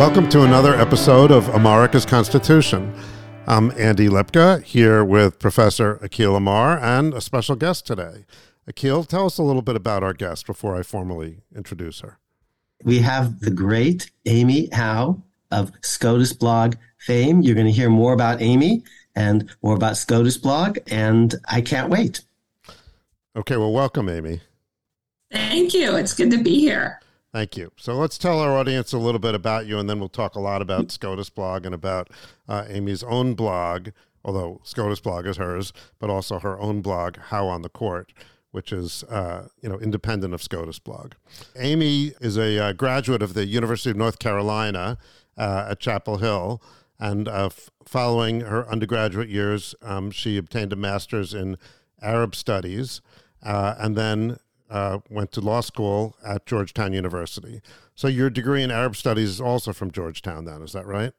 Welcome 0.00 0.30
to 0.30 0.44
another 0.44 0.74
episode 0.74 1.30
of 1.30 1.46
America's 1.50 2.06
Constitution. 2.06 2.98
I'm 3.46 3.70
Andy 3.72 4.08
Lipka 4.08 4.62
here 4.62 5.04
with 5.04 5.38
Professor 5.38 5.96
Akhil 5.96 6.38
Amar 6.38 6.78
and 6.78 7.12
a 7.12 7.20
special 7.20 7.54
guest 7.54 7.86
today. 7.86 8.24
Akhil, 8.66 9.06
tell 9.06 9.26
us 9.26 9.36
a 9.36 9.42
little 9.42 9.60
bit 9.60 9.76
about 9.76 10.02
our 10.02 10.14
guest 10.14 10.46
before 10.46 10.74
I 10.74 10.84
formally 10.84 11.42
introduce 11.54 12.00
her. 12.00 12.18
We 12.82 13.00
have 13.00 13.40
the 13.40 13.50
great 13.50 14.10
Amy 14.24 14.70
Howe 14.72 15.22
of 15.50 15.70
SCOTUS 15.82 16.32
blog 16.32 16.76
fame. 16.96 17.42
You're 17.42 17.54
going 17.54 17.66
to 17.66 17.70
hear 17.70 17.90
more 17.90 18.14
about 18.14 18.40
Amy 18.40 18.82
and 19.14 19.54
more 19.62 19.76
about 19.76 19.98
SCOTUS 19.98 20.38
blog, 20.38 20.78
and 20.90 21.34
I 21.46 21.60
can't 21.60 21.90
wait. 21.90 22.22
Okay, 23.36 23.58
well, 23.58 23.74
welcome, 23.74 24.08
Amy. 24.08 24.40
Thank 25.30 25.74
you. 25.74 25.94
It's 25.96 26.14
good 26.14 26.30
to 26.30 26.42
be 26.42 26.58
here. 26.58 26.99
Thank 27.32 27.56
you. 27.56 27.70
So 27.76 27.94
let's 27.94 28.18
tell 28.18 28.40
our 28.40 28.56
audience 28.56 28.92
a 28.92 28.98
little 28.98 29.20
bit 29.20 29.36
about 29.36 29.66
you, 29.66 29.78
and 29.78 29.88
then 29.88 30.00
we'll 30.00 30.08
talk 30.08 30.34
a 30.34 30.40
lot 30.40 30.60
about 30.62 30.90
SCOTUS 30.90 31.30
blog 31.30 31.64
and 31.64 31.74
about 31.74 32.10
uh, 32.48 32.64
Amy's 32.68 33.04
own 33.04 33.34
blog, 33.34 33.90
although 34.24 34.60
SCOTUS 34.64 35.00
blog 35.00 35.26
is 35.26 35.36
hers, 35.36 35.72
but 36.00 36.10
also 36.10 36.40
her 36.40 36.58
own 36.58 36.82
blog, 36.82 37.18
Howe 37.18 37.46
on 37.46 37.62
the 37.62 37.68
Court, 37.68 38.12
which 38.50 38.72
is 38.72 39.04
uh, 39.04 39.46
you 39.62 39.68
know 39.68 39.78
independent 39.78 40.34
of 40.34 40.42
SCOTUS 40.42 40.80
blog. 40.80 41.12
Amy 41.56 42.14
is 42.20 42.36
a 42.36 42.58
uh, 42.58 42.72
graduate 42.72 43.22
of 43.22 43.34
the 43.34 43.46
University 43.46 43.90
of 43.90 43.96
North 43.96 44.18
Carolina 44.18 44.98
uh, 45.38 45.68
at 45.70 45.78
Chapel 45.78 46.18
Hill, 46.18 46.60
and 46.98 47.28
uh, 47.28 47.46
f- 47.46 47.70
following 47.84 48.40
her 48.40 48.68
undergraduate 48.68 49.28
years, 49.28 49.76
um, 49.82 50.10
she 50.10 50.36
obtained 50.36 50.72
a 50.72 50.76
master's 50.76 51.32
in 51.32 51.56
Arab 52.02 52.34
Studies, 52.34 53.00
uh, 53.40 53.76
and 53.78 53.96
then 53.96 54.38
uh, 54.70 54.98
went 55.10 55.32
to 55.32 55.40
law 55.40 55.60
school 55.60 56.16
at 56.24 56.46
Georgetown 56.46 56.92
University. 56.92 57.60
So 57.94 58.08
your 58.08 58.30
degree 58.30 58.62
in 58.62 58.70
Arab 58.70 58.96
Studies 58.96 59.28
is 59.28 59.40
also 59.40 59.72
from 59.72 59.90
Georgetown, 59.90 60.44
then, 60.44 60.62
is 60.62 60.72
that 60.72 60.86
right? 60.86 61.12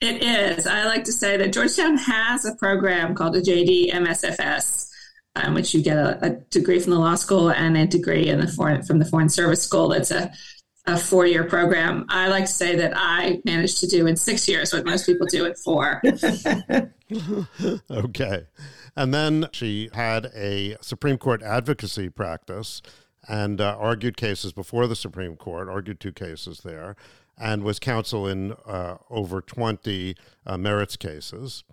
It 0.00 0.22
is. 0.22 0.66
I 0.66 0.84
like 0.84 1.04
to 1.04 1.12
say 1.12 1.36
that 1.36 1.52
Georgetown 1.52 1.96
has 1.96 2.44
a 2.44 2.54
program 2.56 3.14
called 3.14 3.36
a 3.36 3.40
JD 3.40 3.92
MSFS, 3.92 4.90
in 5.36 5.42
um, 5.42 5.54
which 5.54 5.74
you 5.74 5.82
get 5.82 5.96
a, 5.96 6.18
a, 6.24 6.30
degree 6.50 6.78
from 6.78 6.92
the 6.92 6.98
law 6.98 7.14
school 7.14 7.50
and 7.50 7.76
a 7.76 7.86
degree 7.86 8.28
in 8.28 8.40
the 8.40 8.48
foreign 8.48 8.82
from 8.82 8.98
the 8.98 9.04
Foreign 9.04 9.28
Service 9.28 9.62
School. 9.62 9.92
It's 9.92 10.10
a 10.10 10.32
a 10.86 10.96
four 10.96 11.26
year 11.26 11.44
program. 11.44 12.06
I 12.08 12.28
like 12.28 12.44
to 12.44 12.52
say 12.52 12.76
that 12.76 12.92
I 12.94 13.40
managed 13.44 13.80
to 13.80 13.86
do 13.86 14.06
in 14.06 14.16
six 14.16 14.48
years 14.48 14.72
what 14.72 14.84
most 14.84 15.06
people 15.06 15.26
do 15.26 15.44
in 15.44 15.54
four. 15.54 16.00
okay. 17.90 18.46
And 18.96 19.12
then 19.12 19.48
she 19.52 19.90
had 19.92 20.30
a 20.34 20.76
Supreme 20.80 21.18
Court 21.18 21.42
advocacy 21.42 22.08
practice 22.08 22.80
and 23.28 23.60
uh, 23.60 23.76
argued 23.78 24.16
cases 24.16 24.52
before 24.52 24.86
the 24.86 24.96
Supreme 24.96 25.36
Court, 25.36 25.68
argued 25.68 26.00
two 26.00 26.12
cases 26.12 26.60
there, 26.64 26.96
and 27.38 27.62
was 27.62 27.78
counsel 27.78 28.26
in 28.26 28.52
uh, 28.66 28.96
over 29.10 29.40
20 29.40 30.16
uh, 30.46 30.56
merits 30.56 30.96
cases. 30.96 31.64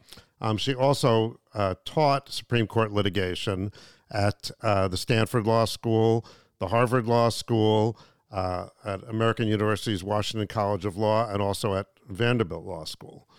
Um, 0.41 0.57
she 0.57 0.75
also 0.75 1.39
uh, 1.53 1.75
taught 1.85 2.29
Supreme 2.29 2.67
Court 2.67 2.91
litigation 2.91 3.71
at 4.11 4.51
uh, 4.61 4.88
the 4.89 4.97
Stanford 4.97 5.47
Law 5.47 5.66
School, 5.66 6.25
the 6.59 6.67
Harvard 6.67 7.07
Law 7.07 7.29
School, 7.29 7.97
uh, 8.31 8.67
at 8.83 9.07
American 9.07 9.47
University's 9.47 10.03
Washington 10.03 10.47
College 10.47 10.85
of 10.85 10.97
Law, 10.97 11.31
and 11.31 11.41
also 11.41 11.75
at 11.75 11.88
Vanderbilt 12.09 12.66
Law 12.66 12.83
School. 12.83 13.29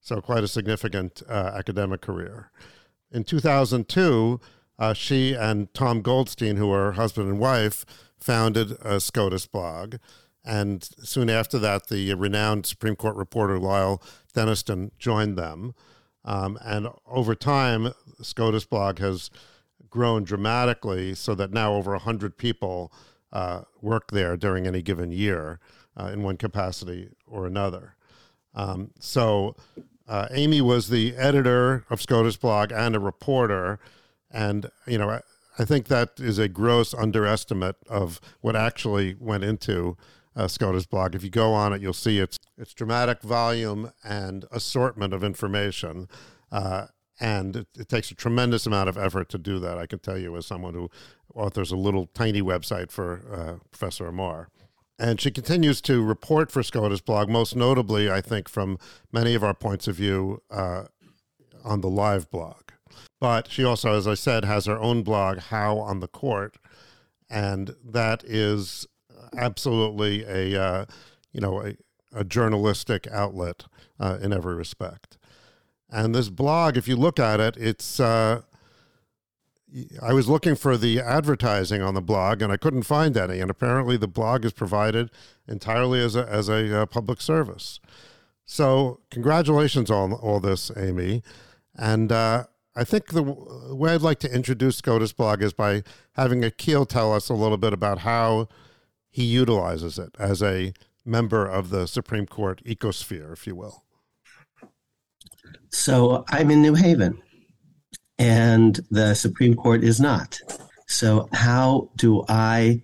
So, 0.00 0.20
quite 0.20 0.44
a 0.44 0.48
significant 0.48 1.20
academic 1.28 2.00
career. 2.00 2.52
In 3.16 3.24
2002, 3.24 4.40
uh, 4.78 4.92
she 4.92 5.32
and 5.32 5.72
Tom 5.72 6.02
Goldstein, 6.02 6.56
who 6.56 6.66
were 6.66 6.92
husband 6.92 7.30
and 7.30 7.38
wife, 7.38 7.86
founded 8.20 8.72
a 8.82 9.00
SCOTUS 9.00 9.46
blog. 9.46 9.94
And 10.44 10.84
soon 10.84 11.30
after 11.30 11.58
that, 11.60 11.86
the 11.86 12.12
renowned 12.12 12.66
Supreme 12.66 12.94
Court 12.94 13.16
reporter 13.16 13.58
Lyle 13.58 14.02
Denniston 14.34 14.90
joined 14.98 15.38
them. 15.38 15.74
Um, 16.26 16.58
and 16.62 16.88
over 17.06 17.34
time, 17.34 17.94
SCOTUS 18.20 18.66
blog 18.66 18.98
has 18.98 19.30
grown 19.88 20.22
dramatically 20.22 21.14
so 21.14 21.34
that 21.36 21.50
now 21.50 21.72
over 21.72 21.92
100 21.92 22.36
people 22.36 22.92
uh, 23.32 23.62
work 23.80 24.10
there 24.10 24.36
during 24.36 24.66
any 24.66 24.82
given 24.82 25.10
year 25.10 25.58
uh, 25.98 26.10
in 26.12 26.22
one 26.22 26.36
capacity 26.36 27.08
or 27.26 27.46
another. 27.46 27.96
Um, 28.54 28.90
so 29.00 29.56
uh, 30.08 30.28
Amy 30.30 30.60
was 30.60 30.88
the 30.88 31.16
editor 31.16 31.84
of 31.90 32.00
SCOTUS 32.00 32.36
blog 32.36 32.72
and 32.72 32.94
a 32.94 33.00
reporter, 33.00 33.78
and 34.30 34.70
you 34.86 34.98
know 34.98 35.10
I, 35.10 35.20
I, 35.58 35.64
think 35.64 35.88
that 35.88 36.12
is 36.18 36.38
a 36.38 36.48
gross 36.48 36.94
underestimate 36.94 37.76
of 37.88 38.20
what 38.40 38.54
actually 38.54 39.16
went 39.18 39.44
into 39.44 39.96
uh, 40.36 40.46
SCOTUS 40.46 40.86
blog. 40.86 41.14
If 41.14 41.24
you 41.24 41.30
go 41.30 41.52
on 41.52 41.72
it, 41.72 41.80
you'll 41.80 41.92
see 41.92 42.18
its 42.18 42.38
its 42.56 42.72
dramatic 42.72 43.22
volume 43.22 43.92
and 44.04 44.44
assortment 44.50 45.12
of 45.12 45.24
information. 45.24 46.08
Uh, 46.52 46.86
and 47.18 47.56
it, 47.56 47.66
it, 47.78 47.88
takes 47.88 48.10
a 48.10 48.14
tremendous 48.14 48.66
amount 48.66 48.90
of 48.90 48.98
effort 48.98 49.30
to 49.30 49.38
do 49.38 49.58
that. 49.58 49.78
I 49.78 49.86
can 49.86 49.98
tell 49.98 50.18
you, 50.18 50.36
as 50.36 50.46
someone 50.46 50.74
who 50.74 50.90
authors 51.34 51.70
a 51.70 51.76
little 51.76 52.06
tiny 52.14 52.42
website 52.42 52.90
for 52.90 53.22
uh, 53.32 53.66
Professor 53.70 54.06
Amar. 54.06 54.48
And 54.98 55.20
she 55.20 55.30
continues 55.30 55.80
to 55.82 56.02
report 56.02 56.50
for 56.50 56.62
SCOTUS 56.62 57.02
blog, 57.02 57.28
most 57.28 57.54
notably, 57.54 58.10
I 58.10 58.20
think, 58.22 58.48
from 58.48 58.78
many 59.12 59.34
of 59.34 59.44
our 59.44 59.52
points 59.52 59.86
of 59.86 59.96
view 59.96 60.42
uh, 60.50 60.84
on 61.64 61.82
the 61.82 61.90
live 61.90 62.30
blog. 62.30 62.62
But 63.20 63.50
she 63.50 63.62
also, 63.62 63.92
as 63.92 64.06
I 64.06 64.14
said, 64.14 64.44
has 64.44 64.66
her 64.66 64.78
own 64.78 65.02
blog, 65.02 65.38
Howe 65.38 65.78
on 65.78 66.00
the 66.00 66.08
Court, 66.08 66.56
and 67.28 67.74
that 67.84 68.24
is 68.24 68.86
absolutely 69.36 70.24
a 70.24 70.60
uh, 70.60 70.84
you 71.32 71.40
know 71.40 71.62
a, 71.62 71.76
a 72.12 72.24
journalistic 72.24 73.06
outlet 73.08 73.64
uh, 73.98 74.18
in 74.20 74.32
every 74.32 74.54
respect. 74.54 75.18
And 75.90 76.14
this 76.14 76.28
blog, 76.30 76.76
if 76.76 76.88
you 76.88 76.96
look 76.96 77.18
at 77.18 77.40
it, 77.40 77.56
it's 77.56 78.00
uh, 78.00 78.42
I 80.00 80.12
was 80.12 80.28
looking 80.28 80.54
for 80.54 80.76
the 80.76 81.00
advertising 81.00 81.82
on 81.82 81.94
the 81.94 82.00
blog 82.00 82.40
and 82.40 82.52
I 82.52 82.56
couldn't 82.56 82.84
find 82.84 83.16
any. 83.16 83.40
And 83.40 83.50
apparently, 83.50 83.96
the 83.96 84.08
blog 84.08 84.44
is 84.44 84.52
provided 84.52 85.10
entirely 85.46 86.00
as 86.00 86.16
a, 86.16 86.26
as 86.28 86.48
a 86.48 86.82
uh, 86.82 86.86
public 86.86 87.20
service. 87.20 87.80
So, 88.44 89.00
congratulations 89.10 89.90
on 89.90 90.12
all 90.12 90.40
this, 90.40 90.70
Amy. 90.76 91.22
And 91.74 92.10
uh, 92.10 92.44
I 92.74 92.84
think 92.84 93.08
the 93.08 93.22
way 93.22 93.92
I'd 93.92 94.02
like 94.02 94.20
to 94.20 94.32
introduce 94.32 94.78
SCOTUS 94.78 95.12
blog 95.12 95.42
is 95.42 95.52
by 95.52 95.82
having 96.12 96.42
Akhil 96.42 96.88
tell 96.88 97.12
us 97.12 97.28
a 97.28 97.34
little 97.34 97.58
bit 97.58 97.72
about 97.72 97.98
how 97.98 98.48
he 99.10 99.24
utilizes 99.24 99.98
it 99.98 100.14
as 100.18 100.42
a 100.42 100.72
member 101.04 101.44
of 101.44 101.70
the 101.70 101.86
Supreme 101.86 102.26
Court 102.26 102.62
ecosphere, 102.64 103.32
if 103.32 103.46
you 103.46 103.56
will. 103.56 103.82
So, 105.70 106.24
I'm 106.28 106.50
in 106.50 106.62
New 106.62 106.74
Haven 106.74 107.20
and 108.18 108.80
the 108.90 109.14
Supreme 109.14 109.54
Court 109.54 109.84
is 109.84 110.00
not. 110.00 110.40
So, 110.86 111.28
how 111.32 111.90
do 111.96 112.24
I 112.28 112.82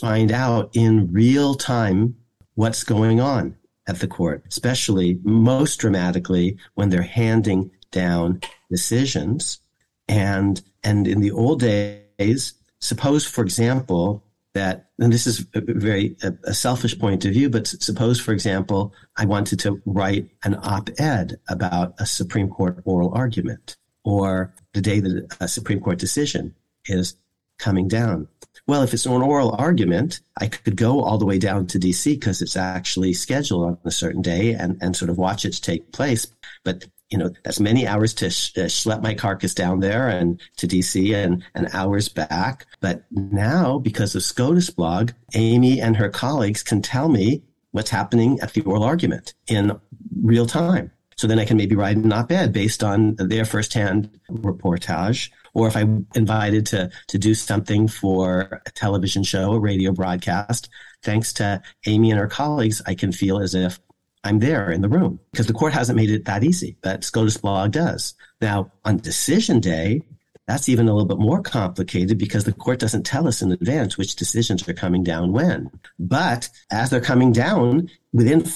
find 0.00 0.30
out 0.30 0.70
in 0.74 1.12
real 1.12 1.54
time 1.54 2.16
what's 2.54 2.84
going 2.84 3.20
on 3.20 3.56
at 3.86 4.00
the 4.00 4.06
court, 4.06 4.44
especially 4.48 5.18
most 5.22 5.76
dramatically 5.78 6.58
when 6.74 6.90
they're 6.90 7.02
handing 7.02 7.70
down 7.90 8.40
decisions? 8.70 9.58
And, 10.06 10.62
and 10.84 11.06
in 11.06 11.20
the 11.20 11.30
old 11.30 11.60
days, 11.60 12.54
suppose, 12.80 13.26
for 13.26 13.42
example, 13.42 14.24
that, 14.52 14.90
and 14.98 15.12
this 15.12 15.26
is 15.26 15.46
a 15.54 15.60
very 15.60 16.16
a, 16.22 16.32
a 16.44 16.54
selfish 16.54 16.98
point 16.98 17.24
of 17.24 17.32
view, 17.32 17.48
but 17.48 17.68
suppose, 17.68 18.20
for 18.20 18.32
example, 18.32 18.92
I 19.16 19.24
wanted 19.24 19.60
to 19.60 19.80
write 19.86 20.28
an 20.44 20.56
op 20.62 20.90
ed 20.98 21.38
about 21.48 21.94
a 21.98 22.06
Supreme 22.06 22.48
Court 22.48 22.82
oral 22.84 23.12
argument 23.14 23.76
or 24.04 24.52
the 24.72 24.80
day 24.80 25.00
that 25.00 25.36
a 25.40 25.48
Supreme 25.48 25.80
Court 25.80 25.98
decision 25.98 26.54
is 26.86 27.16
coming 27.58 27.88
down. 27.88 28.28
Well, 28.66 28.82
if 28.82 28.94
it's 28.94 29.06
an 29.06 29.22
oral 29.22 29.54
argument, 29.58 30.20
I 30.38 30.46
could 30.48 30.76
go 30.76 31.02
all 31.02 31.18
the 31.18 31.26
way 31.26 31.38
down 31.38 31.66
to 31.68 31.78
DC 31.78 32.04
because 32.18 32.40
it's 32.42 32.56
actually 32.56 33.12
scheduled 33.12 33.64
on 33.64 33.78
a 33.84 33.90
certain 33.90 34.22
day 34.22 34.54
and, 34.54 34.78
and 34.80 34.96
sort 34.96 35.10
of 35.10 35.18
watch 35.18 35.44
it 35.44 35.52
take 35.60 35.92
place. 35.92 36.26
But, 36.64 36.86
you 37.10 37.18
know, 37.18 37.30
that's 37.44 37.60
many 37.60 37.86
hours 37.86 38.14
to 38.14 38.30
sh- 38.30 38.56
uh, 38.56 38.62
schlep 38.62 39.02
my 39.02 39.14
carcass 39.14 39.54
down 39.54 39.80
there 39.80 40.08
and 40.08 40.40
to 40.56 40.66
DC 40.66 41.14
and, 41.14 41.44
and 41.54 41.68
hours 41.72 42.08
back. 42.08 42.66
But 42.80 43.04
now, 43.10 43.78
because 43.78 44.14
of 44.14 44.22
SCOTUS 44.22 44.70
blog, 44.70 45.12
Amy 45.34 45.80
and 45.80 45.96
her 45.96 46.08
colleagues 46.08 46.62
can 46.62 46.82
tell 46.82 47.08
me 47.08 47.42
what's 47.72 47.90
happening 47.90 48.38
at 48.40 48.52
the 48.52 48.62
oral 48.62 48.84
argument 48.84 49.34
in 49.48 49.78
real 50.22 50.46
time. 50.46 50.92
So 51.20 51.26
then 51.26 51.38
I 51.38 51.44
can 51.44 51.58
maybe 51.58 51.76
write 51.76 51.98
an 51.98 52.14
op-ed 52.14 52.50
based 52.50 52.82
on 52.82 53.14
their 53.16 53.44
firsthand 53.44 54.08
reportage. 54.30 55.30
Or 55.52 55.68
if 55.68 55.76
I'm 55.76 56.06
invited 56.14 56.64
to, 56.68 56.90
to 57.08 57.18
do 57.18 57.34
something 57.34 57.88
for 57.88 58.62
a 58.64 58.70
television 58.70 59.22
show, 59.22 59.52
a 59.52 59.60
radio 59.60 59.92
broadcast, 59.92 60.70
thanks 61.02 61.34
to 61.34 61.60
Amy 61.86 62.10
and 62.10 62.18
her 62.18 62.26
colleagues, 62.26 62.80
I 62.86 62.94
can 62.94 63.12
feel 63.12 63.38
as 63.38 63.54
if 63.54 63.78
I'm 64.24 64.38
there 64.38 64.70
in 64.70 64.80
the 64.80 64.88
room 64.88 65.20
because 65.30 65.46
the 65.46 65.52
court 65.52 65.74
hasn't 65.74 65.96
made 65.96 66.08
it 66.08 66.24
that 66.24 66.42
easy, 66.42 66.78
but 66.80 67.04
SCOTUS 67.04 67.36
blog 67.36 67.72
does. 67.72 68.14
Now, 68.40 68.72
on 68.86 68.96
decision 68.96 69.60
day, 69.60 70.00
that's 70.46 70.70
even 70.70 70.88
a 70.88 70.94
little 70.94 71.06
bit 71.06 71.18
more 71.18 71.42
complicated 71.42 72.16
because 72.16 72.44
the 72.44 72.54
court 72.54 72.78
doesn't 72.78 73.04
tell 73.04 73.28
us 73.28 73.42
in 73.42 73.52
advance 73.52 73.98
which 73.98 74.16
decisions 74.16 74.66
are 74.66 74.72
coming 74.72 75.04
down 75.04 75.32
when. 75.32 75.70
But 75.98 76.48
as 76.72 76.88
they're 76.88 77.02
coming 77.02 77.30
down, 77.30 77.90
within 78.14 78.46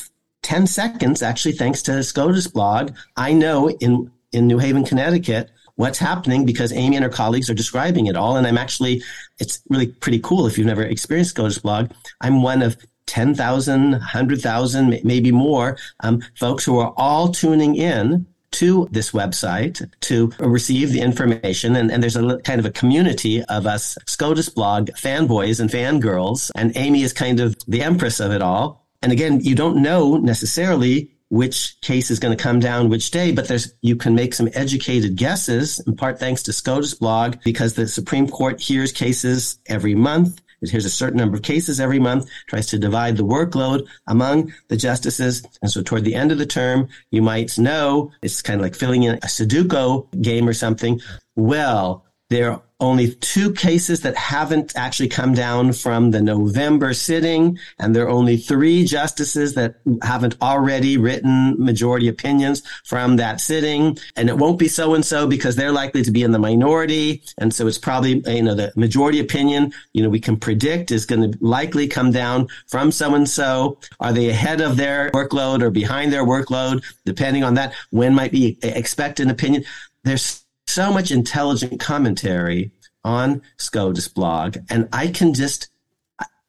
10 0.44 0.67
seconds, 0.67 1.23
actually, 1.23 1.52
thanks 1.52 1.82
to 1.82 2.02
SCOTUS 2.02 2.46
blog, 2.46 2.93
I 3.17 3.32
know 3.32 3.70
in, 3.70 4.12
in 4.32 4.46
New 4.46 4.58
Haven, 4.58 4.85
Connecticut, 4.85 5.50
what's 5.76 5.99
happening 5.99 6.46
because 6.46 6.73
Amy 6.73 6.96
and 6.96 7.05
her 7.05 7.11
colleagues 7.11 7.50
are 7.50 7.55
describing 7.55 8.06
it 8.06 8.17
all. 8.17 8.37
And 8.37 8.46
I'm 8.46 8.58
actually, 8.58 9.02
it's 9.41 9.61
really 9.69 9.88
pretty 9.88 10.20
cool 10.20 10.46
if 10.46 10.56
you've 10.56 10.67
never 10.67 10.82
experienced 10.82 11.31
SCOTUS 11.31 11.58
blog. 11.58 11.91
I'm 12.20 12.43
one 12.43 12.62
of 12.62 12.76
10,000, 13.06 13.91
100,000, 13.91 15.00
maybe 15.02 15.32
more 15.32 15.76
um, 16.00 16.23
folks 16.37 16.64
who 16.64 16.79
are 16.79 16.94
all 16.96 17.29
tuning 17.29 17.75
in 17.75 18.26
to 18.52 18.88
this 18.93 19.11
website 19.11 19.91
to 20.00 20.31
receive 20.38 20.93
the 20.93 21.00
information. 21.00 21.75
And, 21.75 21.91
and, 21.91 22.00
there's 22.00 22.14
a 22.14 22.38
kind 22.38 22.61
of 22.61 22.67
a 22.67 22.70
community 22.70 23.43
of 23.44 23.67
us 23.67 23.99
SCOTUS 24.06 24.49
blog 24.50 24.91
fanboys 24.91 25.58
and 25.58 25.69
fangirls. 25.69 26.52
And 26.55 26.76
Amy 26.76 27.02
is 27.02 27.12
kind 27.12 27.41
of 27.41 27.56
the 27.67 27.82
empress 27.82 28.20
of 28.20 28.31
it 28.31 28.43
all. 28.43 28.83
And 29.04 29.12
again, 29.12 29.40
you 29.42 29.54
don't 29.54 29.82
know 29.82 30.16
necessarily 30.16 31.10
which 31.28 31.78
case 31.82 32.10
is 32.10 32.18
going 32.18 32.34
to 32.34 32.42
come 32.42 32.58
down 32.58 32.88
which 32.88 33.10
day, 33.10 33.32
but 33.32 33.48
there's 33.48 33.74
you 33.82 33.96
can 33.96 34.14
make 34.14 34.32
some 34.32 34.48
educated 34.54 35.16
guesses, 35.16 35.78
in 35.86 35.94
part 35.94 36.18
thanks 36.18 36.42
to 36.44 36.54
SCOTUS 36.54 36.94
blog, 36.94 37.36
because 37.44 37.74
the 37.74 37.86
Supreme 37.86 38.26
Court 38.26 38.62
hears 38.62 38.92
cases 38.92 39.58
every 39.66 39.94
month. 39.94 40.40
It 40.62 40.70
hears 40.70 40.86
a 40.86 40.90
certain 40.90 41.18
number 41.18 41.36
of 41.36 41.42
cases 41.42 41.80
every 41.80 41.98
month, 41.98 42.30
tries 42.46 42.66
to 42.68 42.78
divide 42.78 43.18
the 43.18 43.26
workload 43.26 43.86
among 44.06 44.54
the 44.68 44.76
justices. 44.78 45.44
And 45.60 45.70
so 45.70 45.82
toward 45.82 46.04
the 46.04 46.14
end 46.14 46.32
of 46.32 46.38
the 46.38 46.46
term, 46.46 46.88
you 47.10 47.20
might 47.20 47.58
know 47.58 48.10
it's 48.22 48.40
kind 48.40 48.58
of 48.58 48.64
like 48.64 48.74
filling 48.74 49.02
in 49.02 49.16
a 49.16 49.26
Sudoku 49.26 50.08
game 50.22 50.48
or 50.48 50.54
something. 50.54 50.98
Well, 51.36 52.06
there 52.30 52.58
only 52.84 53.14
two 53.14 53.52
cases 53.52 54.02
that 54.02 54.16
haven't 54.16 54.76
actually 54.76 55.08
come 55.08 55.34
down 55.34 55.72
from 55.72 56.10
the 56.10 56.22
November 56.22 56.94
sitting, 56.94 57.58
and 57.78 57.94
there 57.94 58.04
are 58.04 58.10
only 58.10 58.36
three 58.36 58.84
justices 58.84 59.54
that 59.54 59.76
haven't 60.02 60.36
already 60.40 60.96
written 60.96 61.56
majority 61.58 62.08
opinions 62.08 62.62
from 62.84 63.16
that 63.16 63.40
sitting. 63.40 63.98
And 64.16 64.28
it 64.28 64.36
won't 64.36 64.58
be 64.58 64.69
so 64.69 64.94
and 64.94 65.04
so 65.04 65.26
because 65.26 65.56
they're 65.56 65.72
likely 65.72 66.02
to 66.02 66.10
be 66.10 66.22
in 66.22 66.32
the 66.32 66.38
minority. 66.38 67.22
And 67.38 67.52
so 67.52 67.66
it's 67.66 67.78
probably, 67.78 68.22
you 68.26 68.42
know, 68.42 68.54
the 68.54 68.72
majority 68.76 69.20
opinion, 69.20 69.72
you 69.92 70.02
know, 70.02 70.08
we 70.08 70.20
can 70.20 70.36
predict 70.36 70.90
is 70.90 71.06
going 71.06 71.32
to 71.32 71.38
likely 71.40 71.88
come 71.88 72.12
down 72.12 72.48
from 72.69 72.92
so 72.92 73.14
and 73.14 73.28
so. 73.28 73.78
Are 74.00 74.12
they 74.12 74.28
ahead 74.28 74.60
of 74.60 74.76
their 74.76 75.10
workload 75.10 75.62
or 75.62 75.70
behind 75.70 76.12
their 76.12 76.25
workload? 76.25 76.82
Depending 77.04 77.44
on 77.44 77.54
that, 77.54 77.75
when 77.90 78.14
might 78.14 78.32
be 78.32 78.58
expect 78.62 79.20
an 79.20 79.31
opinion? 79.31 79.64
There's 80.04 80.44
so 80.74 80.92
much 80.92 81.10
intelligent 81.10 81.78
commentary 81.80 82.72
on 83.04 83.42
SCOTUS 83.58 84.08
blog, 84.08 84.58
and 84.68 84.88
I 84.92 85.08
can 85.08 85.34
just, 85.34 85.68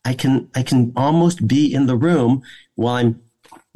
I 0.03 0.13
can, 0.13 0.49
I 0.55 0.63
can 0.63 0.93
almost 0.95 1.47
be 1.47 1.71
in 1.71 1.85
the 1.85 1.95
room 1.95 2.41
while 2.75 2.95
I'm 2.95 3.21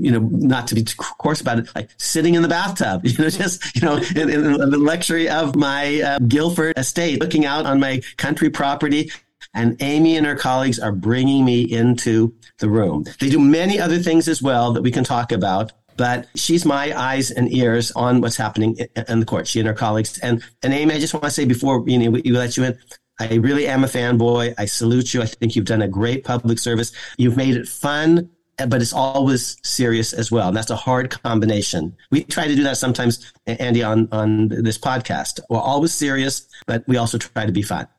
you 0.02 0.12
know, 0.12 0.20
not 0.32 0.66
to 0.66 0.76
be 0.76 0.86
coarse 0.98 1.42
about 1.42 1.60
it, 1.60 1.68
like 1.76 1.90
sitting 1.98 2.34
in 2.36 2.42
the 2.42 2.48
bathtub, 2.48 3.02
you 3.06 3.18
know, 3.18 3.30
just, 3.30 3.76
you 3.76 3.82
know, 3.82 3.98
in, 3.98 4.30
in 4.30 4.44
the 4.70 4.78
luxury 4.78 5.28
of 5.28 5.58
my 5.58 6.02
uh, 6.02 6.20
Guilford 6.20 6.78
estate, 6.78 7.20
looking 7.20 7.46
out 7.46 7.66
on 7.66 7.80
my 7.80 8.02
country 8.16 8.50
property. 8.50 9.12
And 9.54 9.82
Amy 9.82 10.16
and 10.16 10.26
her 10.26 10.36
colleagues 10.36 10.80
are 10.80 10.92
bringing 10.92 11.44
me 11.44 11.64
into 11.64 12.34
the 12.60 12.70
room. 12.70 13.06
They 13.20 13.30
do 13.30 13.40
many 13.40 13.80
other 13.80 13.98
things 13.98 14.28
as 14.28 14.42
well 14.42 14.72
that 14.74 14.84
we 14.84 14.92
can 14.92 15.04
talk 15.04 15.32
about 15.32 15.74
but 16.00 16.28
she's 16.34 16.66
my 16.66 16.98
eyes 16.98 17.30
and 17.30 17.54
ears 17.54 17.92
on 17.92 18.22
what's 18.22 18.38
happening 18.38 18.78
in 19.10 19.20
the 19.20 19.26
court. 19.26 19.46
She 19.46 19.60
and 19.60 19.68
her 19.68 19.74
colleagues. 19.74 20.18
And, 20.20 20.42
and 20.64 20.74
Amy, 20.74 20.96
I 20.96 21.00
just 21.00 21.14
want 21.14 21.26
to 21.26 21.30
say 21.32 21.44
before 21.44 21.84
you 21.88 22.00
know, 22.00 22.12
we 22.12 22.22
let 22.32 22.56
you 22.56 22.64
in, 22.64 22.80
I 23.20 23.36
really 23.36 23.68
am 23.68 23.84
a 23.84 23.88
fanboy. 23.88 24.54
I 24.58 24.64
salute 24.64 25.14
you. 25.14 25.22
I 25.22 25.26
think 25.26 25.58
you've 25.58 25.66
done 25.66 25.82
a 25.82 25.90
great 25.90 26.24
public 26.24 26.58
service. 26.58 26.94
You've 27.18 27.36
made 27.36 27.58
it 27.58 27.68
fun, 27.68 28.30
but 28.70 28.82
it's 28.82 28.94
always 28.94 29.58
serious 29.62 30.14
as 30.14 30.32
well. 30.32 30.48
And 30.48 30.56
that's 30.56 30.70
a 30.70 30.78
hard 30.78 31.10
combination. 31.10 31.98
We 32.12 32.24
try 32.24 32.48
to 32.48 32.56
do 32.56 32.64
that 32.64 32.78
sometimes, 32.78 33.34
Andy, 33.46 33.84
on, 33.84 34.08
on 34.14 34.48
this 34.48 34.78
podcast. 34.78 35.42
We're 35.50 35.60
always 35.60 35.94
serious, 35.94 36.48
but 36.66 36.88
we 36.88 36.96
also 36.96 37.18
try 37.18 37.46
to 37.46 37.52
be 37.52 37.62
fun. 37.62 37.90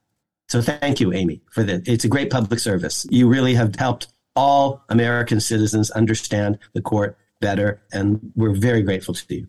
So 0.49 0.62
thank 0.62 1.00
you, 1.00 1.12
Amy, 1.12 1.43
for 1.50 1.64
that. 1.64 1.87
It's 1.87 2.06
a 2.06 2.08
great 2.08 2.31
public 2.31 2.61
service. 2.61 3.06
You 3.11 3.29
really 3.29 3.52
have 3.56 3.76
helped 3.76 4.06
all 4.35 4.82
American 4.88 5.38
citizens 5.38 5.91
understand 5.91 6.58
the 6.73 6.81
court 6.81 7.19
better. 7.41 7.83
And 7.93 8.33
we're 8.35 8.55
very 8.55 8.83
grateful 8.83 9.15
to 9.15 9.35
you. 9.35 9.49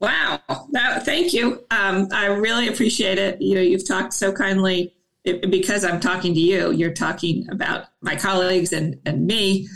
Wow. 0.00 0.40
That, 0.72 1.04
thank 1.04 1.32
you. 1.32 1.64
Um, 1.70 2.08
I 2.12 2.26
really 2.26 2.68
appreciate 2.68 3.18
it. 3.18 3.40
You 3.40 3.54
know, 3.54 3.60
you've 3.60 3.86
talked 3.86 4.14
so 4.14 4.32
kindly 4.32 4.94
it, 5.24 5.50
because 5.50 5.84
I'm 5.84 6.00
talking 6.00 6.32
to 6.34 6.40
you, 6.40 6.72
you're 6.72 6.94
talking 6.94 7.46
about 7.50 7.86
my 8.00 8.16
colleagues 8.16 8.72
and, 8.72 8.98
and 9.04 9.26
me. 9.26 9.68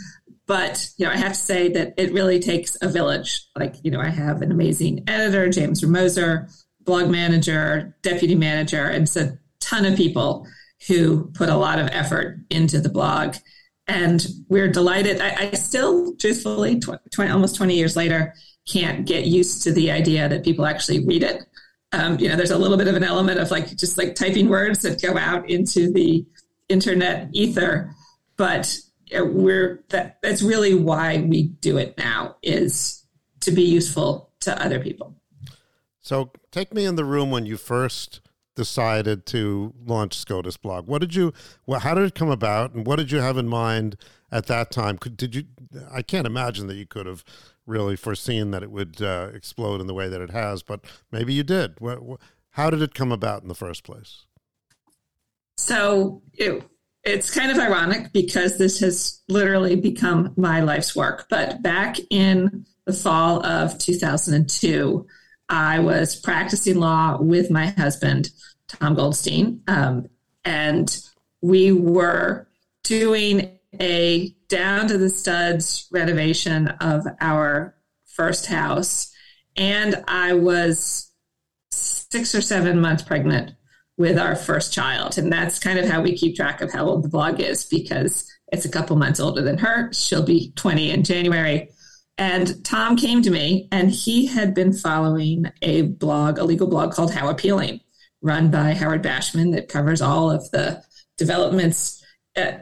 But, 0.47 0.89
you 0.97 1.05
know, 1.05 1.11
I 1.11 1.17
have 1.17 1.33
to 1.33 1.39
say 1.39 1.69
that 1.69 1.95
it 1.97 2.13
really 2.13 2.39
takes 2.39 2.77
a 2.81 2.87
village. 2.87 3.47
Like, 3.55 3.75
you 3.83 3.91
know, 3.91 3.99
I 3.99 4.09
have 4.09 4.41
an 4.41 4.51
amazing 4.51 5.03
editor, 5.07 5.49
James 5.49 5.81
Romoser, 5.81 6.51
blog 6.81 7.09
manager, 7.09 7.95
deputy 8.03 8.35
manager, 8.35 8.85
and 8.85 9.03
it's 9.03 9.15
a 9.15 9.39
ton 9.59 9.85
of 9.85 9.97
people 9.97 10.47
who 10.87 11.31
put 11.33 11.49
a 11.49 11.57
lot 11.57 11.79
of 11.79 11.87
effort 11.91 12.39
into 12.51 12.79
the 12.79 12.89
blog 12.89 13.35
and 13.87 14.25
we're 14.49 14.67
delighted. 14.67 15.21
I, 15.21 15.49
I 15.51 15.51
still, 15.51 16.15
truthfully, 16.15 16.79
20, 16.79 17.31
almost 17.31 17.55
20 17.55 17.75
years 17.75 17.95
later, 17.95 18.33
can't 18.67 19.05
get 19.05 19.25
used 19.25 19.63
to 19.63 19.71
the 19.71 19.91
idea 19.91 20.27
that 20.27 20.43
people 20.43 20.65
actually 20.65 21.05
read 21.05 21.23
it. 21.23 21.43
Um, 21.91 22.19
you 22.19 22.27
know, 22.27 22.35
there's 22.35 22.51
a 22.51 22.57
little 22.57 22.77
bit 22.77 22.87
of 22.87 22.95
an 22.95 23.03
element 23.03 23.39
of 23.39 23.51
like 23.51 23.75
just 23.77 23.97
like 23.97 24.15
typing 24.15 24.49
words 24.49 24.81
that 24.81 25.01
go 25.01 25.17
out 25.17 25.49
into 25.49 25.91
the 25.91 26.25
internet 26.67 27.29
ether, 27.31 27.93
but 28.37 28.75
we're 29.13 29.83
that, 29.89 30.17
that's 30.21 30.41
really 30.41 30.73
why 30.73 31.23
we 31.27 31.43
do 31.43 31.77
it 31.77 31.97
now 31.97 32.35
is 32.41 33.05
to 33.41 33.51
be 33.51 33.61
useful 33.61 34.31
to 34.41 34.61
other 34.61 34.79
people. 34.79 35.15
So 36.01 36.31
take 36.51 36.73
me 36.73 36.85
in 36.85 36.95
the 36.95 37.05
room 37.05 37.31
when 37.31 37.45
you 37.45 37.57
first 37.57 38.21
decided 38.55 39.25
to 39.27 39.73
launch 39.85 40.17
SCOTUS 40.17 40.57
blog? 40.57 40.87
What 40.87 41.01
did 41.01 41.15
you, 41.15 41.33
well, 41.65 41.81
how 41.81 41.93
did 41.93 42.05
it 42.05 42.15
come 42.15 42.29
about, 42.29 42.73
and 42.73 42.85
what 42.85 42.97
did 42.97 43.11
you 43.11 43.19
have 43.19 43.37
in 43.37 43.47
mind 43.47 43.97
at 44.31 44.47
that 44.47 44.71
time? 44.71 44.97
Could, 44.97 45.17
did 45.17 45.35
you? 45.35 45.43
I 45.91 46.01
can't 46.01 46.27
imagine 46.27 46.67
that 46.67 46.75
you 46.75 46.85
could 46.85 47.05
have 47.05 47.23
really 47.65 47.95
foreseen 47.95 48.51
that 48.51 48.63
it 48.63 48.71
would 48.71 49.01
uh, 49.01 49.29
explode 49.33 49.81
in 49.81 49.87
the 49.87 49.93
way 49.93 50.07
that 50.07 50.21
it 50.21 50.29
has, 50.29 50.63
but 50.63 50.85
maybe 51.11 51.33
you 51.33 51.43
did. 51.43 51.77
How 52.51 52.69
did 52.69 52.81
it 52.81 52.93
come 52.93 53.11
about 53.11 53.41
in 53.41 53.47
the 53.47 53.55
first 53.55 53.83
place? 53.83 54.25
So 55.57 56.21
it, 56.33 56.63
it's 57.03 57.33
kind 57.33 57.51
of 57.51 57.57
ironic 57.57 58.11
because 58.13 58.57
this 58.57 58.79
has 58.79 59.21
literally 59.27 59.75
become 59.75 60.33
my 60.37 60.61
life's 60.61 60.95
work. 60.95 61.27
But 61.29 61.61
back 61.61 61.97
in 62.09 62.65
the 62.85 62.93
fall 62.93 63.45
of 63.45 63.77
2002, 63.77 65.07
I 65.49 65.79
was 65.79 66.15
practicing 66.15 66.79
law 66.79 67.17
with 67.21 67.51
my 67.51 67.67
husband, 67.67 68.29
Tom 68.67 68.95
Goldstein, 68.95 69.61
um, 69.67 70.07
and 70.43 70.97
we 71.41 71.71
were 71.71 72.47
doing 72.83 73.59
a 73.79 74.35
down 74.47 74.87
to 74.87 74.97
the 74.97 75.09
studs 75.09 75.87
renovation 75.91 76.67
of 76.67 77.05
our 77.19 77.75
first 78.05 78.45
house. 78.45 79.11
And 79.55 80.03
I 80.07 80.33
was 80.33 81.11
six 81.71 82.33
or 82.33 82.41
seven 82.41 82.79
months 82.79 83.03
pregnant 83.03 83.51
with 83.97 84.17
our 84.17 84.35
first 84.35 84.73
child. 84.73 85.17
And 85.17 85.31
that's 85.31 85.59
kind 85.59 85.79
of 85.79 85.89
how 85.89 86.01
we 86.01 86.17
keep 86.17 86.35
track 86.35 86.61
of 86.61 86.71
how 86.71 86.85
old 86.85 87.03
the 87.03 87.09
blog 87.09 87.39
is 87.39 87.65
because 87.65 88.31
it's 88.51 88.65
a 88.65 88.69
couple 88.69 88.95
months 88.95 89.19
older 89.19 89.41
than 89.41 89.57
her. 89.57 89.91
She'll 89.93 90.25
be 90.25 90.51
20 90.55 90.91
in 90.91 91.03
January. 91.03 91.69
And 92.17 92.63
Tom 92.63 92.95
came 92.95 93.21
to 93.23 93.29
me 93.29 93.67
and 93.71 93.91
he 93.91 94.25
had 94.25 94.53
been 94.53 94.71
following 94.71 95.51
a 95.61 95.83
blog, 95.83 96.37
a 96.37 96.43
legal 96.43 96.67
blog 96.67 96.93
called 96.93 97.13
How 97.13 97.29
Appealing, 97.29 97.81
run 98.21 98.49
by 98.49 98.73
Howard 98.73 99.03
Bashman 99.03 99.53
that 99.53 99.67
covers 99.67 100.01
all 100.01 100.31
of 100.31 100.49
the 100.51 100.81
developments, 101.17 102.03
uh, 102.37 102.53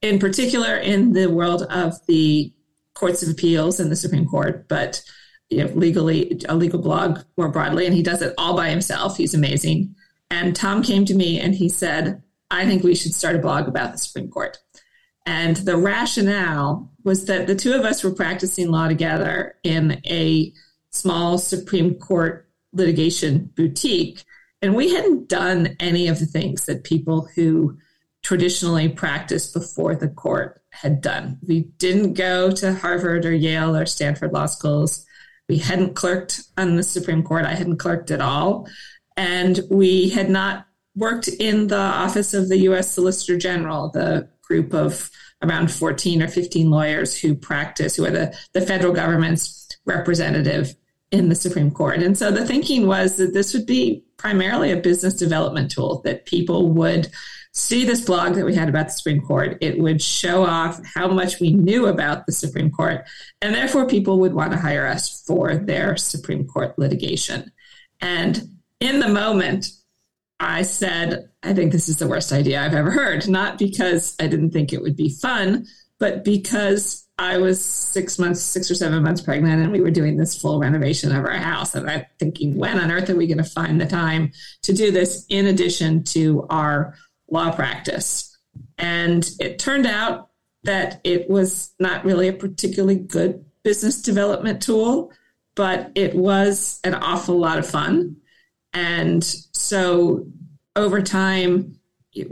in 0.00 0.18
particular 0.18 0.76
in 0.76 1.12
the 1.12 1.26
world 1.26 1.62
of 1.64 1.94
the 2.06 2.52
courts 2.94 3.22
of 3.22 3.28
appeals 3.28 3.80
and 3.80 3.90
the 3.90 3.96
Supreme 3.96 4.26
Court, 4.26 4.66
but 4.68 5.02
you 5.50 5.64
know, 5.64 5.72
legally 5.74 6.40
a 6.48 6.54
legal 6.54 6.80
blog 6.80 7.20
more 7.36 7.48
broadly. 7.48 7.84
And 7.84 7.94
he 7.94 8.02
does 8.02 8.22
it 8.22 8.34
all 8.38 8.56
by 8.56 8.70
himself. 8.70 9.16
He's 9.16 9.34
amazing. 9.34 9.94
And 10.30 10.56
Tom 10.56 10.82
came 10.82 11.04
to 11.04 11.14
me 11.14 11.38
and 11.38 11.54
he 11.54 11.68
said, 11.68 12.22
I 12.50 12.66
think 12.66 12.82
we 12.82 12.94
should 12.94 13.12
start 13.12 13.36
a 13.36 13.38
blog 13.38 13.68
about 13.68 13.92
the 13.92 13.98
Supreme 13.98 14.30
Court. 14.30 14.58
And 15.24 15.56
the 15.56 15.76
rationale 15.76 16.90
was 17.04 17.26
that 17.26 17.46
the 17.46 17.54
two 17.54 17.74
of 17.74 17.84
us 17.84 18.02
were 18.02 18.14
practicing 18.14 18.70
law 18.70 18.88
together 18.88 19.56
in 19.62 20.00
a 20.06 20.52
small 20.90 21.38
Supreme 21.38 21.94
Court 21.94 22.48
litigation 22.72 23.50
boutique. 23.54 24.24
And 24.60 24.74
we 24.74 24.92
hadn't 24.92 25.28
done 25.28 25.76
any 25.80 26.08
of 26.08 26.18
the 26.18 26.26
things 26.26 26.66
that 26.66 26.84
people 26.84 27.28
who 27.34 27.78
traditionally 28.22 28.88
practiced 28.88 29.52
before 29.52 29.94
the 29.94 30.08
court 30.08 30.62
had 30.70 31.00
done. 31.00 31.38
We 31.46 31.62
didn't 31.78 32.14
go 32.14 32.50
to 32.52 32.74
Harvard 32.74 33.26
or 33.26 33.34
Yale 33.34 33.76
or 33.76 33.86
Stanford 33.86 34.32
law 34.32 34.46
schools. 34.46 35.04
We 35.48 35.58
hadn't 35.58 35.94
clerked 35.94 36.42
on 36.56 36.76
the 36.76 36.82
Supreme 36.82 37.22
Court. 37.22 37.44
I 37.44 37.54
hadn't 37.54 37.78
clerked 37.78 38.10
at 38.10 38.20
all. 38.20 38.68
And 39.16 39.60
we 39.70 40.08
had 40.10 40.30
not 40.30 40.66
worked 40.94 41.28
in 41.28 41.66
the 41.66 41.76
office 41.76 42.32
of 42.32 42.48
the 42.48 42.58
U.S. 42.58 42.90
Solicitor 42.90 43.36
General, 43.38 43.90
the 43.90 44.28
group 44.52 44.74
of 44.74 45.10
around 45.42 45.72
14 45.72 46.22
or 46.22 46.28
15 46.28 46.70
lawyers 46.70 47.18
who 47.18 47.34
practice, 47.34 47.96
who 47.96 48.04
are 48.04 48.10
the, 48.10 48.36
the 48.52 48.60
federal 48.60 48.92
government's 48.92 49.66
representative 49.86 50.74
in 51.10 51.28
the 51.28 51.34
Supreme 51.34 51.70
Court. 51.70 52.02
And 52.02 52.16
so 52.16 52.30
the 52.30 52.46
thinking 52.46 52.86
was 52.86 53.16
that 53.16 53.32
this 53.32 53.54
would 53.54 53.66
be 53.66 54.04
primarily 54.18 54.70
a 54.70 54.76
business 54.76 55.14
development 55.14 55.70
tool, 55.70 56.02
that 56.04 56.26
people 56.26 56.68
would 56.70 57.10
see 57.52 57.84
this 57.84 58.02
blog 58.02 58.34
that 58.34 58.46
we 58.46 58.54
had 58.54 58.68
about 58.68 58.86
the 58.86 58.92
Supreme 58.92 59.20
Court. 59.20 59.58
It 59.60 59.78
would 59.78 60.00
show 60.00 60.44
off 60.44 60.80
how 60.94 61.08
much 61.08 61.40
we 61.40 61.52
knew 61.52 61.86
about 61.86 62.26
the 62.26 62.32
Supreme 62.32 62.70
Court, 62.70 63.04
and 63.40 63.54
therefore 63.54 63.86
people 63.86 64.20
would 64.20 64.32
want 64.34 64.52
to 64.52 64.58
hire 64.58 64.86
us 64.86 65.22
for 65.26 65.56
their 65.56 65.96
Supreme 65.96 66.46
Court 66.46 66.78
litigation. 66.78 67.52
And 68.00 68.42
in 68.80 69.00
the 69.00 69.08
moment, 69.08 69.66
I 70.42 70.62
said, 70.62 71.30
I 71.44 71.54
think 71.54 71.70
this 71.70 71.88
is 71.88 71.98
the 71.98 72.08
worst 72.08 72.32
idea 72.32 72.60
I've 72.60 72.74
ever 72.74 72.90
heard, 72.90 73.28
not 73.28 73.58
because 73.58 74.16
I 74.18 74.26
didn't 74.26 74.50
think 74.50 74.72
it 74.72 74.82
would 74.82 74.96
be 74.96 75.08
fun, 75.08 75.66
but 76.00 76.24
because 76.24 77.06
I 77.16 77.38
was 77.38 77.64
six 77.64 78.18
months, 78.18 78.42
six 78.42 78.68
or 78.68 78.74
seven 78.74 79.04
months 79.04 79.20
pregnant, 79.20 79.62
and 79.62 79.70
we 79.70 79.80
were 79.80 79.92
doing 79.92 80.16
this 80.16 80.36
full 80.36 80.58
renovation 80.58 81.14
of 81.14 81.24
our 81.24 81.30
house. 81.30 81.76
And 81.76 81.88
I'm 81.88 82.04
thinking, 82.18 82.56
when 82.56 82.80
on 82.80 82.90
earth 82.90 83.08
are 83.08 83.14
we 83.14 83.28
going 83.28 83.38
to 83.38 83.44
find 83.44 83.80
the 83.80 83.86
time 83.86 84.32
to 84.62 84.72
do 84.72 84.90
this 84.90 85.24
in 85.28 85.46
addition 85.46 86.02
to 86.04 86.44
our 86.50 86.96
law 87.30 87.52
practice? 87.52 88.36
And 88.78 89.24
it 89.38 89.60
turned 89.60 89.86
out 89.86 90.30
that 90.64 91.00
it 91.04 91.30
was 91.30 91.72
not 91.78 92.04
really 92.04 92.26
a 92.26 92.32
particularly 92.32 92.96
good 92.96 93.44
business 93.62 94.02
development 94.02 94.60
tool, 94.60 95.12
but 95.54 95.92
it 95.94 96.16
was 96.16 96.80
an 96.82 96.94
awful 96.94 97.38
lot 97.38 97.58
of 97.58 97.66
fun. 97.66 98.16
And 98.72 99.22
so 99.24 100.26
over 100.76 101.02
time, 101.02 101.78
it, 102.12 102.28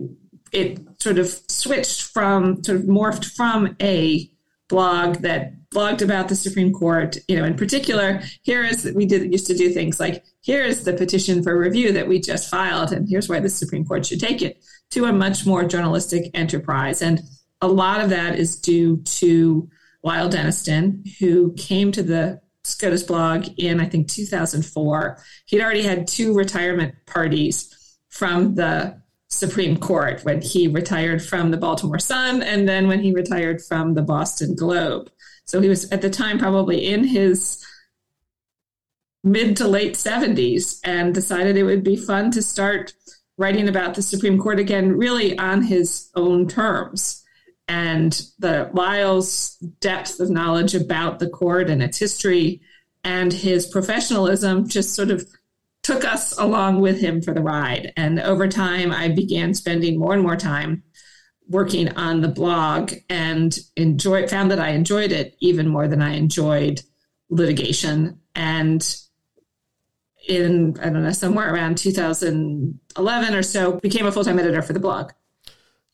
it 0.52 0.78
sort 1.00 1.18
of 1.18 1.28
switched 1.48 2.02
from, 2.02 2.62
sort 2.64 2.78
of 2.78 2.84
morphed 2.84 3.24
from 3.24 3.76
a 3.80 4.30
blog 4.68 5.16
that 5.16 5.52
blogged 5.70 6.02
about 6.02 6.28
the 6.28 6.36
Supreme 6.36 6.72
Court. 6.72 7.16
You 7.28 7.36
know, 7.36 7.44
in 7.44 7.56
particular, 7.56 8.22
here 8.42 8.64
is 8.64 8.90
we 8.94 9.06
did 9.06 9.30
used 9.30 9.46
to 9.48 9.56
do 9.56 9.70
things 9.70 10.00
like 10.00 10.24
here 10.40 10.64
is 10.64 10.84
the 10.84 10.94
petition 10.94 11.42
for 11.42 11.58
review 11.58 11.92
that 11.92 12.08
we 12.08 12.20
just 12.20 12.50
filed, 12.50 12.92
and 12.92 13.08
here's 13.08 13.28
why 13.28 13.40
the 13.40 13.48
Supreme 13.48 13.84
Court 13.84 14.06
should 14.06 14.20
take 14.20 14.42
it 14.42 14.62
to 14.90 15.04
a 15.04 15.12
much 15.12 15.46
more 15.46 15.64
journalistic 15.64 16.30
enterprise. 16.34 17.02
And 17.02 17.20
a 17.60 17.68
lot 17.68 18.00
of 18.00 18.10
that 18.10 18.38
is 18.38 18.58
due 18.58 18.98
to 18.98 19.68
Lyle 20.02 20.30
Denniston, 20.30 21.06
who 21.18 21.52
came 21.52 21.92
to 21.92 22.02
the 22.02 22.40
SCOTUS 22.64 23.04
blog 23.04 23.46
in, 23.56 23.80
I 23.80 23.86
think, 23.86 24.08
2004. 24.08 25.18
He'd 25.46 25.60
already 25.62 25.82
had 25.82 26.06
two 26.06 26.34
retirement 26.34 26.94
parties 27.06 27.98
from 28.08 28.54
the 28.54 29.00
Supreme 29.28 29.76
Court 29.76 30.24
when 30.24 30.42
he 30.42 30.68
retired 30.68 31.22
from 31.22 31.50
the 31.50 31.56
Baltimore 31.56 31.98
Sun 31.98 32.42
and 32.42 32.68
then 32.68 32.88
when 32.88 33.00
he 33.00 33.12
retired 33.12 33.62
from 33.62 33.94
the 33.94 34.02
Boston 34.02 34.54
Globe. 34.54 35.10
So 35.44 35.60
he 35.60 35.68
was 35.68 35.90
at 35.90 36.02
the 36.02 36.10
time 36.10 36.38
probably 36.38 36.86
in 36.86 37.04
his 37.04 37.64
mid 39.22 39.56
to 39.58 39.68
late 39.68 39.94
70s 39.94 40.80
and 40.84 41.14
decided 41.14 41.56
it 41.56 41.64
would 41.64 41.84
be 41.84 41.96
fun 41.96 42.30
to 42.32 42.42
start 42.42 42.92
writing 43.38 43.68
about 43.68 43.94
the 43.94 44.02
Supreme 44.02 44.38
Court 44.38 44.58
again, 44.58 44.96
really 44.96 45.38
on 45.38 45.62
his 45.62 46.10
own 46.14 46.46
terms 46.46 47.24
and 47.70 48.22
the 48.40 48.68
Lyle's 48.72 49.54
depth 49.80 50.18
of 50.18 50.28
knowledge 50.28 50.74
about 50.74 51.20
the 51.20 51.28
court 51.28 51.70
and 51.70 51.80
its 51.80 51.98
history 51.98 52.60
and 53.04 53.32
his 53.32 53.64
professionalism 53.64 54.66
just 54.66 54.96
sort 54.96 55.12
of 55.12 55.24
took 55.84 56.04
us 56.04 56.36
along 56.36 56.80
with 56.80 57.00
him 57.00 57.22
for 57.22 57.32
the 57.32 57.40
ride. 57.40 57.92
And 57.96 58.18
over 58.18 58.48
time, 58.48 58.90
I 58.90 59.06
began 59.06 59.54
spending 59.54 60.00
more 60.00 60.14
and 60.14 60.22
more 60.22 60.34
time 60.34 60.82
working 61.48 61.96
on 61.96 62.22
the 62.22 62.28
blog 62.28 62.92
and 63.08 63.56
enjoy 63.76 64.26
found 64.26 64.50
that 64.50 64.58
I 64.58 64.70
enjoyed 64.70 65.12
it 65.12 65.36
even 65.38 65.68
more 65.68 65.86
than 65.86 66.02
I 66.02 66.14
enjoyed 66.14 66.82
litigation. 67.28 68.18
And 68.34 68.82
in 70.28 70.76
I 70.80 70.90
don't 70.90 71.04
know 71.04 71.12
somewhere 71.12 71.54
around 71.54 71.78
2011 71.78 73.34
or 73.34 73.42
so, 73.44 73.78
became 73.78 74.06
a 74.06 74.12
full 74.12 74.24
time 74.24 74.40
editor 74.40 74.60
for 74.60 74.72
the 74.72 74.80
blog. 74.80 75.12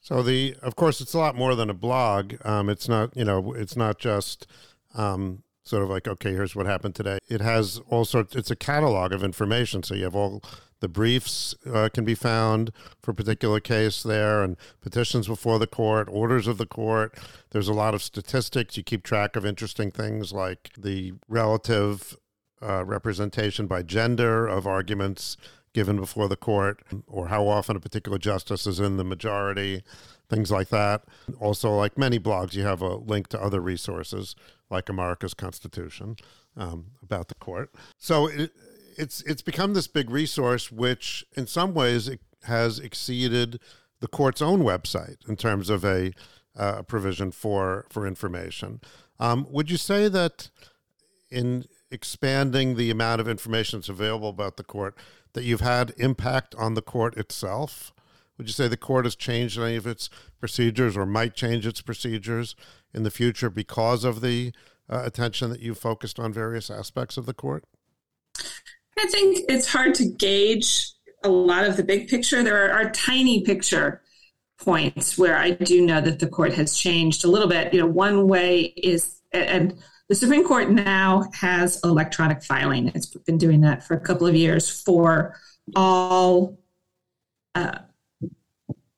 So 0.06 0.22
the, 0.22 0.54
of 0.62 0.76
course, 0.76 1.00
it's 1.00 1.14
a 1.14 1.18
lot 1.18 1.34
more 1.34 1.56
than 1.56 1.68
a 1.68 1.74
blog. 1.74 2.34
Um, 2.44 2.68
it's 2.68 2.88
not, 2.88 3.16
you 3.16 3.24
know, 3.24 3.52
it's 3.54 3.74
not 3.74 3.98
just 3.98 4.46
um, 4.94 5.42
sort 5.64 5.82
of 5.82 5.90
like, 5.90 6.06
okay, 6.06 6.30
here's 6.30 6.54
what 6.54 6.64
happened 6.64 6.94
today. 6.94 7.18
It 7.28 7.40
has 7.40 7.80
all 7.88 8.04
sorts. 8.04 8.36
It's 8.36 8.52
a 8.52 8.54
catalog 8.54 9.12
of 9.12 9.24
information. 9.24 9.82
So 9.82 9.96
you 9.96 10.04
have 10.04 10.14
all 10.14 10.44
the 10.78 10.86
briefs 10.86 11.56
uh, 11.74 11.88
can 11.92 12.04
be 12.04 12.14
found 12.14 12.70
for 13.02 13.10
a 13.10 13.14
particular 13.14 13.58
case 13.58 14.04
there, 14.04 14.44
and 14.44 14.56
petitions 14.80 15.26
before 15.26 15.58
the 15.58 15.66
court, 15.66 16.08
orders 16.08 16.46
of 16.46 16.58
the 16.58 16.66
court. 16.66 17.18
There's 17.50 17.66
a 17.66 17.72
lot 17.72 17.92
of 17.92 18.00
statistics. 18.00 18.76
You 18.76 18.84
keep 18.84 19.02
track 19.02 19.34
of 19.34 19.44
interesting 19.44 19.90
things 19.90 20.32
like 20.32 20.70
the 20.78 21.14
relative 21.26 22.16
uh, 22.62 22.84
representation 22.84 23.66
by 23.66 23.82
gender 23.82 24.46
of 24.46 24.68
arguments 24.68 25.36
given 25.76 25.96
before 25.98 26.26
the 26.26 26.36
court, 26.36 26.82
or 27.06 27.28
how 27.28 27.46
often 27.46 27.76
a 27.76 27.80
particular 27.80 28.16
justice 28.16 28.66
is 28.66 28.80
in 28.80 28.96
the 28.96 29.04
majority, 29.04 29.82
things 30.30 30.50
like 30.50 30.70
that. 30.70 31.02
Also, 31.38 31.70
like 31.70 31.98
many 31.98 32.18
blogs, 32.18 32.54
you 32.54 32.62
have 32.62 32.80
a 32.80 32.96
link 32.96 33.26
to 33.28 33.38
other 33.38 33.60
resources 33.60 34.34
like 34.70 34.88
America's 34.88 35.34
Constitution 35.34 36.16
um, 36.56 36.86
about 37.02 37.28
the 37.28 37.34
court. 37.34 37.74
So 37.98 38.26
it, 38.26 38.52
it's 38.96 39.20
it's 39.24 39.42
become 39.42 39.74
this 39.74 39.86
big 39.86 40.08
resource, 40.08 40.72
which 40.72 41.26
in 41.36 41.46
some 41.46 41.74
ways 41.74 42.08
it 42.08 42.20
has 42.44 42.78
exceeded 42.78 43.60
the 44.00 44.08
court's 44.08 44.40
own 44.40 44.62
website 44.62 45.28
in 45.28 45.36
terms 45.36 45.68
of 45.68 45.84
a 45.84 46.12
uh, 46.56 46.84
provision 46.84 47.30
for 47.32 47.84
for 47.90 48.06
information. 48.06 48.80
Um, 49.20 49.46
would 49.50 49.70
you 49.70 49.76
say 49.76 50.08
that 50.08 50.48
in 51.30 51.66
expanding 51.90 52.76
the 52.76 52.90
amount 52.90 53.20
of 53.20 53.28
information 53.28 53.78
that's 53.78 53.90
available 53.90 54.30
about 54.30 54.56
the 54.56 54.64
court, 54.64 54.96
that 55.36 55.44
you've 55.44 55.60
had 55.60 55.92
impact 55.98 56.54
on 56.54 56.72
the 56.72 56.80
court 56.80 57.14
itself? 57.18 57.92
Would 58.38 58.48
you 58.48 58.54
say 58.54 58.68
the 58.68 58.76
court 58.78 59.04
has 59.04 59.14
changed 59.14 59.58
any 59.58 59.76
of 59.76 59.86
its 59.86 60.08
procedures 60.40 60.96
or 60.96 61.04
might 61.04 61.34
change 61.34 61.66
its 61.66 61.82
procedures 61.82 62.56
in 62.94 63.02
the 63.02 63.10
future 63.10 63.50
because 63.50 64.02
of 64.02 64.22
the 64.22 64.52
uh, 64.88 65.02
attention 65.04 65.50
that 65.50 65.60
you've 65.60 65.76
focused 65.76 66.18
on 66.18 66.32
various 66.32 66.70
aspects 66.70 67.18
of 67.18 67.26
the 67.26 67.34
court? 67.34 67.64
I 68.98 69.06
think 69.08 69.44
it's 69.50 69.70
hard 69.70 69.94
to 69.96 70.06
gauge 70.06 70.90
a 71.22 71.28
lot 71.28 71.66
of 71.66 71.76
the 71.76 71.84
big 71.84 72.08
picture. 72.08 72.42
There 72.42 72.70
are, 72.70 72.72
are 72.72 72.90
tiny 72.92 73.42
picture 73.42 74.00
points 74.58 75.18
where 75.18 75.36
I 75.36 75.50
do 75.50 75.84
know 75.84 76.00
that 76.00 76.18
the 76.18 76.28
court 76.28 76.54
has 76.54 76.78
changed 76.78 77.26
a 77.26 77.28
little 77.28 77.48
bit. 77.48 77.74
You 77.74 77.80
know, 77.80 77.86
one 77.86 78.26
way 78.26 78.72
is, 78.74 79.20
and 79.32 79.78
the 80.08 80.14
Supreme 80.14 80.44
Court 80.44 80.70
now 80.70 81.28
has 81.34 81.80
electronic 81.82 82.42
filing. 82.42 82.88
It's 82.94 83.06
been 83.06 83.38
doing 83.38 83.62
that 83.62 83.82
for 83.82 83.94
a 83.94 84.00
couple 84.00 84.26
of 84.26 84.36
years 84.36 84.82
for 84.82 85.34
all 85.74 86.58
uh, 87.54 87.78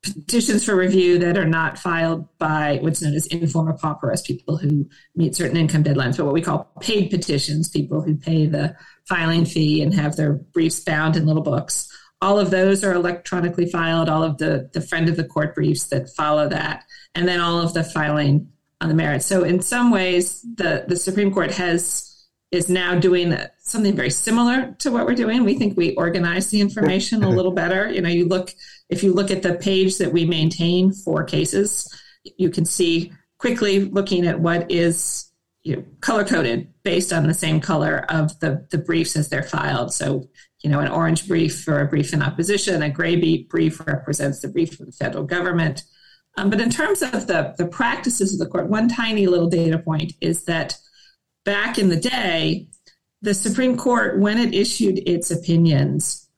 petitions 0.03 0.63
for 0.63 0.75
review 0.75 1.17
that 1.19 1.37
are 1.37 1.47
not 1.47 1.77
filed 1.77 2.27
by 2.37 2.77
what's 2.81 3.01
known 3.01 3.15
as 3.15 3.25
in 3.27 3.47
forma 3.47 3.73
pauperis, 3.73 4.25
people 4.25 4.57
who 4.57 4.87
meet 5.15 5.35
certain 5.35 5.57
income 5.57 5.83
deadlines, 5.83 6.17
but 6.17 6.25
what 6.25 6.33
we 6.33 6.41
call 6.41 6.71
paid 6.79 7.09
petitions, 7.09 7.69
people 7.69 8.01
who 8.01 8.15
pay 8.15 8.45
the 8.45 8.75
filing 9.07 9.45
fee 9.45 9.81
and 9.81 9.93
have 9.93 10.15
their 10.15 10.33
briefs 10.33 10.79
bound 10.79 11.15
in 11.15 11.25
little 11.25 11.41
books. 11.41 11.87
All 12.21 12.39
of 12.39 12.51
those 12.51 12.83
are 12.83 12.93
electronically 12.93 13.65
filed, 13.65 14.09
all 14.09 14.23
of 14.23 14.37
the, 14.37 14.69
the 14.73 14.81
friend 14.81 15.09
of 15.09 15.15
the 15.15 15.23
court 15.23 15.55
briefs 15.55 15.85
that 15.85 16.09
follow 16.09 16.47
that, 16.49 16.83
and 17.15 17.27
then 17.27 17.39
all 17.39 17.59
of 17.59 17.73
the 17.73 17.83
filing 17.83 18.51
on 18.81 18.89
the 18.89 18.95
merits. 18.95 19.25
So 19.25 19.43
in 19.43 19.61
some 19.61 19.91
ways, 19.91 20.41
the, 20.41 20.85
the 20.87 20.95
Supreme 20.95 21.33
Court 21.33 21.51
has 21.51 22.05
is 22.51 22.67
now 22.67 22.97
doing 22.97 23.37
something 23.59 23.95
very 23.95 24.09
similar 24.09 24.75
to 24.79 24.89
what 24.89 25.05
we're 25.05 25.13
doing. 25.13 25.43
We 25.43 25.53
think 25.53 25.77
we 25.77 25.93
organize 25.95 26.49
the 26.49 26.61
information 26.61 27.23
a 27.23 27.29
little 27.29 27.51
better. 27.51 27.91
You 27.91 28.01
know, 28.01 28.09
you 28.09 28.27
look 28.27 28.51
if 28.89 29.03
you 29.03 29.13
look 29.13 29.29
at 29.29 29.43
the 29.43 29.53
page 29.53 29.99
that 29.99 30.11
we 30.11 30.25
maintain 30.25 30.91
for 30.91 31.23
cases, 31.23 31.87
you 32.37 32.49
can 32.49 32.65
see 32.65 33.13
quickly 33.37 33.85
looking 33.85 34.25
at 34.25 34.39
what 34.39 34.71
is 34.71 35.29
you 35.63 35.75
know, 35.75 35.83
color 36.01 36.23
coded 36.23 36.73
based 36.83 37.13
on 37.13 37.27
the 37.27 37.33
same 37.33 37.59
color 37.59 38.05
of 38.09 38.39
the, 38.39 38.65
the 38.71 38.77
briefs 38.77 39.15
as 39.15 39.29
they're 39.29 39.43
filed. 39.43 39.93
So, 39.93 40.29
you 40.61 40.69
know, 40.69 40.79
an 40.79 40.87
orange 40.87 41.27
brief 41.27 41.61
for 41.61 41.79
a 41.81 41.87
brief 41.87 42.13
in 42.13 42.23
opposition, 42.23 42.81
a 42.81 42.89
gray 42.89 43.43
brief 43.43 43.85
represents 43.85 44.39
the 44.39 44.47
brief 44.47 44.75
for 44.75 44.85
the 44.85 44.91
federal 44.91 45.25
government. 45.25 45.83
Um, 46.39 46.49
but 46.49 46.61
in 46.61 46.69
terms 46.69 47.01
of 47.01 47.27
the, 47.27 47.53
the 47.57 47.67
practices 47.67 48.31
of 48.31 48.39
the 48.39 48.45
court, 48.45 48.69
one 48.69 48.87
tiny 48.87 49.27
little 49.27 49.49
data 49.49 49.77
point 49.77 50.13
is 50.21 50.45
that 50.45 50.77
back 51.43 51.77
in 51.77 51.89
the 51.89 51.99
day, 51.99 52.67
the 53.21 53.33
Supreme 53.33 53.75
Court, 53.75 54.19
when 54.19 54.37
it 54.37 54.53
issued 54.53 54.99
its 54.99 55.31
opinions, 55.31 56.29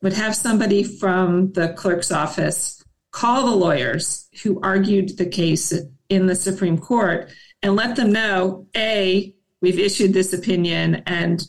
would 0.00 0.12
have 0.12 0.36
somebody 0.36 0.84
from 0.84 1.52
the 1.54 1.70
clerk's 1.70 2.12
office 2.12 2.84
call 3.10 3.46
the 3.46 3.56
lawyers 3.56 4.28
who 4.44 4.60
argued 4.62 5.18
the 5.18 5.26
case 5.26 5.74
in 6.08 6.26
the 6.26 6.36
Supreme 6.36 6.78
Court 6.78 7.28
and 7.60 7.74
let 7.74 7.96
them 7.96 8.12
know 8.12 8.68
A, 8.76 9.34
we've 9.60 9.80
issued 9.80 10.12
this 10.12 10.32
opinion 10.32 11.02
and 11.06 11.42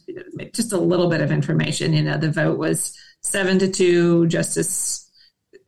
just 0.56 0.74
a 0.74 0.80
little 0.80 1.10
bit 1.10 1.22
of 1.22 1.32
information. 1.32 1.94
You 1.94 2.02
know, 2.02 2.18
the 2.18 2.32
vote 2.32 2.58
was 2.58 2.98
seven 3.22 3.60
to 3.60 3.70
two. 3.70 4.26
Justice 4.26 5.12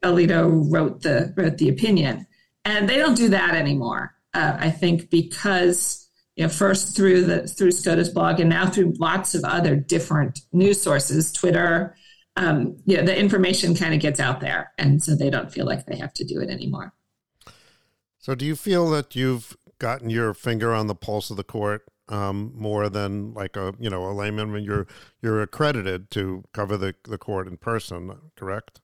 Alito 0.04 0.66
wrote 0.72 1.04
the 1.04 1.34
wrote 1.38 1.60
the 1.60 1.70
opinion, 1.70 2.26
and 2.66 2.88
they 2.90 2.98
don't 2.98 3.16
do 3.16 3.30
that 3.30 3.56
anymore. 3.56 4.14
Uh, 4.34 4.58
I 4.60 4.70
think 4.70 5.10
because 5.10 6.08
you 6.36 6.44
know 6.44 6.50
first 6.50 6.96
through 6.96 7.26
the 7.26 7.48
through 7.48 7.72
SCOTUS 7.72 8.10
blog 8.10 8.40
and 8.40 8.50
now 8.50 8.70
through 8.70 8.94
lots 8.98 9.36
of 9.36 9.44
other 9.44 9.76
different 9.76 10.42
news 10.52 10.82
sources, 10.82 11.32
Twitter. 11.32 11.96
Um, 12.38 12.78
you 12.86 12.96
know, 12.96 13.04
the 13.04 13.18
information 13.18 13.76
kind 13.76 13.94
of 13.94 14.00
gets 14.00 14.20
out 14.20 14.40
there, 14.40 14.72
and 14.78 15.04
so 15.04 15.16
they 15.16 15.30
don't 15.30 15.52
feel 15.52 15.66
like 15.66 15.86
they 15.86 15.98
have 15.98 16.14
to 16.14 16.24
do 16.24 16.40
it 16.40 16.50
anymore. 16.50 16.94
So, 18.20 18.36
do 18.36 18.46
you 18.46 18.56
feel 18.56 18.90
that 18.92 19.16
you've 19.18 19.58
gotten 19.80 20.10
your 20.10 20.34
finger 20.34 20.74
on 20.74 20.88
the 20.88 20.96
pulse 20.96 21.30
of 21.30 21.36
the 21.38 21.44
court 21.44 21.84
um, 22.08 22.54
more 22.56 22.88
than 22.88 23.34
like 23.34 23.58
a 23.58 23.74
you 23.80 23.90
know 23.90 24.06
a 24.06 24.14
layman? 24.14 24.54
when 24.54 24.64
you're 24.64 24.88
you're 25.22 25.42
accredited 25.42 26.10
to 26.12 26.46
cover 26.54 26.78
the 26.78 26.96
the 27.04 27.18
court 27.18 27.48
in 27.48 27.58
person, 27.58 28.16
correct? 28.38 28.80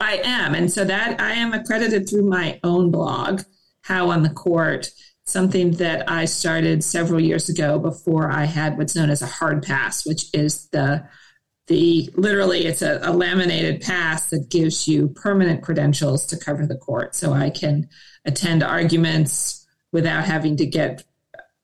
I 0.00 0.20
am. 0.22 0.54
And 0.54 0.70
so 0.70 0.84
that 0.84 1.20
I 1.20 1.32
am 1.32 1.52
accredited 1.52 2.08
through 2.08 2.28
my 2.28 2.60
own 2.62 2.90
blog, 2.90 3.42
Howe 3.82 4.10
on 4.10 4.22
the 4.22 4.30
Court, 4.30 4.90
something 5.24 5.72
that 5.72 6.08
I 6.10 6.24
started 6.24 6.84
several 6.84 7.20
years 7.20 7.48
ago 7.48 7.78
before 7.78 8.30
I 8.30 8.44
had 8.44 8.78
what's 8.78 8.94
known 8.94 9.10
as 9.10 9.22
a 9.22 9.26
hard 9.26 9.62
pass, 9.62 10.06
which 10.06 10.26
is 10.32 10.68
the 10.68 11.08
the 11.66 12.08
literally 12.14 12.64
it's 12.66 12.82
a, 12.82 13.00
a 13.02 13.12
laminated 13.12 13.80
pass 13.80 14.30
that 14.30 14.48
gives 14.48 14.86
you 14.86 15.08
permanent 15.08 15.62
credentials 15.62 16.24
to 16.26 16.36
cover 16.36 16.64
the 16.64 16.76
court. 16.76 17.16
So 17.16 17.32
I 17.32 17.50
can 17.50 17.88
attend 18.24 18.62
arguments 18.62 19.66
without 19.90 20.24
having 20.24 20.56
to 20.58 20.66
get 20.66 21.02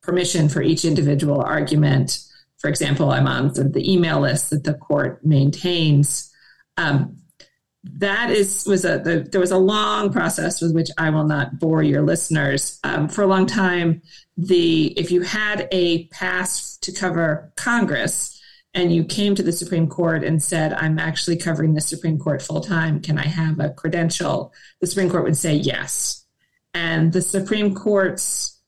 permission 0.03 0.49
for 0.49 0.61
each 0.61 0.85
individual 0.85 1.41
argument. 1.41 2.19
For 2.59 2.69
example, 2.69 3.13
I'm 3.13 3.29
on 3.29 3.53
the, 3.53 3.65
the 3.65 3.93
email 3.93 4.21
list 4.21 4.51
that 4.51 4.65
the 4.65 4.75
court 4.75 5.25
maintains. 5.25 6.33
Um, 6.77 7.22
that 7.85 8.31
is 8.31 8.65
was 8.67 8.85
a 8.85 8.99
the, 8.99 9.27
there 9.31 9.41
was 9.41 9.51
a 9.51 9.59
long 9.59 10.13
process 10.13 10.61
with 10.61 10.75
which 10.75 10.91
I 10.99 11.11
will 11.11 11.27
not 11.27 11.59
bore 11.59 11.83
your 11.83 12.03
listeners. 12.03 12.79
Um, 12.85 13.09
for 13.09 13.23
a 13.23 13.27
long 13.27 13.47
time, 13.47 14.03
the 14.37 14.87
if 14.99 15.11
you 15.11 15.23
had 15.23 15.69
a 15.73 16.07
pass 16.09 16.77
to 16.79 16.93
cover 16.93 17.53
Congress 17.57 18.41
and 18.75 18.95
you 18.95 19.05
came 19.05 19.35
to 19.35 19.43
the 19.43 19.53
Supreme 19.53 19.89
Court 19.89 20.23
and 20.23 20.43
said, 20.43 20.73
"I'm 20.75 20.99
actually 20.99 21.37
covering 21.37 21.75
the 21.75 21.81
Supreme 21.81 22.19
Court 22.19 22.41
full 22.41 22.61
time. 22.61 23.01
Can 23.01 23.19
I 23.19 23.27
have 23.27 23.59
a 23.59 23.71
credential?" 23.71 24.53
The 24.81 24.87
Supreme 24.87 25.11
Court 25.11 25.25
would 25.25 25.37
say 25.37 25.55
yes, 25.55 26.25
and 26.73 27.13
the 27.13 27.23
Supreme 27.23 27.75
Court's 27.75 28.61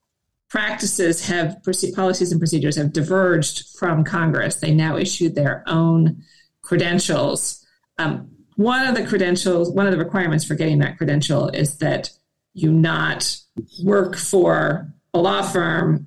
practices 0.48 1.26
have 1.26 1.56
policies 1.94 2.30
and 2.30 2.40
procedures 2.40 2.76
have 2.76 2.92
diverged 2.92 3.64
from 3.76 4.04
Congress. 4.04 4.56
They 4.56 4.72
now 4.72 4.96
issue 4.96 5.28
their 5.28 5.64
own 5.66 6.22
credentials. 6.62 7.64
Um, 7.98 8.33
one 8.56 8.86
of 8.86 8.94
the 8.94 9.06
credentials, 9.06 9.70
one 9.70 9.86
of 9.86 9.92
the 9.92 9.98
requirements 9.98 10.44
for 10.44 10.54
getting 10.54 10.78
that 10.78 10.96
credential 10.96 11.48
is 11.48 11.78
that 11.78 12.10
you 12.52 12.72
not 12.72 13.36
work 13.82 14.16
for 14.16 14.92
a 15.12 15.18
law 15.18 15.42
firm 15.42 16.06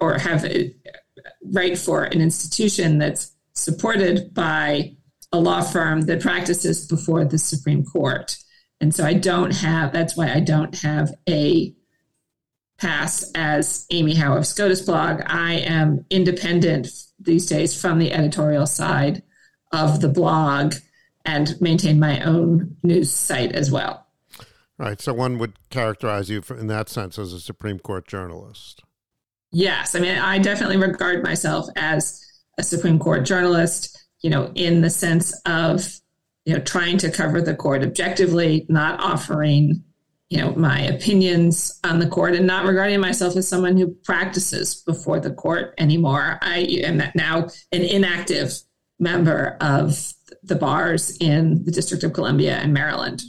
or 0.00 0.18
have 0.18 0.44
a, 0.44 0.74
write 1.52 1.78
for 1.78 2.04
an 2.04 2.20
institution 2.20 2.98
that's 2.98 3.32
supported 3.54 4.34
by 4.34 4.94
a 5.32 5.38
law 5.38 5.62
firm 5.62 6.02
that 6.02 6.20
practices 6.20 6.86
before 6.86 7.24
the 7.24 7.38
Supreme 7.38 7.84
Court. 7.84 8.36
And 8.80 8.94
so 8.94 9.04
I 9.04 9.14
don't 9.14 9.54
have, 9.54 9.92
that's 9.92 10.16
why 10.16 10.32
I 10.32 10.40
don't 10.40 10.78
have 10.80 11.14
a 11.28 11.74
pass 12.78 13.30
as 13.34 13.86
Amy 13.90 14.14
Howe 14.14 14.36
of 14.36 14.46
SCOTUS 14.46 14.82
blog. 14.82 15.22
I 15.26 15.54
am 15.54 16.04
independent 16.10 16.88
these 17.18 17.46
days 17.46 17.80
from 17.80 17.98
the 17.98 18.12
editorial 18.12 18.66
side 18.66 19.22
of 19.72 20.00
the 20.00 20.08
blog 20.08 20.74
and 21.26 21.60
maintain 21.60 21.98
my 21.98 22.20
own 22.22 22.76
news 22.82 23.12
site 23.12 23.52
as 23.52 23.70
well. 23.70 24.06
Right. 24.78 25.00
So 25.00 25.12
one 25.12 25.38
would 25.38 25.54
characterize 25.70 26.30
you 26.30 26.42
in 26.50 26.66
that 26.68 26.88
sense 26.88 27.18
as 27.18 27.32
a 27.32 27.40
Supreme 27.40 27.78
Court 27.78 28.06
journalist. 28.06 28.82
Yes. 29.50 29.94
I 29.94 30.00
mean, 30.00 30.18
I 30.18 30.38
definitely 30.38 30.76
regard 30.76 31.22
myself 31.22 31.66
as 31.76 32.22
a 32.58 32.62
Supreme 32.62 32.98
Court 32.98 33.24
journalist, 33.24 34.06
you 34.20 34.30
know, 34.30 34.52
in 34.54 34.82
the 34.82 34.90
sense 34.90 35.38
of, 35.46 35.88
you 36.44 36.54
know, 36.54 36.60
trying 36.60 36.98
to 36.98 37.10
cover 37.10 37.40
the 37.40 37.54
court 37.54 37.82
objectively, 37.82 38.66
not 38.68 39.00
offering, 39.00 39.82
you 40.28 40.38
know, 40.38 40.52
my 40.54 40.80
opinions 40.80 41.78
on 41.84 41.98
the 41.98 42.08
court 42.08 42.34
and 42.34 42.46
not 42.46 42.66
regarding 42.66 43.00
myself 43.00 43.36
as 43.36 43.48
someone 43.48 43.76
who 43.76 43.88
practices 44.04 44.82
before 44.86 45.20
the 45.20 45.32
court 45.32 45.74
anymore. 45.78 46.38
I 46.42 46.58
am 46.84 47.02
now 47.14 47.48
an 47.72 47.82
inactive 47.82 48.52
member 48.98 49.56
of 49.60 50.12
the 50.46 50.56
bars 50.56 51.16
in 51.18 51.64
the 51.64 51.70
District 51.70 52.04
of 52.04 52.12
Columbia 52.12 52.56
and 52.56 52.72
Maryland. 52.72 53.22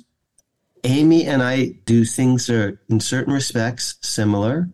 Amy 0.84 1.26
and 1.26 1.42
I 1.42 1.80
do 1.86 2.06
things 2.06 2.48
that 2.48 2.56
are, 2.56 2.82
in 2.90 3.00
certain 3.00 3.34
respects, 3.34 3.96
similar, 4.02 4.70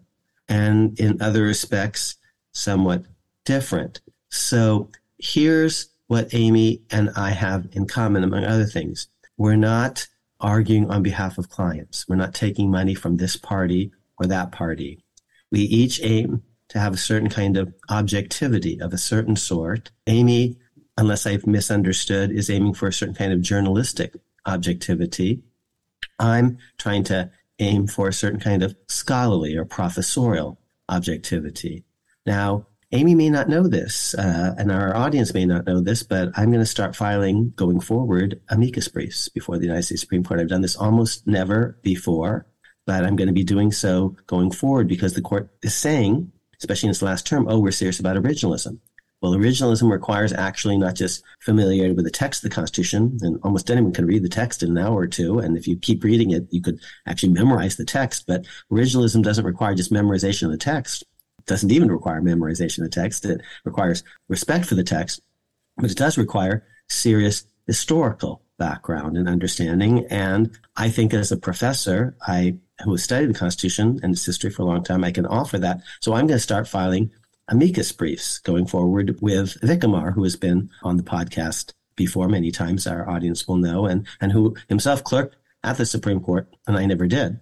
and 0.47 0.99
in 0.99 1.21
other 1.21 1.43
respects, 1.43 2.17
somewhat 2.51 3.05
different. 3.45 4.01
So 4.29 4.89
here's 5.17 5.89
what 6.07 6.33
Amy 6.33 6.83
and 6.91 7.09
I 7.15 7.31
have 7.31 7.67
in 7.71 7.87
common, 7.87 8.23
among 8.23 8.43
other 8.43 8.65
things. 8.65 9.07
We're 9.37 9.55
not 9.55 10.07
arguing 10.39 10.91
on 10.91 11.01
behalf 11.01 11.37
of 11.37 11.49
clients. 11.49 12.07
We're 12.07 12.17
not 12.17 12.33
taking 12.33 12.69
money 12.69 12.93
from 12.93 13.17
this 13.17 13.37
party 13.37 13.91
or 14.19 14.27
that 14.27 14.51
party. 14.51 15.03
We 15.51 15.61
each 15.61 16.01
aim 16.03 16.43
to 16.69 16.79
have 16.79 16.93
a 16.93 16.97
certain 16.97 17.29
kind 17.29 17.57
of 17.57 17.73
objectivity 17.89 18.79
of 18.81 18.93
a 18.93 18.97
certain 18.97 19.35
sort. 19.35 19.91
Amy 20.07 20.57
unless 20.97 21.25
I've 21.25 21.47
misunderstood, 21.47 22.31
is 22.31 22.49
aiming 22.49 22.73
for 22.73 22.87
a 22.87 22.93
certain 22.93 23.15
kind 23.15 23.33
of 23.33 23.41
journalistic 23.41 24.15
objectivity. 24.45 25.43
I'm 26.19 26.57
trying 26.77 27.03
to 27.05 27.31
aim 27.59 27.87
for 27.87 28.07
a 28.07 28.13
certain 28.13 28.39
kind 28.39 28.63
of 28.63 28.75
scholarly 28.87 29.55
or 29.55 29.65
professorial 29.65 30.59
objectivity. 30.89 31.83
Now, 32.25 32.67
Amy 32.91 33.15
may 33.15 33.29
not 33.31 33.49
know 33.49 33.67
this, 33.67 34.13
uh, 34.13 34.53
and 34.55 34.71
our 34.71 34.95
audience 34.95 35.33
may 35.33 35.45
not 35.45 35.65
know 35.65 35.81
this, 35.81 36.03
but 36.03 36.29
I'm 36.35 36.51
going 36.51 36.59
to 36.59 36.65
start 36.65 36.95
filing 36.95 37.51
going 37.55 37.79
forward 37.79 38.39
amicus 38.49 38.87
briefs 38.87 39.29
before 39.29 39.57
the 39.57 39.65
United 39.65 39.83
States 39.83 40.01
Supreme 40.01 40.23
Court. 40.23 40.39
I've 40.39 40.47
done 40.47 40.61
this 40.61 40.75
almost 40.75 41.25
never 41.25 41.79
before, 41.81 42.45
but 42.85 43.03
I'm 43.03 43.15
going 43.15 43.27
to 43.27 43.33
be 43.33 43.43
doing 43.43 43.71
so 43.71 44.15
going 44.27 44.51
forward 44.51 44.87
because 44.87 45.13
the 45.13 45.21
court 45.21 45.49
is 45.63 45.73
saying, 45.73 46.31
especially 46.59 46.87
in 46.87 46.91
its 46.91 47.01
last 47.01 47.25
term, 47.25 47.47
oh, 47.49 47.57
we're 47.57 47.71
serious 47.71 47.99
about 47.99 48.15
originalism. 48.15 48.77
Well, 49.23 49.31
originalism 49.31 49.89
requires 49.89 50.33
actually 50.33 50.77
not 50.77 50.95
just 50.95 51.23
familiarity 51.39 51.95
with 51.95 52.03
the 52.03 52.11
text 52.11 52.43
of 52.43 52.49
the 52.49 52.55
Constitution, 52.55 53.17
and 53.21 53.39
almost 53.41 53.71
anyone 53.71 53.93
can 53.93 54.05
read 54.05 54.21
the 54.21 54.27
text 54.27 54.61
in 54.61 54.71
an 54.71 54.77
hour 54.77 54.97
or 54.97 55.07
two. 55.07 55.39
And 55.39 55.57
if 55.57 55.65
you 55.65 55.77
keep 55.77 56.03
reading 56.03 56.31
it, 56.31 56.45
you 56.51 56.61
could 56.61 56.81
actually 57.07 57.31
memorize 57.31 57.77
the 57.77 57.85
text. 57.85 58.25
But 58.27 58.45
originalism 58.69 59.23
doesn't 59.23 59.45
require 59.45 59.75
just 59.75 59.93
memorization 59.93 60.43
of 60.43 60.51
the 60.51 60.57
text. 60.57 61.03
It 61.39 61.45
doesn't 61.45 61.71
even 61.71 61.89
require 61.89 62.21
memorization 62.21 62.79
of 62.79 62.83
the 62.83 63.01
text. 63.01 63.23
It 63.23 63.39
requires 63.63 64.03
respect 64.27 64.65
for 64.65 64.75
the 64.75 64.83
text, 64.83 65.21
but 65.77 65.89
it 65.89 65.97
does 65.97 66.17
require 66.17 66.65
serious 66.89 67.45
historical 67.65 68.41
background 68.59 69.15
and 69.15 69.29
understanding. 69.29 70.05
And 70.09 70.51
I 70.75 70.89
think 70.89 71.13
as 71.13 71.31
a 71.31 71.37
professor, 71.37 72.17
I 72.27 72.57
who 72.83 72.91
has 72.91 73.03
studied 73.03 73.29
the 73.29 73.39
Constitution 73.39 74.01
and 74.03 74.11
its 74.11 74.25
history 74.25 74.49
for 74.49 74.63
a 74.63 74.65
long 74.65 74.83
time, 74.83 75.05
I 75.05 75.11
can 75.11 75.25
offer 75.25 75.57
that. 75.59 75.79
So 76.01 76.11
I'm 76.11 76.27
going 76.27 76.39
to 76.39 76.43
start 76.43 76.67
filing 76.67 77.11
amicus 77.49 77.91
briefs 77.91 78.39
going 78.39 78.65
forward 78.65 79.17
with 79.21 79.57
Vic 79.61 79.83
Amar, 79.83 80.11
who 80.11 80.23
has 80.23 80.35
been 80.35 80.69
on 80.83 80.97
the 80.97 81.03
podcast 81.03 81.73
before 81.95 82.27
many 82.27 82.51
times, 82.51 82.87
our 82.87 83.07
audience 83.09 83.47
will 83.47 83.57
know, 83.57 83.85
and, 83.85 84.07
and 84.19 84.31
who 84.31 84.55
himself 84.67 85.03
clerked 85.03 85.35
at 85.63 85.77
the 85.77 85.85
Supreme 85.85 86.19
Court, 86.19 86.47
and 86.67 86.77
I 86.77 86.85
never 86.85 87.07
did. 87.07 87.39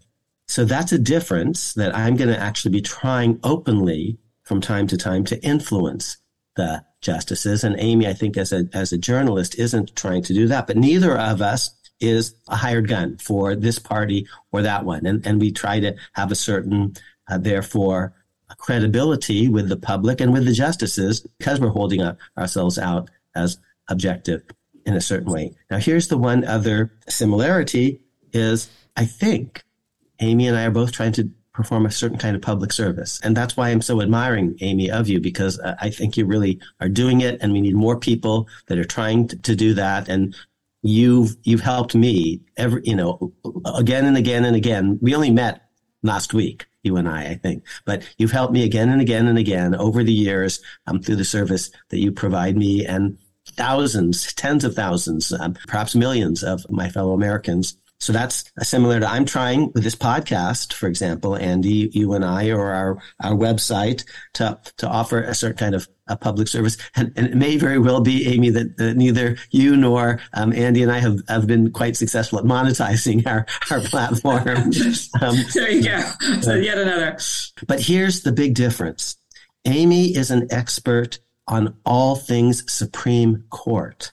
So 0.48 0.66
that's 0.66 0.92
a 0.92 1.00
difference 1.00 1.74
that 1.76 1.96
I'm 1.96 2.18
going 2.18 2.30
to 2.30 2.40
actually 2.40 2.72
be 2.72 2.82
trying 2.82 3.40
openly 3.44 4.18
from 4.44 4.60
time 4.60 4.88
to 4.88 4.98
time 4.98 5.24
to 5.26 5.42
influence 5.44 6.18
the 6.56 6.84
justices. 7.00 7.64
And 7.64 7.76
Amy, 7.80 8.08
I 8.08 8.14
think 8.14 8.36
as 8.38 8.52
a, 8.52 8.68
as 8.74 8.92
a 8.92 8.98
journalist 8.98 9.58
isn't 9.58 9.96
trying 9.96 10.24
to 10.24 10.34
do 10.34 10.48
that, 10.48 10.68
but 10.68 10.78
neither 10.78 11.18
of 11.18 11.42
us 11.42 11.74
is 12.02 12.36
a 12.48 12.56
hired 12.56 12.88
gun 12.88 13.18
for 13.18 13.56
this 13.56 13.80
party 13.80 14.28
or 14.52 14.62
that 14.64 14.84
one. 14.84 15.06
And, 15.06 15.26
and 15.26 15.40
we 15.40 15.52
try 15.52 15.80
to 15.80 15.96
have 16.14 16.32
a 16.32 16.36
certain, 16.36 16.96
uh, 17.30 17.38
therefore, 17.38 18.14
credibility 18.58 19.48
with 19.48 19.70
the 19.70 19.78
public 19.78 20.22
and 20.22 20.34
with 20.34 20.46
the 20.46 20.54
justices 20.54 21.22
because 21.38 21.60
we're 21.60 21.70
holding 21.70 22.02
ourselves 22.38 22.78
out 22.78 23.10
as 23.36 23.58
objective 23.90 24.44
in 24.86 24.96
a 24.96 25.02
certain 25.02 25.32
way. 25.32 25.54
Now, 25.70 25.78
here's 25.78 26.08
the 26.08 26.18
one 26.18 26.46
other 26.46 26.92
similarity 27.08 28.02
is 28.34 28.70
I 28.96 29.06
think 29.06 29.64
Amy 30.20 30.48
and 30.48 30.58
I 30.58 30.66
are 30.66 30.72
both 30.72 30.92
trying 30.92 31.12
to 31.14 31.30
perform 31.54 31.86
a 31.86 31.92
certain 31.92 32.18
kind 32.18 32.36
of 32.36 32.42
public 32.42 32.72
service. 32.72 33.20
And 33.24 33.36
that's 33.36 33.58
why 33.58 33.70
I'm 33.70 33.82
so 33.82 34.02
admiring, 34.02 34.58
Amy, 34.62 34.90
of 34.90 35.10
you, 35.10 35.20
because 35.20 35.60
uh, 35.60 35.76
I 35.82 35.90
think 35.90 36.16
you 36.16 36.26
really 36.26 36.60
are 36.80 36.88
doing 36.88 37.22
it 37.22 37.42
and 37.42 37.52
we 37.52 37.62
need 37.62 37.76
more 37.76 37.98
people 37.98 38.48
that 38.68 38.78
are 38.78 38.86
trying 38.86 39.28
to, 39.28 39.38
to 39.38 39.56
do 39.56 39.74
that. 39.74 40.08
And 40.08 40.36
you've, 40.82 41.36
you've 41.44 41.62
helped 41.62 41.94
me 41.94 42.42
every, 42.56 42.82
you 42.86 42.96
know, 42.96 43.34
again 43.66 44.06
and 44.06 44.16
again 44.16 44.46
and 44.46 44.56
again. 44.56 44.98
We 45.02 45.14
only 45.14 45.30
met 45.30 45.70
last 46.04 46.34
week 46.34 46.68
you 46.84 46.98
and 46.98 47.08
I, 47.08 47.32
I 47.32 47.36
think. 47.36 47.64
But 47.86 48.04
you've 48.18 48.32
helped 48.32 48.54
me 48.54 48.64
again 48.64 48.90
and 48.90 49.02
again 49.02 49.28
and 49.28 49.38
again 49.38 49.76
over 49.76 50.04
the 50.04 50.14
years 50.14 50.62
um, 50.88 51.02
through 51.02 51.18
the 51.18 51.26
service 51.26 51.72
that 51.90 52.00
you 52.00 52.12
provide 52.12 52.58
me 52.58 52.86
and 52.86 53.18
thousands, 53.54 54.34
tens 54.34 54.64
of 54.64 54.76
thousands, 54.76 55.32
um, 55.34 55.56
perhaps 55.68 55.96
millions 55.96 56.44
of 56.44 56.66
my 56.70 56.90
fellow 56.90 57.14
Americans 57.14 57.78
So 58.02 58.12
that's 58.12 58.52
similar 58.64 59.00
to 59.00 59.08
I'm 59.08 59.26
trying 59.26 59.72
with 59.74 59.84
this 59.84 59.96
podcast, 59.96 60.74
for 60.74 60.88
example, 60.88 61.36
Andy, 61.36 61.92
you 61.94 62.14
and 62.14 62.26
I, 62.26 62.50
or 62.50 62.72
our, 62.72 62.98
our 63.24 63.34
website 63.34 64.04
to, 64.34 64.60
to 64.78 64.88
offer 64.88 65.22
a 65.22 65.36
certain 65.36 65.58
kind 65.58 65.76
of 65.76 65.88
a 66.08 66.18
public 66.18 66.48
service. 66.48 66.78
And, 66.96 67.14
and 67.16 67.28
it 67.28 67.36
may 67.36 67.58
very 67.58 67.78
well 67.78 68.02
be, 68.02 68.28
Amy, 68.28 68.50
that, 68.50 68.76
that 68.78 68.98
neither 68.98 69.38
you 69.52 69.78
nor 69.78 70.20
um, 70.34 70.52
Andy 70.52 70.82
and 70.82 70.92
I 70.92 70.98
have, 70.98 71.20
have 71.30 71.46
been 71.46 71.72
quite 71.72 71.96
successful 71.96 72.40
at 72.40 72.46
monetizing 72.46 73.26
our, 73.28 73.46
our 73.70 73.82
platform. 73.82 74.48
um, 75.22 75.36
there 75.54 75.70
you 75.70 75.84
go. 75.84 76.02
So 76.42 76.56
yet 76.56 76.80
another. 76.80 77.20
But 77.68 77.82
here's 77.82 78.24
the 78.24 78.32
big 78.32 78.56
difference. 78.56 79.18
Amy 79.66 80.16
is 80.16 80.32
an 80.32 80.48
expert 80.50 81.20
on 81.48 81.76
all 81.86 82.16
things 82.16 82.64
Supreme 82.72 83.44
Court. 83.52 84.12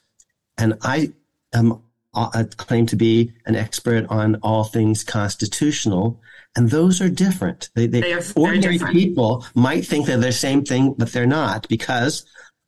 And 0.59 0.77
I 0.83 1.13
am 1.53 1.81
uh, 2.13 2.43
claim 2.57 2.85
to 2.87 2.95
be 2.95 3.31
an 3.45 3.55
expert 3.55 4.05
on 4.09 4.35
all 4.37 4.63
things 4.63 5.03
constitutional, 5.03 6.21
and 6.55 6.69
those 6.69 7.01
are 7.01 7.09
different. 7.09 7.69
They, 7.75 7.87
they, 7.87 8.01
they 8.01 8.13
are 8.13 8.23
ordinary 8.35 8.77
different. 8.77 8.95
people 8.95 9.45
might 9.53 9.85
think 9.85 10.05
they're 10.05 10.17
the 10.17 10.31
same 10.31 10.63
thing, 10.63 10.95
but 10.97 11.11
they're 11.11 11.27
not 11.27 11.67
because 11.67 12.25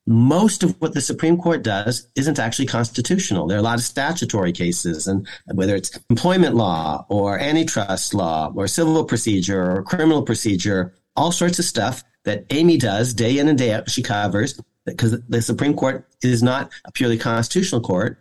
most 0.08 0.64
of 0.64 0.80
what 0.82 0.94
the 0.94 1.02
Supreme 1.02 1.38
Court 1.38 1.64
does 1.64 2.08
isn't 2.16 2.40
actually 2.40 2.66
constitutional. 2.66 3.48
There 3.48 3.58
are 3.58 3.60
a 3.60 3.64
lot 3.64 3.78
of 3.78 3.84
statutory 3.84 4.52
cases, 4.52 5.08
and 5.08 5.28
whether 5.54 5.76
it's 5.76 5.98
employment 6.10 6.56
law 6.56 7.06
or 7.10 7.40
antitrust 7.40 8.14
law 8.14 8.52
or 8.56 8.68
civil 8.68 9.04
procedure 9.06 9.78
or 9.78 9.84
criminal 9.84 10.24
procedure, 10.24 10.94
all 11.16 11.32
sorts 11.32 11.60
of 11.60 11.66
stuff 11.66 12.04
that 12.24 12.46
Amy 12.50 12.78
does 12.78 13.14
day 13.14 13.38
in 13.38 13.48
and 13.48 13.58
day 13.58 13.74
out. 13.74 13.90
She 13.90 14.02
covers 14.02 14.60
because 14.86 15.20
the 15.28 15.42
Supreme 15.42 15.76
Court 15.76 16.08
is 16.22 16.42
not 16.42 16.72
a 16.86 16.92
purely 16.92 17.18
constitutional 17.18 17.82
court. 17.82 18.18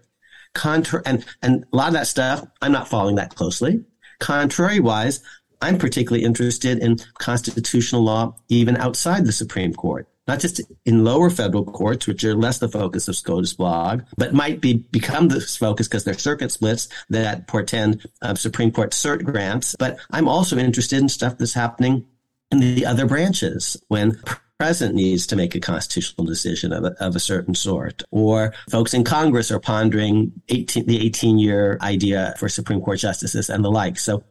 Contra- 0.55 1.03
and, 1.07 1.25
and 1.43 1.65
a 1.73 1.77
lot 1.77 1.89
of 1.89 1.95
that 1.95 2.07
stuff, 2.07 2.45
I'm 2.61 2.73
not 2.73 2.89
following 2.89 3.17
that 3.17 3.35
closely. 3.35 3.85
Contrary 4.19 4.81
wise, 4.81 5.21
I'm 5.63 5.79
particularly 5.79 6.25
interested 6.25 6.79
in 6.79 6.99
constitutional 7.19 8.03
law 8.03 8.37
even 8.49 8.77
outside 8.77 9.27
the 9.27 9.33
Supreme 9.33 9.75
Court, 9.75 10.09
not 10.27 10.41
just 10.41 10.61
in 10.85 11.05
lower 11.05 11.29
federal 11.29 11.65
courts, 11.65 12.07
which 12.07 12.25
are 12.25 12.35
less 12.35 12.59
the 12.59 12.69
focus 12.69 13.09
of 13.09 13.17
SCOTUS 13.17 13.55
blog, 13.55 14.03
but 14.17 14.33
might 14.33 14.61
be 14.61 14.75
become 14.75 15.29
the 15.29 15.41
focus 15.41 15.87
because 15.87 16.05
they're 16.05 16.15
circuit 16.15 16.51
splits 16.51 16.89
that 17.11 17.47
portend 17.47 18.07
uh, 18.23 18.35
Supreme 18.35 18.71
Court 18.71 18.93
cert 18.93 19.23
grants. 19.23 19.77
But 19.79 19.99
I'm 20.11 20.29
also 20.29 20.57
interested 20.57 20.99
in 20.99 21.09
stuff 21.09 21.37
that's 21.37 21.55
happening 21.55 22.07
in 22.51 22.61
the 22.61 22.87
other 22.87 23.07
branches 23.07 23.77
when 23.89 24.21
president 24.61 24.95
needs 24.95 25.27
to 25.27 25.37
make 25.37 25.55
a 25.55 25.61
constitutional 25.61 26.27
decision 26.27 26.71
of 26.71 26.85
a, 26.85 26.95
of 27.03 27.17
a 27.17 27.19
certain 27.19 27.55
sort, 27.55 28.03
or 28.11 28.53
folks 28.69 28.93
in 28.93 29.05
Congress 29.05 29.51
are 29.51 29.59
pondering 29.59 30.31
18, 30.51 30.85
the 30.85 31.03
18 31.07 31.39
year 31.39 31.79
idea 31.81 32.35
for 32.39 32.47
Supreme 32.47 32.83
Court 32.83 32.99
justices 32.99 33.49
and 33.49 33.65
the 33.65 33.71
like. 33.71 33.99
So 33.99 34.23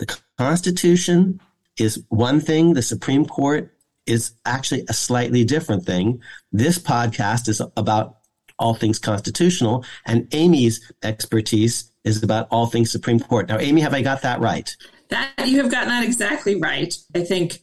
the 0.00 0.18
Constitution 0.36 1.40
is 1.78 2.02
one 2.08 2.40
thing, 2.40 2.74
the 2.74 2.82
Supreme 2.82 3.24
Court 3.24 3.72
is 4.04 4.32
actually 4.44 4.84
a 4.88 4.92
slightly 4.92 5.44
different 5.44 5.86
thing. 5.86 6.20
This 6.50 6.76
podcast 6.80 7.46
is 7.46 7.62
about 7.76 8.16
all 8.58 8.74
things 8.74 8.98
constitutional, 8.98 9.84
and 10.04 10.26
Amy's 10.32 10.90
expertise 11.04 11.92
is 12.02 12.20
about 12.24 12.48
all 12.50 12.66
things 12.66 12.90
Supreme 12.90 13.20
Court. 13.20 13.48
Now, 13.48 13.60
Amy, 13.60 13.82
have 13.82 13.94
I 13.94 14.02
got 14.02 14.22
that 14.22 14.40
right? 14.40 14.76
That 15.10 15.30
you 15.46 15.58
have 15.62 15.70
gotten 15.70 15.90
that 15.90 16.02
exactly 16.02 16.56
right. 16.56 16.92
I 17.14 17.22
think 17.22 17.60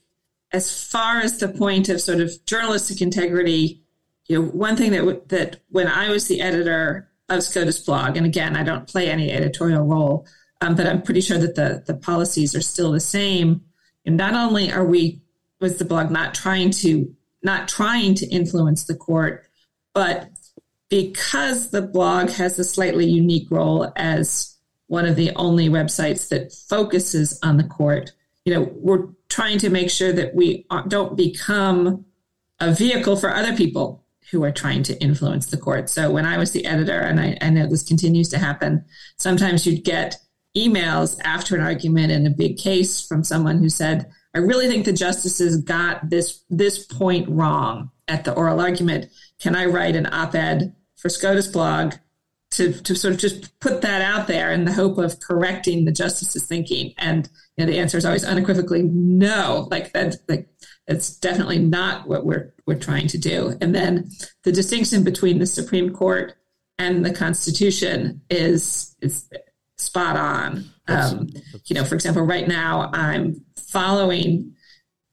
as 0.56 0.90
far 0.90 1.20
as 1.20 1.38
the 1.38 1.50
point 1.50 1.90
of 1.90 2.00
sort 2.00 2.22
of 2.22 2.32
journalistic 2.46 3.02
integrity, 3.02 3.82
you 4.28 4.42
know, 4.42 4.48
one 4.48 4.78
thing 4.78 4.92
that 4.92 5.28
that 5.28 5.58
when 5.70 5.86
I 5.86 6.10
was 6.10 6.28
the 6.28 6.40
editor 6.40 7.12
of 7.28 7.44
SCOTUS 7.44 7.82
blog, 7.86 8.16
and 8.16 8.26
again, 8.26 8.56
I 8.56 8.64
don't 8.64 8.88
play 8.88 9.10
any 9.10 9.32
editorial 9.32 9.84
role, 9.84 10.26
um, 10.62 10.76
but 10.76 10.88
I'm 10.88 11.02
pretty 11.02 11.20
sure 11.20 11.38
that 11.38 11.56
the 11.56 11.84
the 11.86 11.94
policies 11.94 12.56
are 12.56 12.62
still 12.62 12.94
the 12.94 13.02
same. 13.02 13.66
And 14.06 14.16
not 14.16 14.34
only 14.34 14.72
are 14.72 14.86
we 14.86 15.22
was 15.60 15.78
the 15.78 15.84
blog 15.84 16.10
not 16.10 16.34
trying 16.34 16.72
to 16.84 17.14
not 17.44 17.68
trying 17.68 18.16
to 18.16 18.28
influence 18.28 18.86
the 18.86 18.96
court, 18.96 19.46
but 19.94 20.30
because 20.90 21.72
the 21.72 21.82
blog 21.82 22.30
has 22.30 22.58
a 22.58 22.64
slightly 22.64 23.08
unique 23.08 23.52
role 23.52 23.92
as 23.98 24.56
one 24.88 25.06
of 25.06 25.18
the 25.18 25.32
only 25.36 25.68
websites 25.68 26.30
that 26.30 26.54
focuses 26.54 27.38
on 27.44 27.58
the 27.58 27.64
court, 27.66 28.14
you 28.46 28.54
know, 28.54 28.72
we're 28.76 29.08
trying 29.28 29.58
to 29.60 29.70
make 29.70 29.90
sure 29.90 30.14
that 30.14 30.36
we 30.36 30.66
don't 30.88 31.18
become 31.18 32.06
a 32.60 32.72
vehicle 32.74 33.16
for 33.18 33.34
other 33.34 33.56
people 33.56 34.06
who 34.32 34.44
are 34.44 34.52
trying 34.52 34.84
to 34.84 35.00
influence 35.02 35.48
the 35.48 35.58
court. 35.58 35.90
So 35.90 36.12
when 36.12 36.26
I 36.26 36.38
was 36.38 36.52
the 36.52 36.66
editor, 36.66 37.00
and 37.00 37.20
I, 37.20 37.38
I 37.42 37.50
know 37.50 37.68
this 37.68 37.84
continues 37.84 38.30
to 38.30 38.38
happen, 38.38 38.86
sometimes 39.18 39.66
you'd 39.66 39.84
get 39.84 40.18
emails 40.56 41.18
after 41.24 41.56
an 41.56 41.62
argument 41.62 42.12
in 42.12 42.26
a 42.26 42.32
big 42.32 42.58
case 42.58 43.06
from 43.06 43.24
someone 43.24 43.58
who 43.58 43.70
said, 43.70 44.10
I 44.34 44.40
really 44.40 44.68
think 44.68 44.86
the 44.86 44.94
justices 44.94 45.62
got 45.62 46.10
this 46.10 46.44
this 46.50 46.86
point 46.86 47.28
wrong 47.30 47.92
at 48.08 48.24
the 48.26 48.34
oral 48.34 48.60
argument. 48.60 49.08
Can 49.40 49.56
I 49.56 49.66
write 49.66 49.96
an 49.96 50.08
op-ed 50.08 50.76
for 50.96 51.10
SCOTUS 51.10 51.48
blog 51.48 51.94
to, 52.56 52.74
to 52.74 52.96
sort 52.96 53.14
of 53.14 53.20
just 53.20 53.60
put 53.60 53.82
that 53.82 54.02
out 54.02 54.28
there 54.28 54.52
in 54.52 54.66
the 54.66 54.74
hope 54.74 54.98
of 54.98 55.20
correcting 55.20 55.86
the 55.86 55.92
justice's 55.92 56.46
thinking? 56.46 56.94
And 56.98 57.30
you 57.58 57.66
know, 57.66 57.72
the 57.72 57.80
answer 57.80 57.98
is 57.98 58.06
always 58.06 58.24
unequivocally 58.24 58.84
no. 58.84 59.68
Like 59.72 59.94
that, 59.94 60.16
like 60.28 60.50
it's 60.88 61.16
definitely 61.18 61.60
not 61.60 62.08
what 62.08 62.26
we're 62.26 62.54
we're 62.66 62.80
trying 62.80 63.08
to 63.08 63.18
do. 63.18 63.58
And 63.62 63.74
then 63.74 64.10
the 64.44 64.52
distinction 64.52 65.04
between 65.04 65.40
the 65.40 65.46
Supreme 65.46 65.92
Court 65.94 66.36
and 66.78 67.06
the 67.06 67.14
Constitution 67.14 68.22
is 68.30 68.96
is 69.02 69.30
spot 69.78 70.18
on. 70.18 70.66
Um, 70.88 71.30
you 71.66 71.76
know, 71.76 71.84
for 71.84 71.96
example, 71.96 72.24
right 72.24 72.48
now 72.48 72.90
I'm 72.94 73.44
following 73.70 74.54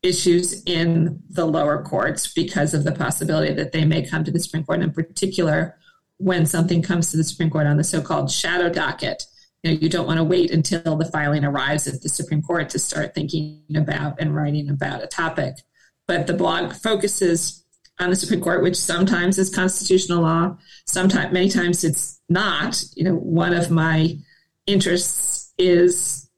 issues 0.03 0.63
in 0.65 1.23
the 1.31 1.47
lower 1.47 1.83
courts 1.83 2.33
because 2.33 2.75
of 2.75 2.85
the 2.85 2.93
possibility 2.93 3.55
that 3.55 3.73
they 3.73 3.85
may 3.85 4.05
come 4.05 4.25
to 4.25 4.31
the 4.31 4.41
Supreme 4.41 4.65
Court, 4.65 4.83
in 4.83 4.93
particular 4.93 5.77
when 6.23 6.47
something 6.47 6.83
comes 6.83 7.11
to 7.11 7.17
the 7.17 7.25
Supreme 7.25 7.51
Court 7.51 7.67
on 7.67 7.77
the 7.77 7.85
so-called 7.85 8.31
shadow 8.31 8.69
docket. 8.69 9.25
You 9.63 9.73
know, 9.73 9.79
you 9.81 9.89
don't 9.89 10.07
want 10.07 10.19
to 10.19 10.25
wait 10.25 10.51
until 10.51 10.97
the 10.97 11.05
filing 11.05 11.45
arrives 11.45 11.87
at 11.87 12.01
the 12.03 12.09
Supreme 12.09 12.43
Court 12.43 12.69
to 12.71 12.79
start 12.79 13.15
thinking 13.15 13.63
about 13.77 14.21
and 14.21 14.35
writing 14.35 14.71
about 14.71 15.03
a 15.03 15.07
topic. 15.07 15.57
But 16.07 16.27
the 16.27 16.35
blog 16.35 16.75
focuses 16.75 17.65
on 17.99 18.11
the 18.11 18.17
Supreme 18.17 18.41
Court, 18.41 18.63
which 18.63 18.77
sometimes 18.77 19.39
is 19.39 19.55
constitutional 19.55 20.23
law, 20.23 20.57
sometimes 20.87 21.33
many 21.33 21.49
times 21.49 21.85
it's 21.85 22.21
not. 22.29 22.83
You 22.95 23.05
know, 23.05 23.15
one 23.15 23.53
of 23.53 23.71
my 23.71 24.17
interests 24.67 25.53
is 25.59 26.29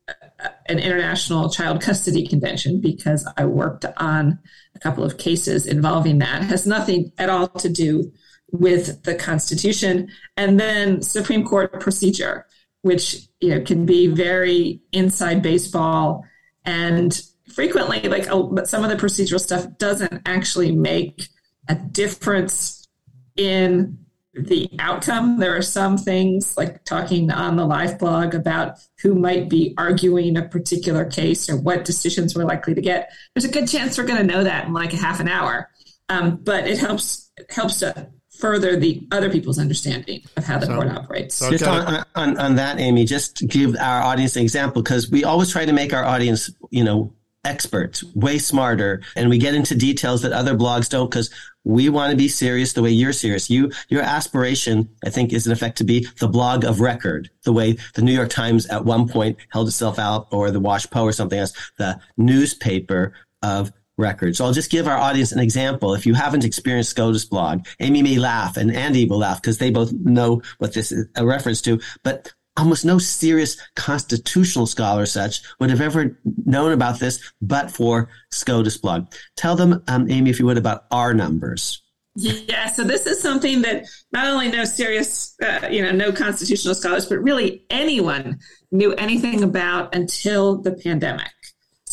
an 0.66 0.78
international 0.78 1.48
child 1.50 1.80
custody 1.80 2.26
convention 2.26 2.80
because 2.80 3.26
I 3.36 3.44
worked 3.44 3.84
on 3.96 4.38
a 4.74 4.78
couple 4.78 5.04
of 5.04 5.18
cases 5.18 5.66
involving 5.66 6.18
that. 6.18 6.42
It 6.42 6.46
has 6.46 6.66
nothing 6.66 7.12
at 7.18 7.30
all 7.30 7.48
to 7.48 7.68
do 7.68 8.12
with 8.60 9.02
the 9.02 9.14
Constitution. 9.14 10.08
And 10.36 10.58
then 10.58 11.02
Supreme 11.02 11.44
Court 11.44 11.80
procedure, 11.80 12.46
which 12.82 13.28
you 13.40 13.54
know 13.54 13.60
can 13.60 13.84
be 13.86 14.06
very 14.06 14.80
inside 14.92 15.42
baseball 15.42 16.24
and 16.64 17.20
frequently 17.52 18.00
like 18.02 18.26
but 18.28 18.68
some 18.68 18.84
of 18.84 18.90
the 18.90 18.96
procedural 18.96 19.40
stuff 19.40 19.66
doesn't 19.78 20.22
actually 20.26 20.72
make 20.72 21.28
a 21.68 21.74
difference 21.74 22.88
in 23.36 23.98
the 24.34 24.68
outcome. 24.78 25.38
There 25.38 25.56
are 25.56 25.62
some 25.62 25.96
things 25.96 26.56
like 26.56 26.84
talking 26.84 27.30
on 27.30 27.56
the 27.56 27.64
live 27.64 27.98
blog 27.98 28.34
about 28.34 28.78
who 29.00 29.14
might 29.14 29.48
be 29.48 29.74
arguing 29.78 30.36
a 30.36 30.42
particular 30.42 31.04
case 31.04 31.48
or 31.48 31.56
what 31.56 31.84
decisions 31.84 32.34
we're 32.34 32.44
likely 32.44 32.74
to 32.74 32.80
get. 32.80 33.12
There's 33.34 33.44
a 33.44 33.52
good 33.52 33.68
chance 33.68 33.96
we're 33.96 34.04
going 34.04 34.26
to 34.26 34.32
know 34.34 34.44
that 34.44 34.66
in 34.66 34.72
like 34.72 34.92
a 34.92 34.96
half 34.96 35.20
an 35.20 35.28
hour. 35.28 35.70
Um, 36.08 36.36
but 36.42 36.66
it 36.66 36.78
helps 36.78 37.30
helps 37.48 37.78
to 37.80 38.10
further 38.44 38.76
the 38.76 39.00
other 39.10 39.30
people's 39.30 39.58
understanding 39.58 40.22
of 40.36 40.44
how 40.44 40.58
the 40.58 40.66
so, 40.66 40.74
court 40.74 40.88
operates. 40.88 41.34
So 41.34 41.50
just 41.50 41.64
on, 41.64 42.04
on, 42.14 42.38
on 42.38 42.56
that, 42.56 42.78
Amy, 42.78 43.06
just 43.06 43.36
to 43.36 43.46
give 43.46 43.74
our 43.76 44.02
audience 44.02 44.36
an 44.36 44.42
example, 44.42 44.82
because 44.82 45.10
we 45.10 45.24
always 45.24 45.50
try 45.50 45.64
to 45.64 45.72
make 45.72 45.94
our 45.94 46.04
audience, 46.04 46.50
you 46.68 46.84
know, 46.84 47.14
experts, 47.46 48.04
way 48.14 48.36
smarter, 48.36 49.00
and 49.16 49.30
we 49.30 49.38
get 49.38 49.54
into 49.54 49.74
details 49.74 50.20
that 50.20 50.32
other 50.32 50.54
blogs 50.54 50.90
don't 50.90 51.10
because 51.10 51.30
we 51.64 51.88
want 51.88 52.10
to 52.10 52.18
be 52.18 52.28
serious 52.28 52.74
the 52.74 52.82
way 52.82 52.90
you're 52.90 53.14
serious. 53.14 53.48
You, 53.48 53.72
your 53.88 54.02
aspiration, 54.02 54.90
I 55.02 55.08
think, 55.08 55.32
is 55.32 55.46
in 55.46 55.52
effect 55.52 55.78
to 55.78 55.84
be 55.84 56.06
the 56.20 56.28
blog 56.28 56.66
of 56.66 56.82
record, 56.82 57.30
the 57.44 57.52
way 57.52 57.78
the 57.94 58.02
New 58.02 58.12
York 58.12 58.28
Times 58.28 58.66
at 58.66 58.84
one 58.84 59.08
point 59.08 59.38
held 59.48 59.68
itself 59.68 59.98
out, 59.98 60.28
or 60.30 60.50
the 60.50 60.60
WashPo 60.60 61.02
or 61.02 61.12
something 61.12 61.38
else, 61.38 61.54
the 61.78 61.98
newspaper 62.18 63.14
of 63.42 63.72
record. 63.96 64.36
So 64.36 64.44
I'll 64.44 64.52
just 64.52 64.70
give 64.70 64.86
our 64.86 64.96
audience 64.96 65.32
an 65.32 65.40
example. 65.40 65.94
If 65.94 66.06
you 66.06 66.14
haven't 66.14 66.44
experienced 66.44 66.90
SCOTUS 66.90 67.26
blog, 67.26 67.66
Amy 67.80 68.02
may 68.02 68.18
laugh 68.18 68.56
and 68.56 68.74
Andy 68.74 69.06
will 69.06 69.18
laugh 69.18 69.40
because 69.40 69.58
they 69.58 69.70
both 69.70 69.92
know 69.92 70.42
what 70.58 70.74
this 70.74 70.92
is 70.92 71.06
a 71.16 71.24
reference 71.24 71.60
to. 71.62 71.80
But 72.02 72.32
almost 72.56 72.84
no 72.84 72.98
serious 72.98 73.56
constitutional 73.74 74.66
scholar 74.66 75.06
such 75.06 75.42
would 75.58 75.70
have 75.70 75.80
ever 75.80 76.18
known 76.44 76.72
about 76.72 77.00
this 77.00 77.32
but 77.42 77.70
for 77.70 78.08
SCOTUS 78.30 78.78
blog. 78.78 79.12
Tell 79.36 79.56
them, 79.56 79.82
um, 79.88 80.10
Amy, 80.10 80.30
if 80.30 80.38
you 80.38 80.46
would, 80.46 80.58
about 80.58 80.84
R 80.90 81.14
numbers. 81.14 81.80
Yeah, 82.16 82.68
so 82.68 82.84
this 82.84 83.06
is 83.06 83.20
something 83.20 83.62
that 83.62 83.86
not 84.12 84.28
only 84.28 84.48
no 84.48 84.64
serious, 84.64 85.34
uh, 85.42 85.66
you 85.68 85.82
know, 85.82 85.90
no 85.90 86.12
constitutional 86.12 86.76
scholars, 86.76 87.06
but 87.06 87.18
really 87.18 87.64
anyone 87.70 88.38
knew 88.70 88.92
anything 88.94 89.42
about 89.42 89.92
until 89.94 90.62
the 90.62 90.72
pandemic. 90.72 91.32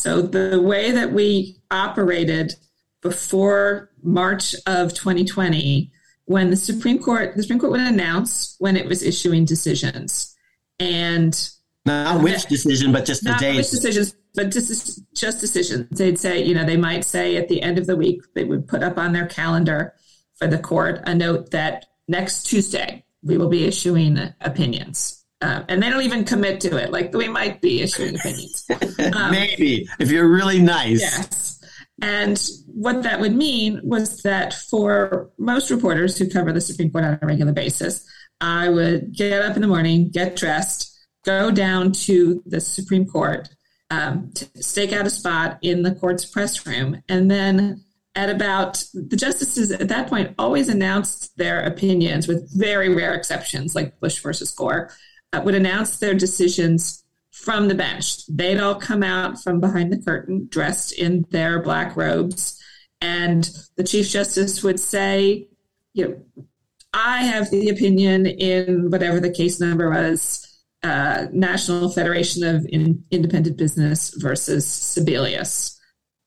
So 0.02 0.24
the 0.24 0.60
way 0.60 0.90
that 0.90 1.14
we 1.14 1.58
operated 1.70 2.56
before 3.04 3.92
March 4.02 4.56
of 4.66 4.96
2020, 4.96 5.92
when 6.26 6.50
the 6.50 6.56
Supreme 6.56 6.98
Court, 6.98 7.36
the 7.36 7.44
Supreme 7.44 7.60
Court 7.60 7.74
would 7.74 7.82
announce 7.82 8.56
when 8.58 8.76
it 8.76 8.88
was 8.88 9.04
issuing 9.04 9.46
decisions, 9.46 10.36
and 10.80 11.50
not 11.86 12.24
which 12.24 12.48
decision, 12.48 12.92
but 12.92 13.06
just 13.06 13.24
the 13.24 13.54
which 13.56 13.70
decisions, 13.70 14.16
but 14.34 14.50
just 14.50 15.02
just 15.14 15.40
decisions. 15.40 15.88
They'd 15.96 16.18
say, 16.18 16.44
you 16.44 16.56
know, 16.56 16.66
they 16.66 16.78
might 16.78 17.06
say 17.06 17.38
at 17.38 17.48
the 17.48 17.62
end 17.62 17.78
of 17.78 17.86
the 17.86 17.96
week 17.96 18.24
they 18.34 18.44
would 18.44 18.68
put 18.68 18.82
up 18.82 18.98
on 18.98 19.14
their 19.14 19.28
calendar 19.28 19.94
for 20.34 20.48
the 20.48 20.58
court 20.58 21.00
a 21.06 21.14
note 21.14 21.52
that 21.52 21.86
next 22.08 22.48
Tuesday 22.48 23.06
we 23.22 23.38
will 23.38 23.50
be 23.50 23.66
issuing 23.66 24.18
opinions. 24.42 25.21
Um, 25.42 25.66
and 25.70 25.82
they 25.82 25.90
don't 25.90 26.04
even 26.04 26.24
commit 26.24 26.62
to 26.62 26.78
it. 26.78 26.92
Like 26.92 27.14
we 27.14 27.28
might 27.28 27.62
be 27.62 27.82
issuing 27.82 28.16
opinions. 28.16 28.66
Um, 29.14 29.32
Maybe 29.32 29.90
if 30.00 30.12
you're 30.12 30.28
really 30.28 30.62
nice. 30.62 31.02
Yes. 31.02 31.60
And 32.02 32.42
what 32.68 33.04
that 33.04 33.20
would 33.20 33.36
mean 33.36 33.82
was 33.84 34.22
that 34.22 34.54
for 34.54 35.32
most 35.38 35.72
reporters 35.72 36.18
who 36.18 36.30
cover 36.30 36.54
the 36.54 36.62
Supreme 36.62 36.92
Court 36.92 37.04
on 37.04 37.20
a 37.22 37.26
regular 37.26 37.52
basis, 37.52 38.08
I 38.40 38.70
would 38.70 39.14
get 39.14 39.42
up 39.42 39.56
in 39.56 39.62
the 39.62 39.68
morning, 39.68 40.10
get 40.10 40.36
dressed, 40.36 40.98
go 41.26 41.52
down 41.52 41.92
to 41.92 42.42
the 42.46 42.62
Supreme 42.62 43.06
Court, 43.06 43.50
um, 43.90 44.32
stake 44.56 44.94
out 44.94 45.06
a 45.06 45.10
spot 45.10 45.58
in 45.62 45.82
the 45.82 45.94
court's 45.96 46.26
press 46.26 46.66
room, 46.66 47.02
and 47.10 47.30
then 47.30 47.84
at 48.16 48.30
about 48.30 48.84
the 48.94 49.16
justices 49.16 49.72
at 49.72 49.88
that 49.90 50.08
point 50.08 50.36
always 50.38 50.70
announced 50.70 51.36
their 51.38 51.62
opinions 51.62 52.28
with 52.28 52.50
very 52.58 52.94
rare 52.94 53.14
exceptions 53.14 53.74
like 53.74 54.00
bush 54.00 54.20
versus 54.20 54.52
gore 54.52 54.90
uh, 54.90 54.94
would 55.40 55.56
announce 55.56 55.98
their 55.98 56.14
decisions 56.14 57.04
from 57.32 57.68
the 57.68 57.76
bench 57.76 58.26
they'd 58.28 58.60
all 58.60 58.76
come 58.76 59.04
out 59.04 59.42
from 59.42 59.60
behind 59.60 59.92
the 59.92 60.02
curtain 60.02 60.48
dressed 60.50 60.92
in 60.94 61.26
their 61.30 61.62
black 61.62 61.96
robes 61.96 62.62
and 63.00 63.50
the 63.78 63.84
chief 63.84 64.10
justice 64.10 64.64
would 64.64 64.80
say 64.80 65.48
you 65.94 66.08
know 66.08 66.46
i 66.94 67.24
have 67.24 67.50
the 67.50 67.70
opinion 67.70 68.26
in 68.26 68.92
whatever 68.92 69.20
the 69.20 69.32
case 69.32 69.60
number 69.60 69.90
was 69.90 70.48
uh, 70.84 71.28
national 71.32 71.92
federation 71.92 72.44
of 72.44 72.66
in- 72.70 73.04
independent 73.12 73.56
business 73.56 74.14
versus 74.18 74.66
sebelius 74.66 75.78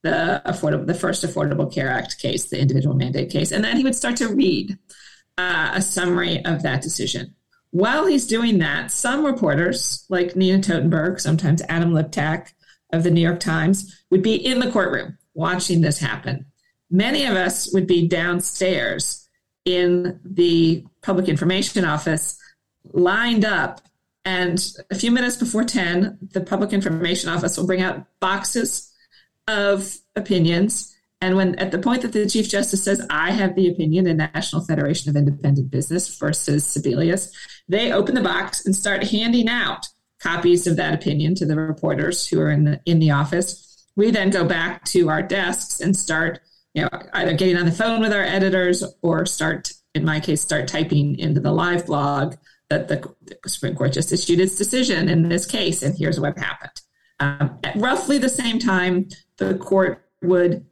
the 0.04 0.42
affordable, 0.46 0.86
the 0.86 0.94
first 0.94 1.24
Affordable 1.24 1.72
Care 1.72 1.88
Act 1.88 2.18
case, 2.18 2.50
the 2.50 2.60
individual 2.60 2.94
mandate 2.94 3.30
case, 3.30 3.50
and 3.50 3.64
then 3.64 3.76
he 3.76 3.82
would 3.82 3.96
start 3.96 4.16
to 4.16 4.28
read 4.28 4.78
uh, 5.38 5.72
a 5.74 5.82
summary 5.82 6.44
of 6.44 6.62
that 6.62 6.82
decision. 6.82 7.34
While 7.74 8.06
he's 8.06 8.28
doing 8.28 8.58
that, 8.58 8.92
some 8.92 9.26
reporters, 9.26 10.06
like 10.08 10.36
Nina 10.36 10.58
Totenberg, 10.58 11.20
sometimes 11.20 11.60
Adam 11.68 11.90
Liptak 11.90 12.52
of 12.92 13.02
the 13.02 13.10
New 13.10 13.20
York 13.20 13.40
Times, 13.40 14.00
would 14.12 14.22
be 14.22 14.36
in 14.36 14.60
the 14.60 14.70
courtroom 14.70 15.18
watching 15.34 15.80
this 15.80 15.98
happen. 15.98 16.46
Many 16.88 17.26
of 17.26 17.34
us 17.34 17.74
would 17.74 17.88
be 17.88 18.06
downstairs 18.06 19.28
in 19.64 20.20
the 20.24 20.84
public 21.02 21.28
information 21.28 21.84
office, 21.84 22.38
lined 22.92 23.44
up. 23.44 23.80
And 24.24 24.64
a 24.92 24.94
few 24.94 25.10
minutes 25.10 25.36
before 25.36 25.64
10, 25.64 26.28
the 26.30 26.42
public 26.42 26.72
information 26.72 27.28
office 27.28 27.58
will 27.58 27.66
bring 27.66 27.82
out 27.82 28.06
boxes 28.20 28.94
of 29.48 29.96
opinions. 30.14 30.93
And 31.24 31.36
when 31.36 31.54
at 31.54 31.70
the 31.70 31.78
point 31.78 32.02
that 32.02 32.12
the 32.12 32.28
Chief 32.28 32.50
Justice 32.50 32.84
says, 32.84 33.04
I 33.08 33.30
have 33.30 33.54
the 33.54 33.70
opinion 33.70 34.06
in 34.06 34.18
National 34.18 34.62
Federation 34.62 35.08
of 35.08 35.16
Independent 35.16 35.70
Business 35.70 36.18
versus 36.18 36.66
Sebelius, 36.66 37.32
they 37.66 37.92
open 37.92 38.14
the 38.14 38.20
box 38.20 38.66
and 38.66 38.76
start 38.76 39.04
handing 39.04 39.48
out 39.48 39.88
copies 40.20 40.66
of 40.66 40.76
that 40.76 40.92
opinion 40.92 41.34
to 41.36 41.46
the 41.46 41.56
reporters 41.56 42.26
who 42.26 42.38
are 42.42 42.50
in 42.50 42.64
the, 42.64 42.80
in 42.84 42.98
the 42.98 43.10
office. 43.10 43.86
We 43.96 44.10
then 44.10 44.28
go 44.28 44.44
back 44.44 44.84
to 44.86 45.08
our 45.08 45.22
desks 45.22 45.80
and 45.80 45.96
start, 45.96 46.40
you 46.74 46.82
know, 46.82 46.90
either 47.14 47.32
getting 47.32 47.56
on 47.56 47.64
the 47.64 47.72
phone 47.72 48.02
with 48.02 48.12
our 48.12 48.22
editors 48.22 48.84
or 49.00 49.24
start, 49.24 49.72
in 49.94 50.04
my 50.04 50.20
case, 50.20 50.42
start 50.42 50.68
typing 50.68 51.18
into 51.18 51.40
the 51.40 51.52
live 51.52 51.86
blog 51.86 52.34
that 52.68 52.88
the, 52.88 53.14
Supreme 53.46 53.76
Court 53.76 53.94
just 53.94 54.12
issued 54.12 54.40
its 54.40 54.56
decision 54.56 55.08
in 55.08 55.30
this 55.30 55.46
case, 55.46 55.82
and 55.82 55.96
here's 55.96 56.20
what 56.20 56.38
happened. 56.38 56.82
Um, 57.18 57.58
at 57.64 57.76
roughly 57.76 58.18
the 58.18 58.28
same 58.28 58.58
time, 58.58 59.08
the 59.38 59.54
court 59.54 60.04
would 60.20 60.66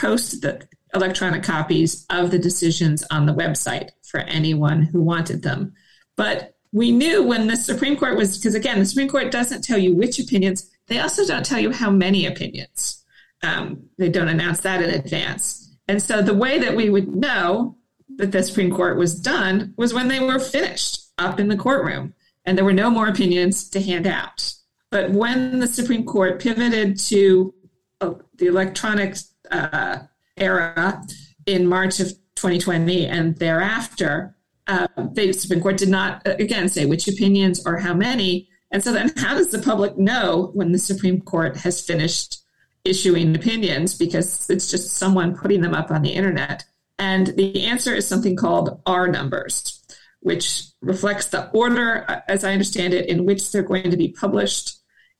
post 0.00 0.40
the 0.42 0.66
electronic 0.94 1.42
copies 1.42 2.06
of 2.10 2.30
the 2.30 2.38
decisions 2.38 3.04
on 3.10 3.26
the 3.26 3.34
website 3.34 3.90
for 4.02 4.20
anyone 4.20 4.82
who 4.82 5.00
wanted 5.00 5.42
them. 5.42 5.72
But 6.16 6.54
we 6.72 6.92
knew 6.92 7.22
when 7.22 7.46
the 7.46 7.56
Supreme 7.56 7.96
Court 7.96 8.16
was, 8.16 8.38
because 8.38 8.54
again, 8.54 8.78
the 8.78 8.86
Supreme 8.86 9.08
Court 9.08 9.30
doesn't 9.30 9.62
tell 9.62 9.78
you 9.78 9.94
which 9.94 10.18
opinions, 10.18 10.70
they 10.86 10.98
also 10.98 11.24
don't 11.26 11.44
tell 11.44 11.58
you 11.58 11.72
how 11.72 11.90
many 11.90 12.26
opinions. 12.26 13.04
Um, 13.42 13.84
they 13.98 14.08
don't 14.08 14.28
announce 14.28 14.60
that 14.60 14.82
in 14.82 14.90
advance. 14.90 15.74
And 15.88 16.02
so 16.02 16.22
the 16.22 16.34
way 16.34 16.58
that 16.58 16.76
we 16.76 16.90
would 16.90 17.08
know 17.08 17.76
that 18.16 18.32
the 18.32 18.42
Supreme 18.42 18.70
Court 18.70 18.96
was 18.96 19.14
done 19.14 19.74
was 19.76 19.94
when 19.94 20.08
they 20.08 20.20
were 20.20 20.38
finished 20.38 21.00
up 21.18 21.40
in 21.40 21.48
the 21.48 21.56
courtroom 21.56 22.14
and 22.44 22.56
there 22.56 22.64
were 22.64 22.72
no 22.72 22.90
more 22.90 23.08
opinions 23.08 23.68
to 23.70 23.80
hand 23.80 24.06
out. 24.06 24.52
But 24.90 25.10
when 25.10 25.60
the 25.60 25.66
Supreme 25.66 26.04
Court 26.04 26.40
pivoted 26.40 26.98
to 27.00 27.54
uh, 28.00 28.14
the 28.36 28.46
electronic 28.46 29.16
uh, 29.50 29.98
era 30.36 31.02
in 31.46 31.66
March 31.66 32.00
of 32.00 32.08
2020 32.36 33.06
and 33.06 33.36
thereafter, 33.36 34.36
uh, 34.66 34.86
the 35.12 35.32
Supreme 35.32 35.60
Court 35.60 35.76
did 35.76 35.88
not, 35.88 36.26
uh, 36.26 36.36
again, 36.38 36.68
say 36.68 36.86
which 36.86 37.08
opinions 37.08 37.66
or 37.66 37.76
how 37.78 37.94
many. 37.94 38.48
And 38.70 38.82
so 38.82 38.92
then, 38.92 39.12
how 39.16 39.34
does 39.34 39.50
the 39.50 39.58
public 39.58 39.98
know 39.98 40.50
when 40.54 40.72
the 40.72 40.78
Supreme 40.78 41.20
Court 41.20 41.56
has 41.58 41.84
finished 41.84 42.38
issuing 42.84 43.34
opinions? 43.34 43.94
Because 43.94 44.48
it's 44.48 44.70
just 44.70 44.92
someone 44.92 45.36
putting 45.36 45.60
them 45.60 45.74
up 45.74 45.90
on 45.90 46.02
the 46.02 46.12
internet. 46.12 46.64
And 46.98 47.28
the 47.28 47.66
answer 47.66 47.94
is 47.94 48.06
something 48.06 48.36
called 48.36 48.80
R 48.86 49.08
numbers, 49.08 49.82
which 50.20 50.64
reflects 50.82 51.26
the 51.26 51.50
order, 51.50 52.04
uh, 52.08 52.20
as 52.28 52.44
I 52.44 52.52
understand 52.52 52.94
it, 52.94 53.08
in 53.08 53.24
which 53.24 53.50
they're 53.50 53.62
going 53.62 53.90
to 53.90 53.96
be 53.96 54.08
published 54.08 54.76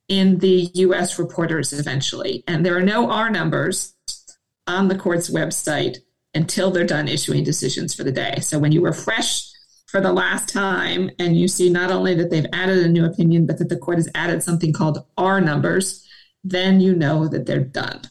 in 0.06 0.38
the 0.38 0.70
US 0.74 1.18
reporters 1.18 1.72
eventually. 1.72 2.44
And 2.46 2.64
there 2.64 2.76
are 2.76 2.82
no 2.82 3.10
R 3.10 3.30
numbers 3.30 3.94
on 4.70 4.88
the 4.88 4.98
court's 4.98 5.30
website 5.30 5.98
until 6.34 6.70
they're 6.70 6.84
done 6.84 7.08
issuing 7.08 7.44
decisions 7.44 7.94
for 7.94 8.04
the 8.04 8.12
day. 8.12 8.38
So 8.40 8.58
when 8.58 8.72
you 8.72 8.84
refresh 8.84 9.48
for 9.86 10.00
the 10.00 10.12
last 10.12 10.48
time 10.48 11.10
and 11.18 11.36
you 11.36 11.48
see 11.48 11.68
not 11.68 11.90
only 11.90 12.14
that 12.14 12.30
they've 12.30 12.46
added 12.52 12.78
a 12.78 12.88
new 12.88 13.04
opinion, 13.04 13.46
but 13.46 13.58
that 13.58 13.68
the 13.68 13.76
court 13.76 13.98
has 13.98 14.08
added 14.14 14.42
something 14.42 14.72
called 14.72 15.04
R 15.18 15.40
numbers, 15.40 16.06
then 16.44 16.80
you 16.80 16.94
know 16.94 17.26
that 17.28 17.46
they're 17.46 17.64
done. 17.64 18.02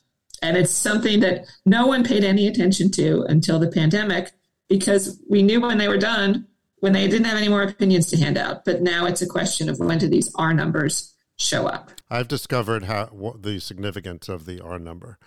And 0.42 0.58
it's 0.58 0.72
something 0.72 1.22
that 1.22 1.46
no 1.66 1.88
one 1.88 2.04
paid 2.04 2.24
any 2.24 2.48
attention 2.48 2.92
to 2.92 3.24
until 3.24 3.60
the 3.60 3.72
pandemic 3.72 4.32
because 4.68 5.22
we 5.30 5.42
knew 5.42 5.62
when 5.62 5.78
they 5.78 5.88
were 5.88 5.98
done 5.98 6.46
when 6.82 6.94
they 6.94 7.08
didn't 7.08 7.26
have 7.26 7.38
any 7.38 7.50
more 7.50 7.64
opinions 7.64 8.08
to 8.08 8.18
hand 8.18 8.38
out. 8.38 8.66
But 8.66 8.82
now 8.82 9.06
it's 9.06 9.22
a 9.22 9.28
question 9.28 9.70
of 9.70 9.80
when 9.80 9.98
do 9.98 10.08
these 10.08 10.34
R 10.36 10.54
numbers 10.54 11.14
show 11.38 11.68
up. 11.68 11.92
I've 12.10 12.28
discovered 12.28 12.84
how 12.84 13.10
the 13.40 13.60
significance 13.60 14.30
of 14.30 14.46
the 14.46 14.62
R 14.62 14.80
number. 14.80 15.18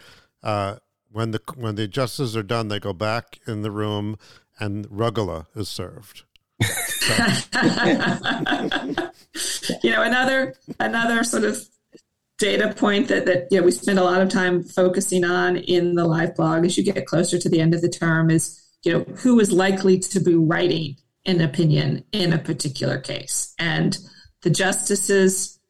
Uh, 0.42 0.77
when 1.12 1.31
the 1.31 1.40
when 1.57 1.75
the 1.75 1.87
justices 1.87 2.37
are 2.37 2.42
done, 2.42 2.68
they 2.68 2.81
go 2.81 2.92
back 2.92 3.38
in 3.46 3.62
the 3.62 3.70
room, 3.70 4.18
and 4.59 4.88
rugula 4.88 5.46
is 5.55 5.68
served. 5.68 6.25
you 9.83 9.90
know, 9.90 10.03
another 10.03 10.55
another 10.79 11.25
sort 11.25 11.44
of 11.44 11.66
data 12.38 12.75
point 12.75 13.09
that 13.09 13.27
that 13.27 13.46
you 13.51 13.59
know 13.59 13.64
we 13.64 13.70
spend 13.70 13.98
a 13.98 14.05
lot 14.05 14.20
of 14.20 14.29
time 14.29 14.62
focusing 14.62 15.25
on 15.25 15.57
in 15.57 15.94
the 15.94 16.05
live 16.05 16.35
blog 16.35 16.64
as 16.64 16.77
you 16.77 16.83
get 16.83 17.07
closer 17.07 17.38
to 17.38 17.48
the 17.48 17.61
end 17.61 17.72
of 17.75 17.81
the 17.83 17.88
term 17.88 18.31
is 18.31 18.61
you 18.83 18.92
know 18.92 19.01
who 19.18 19.38
is 19.38 19.53
likely 19.53 19.98
to 19.98 20.18
be 20.18 20.35
writing 20.35 20.96
an 21.25 21.40
opinion 21.40 22.05
in 22.11 22.33
a 22.33 22.38
particular 22.38 22.98
case 22.98 23.55
and 23.61 23.98
the 24.42 24.51
justices 24.51 25.61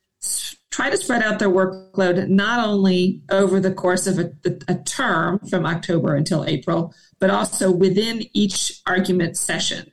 try 0.72 0.90
to 0.90 0.96
spread 0.96 1.22
out 1.22 1.38
their 1.38 1.50
workload 1.50 2.28
not 2.28 2.66
only 2.66 3.22
over 3.30 3.60
the 3.60 3.72
course 3.72 4.06
of 4.06 4.18
a, 4.18 4.32
a, 4.66 4.74
term 4.84 5.38
from 5.50 5.66
October 5.66 6.16
until 6.16 6.44
April, 6.46 6.94
but 7.20 7.30
also 7.30 7.70
within 7.70 8.24
each 8.32 8.80
argument 8.86 9.36
session. 9.36 9.92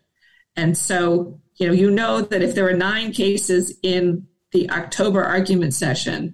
And 0.55 0.77
so, 0.77 1.39
you 1.57 1.67
know, 1.67 1.73
you 1.73 1.91
know 1.91 2.21
that 2.21 2.41
if 2.41 2.55
there 2.55 2.67
are 2.67 2.73
nine 2.73 3.11
cases 3.11 3.77
in 3.83 4.25
the 4.51 4.71
October 4.71 5.21
argument 5.21 5.73
session 5.73 6.33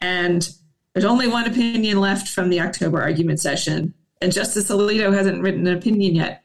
and 0.00 0.48
there's 0.92 1.04
only 1.04 1.28
one 1.28 1.46
opinion 1.46 1.98
left 1.98 2.28
from 2.28 2.50
the 2.50 2.60
October 2.60 3.00
argument 3.00 3.40
session, 3.40 3.94
and 4.20 4.32
Justice 4.32 4.70
Alito 4.70 5.12
hasn't 5.12 5.42
written 5.42 5.66
an 5.66 5.76
opinion 5.76 6.14
yet, 6.14 6.44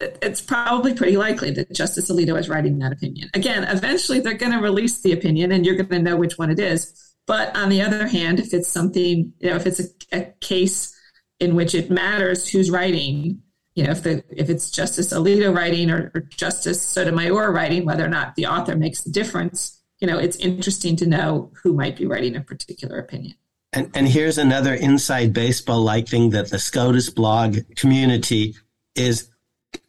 it's 0.00 0.40
probably 0.40 0.94
pretty 0.94 1.16
likely 1.16 1.50
that 1.52 1.72
Justice 1.72 2.10
Alito 2.10 2.38
is 2.38 2.48
writing 2.48 2.78
that 2.78 2.92
opinion. 2.92 3.30
Again, 3.34 3.64
eventually 3.64 4.20
they're 4.20 4.34
going 4.34 4.52
to 4.52 4.58
release 4.58 5.00
the 5.00 5.12
opinion 5.12 5.52
and 5.52 5.64
you're 5.64 5.76
going 5.76 5.88
to 5.88 5.98
know 5.98 6.16
which 6.16 6.38
one 6.38 6.50
it 6.50 6.58
is. 6.58 7.14
But 7.26 7.56
on 7.56 7.70
the 7.70 7.82
other 7.82 8.06
hand, 8.06 8.38
if 8.38 8.52
it's 8.54 8.68
something, 8.68 9.32
you 9.40 9.50
know, 9.50 9.56
if 9.56 9.66
it's 9.66 9.80
a, 9.80 9.86
a 10.12 10.32
case 10.40 10.94
in 11.40 11.54
which 11.54 11.74
it 11.74 11.90
matters 11.90 12.48
who's 12.48 12.70
writing, 12.70 13.42
you 13.74 13.84
know, 13.84 13.90
if 13.90 14.02
the 14.02 14.22
if 14.30 14.48
it's 14.48 14.70
Justice 14.70 15.12
Alito 15.12 15.54
writing 15.54 15.90
or, 15.90 16.10
or 16.14 16.20
Justice 16.20 16.80
Sotomayor 16.82 17.52
writing, 17.52 17.84
whether 17.84 18.04
or 18.04 18.08
not 18.08 18.36
the 18.36 18.46
author 18.46 18.76
makes 18.76 19.04
a 19.04 19.10
difference, 19.10 19.82
you 19.98 20.06
know, 20.06 20.18
it's 20.18 20.36
interesting 20.36 20.96
to 20.96 21.06
know 21.06 21.52
who 21.62 21.72
might 21.72 21.96
be 21.96 22.06
writing 22.06 22.36
a 22.36 22.40
particular 22.40 22.98
opinion. 22.98 23.34
And, 23.72 23.90
and 23.94 24.08
here's 24.08 24.38
another 24.38 24.72
inside 24.74 25.32
baseball 25.32 25.82
like 25.82 26.08
thing 26.08 26.30
that 26.30 26.50
the 26.50 26.58
SCOTUS 26.58 27.10
blog 27.10 27.58
community 27.76 28.54
is 28.94 29.28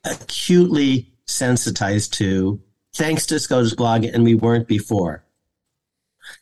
acutely 0.04 1.12
sensitized 1.26 2.14
to, 2.14 2.62
thanks 2.96 3.26
to 3.28 3.40
SCOTUS 3.40 3.76
blog, 3.76 4.04
and 4.04 4.24
we 4.24 4.36
weren't 4.36 4.68
before. 4.68 5.24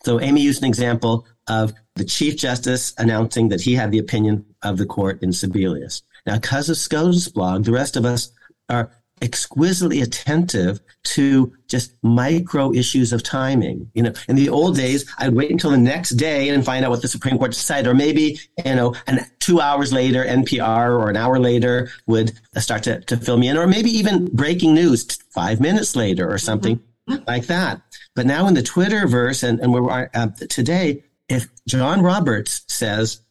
So 0.03 0.19
Amy 0.19 0.41
used 0.41 0.61
an 0.61 0.67
example 0.67 1.25
of 1.47 1.73
the 1.95 2.05
Chief 2.05 2.37
Justice 2.37 2.93
announcing 2.97 3.49
that 3.49 3.61
he 3.61 3.75
had 3.75 3.91
the 3.91 3.99
opinion 3.99 4.45
of 4.61 4.77
the 4.77 4.85
court 4.85 5.21
in 5.21 5.29
Sebelius. 5.29 6.01
Now, 6.25 6.35
because 6.35 6.69
of 6.69 6.77
SCOTUS 6.77 7.27
blog, 7.29 7.65
the 7.65 7.71
rest 7.71 7.95
of 7.95 8.05
us 8.05 8.31
are 8.69 8.91
exquisitely 9.21 10.01
attentive 10.01 10.79
to 11.03 11.53
just 11.67 11.93
micro 12.03 12.73
issues 12.73 13.13
of 13.13 13.23
timing. 13.23 13.89
You 13.93 14.03
know, 14.03 14.13
in 14.27 14.35
the 14.35 14.49
old 14.49 14.75
days, 14.75 15.09
I'd 15.17 15.33
wait 15.33 15.51
until 15.51 15.71
the 15.71 15.77
next 15.77 16.11
day 16.11 16.49
and 16.49 16.65
find 16.65 16.83
out 16.83 16.91
what 16.91 17.01
the 17.01 17.07
Supreme 17.07 17.37
Court 17.37 17.51
decided, 17.51 17.87
or 17.87 17.93
maybe, 17.93 18.39
you 18.65 18.75
know, 18.75 18.95
and 19.07 19.25
two 19.39 19.61
hours 19.61 19.93
later, 19.93 20.23
NPR 20.23 20.89
or 20.99 21.09
an 21.09 21.17
hour 21.17 21.39
later 21.39 21.89
would 22.07 22.33
start 22.57 22.83
to, 22.83 22.99
to 23.01 23.17
fill 23.17 23.37
me 23.37 23.47
in, 23.47 23.57
or 23.57 23.67
maybe 23.67 23.89
even 23.89 24.25
breaking 24.25 24.73
news 24.73 25.05
five 25.33 25.59
minutes 25.61 25.95
later 25.95 26.29
or 26.29 26.37
something 26.37 26.81
mm-hmm. 27.09 27.23
like 27.27 27.47
that. 27.47 27.81
But 28.15 28.25
now 28.25 28.47
in 28.47 28.53
the 28.53 28.61
Twitterverse 28.61 29.47
and, 29.47 29.59
and 29.59 29.71
where 29.71 29.83
we 29.83 29.89
are 29.89 30.09
uh, 30.13 30.27
today, 30.49 31.03
if 31.29 31.47
John 31.67 32.01
Roberts 32.01 32.63
says, 32.67 33.21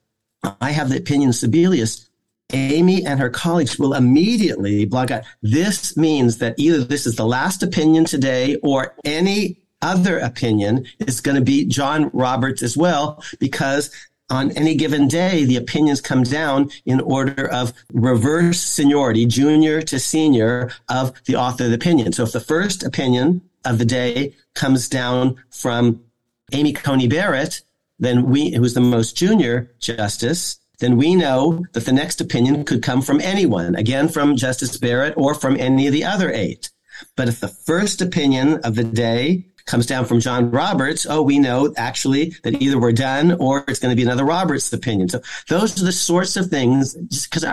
I 0.61 0.73
have 0.73 0.91
the 0.91 0.99
opinion 0.99 1.31
of 1.31 1.35
Sebelius, 1.35 2.07
Amy 2.55 3.05
and 3.05 3.21
her 3.21 3.31
colleagues 3.31 3.79
will 3.79 3.95
immediately 3.95 4.85
blog 4.85 5.11
out. 5.11 5.25
This 5.43 5.97
means 5.97 6.39
that 6.39 6.55
either 6.57 6.85
this 6.85 7.07
is 7.07 7.17
the 7.17 7.27
last 7.27 7.63
opinion 7.63 8.05
today 8.05 8.57
or 8.63 8.95
any 9.05 9.61
other 9.83 10.19
opinion 10.19 10.87
is 11.01 11.21
going 11.21 11.35
to 11.35 11.43
be 11.43 11.67
John 11.67 12.11
Roberts 12.15 12.63
as 12.63 12.77
well, 12.77 13.23
because 13.39 13.91
on 14.31 14.53
any 14.53 14.75
given 14.75 15.09
day, 15.09 15.45
the 15.45 15.57
opinions 15.57 16.01
come 16.01 16.23
down 16.23 16.71
in 16.87 17.01
order 17.01 17.47
of 17.47 17.75
reverse 17.93 18.61
seniority, 18.61 19.27
junior 19.27 19.83
to 19.83 19.99
senior 19.99 20.71
of 20.89 21.13
the 21.27 21.37
author 21.37 21.65
of 21.65 21.71
the 21.71 21.77
opinion. 21.77 22.13
So 22.13 22.23
if 22.23 22.33
the 22.33 22.41
first 22.41 22.83
opinion 22.83 23.43
of 23.65 23.79
the 23.79 23.85
day 23.85 24.35
comes 24.55 24.89
down 24.89 25.37
from 25.51 26.03
Amy 26.53 26.73
Coney 26.73 27.09
Barrett, 27.09 27.63
then 27.99 28.31
we, 28.31 28.53
who's 28.53 28.75
the 28.75 28.81
most 28.81 29.17
junior 29.17 29.71
justice, 29.79 30.59
then 30.79 30.97
we 30.97 31.15
know 31.15 31.65
that 31.73 31.85
the 31.85 31.93
next 31.93 32.21
opinion 32.21 32.65
could 32.65 32.83
come 32.83 33.03
from 33.03 33.21
anyone, 33.21 33.75
again, 33.75 34.09
from 34.09 34.37
Justice 34.37 34.77
Barrett 34.77 35.15
or 35.17 35.35
from 35.35 35.57
any 35.57 35.87
of 35.87 35.93
the 35.93 36.05
other 36.05 36.31
eight. 36.33 36.71
But 37.17 37.29
if 37.29 37.41
the 37.41 37.49
first 37.49 38.01
opinion 38.01 38.61
of 38.65 38.75
the 38.75 38.85
day 38.85 39.47
comes 39.67 39.87
down 39.87 40.05
from 40.05 40.21
John 40.21 40.51
Roberts, 40.51 41.07
oh, 41.09 41.23
we 41.23 41.39
know 41.39 41.73
actually 41.77 42.35
that 42.43 42.61
either 42.61 42.79
we're 42.79 42.93
done 42.93 43.33
or 43.33 43.65
it's 43.67 43.79
going 43.79 43.91
to 43.91 43.97
be 43.97 44.03
another 44.03 44.25
Roberts 44.25 44.73
opinion. 44.73 45.09
So 45.09 45.21
those 45.49 45.81
are 45.81 45.85
the 45.85 45.93
sorts 45.93 46.37
of 46.37 46.49
things, 46.49 46.95
just 47.09 47.31
because 47.31 47.45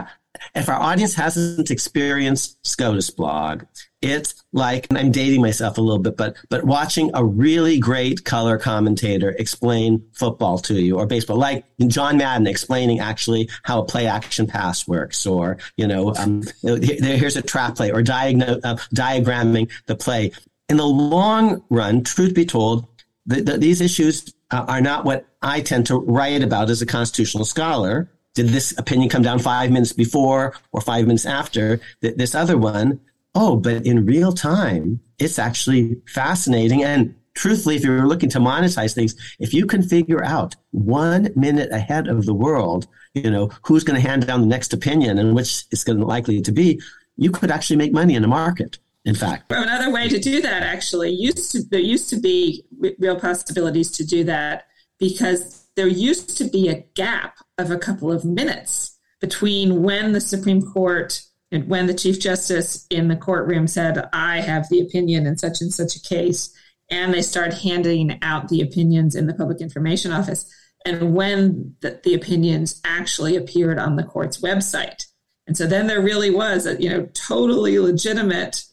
if 0.55 0.69
our 0.69 0.79
audience 0.79 1.13
hasn't 1.15 1.71
experienced 1.71 2.57
SCOTUS 2.65 3.09
blog, 3.11 3.63
it's 4.01 4.43
like 4.51 4.87
I'm 4.91 5.11
dating 5.11 5.41
myself 5.41 5.77
a 5.77 5.81
little 5.81 6.01
bit, 6.01 6.17
but 6.17 6.35
but 6.49 6.63
watching 6.63 7.11
a 7.13 7.23
really 7.23 7.77
great 7.77 8.25
color 8.25 8.57
commentator 8.57 9.29
explain 9.37 10.03
football 10.13 10.57
to 10.59 10.81
you 10.81 10.97
or 10.97 11.05
baseball, 11.05 11.37
like 11.37 11.65
John 11.87 12.17
Madden 12.17 12.47
explaining 12.47 12.99
actually 12.99 13.49
how 13.63 13.81
a 13.81 13.85
play 13.85 14.07
action 14.07 14.47
pass 14.47 14.87
works, 14.87 15.25
or 15.25 15.57
you 15.77 15.85
know, 15.85 16.15
um, 16.15 16.43
here's 16.63 17.37
a 17.37 17.41
trap 17.41 17.75
play, 17.75 17.91
or 17.91 18.01
diagnose, 18.01 18.63
uh, 18.63 18.75
diagramming 18.93 19.69
the 19.85 19.95
play. 19.95 20.31
In 20.67 20.77
the 20.77 20.85
long 20.85 21.63
run, 21.69 22.03
truth 22.03 22.33
be 22.33 22.45
told, 22.45 22.87
the, 23.25 23.41
the, 23.41 23.57
these 23.57 23.81
issues 23.81 24.33
are 24.49 24.81
not 24.81 25.05
what 25.05 25.25
I 25.41 25.61
tend 25.61 25.87
to 25.87 25.99
write 25.99 26.43
about 26.43 26.69
as 26.69 26.81
a 26.81 26.85
constitutional 26.85 27.45
scholar 27.45 28.09
did 28.33 28.49
this 28.49 28.77
opinion 28.77 29.09
come 29.09 29.21
down 29.21 29.39
five 29.39 29.71
minutes 29.71 29.93
before 29.93 30.55
or 30.71 30.81
five 30.81 31.05
minutes 31.05 31.25
after 31.25 31.79
this 32.01 32.35
other 32.35 32.57
one? 32.57 32.99
Oh, 33.35 33.55
but 33.55 33.85
in 33.85 34.05
real 34.05 34.31
time, 34.33 34.99
it's 35.19 35.39
actually 35.39 36.01
fascinating. 36.07 36.83
And 36.83 37.15
truthfully, 37.33 37.75
if 37.75 37.83
you're 37.83 38.07
looking 38.07 38.29
to 38.29 38.39
monetize 38.39 38.93
things, 38.93 39.15
if 39.39 39.53
you 39.53 39.65
can 39.65 39.83
figure 39.83 40.23
out 40.23 40.55
one 40.71 41.29
minute 41.35 41.71
ahead 41.71 42.07
of 42.07 42.25
the 42.25 42.33
world, 42.33 42.87
you 43.13 43.29
know, 43.29 43.49
who's 43.63 43.83
going 43.83 44.01
to 44.01 44.07
hand 44.07 44.27
down 44.27 44.41
the 44.41 44.47
next 44.47 44.73
opinion 44.73 45.17
and 45.17 45.35
which 45.35 45.65
is 45.71 45.83
going 45.83 45.99
to 45.99 46.05
likely 46.05 46.41
to 46.41 46.51
be, 46.51 46.81
you 47.17 47.31
could 47.31 47.51
actually 47.51 47.77
make 47.77 47.93
money 47.93 48.15
in 48.15 48.21
the 48.21 48.27
market. 48.27 48.79
In 49.03 49.15
fact, 49.15 49.51
another 49.51 49.91
way 49.91 50.07
to 50.09 50.19
do 50.19 50.41
that 50.41 50.61
actually 50.61 51.09
used 51.09 51.51
to 51.53 51.63
there 51.63 51.79
used 51.79 52.07
to 52.11 52.17
be 52.17 52.63
real 52.99 53.19
possibilities 53.19 53.89
to 53.93 54.05
do 54.05 54.23
that 54.25 54.67
because 54.99 55.60
there 55.81 55.87
used 55.87 56.37
to 56.37 56.43
be 56.43 56.69
a 56.69 56.85
gap 56.93 57.39
of 57.57 57.71
a 57.71 57.77
couple 57.77 58.11
of 58.11 58.23
minutes 58.23 58.99
between 59.19 59.81
when 59.81 60.11
the 60.11 60.21
Supreme 60.21 60.61
Court 60.61 61.23
and 61.51 61.67
when 61.67 61.87
the 61.87 61.95
Chief 61.95 62.19
Justice 62.19 62.85
in 62.91 63.07
the 63.07 63.15
courtroom 63.15 63.65
said, 63.65 64.07
I 64.13 64.41
have 64.41 64.69
the 64.69 64.79
opinion 64.79 65.25
in 65.25 65.39
such 65.39 65.59
and 65.59 65.73
such 65.73 65.95
a 65.95 66.01
case, 66.01 66.55
and 66.91 67.11
they 67.11 67.23
start 67.23 67.55
handing 67.55 68.19
out 68.21 68.49
the 68.49 68.61
opinions 68.61 69.15
in 69.15 69.25
the 69.25 69.33
Public 69.33 69.59
Information 69.59 70.11
Office, 70.11 70.47
and 70.85 71.15
when 71.15 71.75
the, 71.81 71.99
the 72.03 72.13
opinions 72.13 72.79
actually 72.85 73.35
appeared 73.35 73.79
on 73.79 73.95
the 73.95 74.03
court's 74.03 74.39
website. 74.39 75.07
And 75.47 75.57
so 75.57 75.65
then 75.65 75.87
there 75.87 75.99
really 75.99 76.29
was 76.29 76.67
a 76.67 76.79
you 76.79 76.91
know 76.91 77.07
totally 77.15 77.79
legitimate 77.79 78.65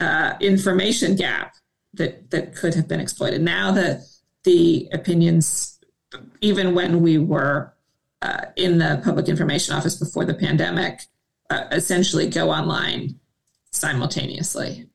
uh, 0.00 0.34
information 0.40 1.14
gap 1.14 1.54
that 1.94 2.32
that 2.32 2.56
could 2.56 2.74
have 2.74 2.88
been 2.88 2.98
exploited. 2.98 3.40
Now 3.40 3.70
that 3.70 4.00
the 4.42 4.88
opinions, 4.92 5.75
even 6.40 6.74
when 6.74 7.02
we 7.02 7.18
were 7.18 7.72
uh, 8.22 8.46
in 8.56 8.78
the 8.78 9.00
public 9.04 9.28
information 9.28 9.74
office 9.74 9.96
before 9.96 10.24
the 10.24 10.34
pandemic 10.34 11.02
uh, 11.50 11.64
essentially 11.70 12.28
go 12.28 12.50
online 12.50 13.18
simultaneously. 13.70 14.86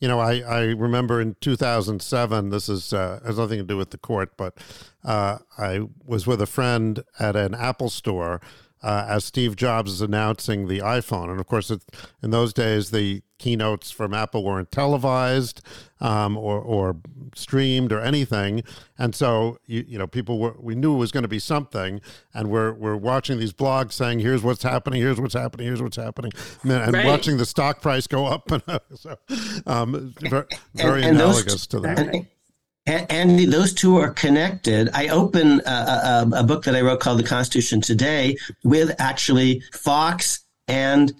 You 0.00 0.06
know, 0.06 0.20
I, 0.20 0.40
I 0.40 0.60
remember 0.66 1.20
in 1.20 1.36
2007, 1.40 2.50
this 2.50 2.68
is 2.68 2.92
uh, 2.92 3.20
has 3.24 3.38
nothing 3.38 3.58
to 3.58 3.64
do 3.64 3.76
with 3.76 3.90
the 3.90 3.98
court, 3.98 4.36
but 4.36 4.56
uh, 5.04 5.38
I 5.56 5.80
was 6.04 6.26
with 6.26 6.40
a 6.40 6.46
friend 6.46 7.02
at 7.18 7.34
an 7.34 7.54
Apple 7.54 7.90
store 7.90 8.40
uh, 8.82 9.06
as 9.08 9.24
Steve 9.24 9.56
Jobs 9.56 9.92
is 9.92 10.00
announcing 10.00 10.68
the 10.68 10.80
iPhone. 10.80 11.30
And 11.30 11.40
of 11.40 11.46
course, 11.46 11.70
it, 11.70 11.82
in 12.22 12.30
those 12.30 12.52
days, 12.52 12.90
the 12.90 13.22
keynotes 13.38 13.90
from 13.90 14.12
Apple 14.12 14.44
weren't 14.44 14.70
televised 14.70 15.62
um, 16.00 16.36
or, 16.36 16.60
or 16.60 16.96
streamed 17.34 17.92
or 17.92 18.00
anything. 18.00 18.62
And 18.98 19.14
so, 19.14 19.58
you, 19.66 19.84
you 19.86 19.98
know, 19.98 20.06
people 20.06 20.38
were, 20.38 20.54
we 20.58 20.74
knew 20.74 20.94
it 20.94 20.98
was 20.98 21.12
going 21.12 21.22
to 21.22 21.28
be 21.28 21.38
something. 21.38 22.00
And 22.34 22.50
we're, 22.50 22.72
we're 22.72 22.96
watching 22.96 23.38
these 23.38 23.52
blogs 23.52 23.92
saying, 23.92 24.20
here's 24.20 24.42
what's 24.42 24.62
happening, 24.62 25.00
here's 25.00 25.20
what's 25.20 25.34
happening, 25.34 25.66
here's 25.66 25.82
what's 25.82 25.96
happening. 25.96 26.32
And, 26.62 26.92
right. 26.92 27.06
watching 27.06 27.36
the 27.36 27.46
stock 27.46 27.80
price 27.80 28.06
go 28.06 28.26
up. 28.26 28.50
And 28.50 28.62
so, 28.94 29.16
um, 29.66 30.14
very, 30.20 30.46
very 30.74 31.02
and, 31.02 31.10
and 31.10 31.20
analogous 31.20 31.66
those, 31.66 31.66
to 31.68 31.80
that. 31.80 32.26
And, 32.88 33.38
those 33.52 33.74
two 33.74 33.96
are 33.98 34.10
connected. 34.10 34.88
I 34.94 35.08
open 35.08 35.60
a, 35.66 35.70
a, 35.70 36.30
a, 36.36 36.42
book 36.42 36.64
that 36.64 36.74
I 36.74 36.80
wrote 36.80 37.00
called 37.00 37.18
The 37.18 37.24
Constitution 37.24 37.80
Today 37.80 38.36
with 38.64 38.98
actually 38.98 39.62
Fox 39.72 40.40
and 40.66 41.12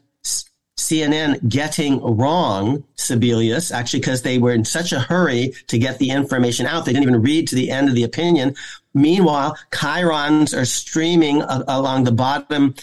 CNN 0.78 1.46
getting 1.48 2.00
wrong 2.00 2.84
Sebelius, 2.96 3.72
actually, 3.72 4.00
because 4.00 4.22
they 4.22 4.38
were 4.38 4.52
in 4.52 4.64
such 4.64 4.92
a 4.92 5.00
hurry 5.00 5.52
to 5.66 5.78
get 5.78 5.98
the 5.98 6.10
information 6.10 6.66
out. 6.66 6.84
They 6.84 6.92
didn't 6.92 7.08
even 7.08 7.22
read 7.22 7.48
to 7.48 7.54
the 7.54 7.70
end 7.70 7.88
of 7.88 7.94
the 7.94 8.04
opinion. 8.04 8.54
Meanwhile, 8.94 9.58
chyrons 9.70 10.56
are 10.56 10.64
streaming 10.64 11.42
a- 11.42 11.64
along 11.68 12.04
the 12.04 12.12
bottom 12.12 12.74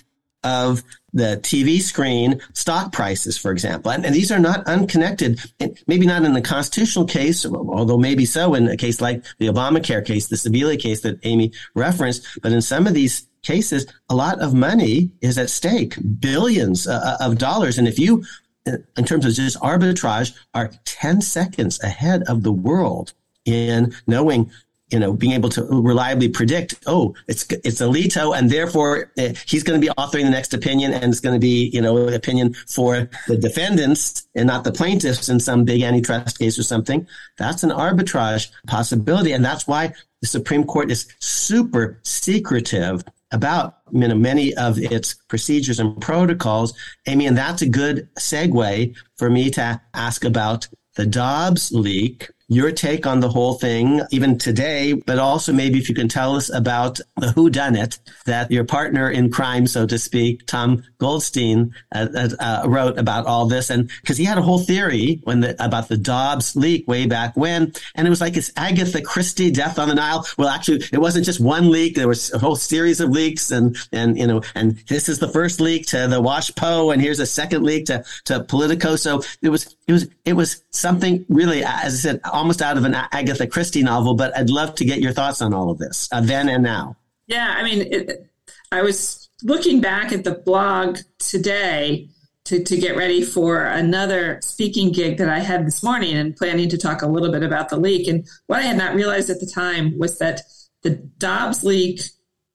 of 0.44 0.84
the 1.16 1.40
TV 1.42 1.82
screen 1.82 2.42
stock 2.54 2.92
prices, 2.92 3.38
for 3.38 3.52
example. 3.52 3.90
And, 3.90 4.06
and, 4.06 4.14
these 4.14 4.32
are 4.32 4.40
not 4.40 4.68
unconnected, 4.68 5.40
maybe 5.88 6.06
not 6.06 6.26
in 6.26 6.34
the 6.34 6.42
constitutional 6.42 7.06
case, 7.06 7.46
although 7.46 7.98
maybe 7.98 8.26
so 8.26 8.54
in 8.54 8.68
a 8.68 8.78
case 8.78 9.00
like 9.00 9.24
the 9.40 9.48
Obamacare 9.48 10.06
case, 10.06 10.28
the 10.28 10.36
Sebelius 10.36 10.82
case 10.82 11.02
that 11.02 11.20
Amy 11.24 11.54
referenced. 11.74 12.42
But 12.42 12.52
in 12.52 12.62
some 12.62 12.86
of 12.86 12.94
these 12.94 13.28
cases, 13.44 13.88
a 14.10 14.16
lot 14.16 14.40
of 14.42 14.54
money 14.54 15.10
is 15.22 15.38
at 15.38 15.50
stake, 15.50 15.98
billions 16.20 16.86
uh, 16.86 17.18
uh 17.22 17.26
of 17.26 17.38
dollars. 17.38 17.78
And 17.78 17.88
if 17.88 17.98
you, 17.98 18.26
in 18.66 19.06
terms 19.06 19.26
of 19.26 19.34
just 19.34 19.58
arbitrage, 19.62 20.36
are 20.54 20.72
10 20.84 21.22
seconds 21.22 21.82
ahead 21.82 22.24
of 22.24 22.44
the 22.44 22.52
world 22.52 23.14
in 23.46 23.96
knowing 24.06 24.52
you 24.92 25.00
know, 25.00 25.14
being 25.14 25.34
able 25.34 25.50
to 25.50 25.64
reliably 25.64 26.30
predict, 26.30 26.76
oh, 26.86 27.16
it's 27.28 27.46
it's 27.50 27.82
Alito, 27.82 28.38
and 28.38 28.52
therefore 28.52 29.12
uh, 29.18 29.30
he's 29.48 29.64
going 29.64 29.80
to 29.80 29.86
be 29.86 29.92
authoring 29.98 30.26
the 30.26 30.30
next 30.30 30.54
opinion, 30.54 30.94
and 30.94 31.06
it's 31.06 31.20
going 31.20 31.34
to 31.34 31.40
be, 31.40 31.70
you 31.74 31.82
know, 31.82 32.08
an 32.08 32.14
opinion 32.14 32.54
for 32.68 33.10
the 33.28 33.38
defendants 33.38 34.28
and 34.36 34.48
not 34.48 34.64
the 34.64 34.72
plaintiffs 34.72 35.28
in 35.28 35.40
some 35.40 35.66
big 35.66 35.82
antitrust 35.82 36.38
case 36.38 36.60
or 36.60 36.64
something. 36.64 37.08
That's 37.38 37.64
an 37.64 37.72
arbitrage 37.72 38.52
possibility, 38.68 39.32
and 39.32 39.44
that's 39.44 39.68
why 39.68 39.94
the 40.22 40.28
Supreme 40.28 40.64
Court 40.64 40.92
is 40.92 41.08
super 41.20 42.00
secretive 42.04 43.04
about 43.32 43.78
you 43.92 44.08
know, 44.08 44.16
many 44.16 44.54
of 44.54 44.78
its 44.78 45.16
procedures 45.28 45.80
and 45.80 46.00
protocols, 46.00 46.74
Amy, 47.08 47.26
and 47.26 47.38
that's 47.38 47.62
a 47.64 47.70
good 47.70 48.08
segue 48.20 48.96
for 49.18 49.30
me 49.30 49.50
to 49.52 49.82
ask 49.94 50.24
about 50.24 50.68
the 50.96 51.06
Dobbs 51.06 51.72
leak 51.72 52.30
your 52.48 52.72
take 52.72 53.08
on 53.08 53.20
the 53.20 53.30
whole 53.30 53.56
thing, 53.56 54.02
even 54.12 54.38
today, 54.38 54.94
but 54.94 55.18
also 55.18 55.52
maybe 55.52 55.80
if 55.80 55.90
you 55.90 55.96
can 55.96 56.08
tell 56.08 56.36
us 56.36 56.54
about 56.54 57.00
the 57.18 57.32
who 57.32 57.50
done 57.50 57.76
it 57.76 57.98
that 58.26 58.52
your 58.52 58.64
partner 58.64 59.10
in 59.10 59.32
crime, 59.32 59.66
so 59.66 59.88
to 59.88 59.98
speak, 59.98 60.46
Tom 60.46 60.84
Goldstein, 61.00 61.74
uh, 61.94 62.08
uh, 62.16 62.30
uh 62.40 62.64
wrote 62.68 63.00
about 63.00 63.26
all 63.26 63.48
this. 63.48 63.70
And 63.70 63.90
because 64.02 64.18
he 64.18 64.26
had 64.26 64.38
a 64.38 64.44
whole 64.44 64.60
theory 64.60 65.22
when 65.24 65.40
the, 65.40 65.64
about 65.64 65.88
the 65.88 65.98
Dobbs 65.98 66.56
leak 66.56 66.88
way 66.88 67.08
back 67.08 67.36
when. 67.36 67.74
And 67.96 68.06
it 68.06 68.10
was 68.10 68.22
like 68.22 68.38
it's 68.38 68.52
Agatha 68.56 69.02
Christie, 69.02 69.52
Death 69.52 69.80
on 69.80 69.88
the 69.88 69.96
Nile. 69.96 70.28
Well, 70.38 70.50
actually, 70.50 70.84
it 70.92 71.00
wasn't 71.00 71.26
just 71.26 71.40
one 71.40 71.72
leak. 71.72 71.96
There 71.96 72.08
was 72.08 72.32
a 72.32 72.38
whole 72.38 72.56
series 72.56 73.00
of 73.00 73.10
leaks. 73.10 73.50
And, 73.50 73.76
and, 73.92 74.18
you 74.18 74.28
know, 74.28 74.44
and 74.54 74.78
this 74.88 75.10
is 75.10 75.18
the 75.18 75.30
first 75.30 75.60
leak 75.60 75.88
to 75.88 76.08
the 76.08 76.22
WashPo. 76.22 76.94
And 76.94 77.02
here's 77.02 77.20
a 77.20 77.26
second 77.26 77.64
leak 77.64 77.86
to, 77.86 78.04
to 78.26 78.44
Politico. 78.44 78.96
So 78.98 79.24
it 79.42 79.50
was, 79.50 79.76
it 79.88 79.94
was, 79.94 80.08
it 80.26 80.34
was 80.34 80.64
something 80.70 81.26
really, 81.28 81.64
as 81.64 81.94
I 81.94 81.98
said, 81.98 82.22
almost 82.36 82.62
out 82.62 82.78
of 82.78 82.84
an 82.84 82.94
Agatha 82.94 83.48
Christie 83.48 83.84
novel, 83.84 84.14
but 84.14 84.38
I'd 84.38 84.50
love 84.50 84.76
to 84.76 84.86
get 84.86 85.00
your 85.00 85.14
thoughts 85.14 85.42
on 85.42 85.54
all 85.54 85.72
of 85.72 85.78
this, 85.78 86.10
uh, 86.12 86.22
then 86.22 86.50
and 86.50 86.64
now. 86.64 86.98
Yeah, 87.28 87.56
I 87.58 87.64
mean, 87.64 87.88
it, 87.92 88.30
I 88.72 88.82
was 88.82 89.30
looking 89.44 89.82
back 89.82 90.12
at 90.12 90.24
the 90.24 90.34
blog 90.34 91.00
today 91.18 92.10
to, 92.46 92.64
to 92.64 92.78
get 92.78 92.96
ready 92.96 93.24
for 93.24 93.64
another 93.64 94.40
speaking 94.44 94.92
gig 94.92 95.18
that 95.18 95.30
I 95.30 95.40
had 95.40 95.66
this 95.66 95.84
morning 95.84 96.16
and 96.16 96.36
planning 96.36 96.70
to 96.70 96.78
talk 96.78 97.02
a 97.02 97.08
little 97.08 97.32
bit 97.32 97.42
about 97.42 97.70
the 97.70 97.78
leak. 97.78 98.08
And 98.08 98.28
what 98.48 98.60
I 98.60 98.64
had 98.64 98.78
not 98.78 98.94
realized 98.94 99.30
at 99.30 99.40
the 99.40 99.52
time 99.52 99.98
was 99.98 100.20
that 100.20 100.42
the 100.84 100.92
Dobbs 100.92 101.64
leak 101.64 102.02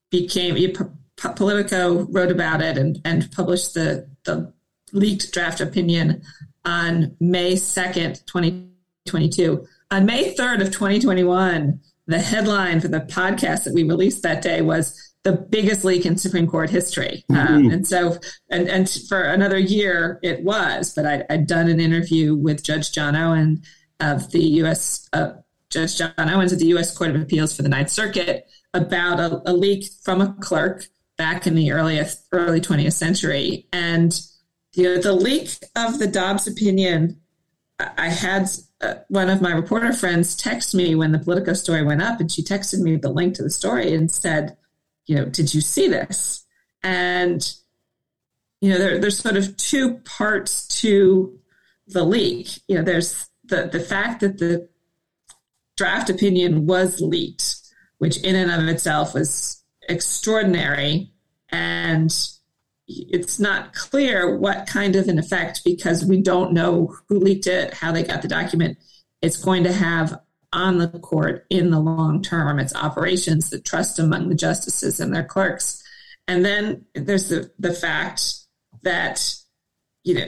became, 0.09 0.55
Politico 1.17 2.03
wrote 2.05 2.31
about 2.31 2.61
it 2.61 2.77
and, 2.77 3.01
and 3.03 3.29
published 3.31 3.73
the, 3.73 4.07
the 4.23 4.53
leaked 4.93 5.33
draft 5.33 5.59
opinion 5.59 6.21
on 6.63 7.15
May 7.19 7.53
2nd, 7.53 8.25
2022. 9.05 9.65
On 9.91 10.05
May 10.05 10.33
3rd 10.33 10.61
of 10.61 10.71
2021, 10.71 11.79
the 12.07 12.19
headline 12.19 12.79
for 12.79 12.87
the 12.87 13.01
podcast 13.01 13.63
that 13.63 13.73
we 13.73 13.83
released 13.83 14.23
that 14.23 14.41
day 14.41 14.61
was 14.61 15.11
the 15.23 15.33
biggest 15.33 15.83
leak 15.83 16.05
in 16.05 16.17
Supreme 16.17 16.47
Court 16.47 16.69
history. 16.69 17.23
Um, 17.29 17.35
mm-hmm. 17.35 17.53
Um, 17.53 17.71
and 17.71 17.87
so, 17.87 18.17
and, 18.49 18.67
and 18.67 18.89
for 19.07 19.21
another 19.21 19.57
year 19.57 20.19
it 20.23 20.43
was, 20.43 20.93
but 20.95 21.05
I, 21.05 21.23
had 21.29 21.47
done 21.47 21.67
an 21.67 21.79
interview 21.79 22.35
with 22.35 22.63
Judge 22.63 22.91
John 22.91 23.15
Owen 23.15 23.63
of 23.99 24.31
the 24.31 24.43
U.S. 24.43 25.07
Uh, 25.13 25.33
Judge 25.69 25.97
John 25.97 26.13
Owens 26.17 26.51
of 26.51 26.59
the 26.59 26.67
U.S. 26.67 26.95
Court 26.95 27.11
of 27.11 27.21
Appeals 27.21 27.55
for 27.55 27.61
the 27.61 27.69
Ninth 27.69 27.89
Circuit 27.89 28.49
about 28.73 29.19
a, 29.19 29.41
a 29.49 29.53
leak 29.53 29.85
from 30.03 30.21
a 30.21 30.33
clerk 30.39 30.87
back 31.17 31.45
in 31.45 31.55
the 31.55 31.71
earliest 31.71 32.25
early 32.31 32.59
20th 32.59 32.93
century. 32.93 33.67
And 33.71 34.19
you 34.73 34.83
know, 34.83 34.97
the 34.97 35.13
leak 35.13 35.49
of 35.75 35.99
the 35.99 36.07
Dobbs 36.07 36.47
opinion, 36.47 37.21
I 37.79 38.09
had 38.09 38.49
uh, 38.81 38.95
one 39.09 39.29
of 39.29 39.41
my 39.41 39.51
reporter 39.51 39.93
friends 39.93 40.35
texted 40.35 40.75
me 40.75 40.95
when 40.95 41.11
the 41.11 41.19
Politico 41.19 41.53
story 41.53 41.83
went 41.83 42.01
up, 42.01 42.19
and 42.19 42.31
she 42.31 42.43
texted 42.43 42.79
me 42.79 42.95
the 42.95 43.09
link 43.09 43.35
to 43.35 43.43
the 43.43 43.49
story 43.49 43.93
and 43.93 44.11
said, 44.11 44.57
"You 45.05 45.17
know, 45.17 45.25
did 45.25 45.53
you 45.53 45.61
see 45.61 45.87
this?" 45.87 46.45
And 46.81 47.41
you 48.59 48.69
know, 48.69 48.77
there, 48.77 48.99
there's 48.99 49.19
sort 49.19 49.37
of 49.37 49.55
two 49.57 49.95
parts 49.99 50.67
to 50.81 51.39
the 51.87 52.03
leak. 52.03 52.59
You 52.67 52.77
know, 52.77 52.83
there's 52.83 53.29
the 53.43 53.69
the 53.71 53.79
fact 53.79 54.21
that 54.21 54.39
the 54.39 54.67
draft 55.77 56.09
opinion 56.09 56.65
was 56.65 57.01
leaked, 57.01 57.57
which 57.99 58.17
in 58.23 58.35
and 58.35 58.51
of 58.51 58.67
itself 58.67 59.13
was 59.13 59.63
extraordinary, 59.89 61.11
and 61.49 62.11
it's 63.09 63.39
not 63.39 63.73
clear 63.73 64.37
what 64.37 64.67
kind 64.67 64.95
of 64.95 65.07
an 65.07 65.19
effect 65.19 65.61
because 65.63 66.05
we 66.05 66.21
don't 66.21 66.53
know 66.53 66.95
who 67.07 67.19
leaked 67.19 67.47
it, 67.47 67.73
how 67.73 67.91
they 67.91 68.03
got 68.03 68.21
the 68.21 68.27
document. 68.27 68.77
It's 69.21 69.37
going 69.37 69.63
to 69.63 69.73
have 69.73 70.19
on 70.53 70.77
the 70.77 70.87
court 70.87 71.45
in 71.49 71.71
the 71.71 71.79
long 71.79 72.21
term, 72.21 72.59
its 72.59 72.75
operations, 72.75 73.49
the 73.49 73.59
trust 73.59 73.99
among 73.99 74.29
the 74.29 74.35
justices 74.35 74.99
and 74.99 75.13
their 75.13 75.23
clerks. 75.23 75.81
And 76.27 76.43
then 76.43 76.85
there's 76.93 77.29
the, 77.29 77.51
the 77.57 77.73
fact 77.73 78.33
that, 78.83 79.33
you 80.03 80.15
know, 80.15 80.25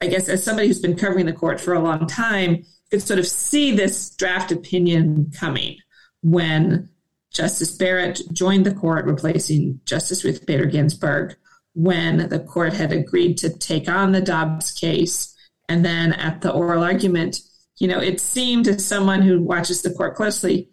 I 0.00 0.08
guess 0.08 0.28
as 0.28 0.44
somebody 0.44 0.68
who's 0.68 0.80
been 0.80 0.96
covering 0.96 1.26
the 1.26 1.32
court 1.32 1.60
for 1.60 1.74
a 1.74 1.80
long 1.80 2.06
time, 2.06 2.56
you 2.56 2.64
could 2.90 3.02
sort 3.02 3.18
of 3.18 3.26
see 3.26 3.74
this 3.74 4.10
draft 4.10 4.52
opinion 4.52 5.32
coming 5.38 5.78
when 6.22 6.88
Justice 7.30 7.76
Barrett 7.76 8.20
joined 8.32 8.66
the 8.66 8.74
court, 8.74 9.06
replacing 9.06 9.80
Justice 9.84 10.24
Ruth 10.24 10.44
Bader 10.44 10.66
Ginsburg 10.66 11.36
when 11.74 12.28
the 12.28 12.40
court 12.40 12.72
had 12.72 12.92
agreed 12.92 13.38
to 13.38 13.50
take 13.58 13.88
on 13.88 14.12
the 14.12 14.20
Dobbs 14.20 14.72
case. 14.72 15.34
And 15.68 15.84
then 15.84 16.12
at 16.12 16.40
the 16.40 16.52
oral 16.52 16.82
argument, 16.82 17.40
you 17.78 17.88
know, 17.88 17.98
it 17.98 18.20
seemed 18.20 18.66
to 18.66 18.78
someone 18.78 19.22
who 19.22 19.40
watches 19.40 19.82
the 19.82 19.90
court 19.90 20.14
closely 20.14 20.68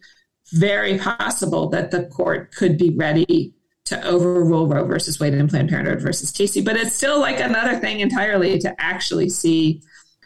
very 0.52 0.98
possible 0.98 1.70
that 1.70 1.92
the 1.92 2.06
court 2.06 2.54
could 2.54 2.78
be 2.78 2.90
ready 2.96 3.54
to 3.86 4.04
overrule 4.06 4.68
Roe 4.68 4.86
versus 4.86 5.20
Wade 5.20 5.34
and 5.34 5.50
Planned 5.50 5.70
Parenthood 5.70 6.02
versus 6.02 6.32
Casey. 6.32 6.62
But 6.62 6.76
it's 6.76 6.96
still 6.96 7.20
like 7.20 7.40
another 7.40 7.80
thing 7.80 8.02
entirely 8.02 8.60
to 8.60 8.76
actually 8.80 9.30
see 9.30 9.82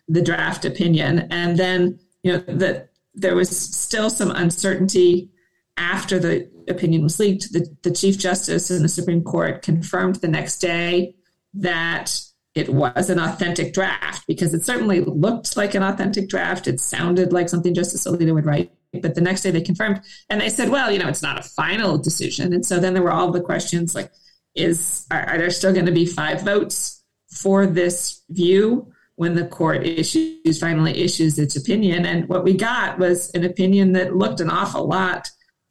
the 0.08 0.22
draft 0.22 0.66
opinion. 0.66 1.28
And 1.32 1.58
then, 1.58 2.00
you 2.24 2.34
know, 2.34 2.44
that 2.58 2.90
there 3.14 3.36
was 3.36 3.50
still 3.50 4.10
some 4.10 4.32
uncertainty 4.32 5.30
after 5.78 6.20
the 6.20 6.50
opinion 6.68 7.04
was 7.04 7.20
leaked, 7.20 7.52
the, 7.52 7.68
the 7.82 7.92
Chief 7.92 8.18
Justice 8.18 8.70
in 8.72 8.84
the 8.84 8.90
Supreme 8.90 9.24
Court 9.24 9.62
confirmed 9.62 10.16
the 10.18 10.28
next 10.28 10.60
day 10.60 11.16
that 11.56 12.20
it 12.56 12.70
was 12.70 13.10
an 13.10 13.20
authentic 13.20 13.74
draft 13.74 14.26
because 14.28 14.54
it 14.54 14.64
certainly 14.64 15.02
looked 15.02 15.58
like 15.58 15.74
an 15.74 15.84
authentic 15.84 16.30
draft. 16.30 16.68
It 16.68 16.80
sounded 16.80 17.34
like 17.34 17.50
something 17.50 17.74
Justice 17.74 18.06
Alito 18.06 18.34
would 18.34 18.46
write. 18.46 18.72
But 19.02 19.16
the 19.16 19.22
next 19.22 19.42
day 19.42 19.50
they 19.50 19.62
confirmed 19.62 20.02
and 20.30 20.40
they 20.40 20.50
said, 20.50 20.70
well, 20.70 20.92
you 20.92 21.00
know, 21.00 21.08
it's 21.08 21.24
not 21.24 21.40
a 21.40 21.44
final 21.50 21.98
decision. 21.98 22.54
And 22.54 22.64
so 22.64 22.80
then 22.80 22.94
there 22.94 23.02
were 23.02 23.12
all 23.12 23.32
the 23.32 23.42
questions 23.42 23.96
like, 23.96 24.12
is 24.54 25.08
are, 25.10 25.22
are 25.22 25.38
there 25.40 25.50
still 25.50 25.74
going 25.74 25.88
to 25.88 25.92
be 25.92 26.06
five 26.06 26.44
votes 26.44 27.04
for 27.32 27.66
this 27.66 28.22
view 28.30 28.94
when 29.16 29.34
the 29.34 29.48
court 29.48 29.84
issues 29.84 30.60
finally 30.60 31.02
issues 31.02 31.40
its 31.40 31.56
opinion? 31.56 32.06
And 32.06 32.30
what 32.30 32.44
we 32.44 32.56
got 32.56 33.00
was 33.00 33.32
an 33.32 33.44
opinion 33.44 33.94
that 33.94 34.16
looked 34.16 34.42
an 34.42 34.52
awful 34.52 34.88
lot 34.88 35.28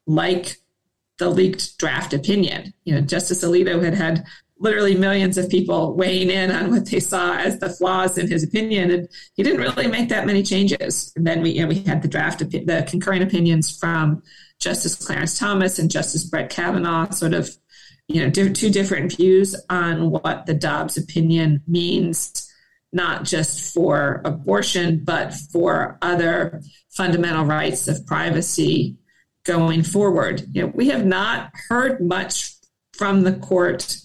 like 0.06 0.56
the 1.18 1.30
leaked 1.30 1.78
draft 1.78 2.12
opinion. 2.12 2.74
You 2.84 2.94
know, 2.94 3.00
Justice 3.00 3.44
Alito 3.44 3.82
had 3.82 3.94
had 3.94 4.24
literally 4.58 4.94
millions 4.94 5.36
of 5.36 5.50
people 5.50 5.94
weighing 5.94 6.30
in 6.30 6.50
on 6.50 6.70
what 6.70 6.86
they 6.86 7.00
saw 7.00 7.36
as 7.36 7.58
the 7.58 7.68
flaws 7.68 8.16
in 8.16 8.28
his 8.28 8.44
opinion, 8.44 8.90
and 8.90 9.08
he 9.34 9.42
didn't 9.42 9.60
really 9.60 9.88
make 9.88 10.08
that 10.08 10.26
many 10.26 10.42
changes. 10.42 11.12
And 11.16 11.26
then 11.26 11.42
we, 11.42 11.50
you 11.50 11.62
know, 11.62 11.68
we 11.68 11.80
had 11.82 12.00
the 12.00 12.08
draft, 12.08 12.38
the 12.38 12.86
concurring 12.88 13.22
opinions 13.22 13.76
from 13.76 14.22
Justice 14.60 14.94
Clarence 14.94 15.38
Thomas 15.38 15.78
and 15.78 15.90
Justice 15.90 16.24
Brett 16.24 16.48
Kavanaugh, 16.48 17.10
sort 17.10 17.34
of, 17.34 17.50
you 18.06 18.22
know, 18.22 18.30
two 18.30 18.70
different 18.70 19.16
views 19.16 19.56
on 19.68 20.10
what 20.10 20.46
the 20.46 20.54
Dobbs 20.54 20.96
opinion 20.96 21.62
means, 21.66 22.48
not 22.92 23.24
just 23.24 23.74
for 23.74 24.22
abortion, 24.24 25.02
but 25.04 25.34
for 25.34 25.98
other 26.02 26.62
fundamental 26.90 27.44
rights 27.44 27.88
of 27.88 28.06
privacy 28.06 28.96
going 29.44 29.82
forward. 29.82 30.44
You 30.52 30.62
know, 30.62 30.72
we 30.74 30.88
have 30.88 31.04
not 31.04 31.50
heard 31.68 32.00
much 32.00 32.54
from 32.94 33.22
the 33.22 33.34
court 33.34 33.96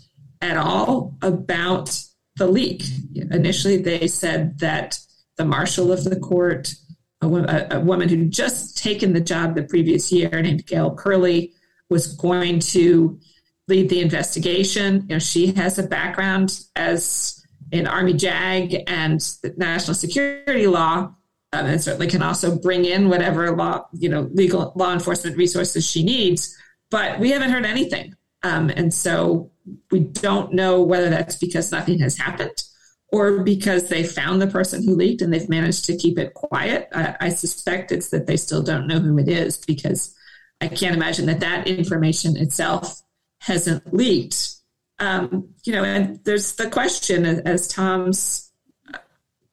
at 0.41 0.57
all 0.57 1.15
about 1.21 1.99
the 2.37 2.47
leak. 2.47 2.83
Initially, 3.15 3.77
they 3.77 4.07
said 4.07 4.59
that 4.59 4.99
the 5.37 5.45
marshal 5.45 5.91
of 5.91 6.03
the 6.03 6.19
court, 6.19 6.73
a, 7.21 7.67
a 7.71 7.79
woman 7.79 8.09
who'd 8.09 8.31
just 8.31 8.77
taken 8.77 9.13
the 9.13 9.21
job 9.21 9.55
the 9.55 9.63
previous 9.63 10.11
year, 10.11 10.29
named 10.41 10.65
Gail 10.65 10.95
Curley, 10.95 11.53
was 11.89 12.15
going 12.15 12.59
to 12.59 13.19
lead 13.67 13.89
the 13.89 14.01
investigation. 14.01 15.01
You 15.01 15.15
know, 15.15 15.19
she 15.19 15.53
has 15.53 15.77
a 15.79 15.83
background 15.83 16.61
as 16.75 17.43
in 17.71 17.87
Army 17.87 18.13
JAG 18.13 18.83
and 18.87 19.21
national 19.57 19.95
security 19.95 20.67
law, 20.67 21.13
and 21.53 21.81
certainly 21.81 22.07
can 22.07 22.21
also 22.21 22.57
bring 22.57 22.85
in 22.85 23.09
whatever 23.09 23.55
law, 23.55 23.87
you 23.93 24.09
know, 24.09 24.29
legal 24.33 24.73
law 24.75 24.93
enforcement 24.93 25.37
resources 25.37 25.89
she 25.89 26.03
needs. 26.03 26.55
But 26.89 27.19
we 27.19 27.31
haven't 27.31 27.51
heard 27.51 27.65
anything, 27.65 28.15
um, 28.43 28.69
and 28.69 28.93
so 28.93 29.51
we 29.91 29.99
don't 29.99 30.53
know 30.53 30.81
whether 30.81 31.09
that's 31.09 31.35
because 31.37 31.71
nothing 31.71 31.99
has 31.99 32.17
happened 32.17 32.63
or 33.09 33.43
because 33.43 33.87
they 33.87 34.03
found 34.03 34.41
the 34.41 34.47
person 34.47 34.83
who 34.83 34.95
leaked 34.95 35.21
and 35.21 35.33
they've 35.33 35.49
managed 35.49 35.85
to 35.85 35.97
keep 35.97 36.17
it 36.17 36.33
quiet. 36.33 36.89
I, 36.93 37.15
I 37.21 37.29
suspect 37.29 37.91
it's 37.91 38.09
that 38.09 38.27
they 38.27 38.37
still 38.37 38.61
don't 38.61 38.87
know 38.87 38.99
who 38.99 39.17
it 39.17 39.29
is 39.29 39.57
because 39.57 40.13
I 40.59 40.67
can't 40.67 40.95
imagine 40.95 41.25
that 41.27 41.39
that 41.39 41.67
information 41.67 42.35
itself 42.35 43.01
hasn't 43.41 43.93
leaked. 43.93 44.55
Um, 44.99 45.49
you 45.63 45.73
know, 45.73 45.83
and 45.83 46.19
there's 46.25 46.55
the 46.55 46.69
question, 46.69 47.25
as 47.25 47.67
Tom's 47.67 48.46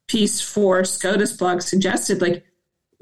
piece 0.06 0.40
for 0.40 0.84
SCOTUS 0.84 1.36
blog 1.36 1.62
suggested, 1.62 2.20
like 2.20 2.44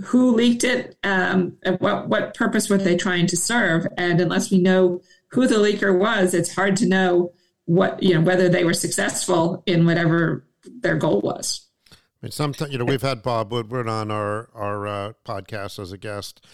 who 0.05 0.35
leaked 0.35 0.65
it, 0.65 0.97
um, 1.05 1.57
and 1.63 1.79
what 1.81 2.09
what 2.09 2.35
purpose 2.35 2.69
were 2.69 2.79
they 2.79 2.97
trying 2.97 3.27
to 3.29 3.37
serve? 3.37 3.87
And 3.97 4.21
unless 4.21 4.51
we 4.51 4.59
know 4.59 5.01
who 5.29 5.47
the 5.47 5.57
leaker 5.57 5.97
was, 5.97 6.35
it's 6.35 6.55
hard 6.55 6.77
to 6.77 6.87
know 6.87 7.33
what 7.67 8.03
you 8.03 8.15
know 8.15 8.21
whether 8.21 8.49
they 8.49 8.65
were 8.65 8.75
successful 8.75 9.63
in 9.67 9.87
whatever 9.87 10.47
their 10.65 10.97
goal 10.97 11.21
was. 11.21 11.67
I 11.91 11.97
mean, 12.27 12.33
sometimes 12.33 12.73
you 12.73 12.79
know 12.79 12.85
we've 12.85 13.03
had 13.03 13.23
Bob 13.23 13.53
Woodward 13.53 13.89
on 13.89 14.11
our 14.11 14.49
our 14.55 14.87
uh, 14.87 15.13
podcast 15.25 15.79
as 15.79 15.93
a 15.93 15.99
guest, 15.99 16.45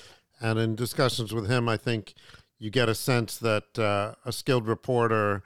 and 0.40 0.58
in 0.58 0.74
discussions 0.74 1.32
with 1.32 1.48
him, 1.48 1.68
I 1.68 1.76
think 1.76 2.14
you 2.58 2.70
get 2.70 2.88
a 2.88 2.94
sense 2.94 3.38
that 3.38 3.78
uh, 3.78 4.14
a 4.24 4.32
skilled 4.32 4.66
reporter 4.66 5.42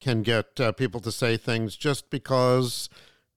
can 0.00 0.22
get 0.22 0.58
uh, 0.60 0.72
people 0.72 1.00
to 1.00 1.12
say 1.12 1.36
things 1.36 1.76
just 1.76 2.10
because 2.10 2.88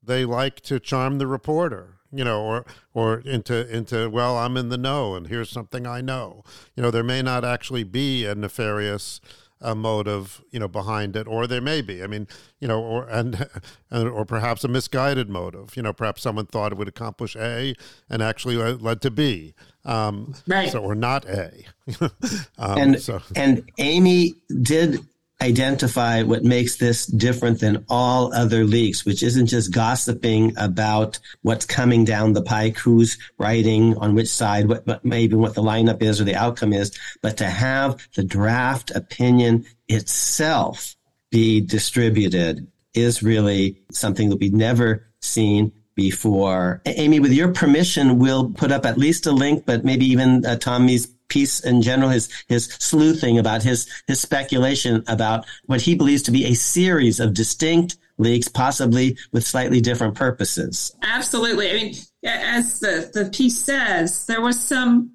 they 0.06 0.26
like 0.26 0.60
to 0.62 0.80
charm 0.80 1.18
the 1.18 1.28
reporter 1.28 1.98
you 2.14 2.24
know 2.24 2.42
or 2.42 2.66
or 2.94 3.20
into 3.20 3.68
into 3.76 4.10
well 4.10 4.38
i'm 4.38 4.56
in 4.56 4.70
the 4.70 4.78
know 4.78 5.16
and 5.16 5.28
here's 5.28 5.50
something 5.50 5.88
i 5.88 6.00
know. 6.00 6.44
You 6.76 6.84
know 6.84 6.92
there 6.92 7.04
may 7.04 7.22
not 7.22 7.44
actually 7.44 7.84
be 7.84 8.26
a 8.26 8.36
nefarious 8.36 9.20
uh, 9.62 9.74
motive 9.74 10.42
you 10.52 10.60
know 10.60 10.68
behind 10.68 11.16
it 11.16 11.28
or 11.28 11.48
there 11.48 11.62
may 11.62 11.82
be. 11.82 12.04
I 12.04 12.08
mean 12.08 12.28
you 12.60 12.68
know 12.68 12.82
or 12.82 13.08
and, 13.10 13.48
and 13.90 14.08
or 14.10 14.26
perhaps 14.26 14.64
a 14.64 14.68
misguided 14.68 15.30
motive. 15.30 15.76
You 15.76 15.84
know 15.84 15.94
perhaps 15.94 16.22
someone 16.22 16.46
thought 16.46 16.72
it 16.72 16.78
would 16.78 16.88
accomplish 16.88 17.36
a 17.36 17.74
and 18.10 18.22
actually 18.22 18.58
led 18.58 19.02
to 19.02 19.12
b. 19.12 19.56
Um, 19.86 20.36
right. 20.48 20.72
so 20.72 20.84
or 20.84 20.96
not 20.96 21.26
a. 21.26 21.52
Um, 22.58 22.78
and 22.78 23.02
so. 23.02 23.22
and 23.36 23.70
amy 23.78 24.36
did 24.62 25.06
identify 25.44 26.24
what 26.24 26.44
makes 26.44 26.78
this 26.78 27.06
different 27.06 27.60
than 27.60 27.86
all 27.90 28.34
other 28.34 28.64
leaks, 28.64 29.06
which 29.06 29.22
isn't 29.22 29.48
just 29.48 29.74
gossiping 29.74 30.54
about 30.58 31.20
what's 31.42 31.66
coming 31.66 32.06
down 32.06 32.34
the 32.34 32.42
pike, 32.42 32.78
who's 32.78 33.18
writing 33.38 33.98
on 33.98 34.16
which 34.16 34.30
side, 34.30 34.68
what, 34.68 34.88
what 34.88 35.04
maybe 35.04 35.36
what 35.36 35.54
the 35.54 35.62
lineup 35.62 36.02
is 36.02 36.22
or 36.22 36.24
the 36.24 36.36
outcome 36.36 36.72
is, 36.72 36.98
but 37.22 37.38
to 37.38 37.46
have 37.46 38.08
the 38.16 38.24
draft 38.24 38.92
opinion 38.92 39.66
itself 39.88 40.96
be 41.30 41.60
distributed 41.60 42.68
is 42.94 43.22
really 43.22 43.82
something 43.92 44.30
that 44.30 44.40
we've 44.40 44.54
never 44.54 45.06
seen 45.22 45.72
before. 45.96 46.82
Amy, 46.86 47.20
with 47.20 47.34
your 47.34 47.52
permission, 47.52 48.18
we'll 48.18 48.50
put 48.50 48.72
up 48.72 48.86
at 48.86 48.98
least 48.98 49.26
a 49.26 49.32
link, 49.32 49.66
but 49.66 49.84
maybe 49.84 50.06
even 50.06 50.46
uh, 50.46 50.56
Tommy's 50.56 51.13
piece 51.34 51.60
in 51.60 51.82
general, 51.82 52.10
his 52.10 52.30
his 52.48 52.66
sleuthing 52.66 53.40
about 53.40 53.64
his 53.64 53.90
his 54.08 54.22
speculation 54.22 55.04
about 55.08 55.46
what 55.66 55.82
he 55.82 55.96
believes 55.96 56.22
to 56.24 56.32
be 56.32 56.46
a 56.46 56.54
series 56.54 57.20
of 57.20 57.34
distinct 57.34 57.98
leaks, 58.18 58.48
possibly 58.48 59.18
with 59.32 59.46
slightly 59.46 59.82
different 59.82 60.16
purposes. 60.16 60.96
Absolutely. 61.02 61.72
I 61.72 61.74
mean, 61.74 61.96
as 62.24 62.80
the, 62.80 63.10
the 63.12 63.30
piece 63.32 63.58
says, 63.58 64.26
there 64.28 64.42
was 64.42 64.62
some 64.62 65.14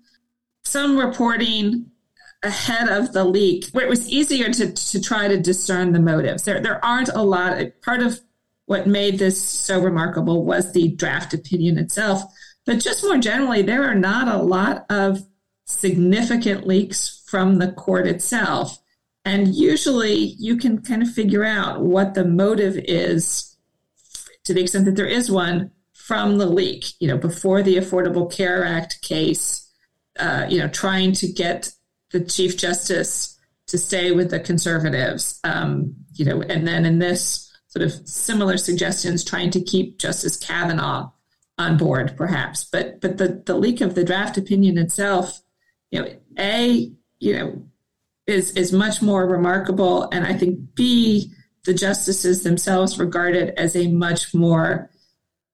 some 0.65 0.99
reporting 0.99 1.87
ahead 2.43 2.89
of 2.89 3.13
the 3.13 3.25
leak 3.25 3.69
where 3.73 3.85
it 3.85 3.89
was 3.89 4.09
easier 4.09 4.53
to, 4.53 4.73
to 4.73 5.01
try 5.01 5.27
to 5.29 5.41
discern 5.41 5.93
the 5.93 6.01
motives. 6.01 6.43
There 6.43 6.61
there 6.61 6.85
aren't 6.85 7.09
a 7.09 7.23
lot 7.23 7.63
part 7.83 8.03
of 8.03 8.21
what 8.67 8.87
made 8.87 9.19
this 9.19 9.43
so 9.43 9.81
remarkable 9.81 10.45
was 10.45 10.73
the 10.73 10.89
draft 10.89 11.33
opinion 11.33 11.79
itself. 11.79 12.23
But 12.67 12.81
just 12.81 13.03
more 13.03 13.17
generally, 13.17 13.63
there 13.63 13.85
are 13.85 13.95
not 13.95 14.29
a 14.29 14.43
lot 14.43 14.85
of 14.91 15.27
significant 15.69 16.67
leaks 16.67 17.23
from 17.27 17.59
the 17.59 17.71
court 17.71 18.07
itself. 18.07 18.79
And 19.25 19.55
usually 19.55 20.35
you 20.39 20.57
can 20.57 20.81
kind 20.81 21.03
of 21.03 21.13
figure 21.13 21.45
out 21.45 21.83
what 21.83 22.15
the 22.15 22.25
motive 22.25 22.79
is 22.79 23.57
to 24.45 24.55
the 24.55 24.63
extent 24.63 24.87
that 24.87 24.97
there 24.97 25.07
is 25.07 25.31
one 25.31 25.71
from 25.93 26.39
the 26.39 26.47
leak, 26.47 26.87
you 27.01 27.07
know, 27.07 27.19
before 27.19 27.63
the 27.63 27.77
Affordable 27.77 28.33
Care 28.33 28.65
Act 28.65 29.03
case, 29.03 29.71
uh, 30.19 30.47
you 30.49 30.59
know, 30.59 30.69
trying 30.69 31.13
to 31.13 31.31
get 31.31 31.71
the 32.13 32.25
Chief 32.25 32.57
Justice 32.57 33.39
to 33.67 33.77
stay 33.77 34.11
with 34.13 34.31
the 34.31 34.41
conservatives, 34.41 35.39
um, 35.45 35.95
you 36.15 36.25
know, 36.25 36.41
and 36.41 36.67
then 36.67 36.87
in 36.87 36.99
this 36.99 37.53
sort 37.67 37.85
of 37.85 37.93
similar 38.09 38.57
suggestions, 38.57 39.23
trying 39.23 39.51
to 39.51 39.61
keep 39.61 39.99
Justice 39.99 40.39
Kavanaugh 40.39 41.11
on 41.59 41.77
board, 41.77 42.15
perhaps. 42.17 42.65
But 42.65 43.03
but 43.03 43.19
the, 43.19 43.43
the 43.45 43.57
leak 43.57 43.83
of 43.83 43.95
the 43.95 44.05
draft 44.05 44.39
opinion 44.39 44.79
itself 44.79 45.43
you 45.91 46.03
know, 46.03 46.09
A, 46.39 46.93
you 47.21 47.37
know, 47.37 47.63
is 48.27 48.53
is 48.53 48.73
much 48.73 49.01
more 49.01 49.27
remarkable, 49.27 50.09
and 50.11 50.27
I 50.27 50.35
think 50.35 50.75
B, 50.75 51.33
the 51.65 51.75
justices 51.75 52.43
themselves 52.43 52.99
regard 52.99 53.35
it 53.35 53.55
as 53.57 53.75
a 53.75 53.89
much 53.89 54.35
more 54.35 54.91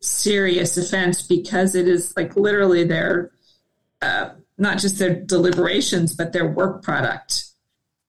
serious 0.00 0.76
offense 0.76 1.22
because 1.22 1.74
it 1.74 1.88
is 1.88 2.14
like 2.16 2.36
literally 2.36 2.84
their 2.84 3.30
uh, 4.02 4.30
not 4.58 4.78
just 4.78 4.98
their 4.98 5.14
deliberations 5.14 6.14
but 6.14 6.32
their 6.32 6.46
work 6.46 6.82
product 6.82 7.44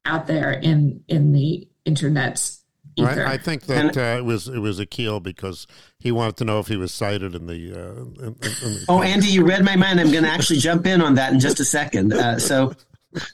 out 0.03 0.27
there 0.27 0.51
in 0.51 1.03
in 1.07 1.31
the 1.31 1.67
internet 1.85 2.51
I, 2.99 3.33
I, 3.33 3.37
think 3.37 3.63
that 3.63 3.97
uh, 3.97 4.17
it 4.17 4.23
was 4.23 4.47
it 4.47 4.59
was 4.59 4.79
Akhil 4.79 5.21
because 5.21 5.67
he 5.99 6.11
wanted 6.11 6.37
to 6.37 6.45
know 6.45 6.59
if 6.59 6.67
he 6.67 6.77
was 6.77 6.93
cited 6.93 7.35
in 7.35 7.47
the. 7.47 7.73
Uh, 7.73 8.01
in, 8.23 8.27
in 8.27 8.33
the 8.39 8.85
oh, 8.87 9.01
Andy, 9.01 9.27
you 9.27 9.45
read 9.45 9.63
my 9.65 9.75
mind. 9.75 9.99
I'm 9.99 10.11
going 10.11 10.23
to 10.23 10.29
actually 10.29 10.59
jump 10.59 10.85
in 10.85 11.01
on 11.01 11.15
that 11.15 11.33
in 11.33 11.39
just 11.39 11.59
a 11.59 11.65
second. 11.65 12.13
Uh, 12.13 12.39
so, 12.39 12.73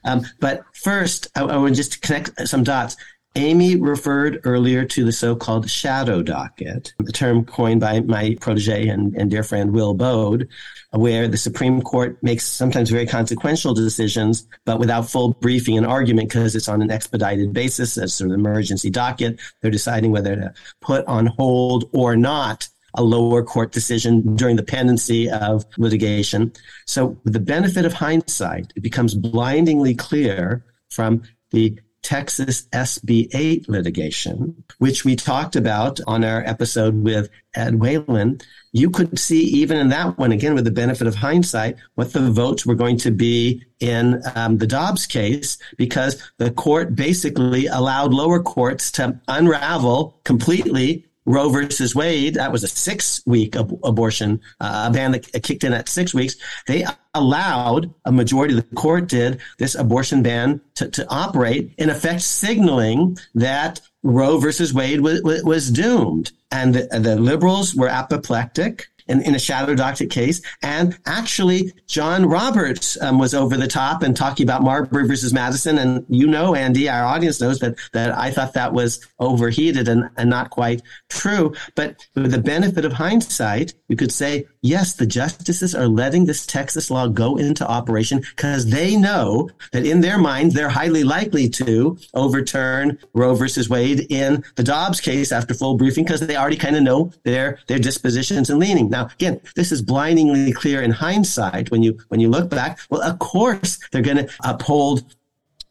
um, 0.04 0.26
but 0.40 0.64
first, 0.74 1.28
I, 1.36 1.44
I 1.44 1.58
would 1.58 1.76
just 1.76 2.02
connect 2.02 2.48
some 2.48 2.64
dots. 2.64 2.96
Amy 3.36 3.78
referred 3.78 4.42
earlier 4.44 4.84
to 4.84 5.06
the 5.06 5.12
so-called 5.12 5.70
shadow 5.70 6.22
docket, 6.22 6.94
the 7.00 7.14
term 7.14 7.46
coined 7.46 7.80
by 7.80 8.02
my 8.02 8.36
protege 8.42 8.90
and, 8.90 9.16
and 9.16 9.32
dear 9.32 9.44
friend 9.44 9.72
Will 9.72 9.94
Baude, 9.94 10.50
where 10.92 11.30
the 11.30 11.38
Supreme 11.38 11.82
Court 11.82 12.22
makes 12.22 12.46
sometimes 12.46 12.90
very 12.90 13.06
consequential 13.06 13.74
decisions, 13.74 14.46
but 14.66 14.80
without 14.80 15.10
full 15.10 15.30
briefing 15.36 15.78
and 15.78 15.88
argument 15.88 16.28
because 16.28 16.58
it's 16.58 16.68
on 16.68 16.82
an 16.82 16.92
expedited 16.92 17.54
basis 17.54 17.98
as 17.98 18.14
sort 18.14 18.32
of 18.32 18.38
emergency 18.38 18.90
docket. 18.90 19.40
They're 19.62 19.72
deciding 19.72 20.12
whether 20.12 20.36
to 20.36 20.54
put 20.82 21.06
on 21.06 21.28
hold 21.28 21.90
or 21.94 22.18
not 22.18 22.68
a 22.96 23.04
lower 23.04 23.42
court 23.44 23.72
decision 23.72 24.36
during 24.36 24.58
the 24.58 24.64
pendency 24.64 25.30
of 25.30 25.66
litigation. 25.78 26.52
So 26.86 27.18
with 27.24 27.32
the 27.32 27.40
benefit 27.40 27.86
of 27.86 27.94
hindsight, 27.94 28.74
it 28.76 28.82
becomes 28.82 29.16
blindingly 29.16 29.96
clear 29.96 30.66
from 30.90 31.24
the 31.52 31.80
Texas 32.02 32.64
SB 32.74 33.30
8 33.34 33.70
litigation, 33.70 34.64
which 34.80 35.06
we 35.06 35.16
talked 35.16 35.56
about 35.56 36.00
on 36.08 36.24
our 36.24 36.44
episode 36.46 37.04
with 37.04 37.30
Ed 37.54 37.76
Whelan, 37.76 38.40
you 38.72 38.90
could 38.90 39.20
see 39.20 39.42
even 39.42 39.78
in 39.78 39.90
that 39.90 40.18
one, 40.18 40.32
again, 40.32 40.56
with 40.56 40.64
the 40.64 40.72
benefit 40.72 41.08
of 41.08 41.16
hindsight, 41.16 41.76
what 41.96 42.14
the 42.14 42.32
votes 42.32 42.66
were 42.66 42.76
going 42.76 42.98
to 42.98 43.12
be 43.12 43.64
in 43.80 44.22
um, 44.36 44.58
the 44.58 44.68
Dobbs 44.68 45.06
case, 45.06 45.58
because 45.78 46.32
the 46.38 46.52
court 46.52 46.96
basically 46.96 47.68
allowed 47.68 48.14
lower 48.14 48.42
courts 48.42 48.92
to 48.94 49.20
unravel 49.28 50.20
completely 50.24 51.06
Roe 51.32 51.50
versus 51.50 51.96
Wade, 51.96 52.36
that 52.36 52.52
was 52.52 52.64
a 52.64 52.68
six 52.68 53.22
week 53.26 53.56
ab- 53.56 53.80
abortion 53.84 54.42
uh, 54.60 54.90
ban 54.92 55.12
that 55.12 55.32
kicked 55.44 55.64
in 55.64 55.74
at 55.74 55.90
six 55.90 56.14
weeks. 56.14 56.36
They 56.68 56.86
allowed 57.14 57.94
a 58.06 58.12
majority 58.12 58.58
of 58.58 58.70
the 58.70 58.76
court 58.76 59.08
did 59.08 59.40
this 59.58 59.76
abortion 59.76 60.24
ban 60.24 60.62
to, 60.76 60.90
to 60.90 61.08
operate, 61.10 61.74
in 61.78 61.90
effect, 61.90 62.22
signaling 62.22 63.18
that 63.36 63.82
Roe 64.04 64.38
versus 64.38 64.74
Wade 64.74 65.02
was, 65.02 65.22
was 65.24 65.72
doomed. 65.72 66.32
And 66.52 66.76
the, 66.76 67.00
the 67.00 67.16
liberals 67.16 67.74
were 67.76 67.88
apoplectic 67.88 68.88
in, 69.08 69.22
in 69.22 69.36
a 69.36 69.40
shadow 69.40 69.76
docket 69.76 70.10
case. 70.10 70.42
And 70.62 70.98
actually, 71.06 71.74
John 71.88 72.26
Roberts 72.26 73.00
um, 73.02 73.20
was 73.20 73.34
over 73.34 73.58
the 73.58 73.68
top 73.68 74.04
and 74.04 74.16
talking 74.16 74.46
about 74.46 74.64
Marbury 74.64 75.08
versus 75.08 75.34
Madison. 75.34 75.78
And 75.78 76.06
you 76.10 76.28
know, 76.28 76.56
Andy, 76.56 76.90
our 76.90 77.04
audience 77.04 77.42
knows 77.42 77.60
that, 77.60 77.76
that 77.94 78.18
I 78.18 78.32
thought 78.32 78.54
that 78.54 78.74
was 78.74 79.06
overheated 79.20 79.88
and, 79.88 80.10
and 80.18 80.30
not 80.30 80.50
quite 80.50 80.82
true. 81.10 81.54
But 81.76 82.08
with 82.16 82.32
the 82.32 82.40
benefit 82.40 82.86
of 82.86 82.94
hindsight, 82.94 83.74
we 83.88 83.96
could 83.96 84.12
say, 84.12 84.46
yes, 84.62 84.94
the 84.94 85.06
justices 85.06 85.76
are 85.76 85.88
letting 85.88 86.26
this 86.26 86.46
Texas 86.46 86.90
law 86.90 87.08
go 87.08 87.38
into 87.38 87.68
operation 87.68 88.20
because 88.20 88.70
they 88.70 88.96
know 88.96 89.50
that 89.72 89.86
in 89.86 90.02
their 90.02 90.18
mind, 90.18 90.52
they're 90.52 90.70
highly 90.70 91.04
likely 91.04 91.50
to 91.50 91.98
overturn 92.14 92.98
Roe 93.14 93.36
versus 93.36 93.70
Wade 93.70 94.08
in 94.10 94.44
the 94.56 94.64
Dobbs 94.64 95.02
case 95.02 95.32
after 95.32 95.54
full 95.54 95.78
briefing 95.78 96.04
because 96.04 96.22
they 96.22 96.38
already 96.38 96.58
kind 96.58 96.76
of 96.76 96.84
know 96.84 97.12
their, 97.24 97.60
their 97.68 97.80
dispositions 97.80 98.50
and 98.50 98.60
leaning. 98.60 98.90
Now, 98.92 99.10
again, 99.14 99.42
this 99.56 99.72
is 99.72 99.82
blindingly 99.82 100.52
clear 100.52 100.82
in 100.82 100.92
hindsight 100.92 101.72
when 101.72 101.82
you 101.82 101.98
when 102.10 102.20
you 102.20 102.30
look 102.30 102.50
back. 102.50 102.80
Well, 102.90 103.02
of 103.02 103.20
course 103.20 103.80
they're 103.92 104.02
going 104.02 104.18
to 104.18 104.30
uphold 104.44 105.16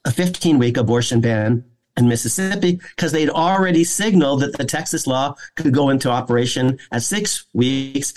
a 0.05 0.11
15 0.11 0.59
week 0.59 0.77
abortion 0.77 1.21
ban 1.21 1.65
in 1.97 2.09
Mississippi 2.09 2.81
because 2.97 3.13
they'd 3.13 3.31
already 3.31 3.85
signaled 3.85 4.41
that 4.41 4.57
the 4.57 4.65
Texas 4.65 5.07
law 5.07 5.37
could 5.55 5.73
go 5.73 5.91
into 5.91 6.11
operation 6.11 6.79
at 6.91 7.03
six 7.03 7.47
weeks. 7.53 8.15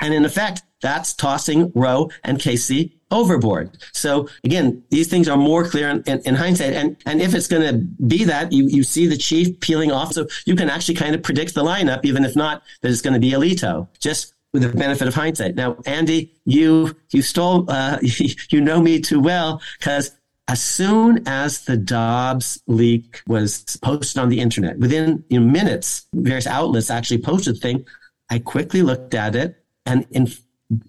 And 0.00 0.14
in 0.14 0.24
effect, 0.24 0.62
that's 0.80 1.14
tossing 1.14 1.72
Roe 1.74 2.10
and 2.22 2.38
Casey 2.38 2.96
overboard. 3.10 3.78
So 3.92 4.28
again, 4.44 4.82
these 4.90 5.08
things 5.08 5.28
are 5.28 5.36
more 5.36 5.64
clear 5.64 5.88
in, 5.88 6.02
in, 6.06 6.20
in 6.20 6.34
hindsight. 6.34 6.74
And, 6.74 6.96
and 7.06 7.22
if 7.22 7.34
it's 7.34 7.46
going 7.46 7.62
to 7.62 7.78
be 8.04 8.24
that, 8.24 8.52
you, 8.52 8.68
you 8.68 8.82
see 8.82 9.06
the 9.06 9.16
chief 9.16 9.58
peeling 9.60 9.90
off. 9.90 10.12
So 10.12 10.26
you 10.44 10.54
can 10.54 10.68
actually 10.68 10.96
kind 10.96 11.14
of 11.14 11.22
predict 11.22 11.54
the 11.54 11.64
lineup, 11.64 12.04
even 12.04 12.24
if 12.24 12.36
not 12.36 12.62
that 12.82 12.90
it's 12.90 13.02
going 13.02 13.14
to 13.14 13.20
be 13.20 13.30
Alito. 13.30 13.88
Just 14.00 14.34
with 14.52 14.62
the 14.62 14.68
benefit 14.76 15.08
of 15.08 15.14
hindsight. 15.14 15.54
Now, 15.54 15.76
Andy, 15.86 16.32
you 16.44 16.96
you 17.12 17.22
stole 17.22 17.70
uh, 17.70 17.98
you 18.50 18.60
know 18.60 18.80
me 18.80 19.00
too 19.00 19.20
well 19.20 19.60
because 19.78 20.12
as 20.48 20.62
soon 20.62 21.26
as 21.26 21.64
the 21.64 21.76
Dobbs 21.76 22.62
leak 22.66 23.20
was 23.26 23.76
posted 23.82 24.22
on 24.22 24.28
the 24.28 24.40
internet, 24.40 24.78
within 24.78 25.24
you 25.28 25.40
know, 25.40 25.46
minutes, 25.46 26.06
various 26.14 26.46
outlets 26.46 26.90
actually 26.90 27.18
posted 27.18 27.56
the 27.56 27.60
thing. 27.60 27.86
I 28.30 28.38
quickly 28.38 28.82
looked 28.82 29.14
at 29.14 29.34
it 29.34 29.56
and 29.86 30.06
in 30.10 30.28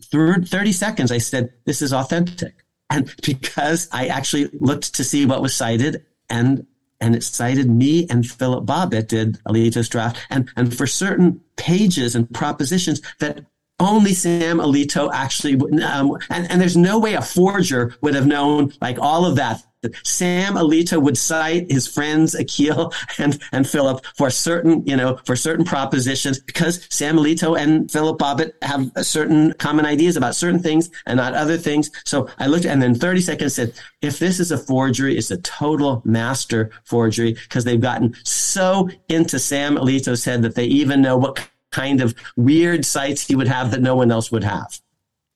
30 0.04 0.72
seconds, 0.72 1.12
I 1.12 1.20
said, 1.20 1.54
this 1.66 1.82
is 1.82 1.94
authentic. 1.94 2.64
And 2.90 3.14
because 3.24 3.88
I 3.92 4.08
actually 4.08 4.50
looked 4.54 4.96
to 4.96 5.04
see 5.04 5.26
what 5.26 5.42
was 5.42 5.56
cited 5.56 6.06
and 6.30 6.66
and 7.00 7.16
it 7.16 7.24
cited 7.24 7.70
me 7.70 8.08
and 8.10 8.30
Philip 8.30 8.66
Bobbitt 8.66 9.08
did 9.08 9.40
Alito's 9.44 9.90
draft. 9.90 10.20
And, 10.30 10.50
and 10.56 10.76
for 10.76 10.88
certain 10.88 11.42
pages 11.56 12.16
and 12.16 12.32
propositions 12.34 13.02
that 13.20 13.46
only 13.80 14.14
Sam 14.14 14.58
Alito 14.58 15.12
actually, 15.14 15.56
um, 15.84 16.18
and, 16.30 16.50
and 16.50 16.60
there's 16.60 16.78
no 16.78 16.98
way 16.98 17.14
a 17.14 17.22
forger 17.22 17.96
would 18.02 18.16
have 18.16 18.26
known 18.26 18.74
like 18.82 18.98
all 19.00 19.26
of 19.26 19.36
that 19.36 19.64
Sam 20.04 20.56
Alito 20.56 21.02
would 21.02 21.18
cite 21.18 21.72
his 21.72 21.88
friends 21.88 22.36
Akhil 22.36 22.94
and, 23.20 23.40
and 23.52 23.68
Philip 23.68 24.04
for 24.16 24.30
certain, 24.30 24.86
you 24.86 24.96
know, 24.96 25.18
for 25.26 25.36
certain 25.36 25.66
propositions 25.66 26.40
because 26.40 26.86
Sam 26.90 27.18
Alito 27.18 27.58
and 27.58 27.90
Philip 27.92 28.18
Bobbitt 28.18 28.54
have 28.64 28.92
certain 29.06 29.54
common 29.54 29.86
ideas 29.86 30.18
about 30.18 30.36
certain 30.36 30.60
things 30.60 30.90
and 31.06 31.18
not 31.18 31.34
other 31.34 31.58
things. 31.58 31.92
So 32.06 32.30
I 32.40 32.48
looked 32.48 32.66
and 32.66 32.82
then 32.82 32.96
30 32.96 33.22
seconds 33.22 33.54
said, 33.56 33.74
if 34.02 34.20
this 34.20 34.40
is 34.40 34.52
a 34.52 34.58
forgery, 34.58 35.18
it's 35.18 35.32
a 35.32 35.38
total 35.38 36.02
master 36.06 36.72
forgery 36.84 37.34
because 37.34 37.64
they've 37.64 37.80
gotten 37.80 38.16
so 38.24 38.90
into 39.10 39.40
Sam 39.40 39.76
Alito's 39.76 40.26
head 40.26 40.42
that 40.42 40.56
they 40.56 40.66
even 40.66 41.02
know 41.02 41.18
what 41.18 41.48
kind 41.72 42.02
of 42.02 42.16
weird 42.36 42.86
cites 42.86 43.28
he 43.28 43.36
would 43.36 43.48
have 43.48 43.72
that 43.72 43.82
no 43.82 43.96
one 43.96 44.12
else 44.12 44.32
would 44.32 44.44
have. 44.44 44.80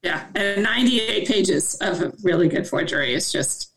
Yeah, 0.02 0.26
and 0.34 0.64
98 0.64 1.28
pages 1.28 1.76
of 1.76 2.16
really 2.24 2.48
good 2.48 2.68
forgery 2.68 3.14
is 3.14 3.32
just 3.32 3.71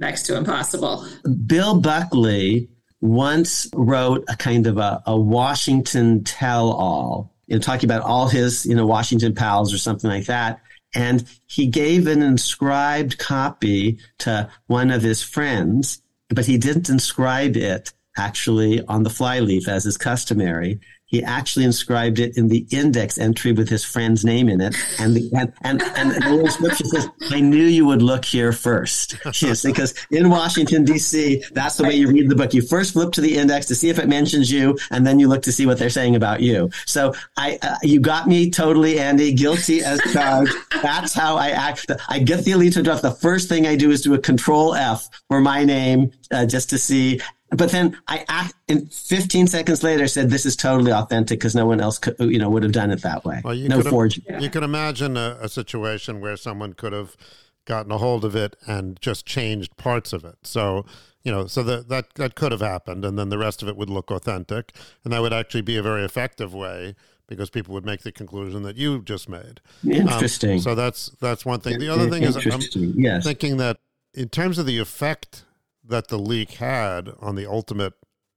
next 0.00 0.22
to 0.22 0.36
impossible. 0.36 1.06
Bill 1.46 1.80
Buckley 1.80 2.68
once 3.00 3.68
wrote 3.74 4.24
a 4.28 4.36
kind 4.36 4.66
of 4.66 4.78
a, 4.78 5.02
a 5.06 5.18
Washington 5.18 6.24
tell 6.24 6.72
all, 6.72 7.34
you 7.46 7.56
know, 7.56 7.60
talking 7.60 7.88
about 7.88 8.02
all 8.02 8.28
his, 8.28 8.66
you 8.66 8.74
know, 8.74 8.86
Washington 8.86 9.34
pals 9.34 9.72
or 9.72 9.78
something 9.78 10.10
like 10.10 10.26
that. 10.26 10.60
And 10.94 11.24
he 11.46 11.66
gave 11.66 12.06
an 12.06 12.22
inscribed 12.22 13.18
copy 13.18 13.98
to 14.18 14.50
one 14.66 14.90
of 14.90 15.02
his 15.02 15.22
friends, 15.22 16.02
but 16.28 16.46
he 16.46 16.58
didn't 16.58 16.88
inscribe 16.88 17.56
it 17.56 17.92
actually 18.16 18.84
on 18.86 19.04
the 19.04 19.10
flyleaf 19.10 19.68
as 19.68 19.86
is 19.86 19.96
customary 19.96 20.80
he 21.10 21.24
actually 21.24 21.64
inscribed 21.64 22.20
it 22.20 22.36
in 22.36 22.46
the 22.46 22.64
index 22.70 23.18
entry 23.18 23.52
with 23.52 23.68
his 23.68 23.84
friend's 23.84 24.24
name 24.24 24.48
in 24.48 24.60
it. 24.60 24.76
And 25.00 25.16
the, 25.16 25.28
and, 25.34 25.52
and, 25.62 25.82
and 25.82 26.44
the 26.44 26.50
scripture 26.50 26.84
says, 26.84 27.08
I 27.30 27.40
knew 27.40 27.64
you 27.64 27.84
would 27.86 28.00
look 28.00 28.24
here 28.24 28.52
first. 28.52 29.16
Yes, 29.42 29.64
because 29.64 29.94
in 30.10 30.30
Washington, 30.30 30.84
D.C., 30.84 31.42
that's 31.52 31.76
the 31.76 31.82
way 31.82 31.94
you 31.94 32.08
read 32.08 32.28
the 32.28 32.36
book. 32.36 32.54
You 32.54 32.62
first 32.62 32.92
flip 32.92 33.12
to 33.12 33.20
the 33.20 33.36
index 33.36 33.66
to 33.66 33.74
see 33.74 33.88
if 33.88 33.98
it 33.98 34.06
mentions 34.08 34.52
you, 34.52 34.78
and 34.90 35.04
then 35.04 35.18
you 35.18 35.26
look 35.26 35.42
to 35.42 35.52
see 35.52 35.66
what 35.66 35.78
they're 35.78 35.90
saying 35.90 36.14
about 36.14 36.42
you. 36.42 36.70
So 36.86 37.14
I, 37.36 37.58
uh, 37.60 37.76
you 37.82 37.98
got 37.98 38.28
me 38.28 38.50
totally, 38.50 39.00
Andy, 39.00 39.32
guilty 39.32 39.82
as 39.82 40.00
charged. 40.12 40.52
that's 40.82 41.12
how 41.12 41.36
I 41.36 41.50
act. 41.50 41.90
I 42.08 42.20
get 42.20 42.44
the 42.44 42.52
Alito 42.52 42.84
draft. 42.84 43.02
The 43.02 43.10
first 43.10 43.48
thing 43.48 43.66
I 43.66 43.74
do 43.74 43.90
is 43.90 44.02
do 44.02 44.14
a 44.14 44.18
control 44.18 44.74
F 44.74 45.08
for 45.28 45.40
my 45.40 45.64
name 45.64 46.12
uh, 46.30 46.46
just 46.46 46.70
to 46.70 46.78
see 46.78 47.20
but 47.50 47.70
then 47.70 47.96
I 48.06 48.24
act 48.28 48.54
in 48.68 48.86
15 48.86 49.46
seconds 49.48 49.82
later 49.82 50.06
said 50.06 50.30
this 50.30 50.46
is 50.46 50.56
totally 50.56 50.92
authentic 50.92 51.40
because 51.40 51.54
no 51.54 51.66
one 51.66 51.80
else 51.80 51.98
could, 51.98 52.16
you 52.18 52.38
know 52.38 52.48
would 52.48 52.62
have 52.62 52.72
done 52.72 52.90
it 52.90 53.02
that 53.02 53.24
way. 53.24 53.40
Well, 53.44 53.54
you 53.54 53.68
no 53.68 53.82
forging. 53.82 54.24
You 54.40 54.50
can 54.50 54.62
imagine 54.62 55.16
a, 55.16 55.38
a, 55.40 55.48
situation 55.48 56.20
where 56.20 56.36
someone 56.36 56.74
could 56.74 56.92
have 56.92 57.16
gotten 57.64 57.90
a 57.92 57.98
hold 57.98 58.24
of 58.24 58.36
it 58.36 58.56
and 58.66 59.00
just 59.00 59.26
changed 59.26 59.76
parts 59.76 60.12
of 60.12 60.24
it. 60.24 60.36
So 60.44 60.84
you 61.24 61.32
know, 61.32 61.46
so 61.46 61.62
that 61.64 61.88
that 61.88 62.14
that 62.14 62.34
could 62.34 62.52
have 62.52 62.60
happened, 62.60 63.04
and 63.04 63.18
then 63.18 63.28
the 63.28 63.38
rest 63.38 63.62
of 63.62 63.68
it 63.68 63.76
would 63.76 63.90
look 63.90 64.10
authentic, 64.10 64.72
and 65.04 65.12
that 65.12 65.20
would 65.20 65.32
actually 65.32 65.62
be 65.62 65.76
a 65.76 65.82
very 65.82 66.04
effective 66.04 66.54
way 66.54 66.94
because 67.26 67.50
people 67.50 67.74
would 67.74 67.84
make 67.84 68.02
the 68.02 68.12
conclusion 68.12 68.62
that 68.62 68.76
you 68.76 69.02
just 69.02 69.28
made. 69.28 69.60
Interesting. 69.84 70.52
Um, 70.52 70.60
so 70.60 70.74
that's 70.74 71.10
that's 71.20 71.44
one 71.44 71.60
thing. 71.60 71.78
The 71.78 71.88
other 71.88 72.08
thing 72.08 72.22
is, 72.22 72.36
I'm 72.36 72.60
yes. 72.96 73.24
thinking 73.24 73.56
that 73.58 73.78
in 74.14 74.28
terms 74.28 74.58
of 74.58 74.66
the 74.66 74.78
effect 74.78 75.44
that 75.90 76.08
the 76.08 76.18
leak 76.18 76.52
had 76.52 77.12
on 77.20 77.34
the 77.34 77.46
ultimate 77.46 77.94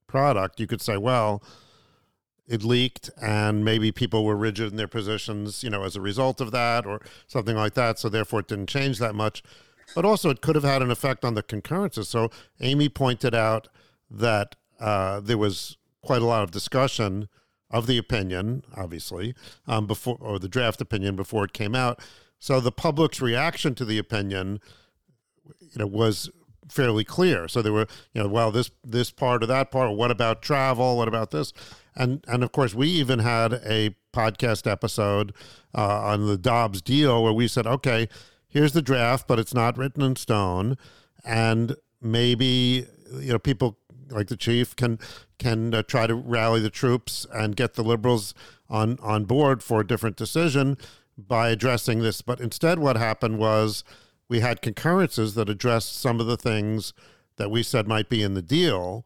product, 0.08 0.60
you 0.60 0.68
could 0.68 0.82
say, 0.82 0.97
well, 0.97 1.41
it 2.47 2.64
leaked 2.64 3.10
and 3.22 3.64
maybe 3.64 3.91
people 3.91 4.26
were 4.26 4.36
rigid 4.36 4.72
in 4.72 4.78
their 4.78 4.88
positions, 4.88 5.64
you 5.64 5.70
know, 5.70 5.84
as 5.84 5.95
a 5.95 6.01
result 6.01 6.41
of 6.41 6.51
that 6.51 6.86
or 6.86 6.99
something 7.28 7.56
like 7.56 7.74
that. 7.76 7.97
So 7.97 8.10
therefore 8.10 8.41
it 8.41 8.47
didn't 8.47 8.68
change 8.68 8.99
that 8.99 9.16
much. 9.16 9.41
But 9.95 10.06
also 10.06 10.30
it 10.30 10.41
could 10.41 10.56
have 10.56 10.64
had 10.64 10.82
an 10.82 10.91
effect 10.91 11.24
on 11.24 11.36
the 11.36 11.43
concurrences. 11.43 12.10
So 12.10 12.30
Amy 12.60 12.89
pointed 12.89 13.34
out 13.34 13.70
that 14.10 14.56
uh, 14.80 15.22
there 15.22 15.38
was 15.38 15.78
quite 16.01 16.22
a 16.22 16.26
lot 16.26 16.43
of 16.43 16.51
discussion 16.51 17.30
of 17.72 17.88
the 17.88 17.97
opinion, 17.97 18.64
obviously, 18.76 19.34
um, 19.68 19.88
before 19.88 20.18
or 20.20 20.38
the 20.38 20.49
draft 20.49 20.82
opinion 20.82 21.16
before 21.16 21.45
it 21.45 21.54
came 21.54 21.74
out. 21.74 21.99
So 22.39 22.60
the 22.60 22.72
public's 22.72 23.22
reaction 23.22 23.74
to 23.76 23.86
the 23.86 23.97
opinion, 23.97 24.60
you 25.60 25.80
know, 25.80 25.88
was 25.88 26.30
fairly 26.70 27.03
clear. 27.03 27.47
So 27.47 27.61
there 27.61 27.74
were, 27.74 27.88
you 28.14 28.24
know, 28.24 28.30
well, 28.30 28.51
this 28.51 28.72
this 28.84 29.11
part 29.11 29.43
or 29.43 29.47
that 29.47 29.72
part. 29.72 29.95
What 29.95 30.11
about 30.11 30.41
travel? 30.41 30.97
What 30.97 31.07
about 31.07 31.32
this? 31.32 31.53
And 31.95 32.24
and 32.28 32.43
of 32.43 32.51
course, 32.51 32.74
we 32.74 32.88
even 32.89 33.20
had 33.20 33.53
a 33.53 33.95
podcast 34.14 34.70
episode 34.70 35.34
uh, 35.76 36.01
on 36.01 36.28
the 36.28 36.38
Dobbs 36.38 36.82
deal 36.82 37.24
where 37.24 37.34
we 37.34 37.47
said, 37.47 37.68
okay, 37.68 38.07
here's 38.47 38.74
the 38.74 38.82
draft, 38.82 39.28
but 39.28 39.39
it's 39.39 39.53
not 39.53 39.78
written 39.78 40.03
in 40.03 40.16
stone, 40.16 40.78
and 41.26 41.76
maybe 42.01 42.88
you 43.20 43.34
know 43.34 43.39
people 43.39 43.78
like 44.09 44.28
the 44.28 44.38
chief 44.38 44.76
can 44.76 44.99
can 45.39 45.74
uh, 45.74 45.84
try 45.84 46.07
to 46.07 46.16
rally 46.16 46.59
the 46.59 46.70
troops 46.70 47.26
and 47.34 47.55
get 47.55 47.74
the 47.74 47.84
liberals 47.84 48.34
on 48.70 48.97
on 49.01 49.26
board 49.26 49.64
for 49.64 49.82
a 49.82 49.88
different 49.88 50.16
decision 50.16 50.78
by 51.18 51.49
addressing 51.49 51.99
this. 51.99 52.22
But 52.22 52.39
instead, 52.39 52.80
what 52.80 52.95
happened 52.95 53.38
was 53.38 53.84
we 54.34 54.40
had 54.40 54.64
concurrences 54.64 55.36
that 55.36 55.48
addressed 55.48 55.96
some 55.96 56.20
of 56.20 56.26
the 56.26 56.36
things 56.36 56.92
that 57.36 57.52
we 57.52 57.62
said 57.62 57.88
might 57.88 58.10
be 58.10 58.24
in 58.24 58.34
the 58.34 58.42
deal. 58.42 59.06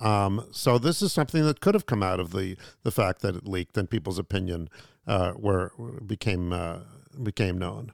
Um, 0.00 0.48
so 0.50 0.78
this 0.78 1.00
is 1.00 1.12
something 1.12 1.44
that 1.44 1.60
could 1.60 1.74
have 1.74 1.86
come 1.86 2.02
out 2.02 2.18
of 2.18 2.32
the 2.32 2.56
the 2.82 2.90
fact 2.90 3.22
that 3.22 3.36
it 3.36 3.46
leaked 3.46 3.78
and 3.78 3.88
people's 3.88 4.18
opinion 4.18 4.68
uh, 5.06 5.34
were 5.36 5.70
became 6.04 6.52
uh, 6.52 6.80
became 7.22 7.56
known. 7.56 7.92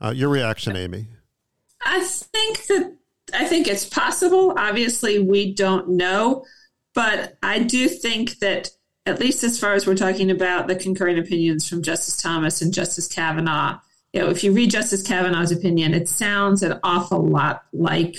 Uh, 0.00 0.12
your 0.14 0.28
reaction, 0.28 0.76
Amy? 0.76 1.08
I 1.84 2.04
think 2.04 2.64
that 2.68 2.96
I 3.34 3.44
think 3.44 3.66
it's 3.66 3.84
possible. 3.84 4.54
Obviously, 4.56 5.18
we 5.18 5.54
don't 5.54 5.88
know, 5.88 6.44
but 6.94 7.36
I 7.42 7.58
do 7.58 7.88
think 7.88 8.38
that 8.38 8.70
at 9.06 9.18
least 9.18 9.42
as 9.42 9.58
far 9.58 9.72
as 9.72 9.88
we're 9.88 9.96
talking 9.96 10.30
about 10.30 10.68
the 10.68 10.76
concurring 10.76 11.18
opinions 11.18 11.68
from 11.68 11.82
Justice 11.82 12.16
Thomas 12.16 12.62
and 12.62 12.72
Justice 12.72 13.08
Kavanaugh, 13.08 13.80
you 14.16 14.22
know, 14.22 14.30
if 14.30 14.42
you 14.42 14.50
read 14.52 14.70
Justice 14.70 15.02
Kavanaugh's 15.02 15.52
opinion, 15.52 15.92
it 15.92 16.08
sounds 16.08 16.62
an 16.62 16.80
awful 16.82 17.22
lot 17.22 17.64
like 17.74 18.16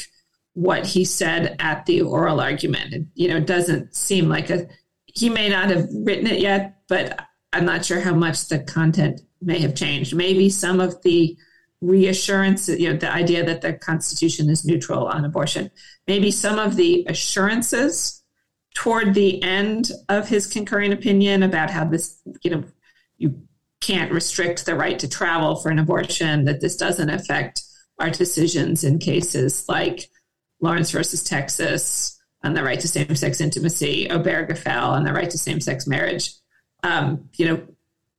what 0.54 0.86
he 0.86 1.04
said 1.04 1.56
at 1.58 1.88
the 1.88 2.02
oral 2.02 2.40
argument. 2.40 2.94
It, 2.94 3.06
you 3.16 3.28
know, 3.28 3.38
it 3.38 3.48
doesn't 3.48 3.96
seem 3.96 4.30
like 4.30 4.52
a, 4.52 4.68
he 5.08 5.28
may 5.28 5.50
not 5.50 5.72
have 5.72 5.88
written 5.92 6.28
it 6.28 6.40
yet, 6.40 6.82
but 6.88 7.20
I'm 7.52 7.66
not 7.66 7.84
sure 7.84 8.00
how 8.00 8.14
much 8.14 8.48
the 8.48 8.60
content 8.60 9.22
may 9.42 9.58
have 9.58 9.74
changed. 9.74 10.16
Maybe 10.16 10.52
some 10.52 10.80
of 10.80 11.02
the 11.02 11.36
reassurance, 11.82 12.70
you 12.70 12.94
know, 12.94 12.98
the 12.98 13.12
idea 13.12 13.44
that 13.44 13.62
the 13.62 13.74
Constitution 13.74 14.52
is 14.52 14.64
neutral 14.64 15.08
on 15.08 15.26
abortion, 15.26 15.72
maybe 16.06 16.30
some 16.30 16.60
of 16.60 16.76
the 16.76 17.08
assurances 17.10 18.22
toward 18.76 19.16
the 19.16 19.42
end 19.42 19.90
of 20.10 20.30
his 20.30 20.46
concurring 20.46 20.94
opinion 20.94 21.42
about 21.42 21.72
how 21.72 21.86
this, 21.86 22.22
you 22.44 22.52
know, 22.52 22.64
you 23.18 23.47
can't 23.82 24.12
restrict 24.12 24.66
the 24.66 24.76
right 24.76 25.00
to 25.00 25.08
travel 25.08 25.56
for 25.56 25.70
an 25.70 25.80
abortion, 25.80 26.46
that 26.46 26.62
this 26.62 26.76
doesn't 26.76 27.10
affect 27.10 27.62
our 28.00 28.10
decisions 28.10 28.84
in 28.84 29.00
cases 29.00 29.66
like 29.68 30.10
Lawrence 30.62 30.92
versus 30.92 31.24
Texas 31.24 32.20
and 32.44 32.56
the 32.56 32.64
right 32.64 32.80
to 32.80 32.88
same 32.88 33.16
sex 33.16 33.42
intimacy, 33.42 34.08
Obergefell 34.08 34.96
and 34.96 35.06
the 35.06 35.14
right 35.14 35.30
to 35.30 35.38
same 35.38 35.60
sex 35.60 35.88
marriage. 35.88 36.34
Um, 36.84 37.30
you 37.38 37.48
know, 37.48 37.68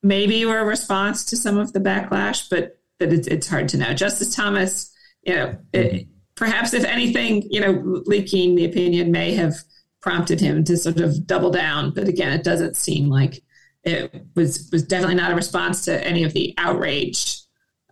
maybe 0.02 0.44
we're 0.44 0.60
a 0.60 0.64
response 0.64 1.24
to 1.26 1.36
some 1.36 1.58
of 1.58 1.72
the 1.72 1.80
backlash, 1.80 2.48
but 2.50 2.78
but 2.98 3.12
it's, 3.12 3.28
it's 3.28 3.48
hard 3.48 3.68
to 3.68 3.78
know. 3.78 3.94
Justice 3.94 4.34
Thomas, 4.34 4.92
you 5.22 5.34
know, 5.34 5.56
it, 5.72 6.08
perhaps 6.34 6.74
if 6.74 6.84
anything, 6.84 7.46
you 7.48 7.60
know, 7.60 8.02
leaking 8.06 8.56
the 8.56 8.64
opinion 8.64 9.12
may 9.12 9.34
have 9.34 9.54
prompted 10.00 10.40
him 10.40 10.64
to 10.64 10.76
sort 10.76 10.98
of 10.98 11.26
double 11.26 11.50
down. 11.50 11.92
But 11.92 12.08
again, 12.08 12.32
it 12.32 12.42
doesn't 12.42 12.76
seem 12.76 13.08
like 13.08 13.42
it 13.88 14.26
was 14.34 14.68
was 14.72 14.82
definitely 14.82 15.16
not 15.16 15.32
a 15.32 15.34
response 15.34 15.84
to 15.86 16.06
any 16.06 16.24
of 16.24 16.32
the 16.32 16.54
outrage 16.58 17.40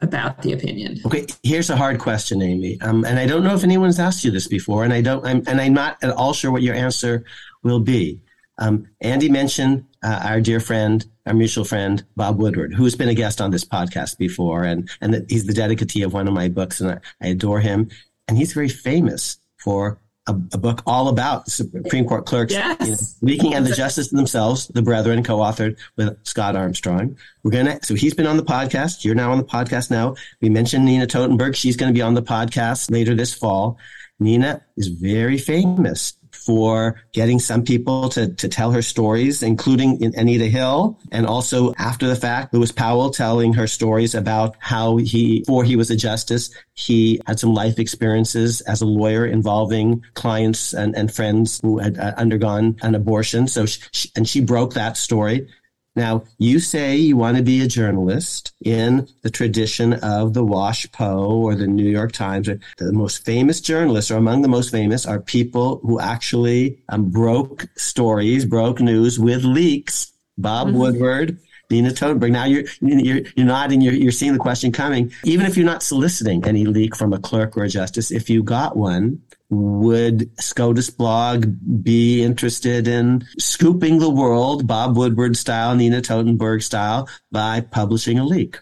about 0.03 0.43
the 0.43 0.53
opinion. 0.53 1.01
Okay, 1.07 1.27
here's 1.43 1.71
a 1.71 1.77
hard 1.77 1.99
question, 1.99 2.43
Amy, 2.43 2.79
um, 2.83 3.05
and 3.05 3.19
I 3.19 3.27
don't 3.27 3.43
know 3.43 3.55
if 3.55 3.65
anyone's 3.65 3.99
asked 3.99 4.25
you 4.25 4.31
this 4.31 4.47
before, 4.47 4.85
and 4.85 4.93
I 4.93 5.01
don't, 5.01 5.25
I'm, 5.25 5.43
and 5.47 5.61
I'm 5.61 5.73
not 5.73 5.97
at 6.03 6.11
all 6.11 6.35
sure 6.35 6.51
what 6.53 6.63
your 6.63 6.75
answer 6.75 7.25
will 7.63 7.81
be. 7.81 8.21
Um, 8.59 8.87
Andy 9.01 9.29
mentioned 9.31 9.85
uh, 10.03 10.21
our 10.25 10.41
dear 10.41 10.61
friend, 10.61 11.05
our 11.27 11.35
mutual 11.35 11.65
friend 11.65 12.05
Bob 12.15 12.39
Woodward, 12.39 12.75
who's 12.75 12.95
been 12.95 13.09
a 13.09 13.15
guest 13.15 13.41
on 13.41 13.51
this 13.51 13.65
podcast 13.65 14.19
before, 14.19 14.65
and 14.65 14.89
and 15.01 15.25
he's 15.29 15.47
the 15.47 15.55
dedicatee 15.55 16.05
of 16.05 16.13
one 16.13 16.29
of 16.29 16.35
my 16.35 16.49
books, 16.49 16.81
and 16.81 16.91
I, 16.91 16.99
I 17.23 17.29
adore 17.29 17.61
him. 17.61 17.91
and 18.29 18.37
he's 18.37 18.53
very 18.53 18.69
famous 18.69 19.39
for 19.57 19.99
a, 20.27 20.33
a 20.53 20.59
book 20.59 20.83
all 20.87 21.09
about 21.09 21.49
Supreme 21.49 22.07
Court 22.07 22.27
clerks 22.27 22.53
yes. 22.53 22.77
you 22.81 22.91
know, 22.91 22.97
leaking 23.23 23.55
and 23.55 23.67
the 23.67 23.75
justices 23.75 24.11
themselves, 24.11 24.69
the 24.69 24.83
brethren, 24.83 25.23
co-authored 25.23 25.79
with 25.97 26.19
Scott 26.27 26.57
Armstrong. 26.57 27.17
We're 27.43 27.53
gonna. 27.53 27.79
So 27.83 27.95
he's 27.95 28.15
been 28.15 28.27
on 28.27 28.37
the 28.37 28.45
podcast. 28.45 29.05
You're 29.05 29.15
now 29.15 29.33
on 29.33 29.39
the 29.39 29.45
podcast 29.45 29.91
now. 29.91 30.17
We 30.41 30.49
mentioned 30.49 30.85
Nina 30.85 31.07
Totenberg. 31.07 31.55
She's 31.55 31.77
going 31.77 31.93
to 31.93 31.97
be 31.97 32.03
on 32.03 32.15
the 32.15 32.23
podcast 32.23 32.91
later 32.91 33.15
this 33.15 33.35
fall. 33.35 33.79
Nina 34.19 34.63
is 34.77 34.89
very 34.89 35.39
famous 35.39 36.16
for 36.47 37.03
getting 37.13 37.41
some 37.41 37.65
people 37.65 38.09
to, 38.11 38.33
to 38.35 38.49
tell 38.49 38.71
her 38.71 38.83
stories, 38.83 39.43
including 39.43 40.15
Anita 40.17 40.47
Hill, 40.47 40.99
and 41.11 41.27
also 41.27 41.75
after 41.75 42.07
the 42.07 42.15
fact, 42.15 42.55
Lewis 42.55 42.71
Powell 42.71 43.11
telling 43.11 43.53
her 43.55 43.67
stories 43.67 44.15
about 44.15 44.55
how 44.61 44.97
he, 44.97 45.41
before 45.41 45.65
he 45.65 45.75
was 45.75 45.91
a 45.91 45.97
justice, 45.97 46.51
he 46.75 47.21
had 47.27 47.41
some 47.41 47.53
life 47.53 47.79
experiences 47.81 48.61
as 48.63 48.81
a 48.81 48.87
lawyer 48.87 49.27
involving 49.27 50.05
clients 50.15 50.73
and, 50.73 50.97
and 50.97 51.13
friends 51.13 51.61
who 51.63 51.79
had 51.79 51.99
uh, 51.99 52.15
undergone 52.17 52.77
an 52.83 52.95
abortion. 52.95 53.49
So, 53.49 53.67
she, 53.67 54.11
and 54.15 54.29
she 54.29 54.41
broke 54.41 54.75
that 54.75 54.97
story. 54.97 55.49
Now, 55.97 56.25
you 56.39 56.61
say 56.61 56.97
you 56.97 57.17
want 57.17 57.39
to 57.39 57.43
be 57.43 57.63
a 57.63 57.67
journalist 57.67 58.53
in 58.63 59.09
the 59.23 59.31
tradition 59.31 59.95
of 59.95 60.35
the 60.35 60.45
Wash 60.45 60.87
WashPo 60.87 61.29
or 61.29 61.55
the 61.55 61.67
New 61.67 61.89
York 61.89 62.13
Times. 62.13 62.49
The 62.77 62.93
most 62.93 63.25
famous 63.25 63.63
journalists, 63.63 64.11
or 64.11 64.17
among 64.17 64.43
the 64.43 64.49
most 64.49 64.71
famous, 64.71 65.07
are 65.07 65.21
people 65.21 65.81
who 65.83 65.99
actually 65.99 66.79
um, 66.91 67.11
broke 67.11 67.67
stories, 67.77 68.45
broke 68.45 68.81
news 68.81 69.19
with 69.19 69.45
leaks. 69.45 70.13
Bob 70.39 70.69
mm-hmm. 70.69 70.77
Woodward, 70.77 71.39
Nina 71.71 71.91
Totenberg. 71.91 72.31
Now 72.31 72.45
you're 72.45 72.65
you're 72.81 73.23
you're 73.37 73.47
nodding. 73.47 73.81
You're 73.81 73.95
you're 73.95 74.13
seeing 74.13 74.33
the 74.33 74.39
question 74.39 74.73
coming. 74.73 75.13
Even 75.25 75.47
if 75.47 75.57
you're 75.57 75.67
not 75.67 75.83
soliciting 75.83 76.45
any 76.47 76.65
leak 76.65 76.97
from 76.97 77.13
a 77.13 77.19
clerk 77.19 77.57
or 77.57 77.65
a 77.65 77.69
justice, 77.69 78.11
if 78.11 78.31
you 78.31 78.43
got 78.43 78.77
one, 78.77 79.21
would 79.51 80.31
SCOTUS 80.41 80.91
blog 80.91 81.47
be 81.83 82.23
interested 82.23 82.89
in 82.89 83.27
scooping 83.39 83.99
the 83.99 84.11
world, 84.11 84.67
Bob 84.67 84.97
Woodward 84.97 85.37
style, 85.37 85.75
Nina 85.75 86.01
Totenberg 86.01 86.63
style, 86.63 87.09
by 87.31 87.61
publishing 87.61 88.19
a 88.19 88.25
leak? 88.25 88.59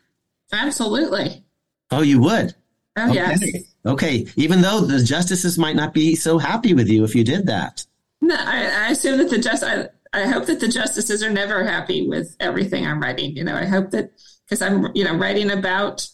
Absolutely. 0.52 1.44
Oh, 1.90 2.02
you 2.02 2.20
would? 2.20 2.55
Oh, 2.96 3.11
okay. 3.11 3.14
yes. 3.14 3.42
Okay. 3.86 4.26
Even 4.36 4.61
though 4.62 4.80
the 4.80 5.02
justices 5.02 5.59
might 5.59 5.76
not 5.76 5.92
be 5.92 6.14
so 6.14 6.38
happy 6.38 6.74
with 6.74 6.88
you 6.88 7.05
if 7.05 7.14
you 7.14 7.24
did 7.24 7.46
that. 7.46 7.84
No, 8.20 8.36
I, 8.36 8.86
I 8.86 8.90
assume 8.90 9.18
that 9.18 9.30
the 9.30 9.38
just 9.38 9.62
I, 9.62 9.88
I 10.15 10.27
hope 10.27 10.47
that 10.47 10.61
the 10.61 10.69
justices 10.69 11.23
are 11.23 11.31
never 11.31 11.65
happy 11.65 12.09
with 12.09 12.37
everything 12.41 12.87
I'm 12.87 13.01
writing. 13.01 13.37
You 13.37 13.45
know, 13.45 13.55
I 13.55 13.65
hope 13.65 13.91
that 13.91 14.11
because 14.45 14.62
I'm, 14.62 14.89
you 14.95 15.05
know, 15.05 15.17
writing 15.17 15.51
about 15.51 16.07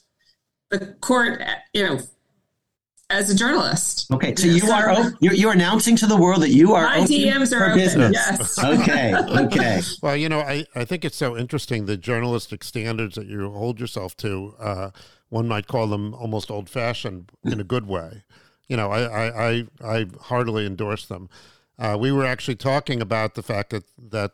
the 0.70 0.96
court, 1.00 1.42
you 1.74 1.84
know, 1.84 2.00
as 3.10 3.28
a 3.28 3.34
journalist. 3.34 4.10
Okay, 4.12 4.34
so 4.36 4.46
you 4.46 4.70
are 4.70 5.12
you're, 5.20 5.34
you're, 5.34 5.52
announcing 5.52 5.96
to 5.96 6.06
the 6.06 6.16
world 6.16 6.42
that 6.42 6.50
you 6.50 6.74
are 6.74 6.84
my 6.84 7.00
DMs 7.00 7.52
are 7.52 7.64
open. 7.66 7.78
Business. 7.78 8.12
Yes. 8.12 8.58
okay. 8.64 9.14
Okay. 9.14 9.80
Well, 10.02 10.16
you 10.16 10.28
know, 10.28 10.40
I, 10.40 10.64
I 10.74 10.84
think 10.84 11.04
it's 11.04 11.16
so 11.16 11.36
interesting 11.36 11.86
the 11.86 11.96
journalistic 11.96 12.64
standards 12.64 13.16
that 13.16 13.26
you 13.26 13.50
hold 13.50 13.80
yourself 13.80 14.16
to. 14.18 14.54
Uh, 14.58 14.90
one 15.28 15.46
might 15.46 15.66
call 15.66 15.86
them 15.88 16.14
almost 16.14 16.50
old 16.50 16.68
fashioned 16.68 17.30
in 17.44 17.60
a 17.60 17.64
good 17.64 17.86
way. 17.86 18.24
You 18.68 18.76
know, 18.76 18.90
I 18.90 19.02
I, 19.02 19.48
I, 19.50 19.64
I 19.84 20.06
heartily 20.22 20.66
endorse 20.66 21.06
them. 21.06 21.28
Uh, 21.80 21.96
we 21.98 22.12
were 22.12 22.26
actually 22.26 22.56
talking 22.56 23.00
about 23.00 23.34
the 23.34 23.42
fact 23.42 23.70
that 23.70 23.84
that 23.98 24.32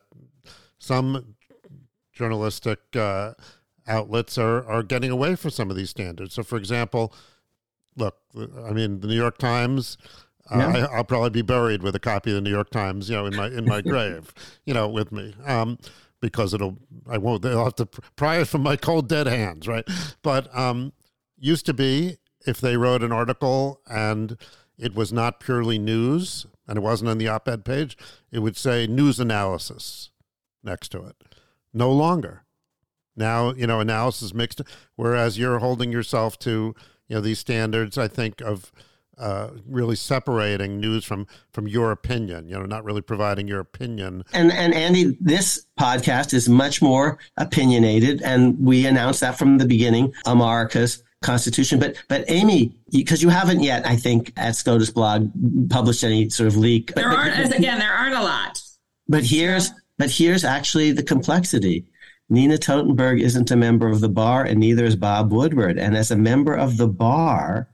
some 0.77 1.35
journalistic 2.11 2.79
uh, 2.95 3.33
outlets 3.87 4.37
are, 4.37 4.67
are 4.67 4.83
getting 4.83 5.09
away 5.11 5.35
from 5.35 5.51
some 5.51 5.69
of 5.69 5.77
these 5.77 5.89
standards. 5.89 6.33
So, 6.33 6.43
for 6.43 6.57
example, 6.57 7.13
look, 7.95 8.17
I 8.35 8.71
mean, 8.71 8.99
the 8.99 9.07
New 9.07 9.15
York 9.15 9.37
Times. 9.37 9.97
Uh, 10.49 10.59
yeah. 10.59 10.87
I, 10.87 10.97
will 10.97 11.03
probably 11.03 11.29
be 11.29 11.41
buried 11.41 11.83
with 11.83 11.93
a 11.95 11.99
copy 11.99 12.31
of 12.31 12.35
the 12.35 12.41
New 12.41 12.49
York 12.49 12.69
Times, 12.69 13.09
you 13.09 13.15
know, 13.17 13.25
in 13.25 13.35
my 13.35 13.47
in 13.47 13.65
my 13.65 13.81
grave, 13.91 14.33
you 14.65 14.73
know, 14.73 14.87
with 14.87 15.11
me, 15.11 15.35
um, 15.45 15.77
because 16.21 16.53
it'll 16.53 16.77
I 17.05 17.17
won't 17.17 17.41
they'll 17.41 17.65
have 17.65 17.75
to 17.75 17.85
pry 18.15 18.37
it 18.37 18.47
from 18.47 18.63
my 18.63 18.77
cold 18.77 19.09
dead 19.09 19.27
hands, 19.27 19.67
right? 19.67 19.85
But 20.21 20.53
um, 20.57 20.93
used 21.37 21.65
to 21.65 21.73
be 21.73 22.17
if 22.45 22.61
they 22.61 22.77
wrote 22.77 23.03
an 23.03 23.11
article 23.11 23.81
and 23.87 24.37
it 24.77 24.95
was 24.95 25.11
not 25.11 25.41
purely 25.41 25.77
news 25.77 26.45
and 26.67 26.77
it 26.77 26.81
wasn't 26.81 27.09
on 27.09 27.17
the 27.17 27.27
op-ed 27.27 27.63
page, 27.63 27.97
it 28.31 28.39
would 28.39 28.57
say 28.57 28.87
news 28.87 29.19
analysis 29.19 30.09
next 30.63 30.89
to 30.89 31.03
it. 31.05 31.15
No 31.73 31.91
longer. 31.91 32.43
Now, 33.15 33.53
you 33.53 33.65
know, 33.65 33.79
analysis 33.79 34.33
mixed, 34.33 34.61
whereas 34.95 35.39
you're 35.39 35.59
holding 35.59 35.91
yourself 35.91 36.37
to 36.39 36.75
you 37.07 37.15
know 37.15 37.21
these 37.21 37.39
standards 37.39 37.97
i 37.97 38.07
think 38.07 38.41
of 38.41 38.71
uh, 39.17 39.49
really 39.67 39.95
separating 39.95 40.79
news 40.79 41.03
from 41.03 41.25
from 41.51 41.67
your 41.67 41.91
opinion 41.91 42.47
you 42.47 42.53
know 42.53 42.65
not 42.65 42.83
really 42.83 43.01
providing 43.01 43.47
your 43.47 43.59
opinion 43.59 44.23
and 44.31 44.51
and 44.51 44.75
andy 44.75 45.17
this 45.19 45.65
podcast 45.79 46.35
is 46.35 46.47
much 46.47 46.83
more 46.83 47.17
opinionated 47.37 48.21
and 48.21 48.59
we 48.63 48.85
announced 48.85 49.21
that 49.21 49.37
from 49.37 49.57
the 49.57 49.65
beginning 49.65 50.13
america's 50.27 51.01
constitution 51.21 51.79
but 51.79 51.95
but 52.07 52.23
amy 52.27 52.75
because 52.91 53.23
you 53.23 53.29
haven't 53.29 53.61
yet 53.61 53.85
i 53.87 53.95
think 53.95 54.31
at 54.37 54.55
scotus 54.55 54.91
blog 54.91 55.31
published 55.69 56.03
any 56.03 56.29
sort 56.29 56.47
of 56.47 56.55
leak 56.55 56.87
But, 56.93 56.95
there 56.95 57.09
aren't 57.09 57.35
but, 57.35 57.45
as 57.45 57.51
again 57.51 57.79
there 57.79 57.91
aren't 57.91 58.15
a 58.15 58.21
lot 58.21 58.61
but 59.07 59.23
here's 59.23 59.71
but 59.97 60.11
here's 60.11 60.43
actually 60.43 60.91
the 60.91 61.03
complexity 61.03 61.85
Nina 62.29 62.57
Totenberg 62.57 63.21
isn't 63.21 63.51
a 63.51 63.55
member 63.55 63.87
of 63.87 64.01
the 64.01 64.09
bar, 64.09 64.43
and 64.43 64.59
neither 64.59 64.83
is 64.83 64.95
Bob 64.95 65.31
Woodward. 65.31 65.77
And 65.77 65.95
as 65.95 66.11
a 66.11 66.17
member 66.17 66.53
of 66.53 66.77
the 66.77 66.87
bar, 66.87 67.69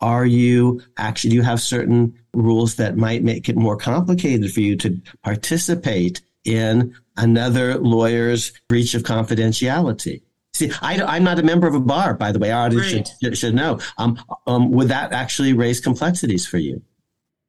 are 0.00 0.24
you 0.24 0.82
actually, 0.96 1.30
do 1.30 1.36
you 1.36 1.42
have 1.42 1.60
certain 1.60 2.18
rules 2.32 2.76
that 2.76 2.96
might 2.96 3.22
make 3.22 3.48
it 3.48 3.56
more 3.56 3.76
complicated 3.76 4.52
for 4.52 4.60
you 4.60 4.76
to 4.76 5.00
participate 5.22 6.22
in 6.44 6.94
another 7.16 7.78
lawyer's 7.78 8.52
breach 8.68 8.94
of 8.94 9.02
confidentiality? 9.02 10.22
See, 10.58 10.72
I, 10.82 11.16
am 11.16 11.22
not 11.22 11.38
a 11.38 11.44
member 11.44 11.68
of 11.68 11.74
a 11.76 11.80
bar, 11.80 12.14
by 12.14 12.32
the 12.32 12.40
way. 12.40 12.50
Our 12.50 12.66
audience 12.66 12.92
right. 12.92 13.08
should, 13.22 13.38
should 13.38 13.54
know. 13.54 13.78
Um, 13.96 14.18
um, 14.44 14.72
would 14.72 14.88
that 14.88 15.12
actually 15.12 15.52
raise 15.52 15.80
complexities 15.80 16.48
for 16.48 16.58
you? 16.58 16.82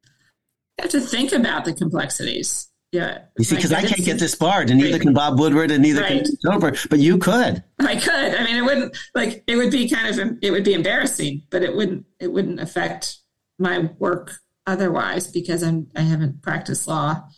You 0.04 0.82
have 0.82 0.90
to 0.92 1.00
think 1.00 1.32
about 1.32 1.64
the 1.64 1.72
complexities. 1.72 2.68
Yeah. 2.92 3.22
You 3.36 3.44
see, 3.44 3.56
because 3.56 3.72
I 3.72 3.82
can't 3.82 4.04
get 4.04 4.20
this 4.20 4.36
barred, 4.36 4.70
and 4.70 4.78
neither 4.78 4.92
right. 4.92 5.00
can 5.00 5.12
Bob 5.12 5.40
Woodward, 5.40 5.72
and 5.72 5.82
neither 5.82 6.02
right. 6.02 6.24
can 6.24 6.36
Dover, 6.40 6.76
but 6.88 7.00
you 7.00 7.18
could. 7.18 7.64
I 7.80 7.96
could. 7.96 8.34
I 8.36 8.44
mean, 8.44 8.56
it 8.56 8.62
wouldn't 8.62 8.96
like 9.16 9.42
it 9.48 9.56
would 9.56 9.72
be 9.72 9.88
kind 9.88 10.16
of 10.16 10.38
it 10.40 10.52
would 10.52 10.64
be 10.64 10.74
embarrassing, 10.74 11.42
but 11.50 11.62
it 11.64 11.74
wouldn't 11.74 12.06
it 12.20 12.32
wouldn't 12.32 12.60
affect 12.60 13.18
my 13.58 13.90
work 13.98 14.34
otherwise 14.68 15.26
because 15.26 15.64
I'm 15.64 15.88
I 15.96 16.02
haven't 16.02 16.42
practiced 16.42 16.86
law 16.86 17.28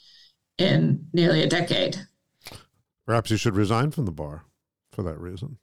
in 0.58 1.06
nearly 1.14 1.42
a 1.42 1.48
decade. 1.48 2.06
Perhaps 3.06 3.30
you 3.30 3.38
should 3.38 3.56
resign 3.56 3.90
from 3.90 4.04
the 4.04 4.12
bar 4.12 4.44
for 4.92 5.02
that 5.02 5.18
reason. 5.18 5.58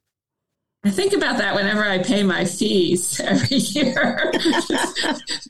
I 0.82 0.90
think 0.90 1.12
about 1.12 1.36
that 1.38 1.54
whenever 1.54 1.84
I 1.84 1.98
pay 1.98 2.22
my 2.22 2.46
fees 2.46 3.20
every 3.24 3.58
year, 3.58 4.32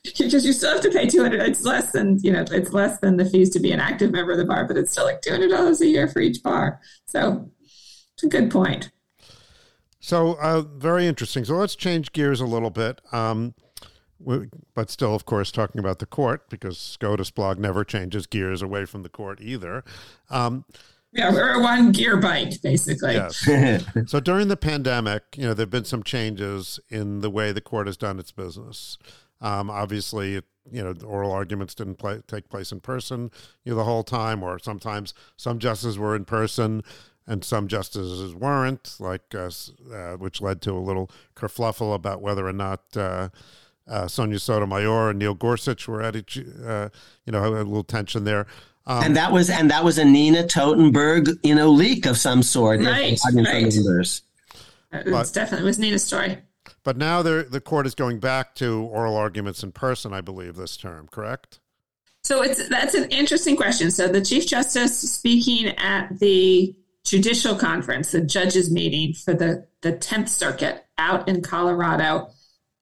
because 0.04 0.44
you 0.44 0.52
still 0.52 0.72
have 0.72 0.80
to 0.80 0.90
pay 0.90 1.06
two 1.06 1.22
hundred. 1.22 1.42
It's 1.42 1.62
less 1.64 1.92
than 1.92 2.18
you 2.22 2.32
know, 2.32 2.44
it's 2.50 2.72
less 2.72 2.98
than 2.98 3.16
the 3.16 3.24
fees 3.24 3.50
to 3.50 3.60
be 3.60 3.70
an 3.70 3.78
active 3.78 4.10
member 4.10 4.32
of 4.32 4.38
the 4.38 4.44
bar, 4.44 4.66
but 4.66 4.76
it's 4.76 4.90
still 4.90 5.04
like 5.04 5.22
two 5.22 5.30
hundred 5.30 5.50
dollars 5.50 5.80
a 5.80 5.86
year 5.86 6.08
for 6.08 6.20
each 6.20 6.42
bar. 6.42 6.80
So 7.06 7.48
it's 8.14 8.24
a 8.24 8.28
good 8.28 8.50
point. 8.50 8.90
So 10.00 10.36
uh, 10.40 10.62
very 10.62 11.06
interesting. 11.06 11.44
So 11.44 11.54
let's 11.54 11.76
change 11.76 12.12
gears 12.12 12.40
a 12.40 12.46
little 12.46 12.70
bit. 12.70 13.00
Um, 13.12 13.54
but 14.74 14.90
still, 14.90 15.14
of 15.14 15.24
course, 15.24 15.50
talking 15.50 15.78
about 15.78 15.98
the 15.98 16.06
court 16.06 16.50
because 16.50 16.78
SCOTUS 16.78 17.30
blog 17.30 17.58
never 17.58 17.84
changes 17.84 18.26
gears 18.26 18.60
away 18.60 18.84
from 18.84 19.02
the 19.02 19.08
court 19.08 19.40
either. 19.40 19.82
Um, 20.28 20.64
yeah, 21.12 21.32
we're 21.32 21.54
a 21.54 21.60
one 21.60 21.92
gear 21.92 22.16
bike, 22.16 22.60
basically. 22.62 23.14
Yes. 23.14 23.84
so 24.06 24.20
during 24.20 24.48
the 24.48 24.56
pandemic, 24.56 25.22
you 25.36 25.42
know, 25.42 25.54
there 25.54 25.64
have 25.64 25.70
been 25.70 25.84
some 25.84 26.02
changes 26.02 26.78
in 26.88 27.20
the 27.20 27.30
way 27.30 27.52
the 27.52 27.60
court 27.60 27.86
has 27.86 27.96
done 27.96 28.18
its 28.18 28.32
business. 28.32 28.96
Um, 29.40 29.70
obviously, 29.70 30.42
you 30.70 30.84
know, 30.84 30.94
oral 31.04 31.32
arguments 31.32 31.74
didn't 31.74 31.96
play, 31.96 32.20
take 32.26 32.48
place 32.48 32.70
in 32.70 32.80
person 32.80 33.30
you 33.64 33.72
know, 33.72 33.76
the 33.76 33.84
whole 33.84 34.04
time, 34.04 34.42
or 34.42 34.58
sometimes 34.58 35.14
some 35.36 35.58
justices 35.58 35.98
were 35.98 36.14
in 36.14 36.24
person 36.24 36.82
and 37.26 37.44
some 37.44 37.68
justices 37.68 38.34
weren't, 38.34 38.96
like 38.98 39.34
uh, 39.34 39.50
uh, 39.92 40.16
which 40.16 40.40
led 40.40 40.60
to 40.62 40.72
a 40.72 40.78
little 40.78 41.10
kerfluffle 41.34 41.94
about 41.94 42.20
whether 42.20 42.46
or 42.46 42.52
not 42.52 42.82
uh, 42.96 43.28
uh, 43.88 44.06
Sonia 44.06 44.38
Sotomayor 44.38 45.10
and 45.10 45.18
Neil 45.18 45.34
Gorsuch 45.34 45.88
were 45.88 46.02
at 46.02 46.16
each, 46.16 46.38
uh, 46.38 46.88
you 47.24 47.32
know, 47.32 47.44
a 47.44 47.50
little 47.50 47.84
tension 47.84 48.24
there. 48.24 48.46
Um, 48.90 49.04
and 49.04 49.16
that 49.16 49.30
was 49.30 49.48
and 49.48 49.70
that 49.70 49.84
was 49.84 49.98
a 49.98 50.04
Nina 50.04 50.42
Totenberg, 50.42 51.38
you 51.44 51.54
know, 51.54 51.70
leak 51.70 52.06
of 52.06 52.18
some 52.18 52.42
sort. 52.42 52.80
Right, 52.80 53.16
right. 53.36 53.80
It 54.92 55.06
was 55.06 55.30
definitely 55.30 55.64
it 55.64 55.68
was 55.68 55.78
Nina's 55.78 56.02
story. 56.02 56.38
But 56.82 56.96
now 56.96 57.22
the 57.22 57.46
the 57.48 57.60
court 57.60 57.86
is 57.86 57.94
going 57.94 58.18
back 58.18 58.56
to 58.56 58.82
oral 58.82 59.14
arguments 59.14 59.62
in 59.62 59.70
person, 59.70 60.12
I 60.12 60.22
believe, 60.22 60.56
this 60.56 60.76
term, 60.76 61.06
correct? 61.06 61.60
So 62.24 62.42
it's 62.42 62.68
that's 62.68 62.94
an 62.94 63.08
interesting 63.10 63.56
question. 63.56 63.92
So 63.92 64.08
the 64.08 64.20
Chief 64.22 64.44
Justice 64.48 64.98
speaking 64.98 65.68
at 65.78 66.18
the 66.18 66.74
judicial 67.04 67.54
conference, 67.54 68.10
the 68.10 68.20
judges 68.20 68.72
meeting 68.72 69.14
for 69.14 69.34
the, 69.34 69.66
the 69.82 69.92
10th 69.92 70.28
circuit 70.28 70.84
out 70.98 71.28
in 71.28 71.42
Colorado 71.42 72.30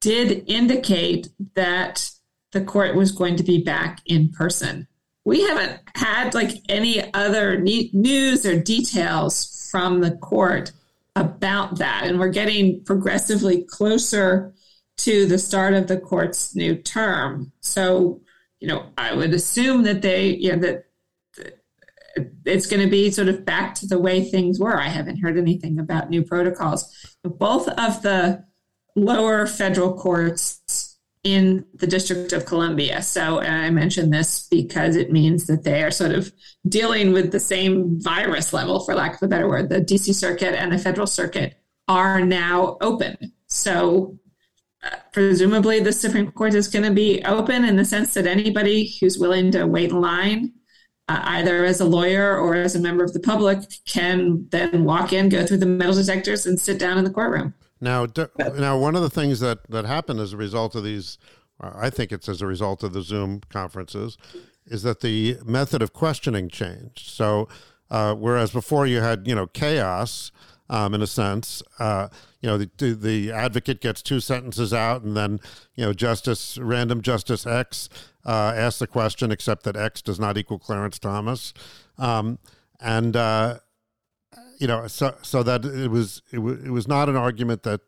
did 0.00 0.44
indicate 0.48 1.28
that 1.54 2.10
the 2.52 2.62
court 2.62 2.96
was 2.96 3.12
going 3.12 3.36
to 3.36 3.42
be 3.42 3.62
back 3.62 4.00
in 4.06 4.30
person. 4.30 4.87
We 5.28 5.42
haven't 5.42 5.82
had 5.94 6.32
like 6.32 6.52
any 6.70 7.12
other 7.12 7.60
news 7.60 8.46
or 8.46 8.58
details 8.58 9.68
from 9.70 10.00
the 10.00 10.12
court 10.12 10.72
about 11.16 11.80
that. 11.80 12.04
And 12.06 12.18
we're 12.18 12.30
getting 12.30 12.82
progressively 12.84 13.64
closer 13.64 14.54
to 14.96 15.26
the 15.26 15.36
start 15.36 15.74
of 15.74 15.86
the 15.86 16.00
court's 16.00 16.56
new 16.56 16.76
term. 16.76 17.52
So, 17.60 18.22
you 18.58 18.68
know, 18.68 18.86
I 18.96 19.14
would 19.14 19.34
assume 19.34 19.82
that 19.82 20.00
they, 20.00 20.28
you 20.28 20.56
know, 20.56 20.60
that 20.60 20.84
it's 22.46 22.66
going 22.66 22.82
to 22.82 22.90
be 22.90 23.10
sort 23.10 23.28
of 23.28 23.44
back 23.44 23.74
to 23.74 23.86
the 23.86 23.98
way 23.98 24.24
things 24.24 24.58
were. 24.58 24.80
I 24.80 24.88
haven't 24.88 25.18
heard 25.18 25.36
anything 25.36 25.78
about 25.78 26.08
new 26.08 26.22
protocols. 26.22 27.16
Both 27.22 27.68
of 27.68 28.00
the 28.00 28.46
lower 28.96 29.46
federal 29.46 29.92
courts 29.92 30.57
in 31.24 31.64
the 31.74 31.86
District 31.86 32.32
of 32.32 32.46
Columbia. 32.46 33.02
So, 33.02 33.40
I 33.40 33.70
mention 33.70 34.10
this 34.10 34.46
because 34.50 34.96
it 34.96 35.12
means 35.12 35.46
that 35.46 35.64
they 35.64 35.82
are 35.82 35.90
sort 35.90 36.12
of 36.12 36.32
dealing 36.68 37.12
with 37.12 37.32
the 37.32 37.40
same 37.40 38.00
virus 38.00 38.52
level, 38.52 38.80
for 38.80 38.94
lack 38.94 39.14
of 39.14 39.22
a 39.22 39.28
better 39.28 39.48
word. 39.48 39.68
The 39.68 39.80
DC 39.80 40.14
Circuit 40.14 40.54
and 40.54 40.72
the 40.72 40.78
Federal 40.78 41.06
Circuit 41.06 41.60
are 41.86 42.20
now 42.20 42.76
open. 42.80 43.32
So, 43.46 44.18
uh, 44.82 44.96
presumably, 45.12 45.80
the 45.80 45.92
Supreme 45.92 46.30
Court 46.30 46.54
is 46.54 46.68
going 46.68 46.84
to 46.84 46.92
be 46.92 47.22
open 47.24 47.64
in 47.64 47.76
the 47.76 47.84
sense 47.84 48.14
that 48.14 48.26
anybody 48.26 48.94
who's 49.00 49.18
willing 49.18 49.50
to 49.52 49.66
wait 49.66 49.90
in 49.90 50.00
line 50.00 50.52
uh, 51.08 51.20
either 51.24 51.64
as 51.64 51.80
a 51.80 51.84
lawyer 51.84 52.36
or 52.38 52.54
as 52.54 52.76
a 52.76 52.80
member 52.80 53.02
of 53.02 53.12
the 53.12 53.20
public, 53.20 53.60
can 53.86 54.46
then 54.50 54.84
walk 54.84 55.12
in, 55.12 55.28
go 55.28 55.46
through 55.46 55.56
the 55.56 55.66
metal 55.66 55.94
detectors, 55.94 56.46
and 56.46 56.60
sit 56.60 56.78
down 56.78 56.98
in 56.98 57.04
the 57.04 57.10
courtroom. 57.10 57.54
Now, 57.80 58.06
now, 58.38 58.78
one 58.78 58.96
of 58.96 59.02
the 59.02 59.10
things 59.10 59.40
that 59.40 59.68
that 59.70 59.84
happened 59.84 60.20
as 60.20 60.32
a 60.32 60.36
result 60.36 60.74
of 60.74 60.84
these, 60.84 61.18
I 61.60 61.90
think 61.90 62.12
it's 62.12 62.28
as 62.28 62.42
a 62.42 62.46
result 62.46 62.82
of 62.82 62.92
the 62.92 63.02
Zoom 63.02 63.40
conferences, 63.48 64.16
is 64.66 64.82
that 64.82 65.00
the 65.00 65.38
method 65.44 65.82
of 65.82 65.92
questioning 65.92 66.48
changed. 66.48 67.08
So, 67.08 67.48
uh, 67.90 68.14
whereas 68.14 68.50
before 68.50 68.86
you 68.86 69.00
had 69.00 69.26
you 69.26 69.34
know 69.34 69.46
chaos. 69.46 70.32
Um, 70.70 70.92
in 70.92 71.00
a 71.00 71.06
sense, 71.06 71.62
uh, 71.78 72.08
you 72.42 72.46
know, 72.46 72.58
the, 72.58 72.92
the 72.92 73.32
advocate 73.32 73.80
gets 73.80 74.02
two 74.02 74.20
sentences 74.20 74.74
out, 74.74 75.02
and 75.02 75.16
then, 75.16 75.40
you 75.76 75.84
know, 75.86 75.94
Justice, 75.94 76.58
random 76.58 77.00
Justice 77.00 77.46
X 77.46 77.88
uh, 78.26 78.52
asks 78.54 78.78
the 78.78 78.86
question, 78.86 79.32
except 79.32 79.62
that 79.62 79.76
X 79.76 80.02
does 80.02 80.20
not 80.20 80.36
equal 80.36 80.58
Clarence 80.58 80.98
Thomas. 80.98 81.54
Um, 81.96 82.38
and, 82.80 83.16
uh, 83.16 83.60
you 84.58 84.66
know, 84.66 84.86
so, 84.86 85.14
so 85.22 85.42
that 85.42 85.64
it 85.64 85.90
was, 85.90 86.22
it, 86.32 86.36
w- 86.36 86.60
it 86.64 86.70
was 86.70 86.86
not 86.86 87.08
an 87.08 87.16
argument 87.16 87.62
that 87.62 87.80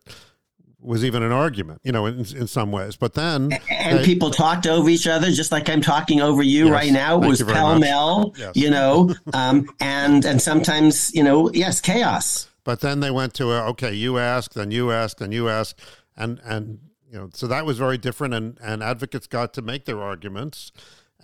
was 0.80 1.04
even 1.04 1.22
an 1.22 1.32
argument, 1.32 1.80
you 1.84 1.92
know, 1.92 2.06
in, 2.06 2.20
in 2.20 2.46
some 2.46 2.72
ways. 2.72 2.96
But 2.96 3.14
then. 3.14 3.52
And 3.70 3.98
they, 3.98 4.04
people 4.04 4.30
talked 4.30 4.66
over 4.66 4.88
each 4.88 5.06
other, 5.06 5.30
just 5.30 5.52
like 5.52 5.68
I'm 5.68 5.82
talking 5.82 6.20
over 6.20 6.42
you 6.42 6.66
yes, 6.66 6.72
right 6.72 6.92
now. 6.92 7.22
It 7.22 7.28
was 7.28 7.42
pell 7.42 7.78
mell, 7.78 8.34
yes. 8.38 8.52
you 8.54 8.70
know, 8.70 9.14
um, 9.34 9.68
and, 9.80 10.24
and 10.24 10.40
sometimes, 10.40 11.14
you 11.14 11.22
know, 11.22 11.50
yes, 11.52 11.80
chaos. 11.80 12.48
But 12.62 12.80
then 12.80 13.00
they 13.00 13.10
went 13.10 13.34
to 13.34 13.52
a, 13.52 13.62
okay, 13.70 13.92
you 13.92 14.18
ask, 14.18 14.52
then 14.52 14.70
you 14.70 14.90
ask, 14.92 15.18
then 15.18 15.32
you 15.32 15.48
ask, 15.48 15.78
and 16.14 16.40
and 16.44 16.78
you 17.10 17.18
know, 17.18 17.30
so 17.32 17.46
that 17.46 17.64
was 17.64 17.78
very 17.78 17.96
different, 17.96 18.34
and 18.34 18.58
and 18.62 18.82
advocates 18.82 19.26
got 19.26 19.54
to 19.54 19.62
make 19.62 19.86
their 19.86 20.00
arguments, 20.00 20.70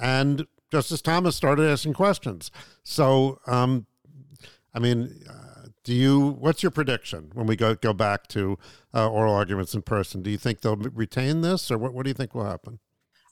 and 0.00 0.46
Justice 0.72 1.02
Thomas 1.02 1.36
started 1.36 1.70
asking 1.70 1.92
questions. 1.92 2.50
So, 2.82 3.38
um, 3.46 3.86
I 4.76 4.78
mean, 4.78 5.24
uh, 5.28 5.68
do 5.84 5.94
you? 5.94 6.36
What's 6.38 6.62
your 6.62 6.70
prediction 6.70 7.30
when 7.32 7.46
we 7.46 7.56
go 7.56 7.74
go 7.74 7.94
back 7.94 8.26
to 8.28 8.58
uh, 8.94 9.08
oral 9.08 9.34
arguments 9.34 9.74
in 9.74 9.80
person? 9.80 10.22
Do 10.22 10.30
you 10.30 10.36
think 10.36 10.60
they'll 10.60 10.76
retain 10.76 11.40
this, 11.40 11.70
or 11.70 11.78
what? 11.78 11.94
What 11.94 12.04
do 12.04 12.10
you 12.10 12.14
think 12.14 12.34
will 12.34 12.44
happen? 12.44 12.78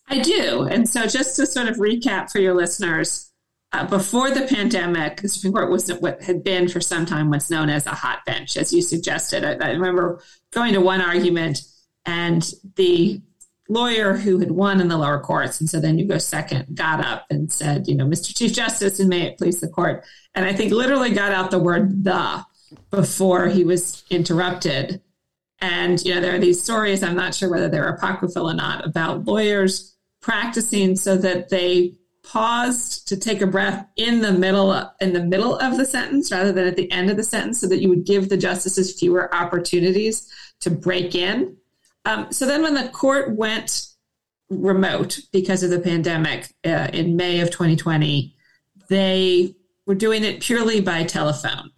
I 0.09 0.21
do, 0.21 0.63
and 0.63 0.89
so 0.89 1.07
just 1.07 1.37
to 1.37 1.47
sort 1.47 1.69
of 1.69 1.77
recap 1.77 2.31
for 2.31 2.39
your 2.39 2.55
listeners, 2.55 3.31
uh, 3.73 3.87
before 3.87 4.31
the 4.31 4.47
pandemic, 4.47 5.21
the 5.21 5.29
Supreme 5.29 5.53
Court 5.53 5.71
was 5.71 5.91
what 5.95 6.23
had 6.23 6.43
been 6.43 6.69
for 6.69 6.81
some 6.81 7.05
time 7.05 7.29
what's 7.29 7.51
known 7.51 7.69
as 7.69 7.87
a 7.87 7.95
hot 7.95 8.25
bench, 8.25 8.57
as 8.57 8.73
you 8.73 8.81
suggested. 8.81 9.45
I, 9.45 9.69
I 9.69 9.73
remember 9.73 10.23
going 10.51 10.73
to 10.73 10.81
one 10.81 11.03
argument 11.03 11.61
and 12.07 12.51
the 12.77 13.21
lawyer 13.69 14.15
who 14.15 14.39
had 14.39 14.51
won 14.51 14.81
in 14.81 14.89
the 14.89 14.99
lower 14.99 15.21
courts, 15.21 15.61
and 15.61 15.69
so 15.69 15.81
then 15.81 15.99
you 15.99 16.07
go 16.07 16.19
second, 16.19 16.77
got 16.77 17.05
up 17.05 17.27
and 17.31 17.51
said, 17.51 17.89
you 17.89 17.95
know, 17.95 18.07
Mr. 18.07 18.37
Chief 18.37 18.53
Justice, 18.53 19.01
and 19.01 19.09
may 19.09 19.23
it 19.23 19.39
please 19.39 19.61
the 19.61 19.69
court. 19.69 20.05
And 20.35 20.45
I 20.45 20.53
think 20.53 20.73
literally 20.73 21.11
got 21.11 21.33
out 21.33 21.51
the 21.51 21.59
word 21.59 22.05
the 22.05 22.45
before 22.91 23.49
he 23.49 23.65
was 23.65 24.05
interrupted. 24.11 25.01
And, 25.61 26.03
you 26.05 26.15
know, 26.15 26.21
there 26.21 26.35
are 26.35 26.41
these 26.41 26.63
stories, 26.63 27.03
I'm 27.03 27.17
not 27.17 27.35
sure 27.35 27.51
whether 27.51 27.69
they're 27.69 27.89
apocryphal 27.89 28.51
or 28.51 28.55
not, 28.55 28.85
about 28.85 29.25
lawyers 29.25 29.97
practicing 30.21 30.97
so 30.97 31.17
that 31.17 31.49
they 31.49 31.95
paused 32.25 33.07
to 33.09 33.17
take 33.17 33.43
a 33.43 33.47
breath 33.47 33.87
in 33.97 34.23
the 34.23 34.33
middle 34.33 34.73
in 35.01 35.13
the 35.13 35.23
middle 35.23 35.59
of 35.59 35.77
the 35.77 35.85
sentence 35.85 36.33
rather 36.33 36.53
than 36.53 36.67
at 36.67 36.75
the 36.75 36.91
end 36.91 37.11
of 37.11 37.19
the 37.19 37.23
sentence 37.23 37.61
so 37.61 37.69
that 37.69 37.83
you 37.83 37.89
would 37.91 38.07
give 38.07 38.31
the 38.31 38.37
justices 38.37 38.99
fewer 38.99 39.33
opportunities 39.35 40.33
to 40.61 40.71
break 40.71 41.15
in 41.15 41.55
um, 42.05 42.31
so 42.31 42.47
then 42.47 42.63
when 42.63 42.75
the 42.75 42.89
court 42.89 43.35
went 43.37 43.87
remote 44.51 45.19
because 45.33 45.63
of 45.63 45.71
the 45.71 45.81
pandemic 45.81 46.53
uh, 46.65 46.89
in 46.93 47.17
may 47.17 47.41
of 47.41 47.51
2020 47.51 48.35
they 48.89 49.55
were 49.87 49.95
doing 49.95 50.23
it 50.23 50.41
purely 50.41 50.81
by 50.81 51.03
telephone 51.03 51.71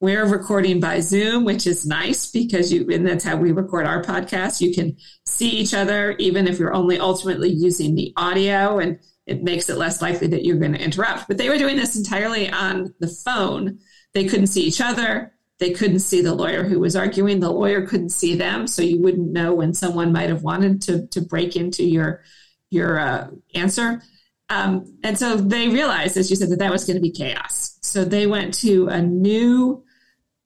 we're 0.00 0.26
recording 0.26 0.80
by 0.80 1.00
zoom 1.00 1.44
which 1.44 1.66
is 1.66 1.84
nice 1.84 2.30
because 2.30 2.72
you 2.72 2.88
and 2.90 3.06
that's 3.06 3.24
how 3.24 3.36
we 3.36 3.52
record 3.52 3.86
our 3.86 4.02
podcast 4.02 4.60
you 4.60 4.72
can 4.72 4.96
see 5.26 5.50
each 5.50 5.74
other 5.74 6.12
even 6.12 6.46
if 6.46 6.58
you're 6.58 6.74
only 6.74 6.98
ultimately 6.98 7.50
using 7.50 7.94
the 7.94 8.12
audio 8.16 8.78
and 8.78 8.98
it 9.26 9.42
makes 9.42 9.68
it 9.68 9.76
less 9.76 10.02
likely 10.02 10.26
that 10.28 10.44
you're 10.44 10.58
going 10.58 10.72
to 10.72 10.82
interrupt. 10.82 11.28
But 11.28 11.38
they 11.38 11.48
were 11.48 11.58
doing 11.58 11.76
this 11.76 11.96
entirely 11.96 12.50
on 12.50 12.94
the 12.98 13.08
phone. 13.08 13.78
They 14.14 14.24
couldn't 14.24 14.48
see 14.48 14.62
each 14.62 14.80
other. 14.80 15.32
They 15.62 15.70
couldn't 15.70 16.00
see 16.00 16.22
the 16.22 16.34
lawyer 16.34 16.64
who 16.64 16.80
was 16.80 16.96
arguing. 16.96 17.38
The 17.38 17.48
lawyer 17.48 17.86
couldn't 17.86 18.08
see 18.08 18.34
them, 18.34 18.66
so 18.66 18.82
you 18.82 19.00
wouldn't 19.00 19.30
know 19.30 19.54
when 19.54 19.74
someone 19.74 20.12
might 20.12 20.28
have 20.28 20.42
wanted 20.42 20.82
to 20.82 21.06
to 21.12 21.20
break 21.20 21.54
into 21.54 21.84
your 21.84 22.24
your 22.68 22.98
uh, 22.98 23.28
answer. 23.54 24.02
Um, 24.50 24.98
and 25.04 25.16
so 25.16 25.36
they 25.36 25.68
realized, 25.68 26.16
as 26.16 26.30
you 26.30 26.36
said, 26.36 26.50
that 26.50 26.58
that 26.58 26.72
was 26.72 26.84
going 26.84 26.96
to 26.96 27.00
be 27.00 27.12
chaos. 27.12 27.78
So 27.80 28.04
they 28.04 28.26
went 28.26 28.54
to 28.54 28.88
a 28.88 29.00
new 29.00 29.84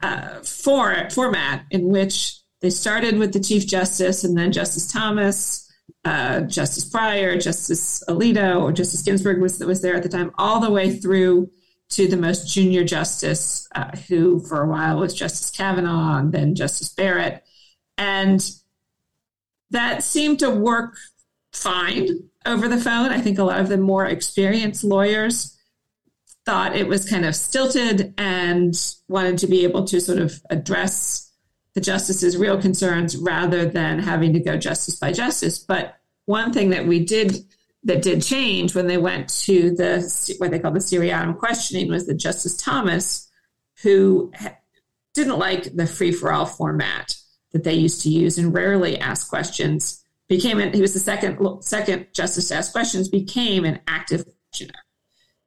uh, 0.02 0.40
for, 0.42 1.08
format 1.08 1.64
in 1.70 1.88
which 1.88 2.38
they 2.60 2.68
started 2.68 3.16
with 3.16 3.32
the 3.32 3.40
Chief 3.40 3.66
Justice 3.66 4.22
and 4.22 4.36
then 4.36 4.52
Justice 4.52 4.86
Thomas 4.86 5.66
uh, 6.04 6.40
Justice 6.42 6.88
Breyer, 6.88 7.42
Justice 7.42 8.04
Alito, 8.06 8.62
or 8.62 8.70
Justice 8.70 9.00
Ginsburg 9.00 9.40
was 9.40 9.58
was 9.64 9.80
there 9.80 9.96
at 9.96 10.02
the 10.02 10.08
time, 10.10 10.30
all 10.36 10.60
the 10.60 10.70
way 10.70 10.94
through 10.94 11.50
to 11.88 12.08
the 12.08 12.16
most 12.16 12.52
junior 12.52 12.84
justice, 12.84 13.68
uh, 13.74 13.90
who 14.08 14.40
for 14.40 14.62
a 14.62 14.68
while 14.68 14.98
was 14.98 15.14
Justice 15.14 15.50
Kavanaugh 15.50 16.18
and 16.18 16.32
then 16.32 16.54
Justice 16.54 16.92
Barrett, 16.92 17.44
and 17.96 18.50
that 19.70 20.02
seemed 20.02 20.38
to 20.40 20.50
work 20.50 20.96
fine 21.52 22.28
over 22.44 22.68
the 22.68 22.78
phone. 22.78 23.10
I 23.10 23.20
think 23.20 23.38
a 23.38 23.44
lot 23.44 23.60
of 23.60 23.68
the 23.68 23.78
more 23.78 24.06
experienced 24.06 24.84
lawyers 24.84 25.56
thought 26.44 26.76
it 26.76 26.86
was 26.86 27.08
kind 27.08 27.24
of 27.24 27.34
stilted 27.34 28.14
and 28.16 28.74
wanted 29.08 29.38
to 29.38 29.46
be 29.48 29.64
able 29.64 29.84
to 29.84 30.00
sort 30.00 30.18
of 30.18 30.40
address 30.48 31.32
the 31.74 31.80
justice's 31.80 32.36
real 32.36 32.60
concerns 32.60 33.16
rather 33.16 33.66
than 33.66 33.98
having 33.98 34.32
to 34.32 34.40
go 34.40 34.56
justice 34.56 34.96
by 34.96 35.12
justice. 35.12 35.58
But 35.58 35.96
one 36.24 36.52
thing 36.52 36.70
that 36.70 36.86
we 36.86 37.04
did 37.04 37.44
that 37.86 38.02
did 38.02 38.20
change 38.20 38.74
when 38.74 38.88
they 38.88 38.98
went 38.98 39.28
to 39.28 39.70
the 39.70 40.34
what 40.38 40.50
they 40.50 40.58
call 40.58 40.72
the 40.72 40.80
seriatim 40.80 41.34
questioning 41.34 41.88
was 41.88 42.06
that 42.06 42.14
Justice 42.14 42.56
Thomas, 42.56 43.30
who 43.82 44.32
didn't 45.14 45.38
like 45.38 45.74
the 45.74 45.86
free 45.86 46.10
for 46.10 46.32
all 46.32 46.46
format 46.46 47.16
that 47.52 47.62
they 47.62 47.74
used 47.74 48.02
to 48.02 48.10
use 48.10 48.38
and 48.38 48.52
rarely 48.52 48.98
asked 48.98 49.30
questions, 49.30 50.04
became 50.28 50.58
an, 50.58 50.72
he 50.72 50.80
was 50.80 50.94
the 50.94 51.00
second 51.00 51.62
second 51.62 52.08
justice 52.12 52.48
to 52.48 52.56
ask 52.56 52.72
questions, 52.72 53.08
became 53.08 53.64
an 53.64 53.78
active 53.86 54.24
questioner. 54.24 54.80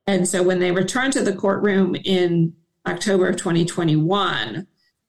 And 0.07 0.27
so 0.27 0.41
when 0.41 0.59
they 0.59 0.71
returned 0.71 1.13
to 1.13 1.21
the 1.21 1.35
courtroom 1.35 1.95
in 2.05 2.53
October 2.87 3.27
of 3.27 3.35
2021, 3.35 4.65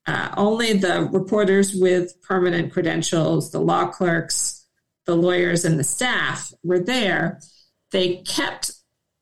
uh, 0.06 0.28
only 0.36 0.72
the 0.72 1.08
reporters 1.12 1.74
with 1.74 2.20
permanent 2.22 2.72
credentials, 2.72 3.52
the 3.52 3.60
law 3.60 3.86
clerks, 3.86 4.49
the 5.10 5.16
lawyers, 5.16 5.64
and 5.64 5.78
the 5.78 5.84
staff 5.84 6.52
were 6.62 6.78
there. 6.78 7.40
They 7.90 8.16
kept 8.18 8.70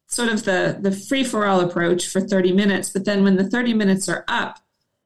sort 0.06 0.28
of 0.28 0.44
the, 0.44 0.78
the 0.80 0.92
free 0.92 1.24
for 1.24 1.46
all 1.46 1.60
approach 1.60 2.08
for 2.08 2.20
30 2.20 2.52
minutes, 2.52 2.90
but 2.90 3.04
then 3.04 3.24
when 3.24 3.36
the 3.36 3.48
30 3.48 3.74
minutes 3.74 4.08
are 4.08 4.24
up, 4.28 4.58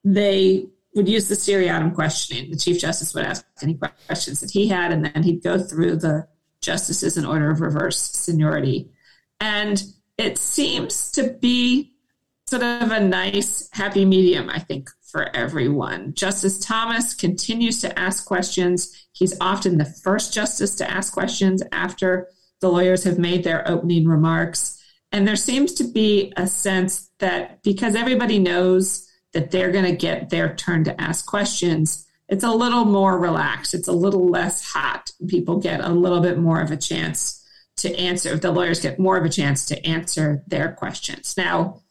they 0.05 0.67
would 0.95 1.09
use 1.09 1.29
the 1.29 1.37
seriatim 1.37 1.93
questioning. 1.93 2.51
The 2.51 2.57
Chief 2.57 2.79
Justice 2.79 3.15
would 3.15 3.25
ask 3.25 3.45
any 3.63 3.79
questions 4.07 4.41
that 4.41 4.51
he 4.51 4.69
had, 4.69 4.93
and 4.93 5.05
then 5.05 5.23
he'd 5.23 5.43
go 5.43 5.59
through 5.59 5.97
the 5.97 6.27
justices 6.61 7.17
in 7.17 7.25
order 7.25 7.51
of 7.51 7.61
reverse 7.61 7.99
seniority. 7.99 8.91
And 9.41 9.83
it 10.19 10.39
seems 10.39 11.11
to 11.13 11.31
be 11.41 11.93
sort 12.47 12.63
of 12.63 12.91
a 12.91 13.01
nice 13.01 13.69
happy 13.73 14.05
medium, 14.05 14.51
I 14.51 14.59
think, 14.59 14.91
for 15.13 15.35
everyone. 15.37 16.15
Justice 16.15 16.59
Thomas 16.59 17.15
continues 17.15 17.81
to 17.83 17.99
ask 17.99 18.25
questions. 18.25 19.07
He's 19.13 19.39
often 19.41 19.77
the 19.77 19.85
first 19.85 20.33
justice 20.33 20.75
to 20.77 20.91
ask 20.91 21.13
questions 21.13 21.63
after 21.71 22.29
the 22.61 22.71
lawyers 22.71 23.05
have 23.05 23.19
made 23.19 23.45
their 23.45 23.69
opening 23.69 24.09
remarks. 24.09 24.83
And 25.13 25.29
there 25.29 25.37
seems 25.37 25.75
to 25.75 25.85
be 25.85 26.33
a 26.37 26.47
sense 26.47 27.11
that 27.19 27.63
because 27.63 27.95
everybody 27.95 28.39
knows 28.39 29.07
that 29.35 29.51
they're 29.51 29.71
going 29.71 29.85
to 29.85 29.97
get 29.97 30.31
their 30.31 30.55
turn 30.55 30.85
to 30.85 30.99
ask 30.99 31.27
questions, 31.27 32.07
it's 32.29 32.45
a 32.45 32.51
little 32.51 32.87
more 32.87 33.19
relaxed. 33.19 33.75
It's 33.75 33.89
a 33.89 33.93
little 33.93 34.29
less 34.29 34.65
hot. 34.65 35.11
People 35.29 35.59
get 35.59 35.81
a 35.81 35.91
little 35.91 36.21
bit 36.21 36.39
more 36.39 36.63
of 36.63 36.71
a 36.71 36.77
chance 36.79 37.47
to 37.77 37.95
answer. 37.99 38.39
The 38.39 38.51
lawyers 38.51 38.81
get 38.81 38.99
more 38.99 39.19
of 39.19 39.25
a 39.27 39.29
chance 39.29 39.67
to 39.67 39.87
answer 39.87 40.43
their 40.47 40.73
questions. 40.73 41.35
Now, 41.37 41.82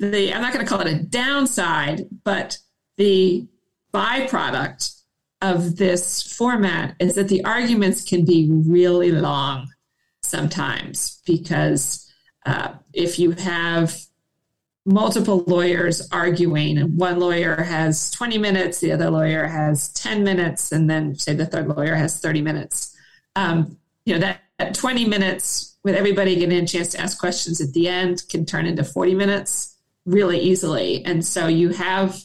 the 0.00 0.32
I'm 0.32 0.42
not 0.42 0.52
going 0.52 0.64
to 0.64 0.68
call 0.68 0.80
it 0.80 0.92
a 0.92 1.02
downside, 1.02 2.06
but 2.24 2.58
the 2.96 3.46
byproduct 3.92 5.00
of 5.42 5.76
this 5.76 6.22
format 6.36 6.96
is 6.98 7.14
that 7.14 7.28
the 7.28 7.44
arguments 7.44 8.02
can 8.04 8.24
be 8.24 8.50
really 8.50 9.12
long 9.12 9.68
sometimes 10.22 11.20
because 11.26 12.12
uh, 12.46 12.74
if 12.92 13.18
you 13.18 13.32
have 13.32 13.98
multiple 14.86 15.44
lawyers 15.46 16.08
arguing 16.10 16.78
and 16.78 16.96
one 16.96 17.18
lawyer 17.18 17.62
has 17.62 18.10
20 18.10 18.38
minutes 18.38 18.80
the 18.80 18.92
other 18.92 19.10
lawyer 19.10 19.46
has 19.46 19.92
10 19.92 20.24
minutes 20.24 20.72
and 20.72 20.88
then 20.88 21.14
say 21.14 21.34
the 21.34 21.46
third 21.46 21.68
lawyer 21.68 21.94
has 21.94 22.18
30 22.18 22.42
minutes 22.42 22.96
um, 23.36 23.76
you 24.04 24.14
know 24.14 24.20
that, 24.20 24.40
that 24.58 24.74
20 24.74 25.06
minutes 25.06 25.78
with 25.84 25.94
everybody 25.94 26.36
getting 26.36 26.64
a 26.64 26.66
chance 26.66 26.88
to 26.88 27.00
ask 27.00 27.18
questions 27.18 27.60
at 27.60 27.72
the 27.72 27.88
end 27.88 28.22
can 28.28 28.44
turn 28.44 28.66
into 28.66 28.84
40 28.84 29.14
minutes 29.14 29.69
really 30.06 30.38
easily 30.38 31.04
and 31.04 31.24
so 31.24 31.46
you 31.46 31.68
have 31.70 32.16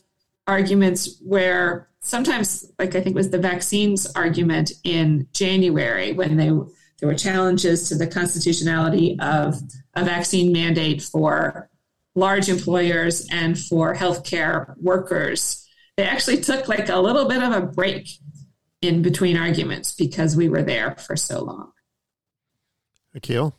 arguments 0.47 1.19
where 1.21 1.89
sometimes 2.01 2.71
like 2.79 2.95
i 2.95 3.01
think 3.01 3.15
was 3.15 3.29
the 3.29 3.37
vaccines 3.37 4.07
argument 4.15 4.71
in 4.83 5.27
january 5.33 6.13
when 6.13 6.37
they 6.37 6.51
there 6.99 7.09
were 7.09 7.15
challenges 7.15 7.89
to 7.89 7.95
the 7.95 8.07
constitutionality 8.07 9.17
of 9.19 9.59
a 9.93 10.03
vaccine 10.03 10.51
mandate 10.51 11.01
for 11.01 11.69
large 12.15 12.47
employers 12.47 13.27
and 13.29 13.59
for 13.59 13.93
healthcare 13.93 14.73
workers. 14.77 15.67
They 15.97 16.03
actually 16.03 16.41
took 16.41 16.67
like 16.67 16.89
a 16.89 16.99
little 16.99 17.27
bit 17.27 17.43
of 17.43 17.51
a 17.51 17.61
break 17.61 18.09
in 18.81 19.01
between 19.01 19.37
arguments 19.37 19.93
because 19.93 20.35
we 20.35 20.49
were 20.49 20.63
there 20.63 20.95
for 20.95 21.15
so 21.15 21.43
long. 21.43 21.71
Akhil? 23.15 23.53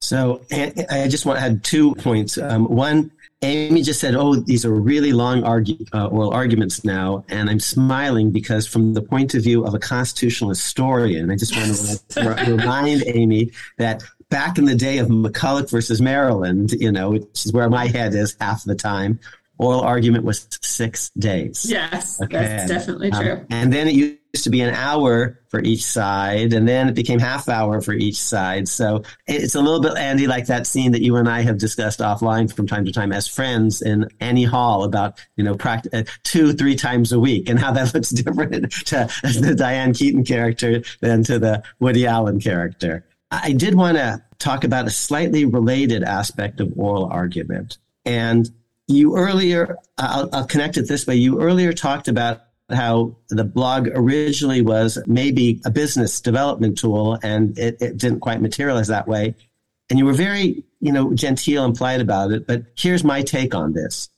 So 0.00 0.42
I 0.50 1.08
just 1.08 1.24
want 1.24 1.38
to 1.38 1.44
add 1.44 1.64
two 1.64 1.94
points. 1.94 2.36
Um, 2.36 2.66
one, 2.66 3.10
Amy 3.44 3.82
just 3.82 4.00
said, 4.00 4.14
"Oh, 4.14 4.34
these 4.36 4.64
are 4.64 4.72
really 4.72 5.12
long 5.12 5.44
argue, 5.44 5.76
uh, 5.92 6.06
oral 6.06 6.32
arguments 6.32 6.84
now," 6.84 7.24
and 7.28 7.50
I'm 7.50 7.60
smiling 7.60 8.30
because, 8.30 8.66
from 8.66 8.94
the 8.94 9.02
point 9.02 9.34
of 9.34 9.42
view 9.42 9.64
of 9.64 9.74
a 9.74 9.78
constitutional 9.78 10.50
historian, 10.50 11.30
I 11.30 11.36
just 11.36 11.56
want 11.56 12.02
to 12.10 12.50
remind 12.56 13.04
Amy 13.06 13.52
that 13.78 14.02
back 14.30 14.58
in 14.58 14.64
the 14.64 14.74
day 14.74 14.98
of 14.98 15.08
McCulloch 15.08 15.70
versus 15.70 16.00
Maryland, 16.00 16.72
you 16.72 16.90
know, 16.90 17.10
which 17.10 17.44
is 17.44 17.52
where 17.52 17.70
my 17.70 17.86
head 17.86 18.14
is 18.14 18.36
half 18.40 18.64
the 18.64 18.74
time, 18.74 19.20
oral 19.58 19.80
argument 19.80 20.24
was 20.24 20.46
six 20.62 21.10
days. 21.10 21.64
Yes, 21.68 22.20
okay. 22.20 22.38
that's 22.38 22.68
definitely 22.68 23.12
um, 23.12 23.22
true. 23.22 23.32
Um, 23.32 23.46
and 23.50 23.72
then 23.72 23.88
it 23.88 24.18
used 24.34 24.44
to 24.44 24.50
be 24.50 24.60
an 24.60 24.74
hour 24.74 25.40
for 25.48 25.60
each 25.62 25.84
side, 25.84 26.52
and 26.52 26.66
then 26.66 26.88
it 26.88 26.94
became 26.94 27.20
half 27.20 27.48
hour 27.48 27.80
for 27.80 27.92
each 27.92 28.16
side. 28.16 28.66
So 28.66 29.04
it's 29.28 29.54
a 29.54 29.60
little 29.60 29.80
bit, 29.80 29.96
Andy, 29.96 30.26
like 30.26 30.46
that 30.46 30.66
scene 30.66 30.90
that 30.92 31.02
you 31.02 31.16
and 31.16 31.28
I 31.28 31.42
have 31.42 31.56
discussed 31.56 32.00
offline 32.00 32.52
from 32.52 32.66
time 32.66 32.84
to 32.84 32.92
time 32.92 33.12
as 33.12 33.28
friends 33.28 33.80
in 33.80 34.08
Annie 34.18 34.42
Hall 34.42 34.82
about, 34.82 35.20
you 35.36 35.44
know, 35.44 35.54
practice, 35.54 35.92
uh, 35.94 36.02
two, 36.24 36.52
three 36.52 36.74
times 36.74 37.12
a 37.12 37.20
week 37.20 37.48
and 37.48 37.60
how 37.60 37.70
that 37.72 37.94
looks 37.94 38.10
different 38.10 38.72
to 38.86 39.08
the 39.22 39.54
Diane 39.56 39.94
Keaton 39.94 40.24
character 40.24 40.82
than 41.00 41.22
to 41.22 41.38
the 41.38 41.62
Woody 41.78 42.04
Allen 42.04 42.40
character. 42.40 43.06
I 43.30 43.52
did 43.52 43.76
want 43.76 43.96
to 43.96 44.22
talk 44.40 44.64
about 44.64 44.86
a 44.86 44.90
slightly 44.90 45.44
related 45.44 46.02
aspect 46.02 46.60
of 46.60 46.72
oral 46.76 47.06
argument. 47.06 47.78
And 48.04 48.50
you 48.86 49.16
earlier, 49.16 49.76
I'll, 49.96 50.28
I'll, 50.32 50.46
connect 50.46 50.76
it 50.76 50.88
this 50.88 51.06
way. 51.06 51.16
You 51.16 51.40
earlier 51.40 51.72
talked 51.72 52.08
about 52.08 52.42
how 52.70 53.16
the 53.28 53.44
blog 53.44 53.88
originally 53.94 54.62
was 54.62 54.98
maybe 55.06 55.60
a 55.64 55.70
business 55.70 56.20
development 56.20 56.78
tool 56.78 57.18
and 57.22 57.58
it, 57.58 57.80
it 57.80 57.98
didn't 57.98 58.20
quite 58.20 58.40
materialize 58.40 58.88
that 58.88 59.06
way. 59.06 59.34
And 59.90 59.98
you 59.98 60.06
were 60.06 60.14
very, 60.14 60.64
you 60.80 60.92
know, 60.92 61.12
genteel 61.12 61.64
and 61.64 61.76
polite 61.76 62.00
about 62.00 62.32
it. 62.32 62.46
But 62.46 62.64
here's 62.76 63.04
my 63.04 63.22
take 63.22 63.54
on 63.54 63.74
this. 63.74 64.08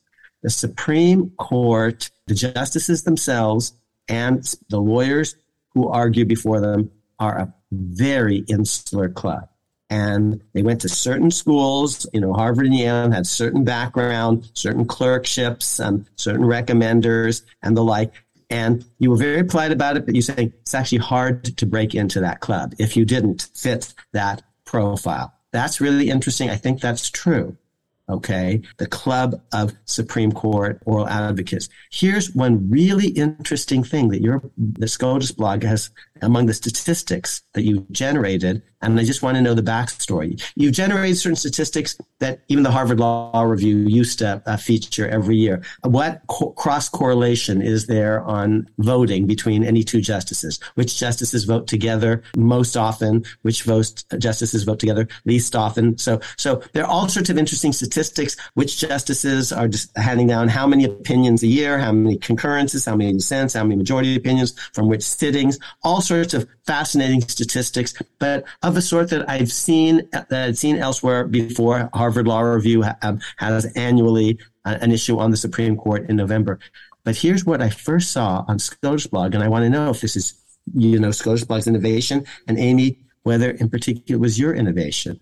The 0.43 0.49
Supreme 0.49 1.31
Court, 1.31 2.09
the 2.27 2.35
justices 2.35 3.03
themselves, 3.03 3.73
and 4.07 4.43
the 4.69 4.79
lawyers 4.79 5.35
who 5.73 5.89
argue 5.89 6.25
before 6.25 6.61
them 6.61 6.91
are 7.19 7.37
a 7.37 7.53
very 7.71 8.37
insular 8.47 9.09
club. 9.09 9.49
And 9.89 10.41
they 10.53 10.63
went 10.63 10.81
to 10.81 10.89
certain 10.89 11.31
schools, 11.31 12.05
you 12.13 12.19
know, 12.19 12.33
Harvard 12.33 12.65
and 12.65 12.75
Yale 12.75 13.11
had 13.11 13.25
certain 13.25 13.63
background, 13.63 14.49
certain 14.53 14.85
clerkships, 14.85 15.79
and 15.79 16.05
certain 16.15 16.45
recommenders 16.45 17.43
and 17.61 17.75
the 17.75 17.83
like. 17.83 18.13
And 18.49 18.85
you 18.99 19.09
were 19.09 19.17
very 19.17 19.43
polite 19.43 19.71
about 19.71 19.97
it, 19.97 20.05
but 20.05 20.15
you 20.15 20.21
say 20.21 20.53
it's 20.61 20.73
actually 20.73 20.99
hard 20.99 21.57
to 21.57 21.65
break 21.65 21.93
into 21.93 22.21
that 22.21 22.39
club 22.39 22.75
if 22.79 22.95
you 22.95 23.03
didn't 23.03 23.49
fit 23.53 23.93
that 24.13 24.41
profile. 24.63 25.33
That's 25.51 25.81
really 25.81 26.09
interesting. 26.09 26.49
I 26.49 26.55
think 26.55 26.79
that's 26.79 27.09
true 27.09 27.57
okay, 28.09 28.61
the 28.77 28.87
Club 28.87 29.41
of 29.51 29.73
Supreme 29.85 30.31
Court 30.31 30.81
Oral 30.85 31.07
Advocates. 31.07 31.69
Here's 31.91 32.33
one 32.33 32.69
really 32.69 33.09
interesting 33.09 33.83
thing 33.83 34.09
that 34.09 34.21
your 34.21 34.41
the 34.57 34.87
SCOTUS 34.87 35.31
blog 35.31 35.63
has 35.63 35.89
among 36.21 36.45
the 36.47 36.53
statistics 36.53 37.41
that 37.53 37.63
you 37.63 37.85
generated, 37.91 38.61
and 38.81 38.99
I 38.99 39.03
just 39.03 39.23
want 39.23 39.35
to 39.35 39.41
know 39.41 39.53
the 39.53 39.63
backstory. 39.63 40.41
You've 40.55 40.73
generated 40.73 41.17
certain 41.17 41.35
statistics 41.35 41.97
that 42.19 42.41
even 42.47 42.63
the 42.63 42.71
Harvard 42.71 42.99
Law 42.99 43.41
Review 43.43 43.77
used 43.87 44.19
to 44.19 44.41
uh, 44.45 44.57
feature 44.57 45.07
every 45.07 45.35
year. 45.35 45.63
What 45.83 46.21
co- 46.27 46.51
cross 46.51 46.89
correlation 46.89 47.61
is 47.61 47.87
there 47.87 48.23
on 48.23 48.69
voting 48.77 49.25
between 49.25 49.63
any 49.63 49.83
two 49.83 50.01
justices? 50.01 50.59
Which 50.75 50.97
justices 50.97 51.43
vote 51.45 51.67
together 51.67 52.23
most 52.35 52.77
often? 52.77 53.25
Which 53.41 53.63
votes, 53.63 54.03
justices 54.17 54.63
vote 54.63 54.79
together 54.79 55.07
least 55.25 55.55
often? 55.55 55.97
So, 55.97 56.19
so 56.37 56.61
there 56.73 56.83
are 56.83 56.89
all 56.89 57.07
sorts 57.07 57.29
of 57.29 57.37
interesting 57.37 57.73
statistics. 57.73 58.35
Which 58.53 58.77
justices 58.77 59.51
are 59.51 59.67
just 59.67 59.95
handing 59.97 60.27
down 60.27 60.47
how 60.47 60.67
many 60.67 60.85
opinions 60.85 61.43
a 61.43 61.47
year? 61.47 61.79
How 61.79 61.91
many 61.91 62.17
concurrences? 62.17 62.85
How 62.85 62.95
many 62.95 63.13
dissents? 63.13 63.53
How 63.53 63.63
many 63.63 63.75
majority 63.75 64.15
opinions 64.15 64.57
from 64.73 64.87
which 64.87 65.03
sittings? 65.03 65.57
All 65.83 66.01
sorts 66.07 66.33
of 66.33 66.47
fascinating 66.65 67.21
statistics, 67.21 67.93
but 68.19 68.45
of 68.63 68.77
a 68.77 68.81
sort 68.81 69.09
that 69.09 69.29
I've 69.29 69.51
seen 69.51 70.07
that 70.11 70.31
I've 70.31 70.57
seen 70.57 70.77
elsewhere 70.77 71.25
before. 71.25 71.89
Harvard 71.93 72.27
Law 72.27 72.41
Review 72.41 72.83
um, 73.01 73.19
has 73.37 73.65
annually 73.75 74.39
uh, 74.65 74.77
an 74.81 74.91
issue 74.91 75.19
on 75.19 75.31
the 75.31 75.37
Supreme 75.37 75.77
Court 75.77 76.09
in 76.09 76.15
November. 76.15 76.59
But 77.03 77.15
here's 77.15 77.45
what 77.45 77.61
I 77.61 77.69
first 77.69 78.11
saw 78.11 78.43
on 78.47 78.59
SCOTUS 78.59 79.07
blog, 79.07 79.33
and 79.33 79.43
I 79.43 79.47
want 79.47 79.63
to 79.63 79.69
know 79.69 79.89
if 79.89 80.01
this 80.01 80.15
is 80.15 80.33
you 80.73 80.99
know 80.99 81.11
SCOTUS 81.11 81.45
blog's 81.45 81.67
innovation, 81.67 82.25
and 82.47 82.57
Amy, 82.57 82.99
whether 83.23 83.51
in 83.51 83.69
particular 83.69 84.17
it 84.17 84.19
was 84.19 84.39
your 84.39 84.53
innovation. 84.53 85.19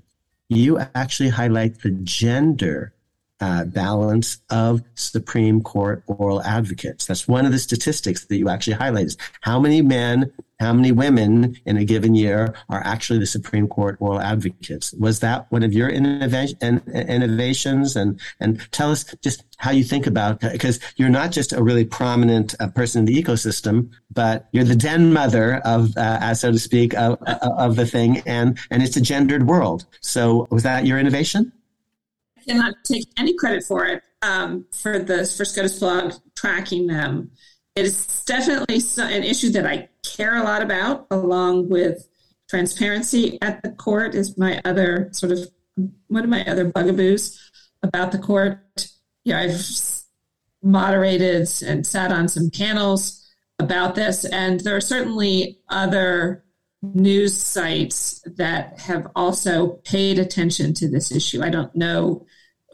You 0.47 0.79
actually 0.93 1.29
highlight 1.29 1.81
the 1.81 1.91
gender 1.91 2.93
uh, 3.39 3.65
balance 3.65 4.39
of 4.49 4.81
Supreme 4.95 5.61
Court 5.61 6.03
oral 6.07 6.41
advocates. 6.41 7.05
That's 7.05 7.27
one 7.27 7.45
of 7.45 7.51
the 7.51 7.59
statistics 7.59 8.25
that 8.25 8.37
you 8.37 8.49
actually 8.49 8.73
highlight 8.73 9.07
is 9.07 9.17
how 9.41 9.59
many 9.59 9.81
men, 9.81 10.31
how 10.59 10.71
many 10.71 10.91
women 10.91 11.57
in 11.65 11.77
a 11.77 11.83
given 11.83 12.15
year 12.15 12.55
are 12.69 12.81
actually 12.85 13.19
the 13.19 13.25
Supreme 13.25 13.67
Court 13.67 13.97
oral 13.99 14.21
advocates. 14.21 14.93
Was 14.93 15.19
that 15.19 15.51
one 15.51 15.63
of 15.63 15.73
your 15.73 15.89
innovations? 15.89 17.95
And, 17.95 18.19
and 18.39 18.71
tell 18.71 18.91
us 18.91 19.03
just 19.21 19.43
how 19.57 19.71
you 19.71 19.83
think 19.83 20.07
about, 20.07 20.39
because 20.39 20.79
you're 20.95 21.09
not 21.09 21.31
just 21.31 21.51
a 21.51 21.61
really 21.61 21.85
prominent 21.85 22.55
uh, 22.59 22.69
person 22.69 22.99
in 22.99 23.05
the 23.05 23.21
ecosystem, 23.21 23.91
but 24.13 24.47
you're 24.51 24.63
the 24.63 24.75
den 24.75 25.11
mother 25.11 25.57
of, 25.65 25.95
uh, 25.97 26.33
so 26.33 26.51
to 26.51 26.59
speak, 26.59 26.93
of, 26.95 27.21
of 27.23 27.75
the 27.75 27.85
thing. 27.85 28.21
And, 28.25 28.57
and 28.71 28.81
it's 28.81 28.95
a 28.95 29.01
gendered 29.01 29.47
world. 29.47 29.85
So 29.99 30.47
was 30.51 30.63
that 30.63 30.85
your 30.85 30.99
innovation? 30.99 31.51
I 32.37 32.41
cannot 32.41 32.75
take 32.83 33.07
any 33.17 33.33
credit 33.33 33.63
for 33.63 33.85
it 33.85 34.03
um, 34.21 34.65
for 34.71 34.99
the 34.99 35.25
for 35.25 35.45
SCOTUS 35.45 35.79
blog 35.79 36.13
tracking 36.35 36.87
them. 36.87 37.31
It 37.75 37.85
is 37.85 38.23
definitely 38.25 38.81
an 38.97 39.23
issue 39.23 39.49
that 39.51 39.65
I 39.65 39.89
care 40.03 40.35
a 40.35 40.43
lot 40.43 40.61
about, 40.61 41.07
along 41.11 41.69
with 41.69 42.07
transparency 42.49 43.37
at 43.41 43.61
the 43.63 43.71
court. 43.71 44.15
Is 44.15 44.37
my 44.37 44.61
other 44.63 45.09
sort 45.11 45.33
of 45.33 45.39
one 46.07 46.23
of 46.23 46.29
my 46.29 46.45
other 46.45 46.65
bugaboos 46.65 47.51
about 47.83 48.11
the 48.11 48.17
court. 48.17 48.87
Yeah, 49.25 49.39
I've 49.39 49.65
moderated 50.63 51.49
and 51.65 51.85
sat 51.85 52.11
on 52.11 52.27
some 52.27 52.49
panels 52.49 53.21
about 53.59 53.95
this, 53.95 54.25
and 54.25 54.59
there 54.61 54.75
are 54.75 54.81
certainly 54.81 55.59
other 55.69 56.45
news 56.81 57.35
sites 57.35 58.21
that 58.37 58.79
have 58.79 59.07
also 59.15 59.81
paid 59.83 60.19
attention 60.19 60.73
to 60.75 60.89
this 60.89 61.11
issue. 61.11 61.41
I 61.43 61.49
don't 61.49 61.75
know 61.75 62.25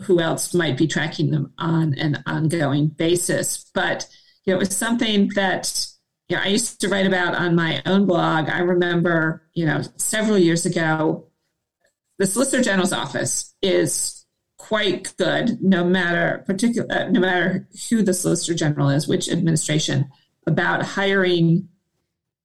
who 0.01 0.19
else 0.19 0.53
might 0.53 0.77
be 0.77 0.87
tracking 0.87 1.31
them 1.31 1.53
on 1.57 1.93
an 1.95 2.23
ongoing 2.25 2.87
basis. 2.87 3.69
But 3.73 4.07
you 4.45 4.53
know, 4.53 4.57
it 4.57 4.59
was 4.59 4.75
something 4.75 5.29
that 5.35 5.87
you 6.29 6.37
know, 6.37 6.43
I 6.43 6.47
used 6.47 6.79
to 6.81 6.89
write 6.89 7.05
about 7.05 7.35
on 7.35 7.55
my 7.55 7.81
own 7.85 8.05
blog. 8.05 8.49
I 8.49 8.59
remember, 8.59 9.43
you 9.53 9.65
know, 9.65 9.81
several 9.97 10.37
years 10.37 10.65
ago, 10.65 11.27
the 12.19 12.25
Solicitor 12.25 12.63
General's 12.63 12.93
office 12.93 13.53
is 13.61 14.25
quite 14.57 15.13
good, 15.17 15.61
no 15.61 15.83
matter 15.83 16.43
particular, 16.45 16.87
uh, 16.89 17.09
no 17.09 17.19
matter 17.19 17.67
who 17.89 18.01
the 18.01 18.13
Solicitor 18.13 18.53
General 18.53 18.89
is, 18.89 19.07
which 19.07 19.29
administration, 19.29 20.09
about 20.47 20.83
hiring 20.83 21.67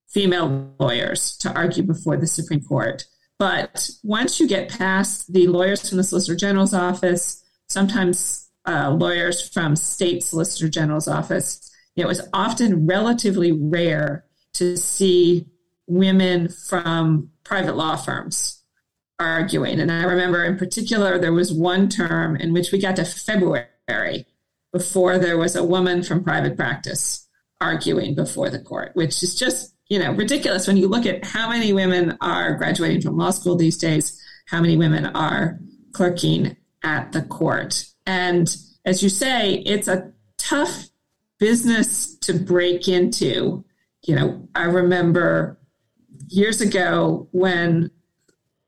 female 0.08 0.74
lawyers 0.80 1.36
to 1.38 1.52
argue 1.52 1.82
before 1.82 2.16
the 2.16 2.26
Supreme 2.26 2.62
Court. 2.62 3.04
But 3.38 3.88
once 4.02 4.40
you 4.40 4.48
get 4.48 4.68
past 4.70 5.32
the 5.32 5.46
lawyers 5.46 5.88
from 5.88 5.98
the 5.98 6.04
Solicitor 6.04 6.36
General's 6.36 6.74
office, 6.74 7.44
sometimes 7.68 8.48
uh, 8.66 8.90
lawyers 8.98 9.48
from 9.48 9.76
state 9.76 10.22
Solicitor 10.24 10.68
General's 10.68 11.06
office, 11.06 11.70
it 11.96 12.06
was 12.06 12.28
often 12.32 12.86
relatively 12.86 13.52
rare 13.52 14.24
to 14.54 14.76
see 14.76 15.46
women 15.86 16.48
from 16.48 17.30
private 17.44 17.76
law 17.76 17.96
firms 17.96 18.62
arguing. 19.18 19.80
And 19.80 19.90
I 19.90 20.04
remember 20.04 20.44
in 20.44 20.58
particular, 20.58 21.18
there 21.18 21.32
was 21.32 21.52
one 21.52 21.88
term 21.88 22.36
in 22.36 22.52
which 22.52 22.72
we 22.72 22.78
got 22.78 22.96
to 22.96 23.04
February 23.04 24.26
before 24.72 25.18
there 25.18 25.38
was 25.38 25.56
a 25.56 25.64
woman 25.64 26.02
from 26.02 26.22
private 26.22 26.56
practice 26.56 27.26
arguing 27.60 28.14
before 28.14 28.50
the 28.50 28.58
court, 28.58 28.90
which 28.94 29.22
is 29.22 29.34
just, 29.34 29.74
you 29.88 29.98
know, 29.98 30.12
ridiculous 30.12 30.66
when 30.66 30.76
you 30.76 30.88
look 30.88 31.06
at 31.06 31.24
how 31.24 31.48
many 31.48 31.72
women 31.72 32.18
are 32.20 32.54
graduating 32.54 33.00
from 33.00 33.16
law 33.16 33.30
school 33.30 33.56
these 33.56 33.78
days, 33.78 34.20
how 34.46 34.60
many 34.60 34.76
women 34.76 35.06
are 35.06 35.58
clerking 35.92 36.56
at 36.82 37.12
the 37.12 37.22
court. 37.22 37.86
And 38.04 38.54
as 38.84 39.02
you 39.02 39.08
say, 39.08 39.54
it's 39.54 39.88
a 39.88 40.12
tough 40.36 40.88
business 41.38 42.16
to 42.18 42.34
break 42.34 42.88
into. 42.88 43.64
You 44.06 44.14
know, 44.14 44.48
I 44.54 44.64
remember 44.64 45.58
years 46.28 46.60
ago 46.60 47.28
when 47.32 47.90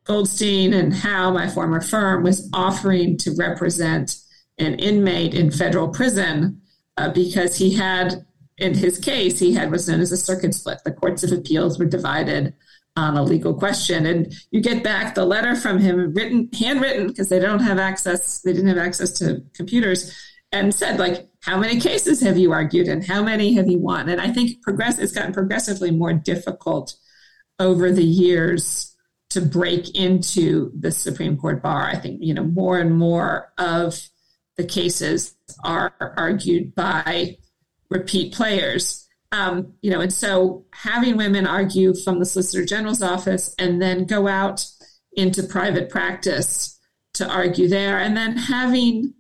Goldstein 0.05 0.73
and 0.73 0.95
Howe, 0.95 1.31
my 1.31 1.49
former 1.49 1.81
firm, 1.81 2.23
was 2.23 2.49
offering 2.53 3.19
to 3.19 3.35
represent 3.37 4.17
an 4.59 4.75
inmate 4.77 5.35
in 5.35 5.51
federal 5.51 5.89
prison 5.89 6.61
uh, 6.97 7.11
because 7.13 7.57
he 7.57 7.75
had, 7.75 8.25
in 8.57 8.75
his 8.75 8.99
case, 8.99 9.39
he 9.39 9.53
had 9.53 9.71
what's 9.71 9.87
known 9.87 10.01
as 10.01 10.11
a 10.11 10.17
circuit 10.17 10.55
split. 10.55 10.79
The 10.85 10.93
courts 10.93 11.23
of 11.23 11.33
appeals 11.33 11.79
were 11.79 11.85
divided 11.85 12.55
on 12.97 13.17
a 13.17 13.23
legal 13.23 13.55
question, 13.55 14.07
and 14.07 14.35
you 14.51 14.61
get 14.61 14.83
back 14.83 15.15
the 15.15 15.25
letter 15.25 15.55
from 15.55 15.79
him, 15.79 16.13
written, 16.15 16.49
handwritten, 16.59 17.07
because 17.07 17.29
they 17.29 17.39
don't 17.39 17.61
have 17.61 17.79
access, 17.79 18.41
they 18.41 18.53
didn't 18.53 18.69
have 18.69 18.79
access 18.79 19.13
to 19.13 19.45
computers, 19.55 20.13
and 20.51 20.75
said 20.75 20.99
like 20.99 21.28
how 21.43 21.57
many 21.59 21.81
cases 21.81 22.21
have 22.21 22.37
you 22.37 22.53
argued 22.53 22.89
and 22.89 23.05
how 23.05 23.23
many 23.23 23.55
have 23.55 23.69
you 23.69 23.79
won? 23.79 24.09
And 24.09 24.21
i 24.21 24.31
think 24.31 24.63
progress 24.63 24.99
it's 24.99 25.13
gotten 25.13 25.33
progressively 25.33 25.91
more 25.91 26.13
difficult 26.13 26.95
over 27.59 27.91
the 27.91 28.05
years 28.05 28.95
to 29.31 29.41
break 29.41 29.95
into 29.95 30.73
the 30.79 30.91
supreme 30.91 31.37
court 31.37 31.63
bar. 31.63 31.87
I 31.87 31.97
think 31.97 32.19
you 32.23 32.35
know 32.35 32.45
more 32.45 32.79
and 32.79 32.97
more 32.97 33.53
of 33.59 34.01
the 34.57 34.65
cases 34.65 35.37
are 35.63 35.95
argued 36.17 36.75
by 36.75 37.37
repeat 37.91 38.35
players. 38.35 39.07
Um, 39.31 39.75
you 39.83 39.91
know 39.91 40.01
and 40.01 40.13
so 40.13 40.65
having 40.73 41.17
women 41.17 41.47
argue 41.47 41.95
from 41.95 42.19
the 42.19 42.25
solicitor 42.25 42.65
general's 42.65 43.03
office 43.03 43.55
and 43.59 43.81
then 43.81 44.07
go 44.07 44.27
out 44.27 44.65
into 45.13 45.43
private 45.43 45.91
practice 45.91 46.79
to 47.15 47.29
argue 47.29 47.69
there 47.69 47.99
and 47.99 48.17
then 48.17 48.37
having 48.37 49.13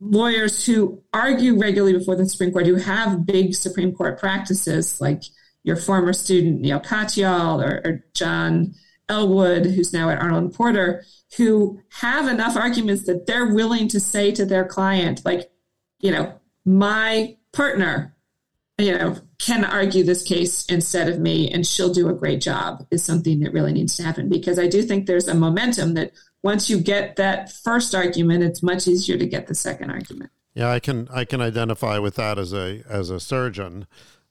lawyers 0.00 0.64
who 0.64 1.02
argue 1.12 1.58
regularly 1.58 1.96
before 1.96 2.16
the 2.16 2.28
Supreme 2.28 2.52
Court, 2.52 2.66
who 2.66 2.76
have 2.76 3.26
big 3.26 3.54
Supreme 3.54 3.92
Court 3.92 4.18
practices, 4.18 5.00
like 5.00 5.22
your 5.62 5.76
former 5.76 6.12
student 6.12 6.60
Neil 6.60 6.80
Katyal 6.80 7.62
or, 7.62 7.82
or 7.84 8.04
John 8.14 8.74
Elwood, 9.08 9.66
who's 9.66 9.92
now 9.92 10.08
at 10.08 10.20
Arnold 10.20 10.54
Porter, 10.54 11.04
who 11.36 11.80
have 12.00 12.28
enough 12.28 12.56
arguments 12.56 13.04
that 13.04 13.26
they're 13.26 13.52
willing 13.52 13.88
to 13.88 14.00
say 14.00 14.32
to 14.32 14.46
their 14.46 14.64
client, 14.64 15.22
like, 15.24 15.50
you 16.00 16.10
know, 16.10 16.34
my 16.64 17.36
partner, 17.52 18.16
you 18.78 18.96
know, 18.96 19.16
can 19.38 19.64
argue 19.64 20.04
this 20.04 20.22
case 20.22 20.64
instead 20.66 21.08
of 21.08 21.18
me 21.18 21.50
and 21.50 21.66
she'll 21.66 21.92
do 21.92 22.08
a 22.08 22.14
great 22.14 22.40
job 22.40 22.86
is 22.90 23.04
something 23.04 23.40
that 23.40 23.52
really 23.52 23.72
needs 23.72 23.96
to 23.96 24.02
happen. 24.02 24.28
Because 24.28 24.58
I 24.58 24.66
do 24.66 24.82
think 24.82 25.06
there's 25.06 25.28
a 25.28 25.34
momentum 25.34 25.94
that 25.94 26.12
once 26.42 26.70
you 26.70 26.80
get 26.80 27.16
that 27.16 27.52
first 27.52 27.94
argument, 27.94 28.42
it's 28.42 28.62
much 28.62 28.88
easier 28.88 29.18
to 29.18 29.26
get 29.26 29.46
the 29.46 29.54
second 29.54 29.90
argument. 29.90 30.30
Yeah, 30.54 30.70
I 30.70 30.80
can 30.80 31.08
I 31.10 31.24
can 31.24 31.40
identify 31.40 31.98
with 31.98 32.16
that 32.16 32.38
as 32.38 32.52
a 32.52 32.82
as 32.88 33.10
a 33.10 33.20
surgeon, 33.20 33.86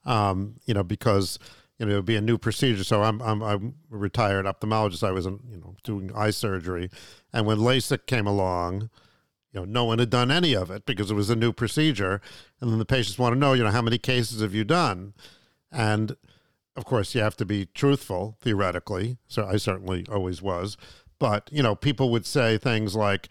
um, 0.06 0.56
you 0.66 0.74
know, 0.74 0.84
because 0.84 1.40
you 1.78 1.86
know 1.86 1.94
it 1.94 1.96
would 1.96 2.06
be 2.06 2.18
a 2.18 2.22
new 2.22 2.38
procedure. 2.38 2.84
So 2.84 3.04
I'm 3.04 3.22
I'm 3.22 3.42
I'm 3.42 3.76
a 3.92 3.98
retired 3.98 4.46
ophthalmologist. 4.46 5.08
I 5.08 5.12
was 5.12 5.26
you 5.26 5.62
know 5.64 5.76
doing 5.84 6.12
eye 6.16 6.32
surgery, 6.32 6.90
and 7.32 7.46
when 7.46 7.60
LASIK 7.60 8.06
came 8.06 8.28
along, 8.28 8.90
you 9.54 9.62
know, 9.62 9.66
no 9.66 9.86
one 9.86 10.00
had 10.00 10.10
done 10.10 10.30
any 10.30 10.54
of 10.54 10.70
it 10.70 10.86
because 10.86 11.10
it 11.10 11.16
was 11.16 11.30
a 11.30 11.36
new 11.36 11.54
procedure, 11.54 12.22
and 12.60 12.72
then 12.72 12.80
the 12.80 12.86
patients 12.86 13.18
want 13.18 13.34
to 13.34 13.40
know, 13.40 13.54
you 13.54 13.64
know, 13.64 13.72
how 13.72 13.82
many 13.82 13.98
cases 13.98 14.42
have 14.42 14.54
you 14.54 14.64
done, 14.64 15.14
and 15.72 16.16
of 16.76 16.86
course 16.86 17.16
you 17.16 17.22
have 17.22 17.38
to 17.38 17.46
be 17.46 17.66
truthful 17.66 18.38
theoretically. 18.42 19.18
So 19.28 19.46
I 19.46 19.58
certainly 19.58 20.06
always 20.12 20.42
was, 20.42 20.78
but, 21.20 21.50
you 21.52 21.62
know, 21.62 21.76
people 21.76 22.10
would 22.12 22.26
say 22.26 22.58
things 22.58 22.96
like, 22.96 23.30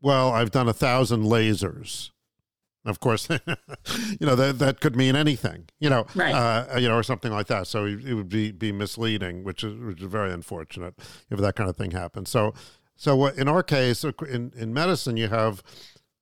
well, 0.00 0.30
I've 0.30 0.50
done 0.50 0.68
a 0.68 0.72
thousand 0.72 1.24
lasers. 1.24 2.10
Of 2.86 2.98
course, 2.98 3.28
you 3.28 4.26
know 4.26 4.34
that 4.36 4.58
that 4.58 4.80
could 4.80 4.96
mean 4.96 5.14
anything, 5.14 5.68
you 5.80 5.90
know, 5.90 6.06
right. 6.14 6.32
uh, 6.32 6.78
you 6.78 6.88
know, 6.88 6.96
or 6.96 7.02
something 7.02 7.30
like 7.30 7.46
that. 7.48 7.66
So 7.66 7.84
it 7.84 8.14
would 8.14 8.30
be 8.30 8.52
be 8.52 8.72
misleading, 8.72 9.44
which 9.44 9.62
is 9.62 9.78
which 9.78 10.00
is 10.00 10.06
very 10.06 10.32
unfortunate 10.32 10.94
if 11.28 11.38
that 11.40 11.56
kind 11.56 11.68
of 11.68 11.76
thing 11.76 11.90
happens. 11.90 12.30
So, 12.30 12.54
so 12.96 13.26
in 13.26 13.48
our 13.48 13.62
case, 13.62 14.02
in 14.02 14.52
in 14.56 14.72
medicine, 14.72 15.18
you 15.18 15.28
have, 15.28 15.62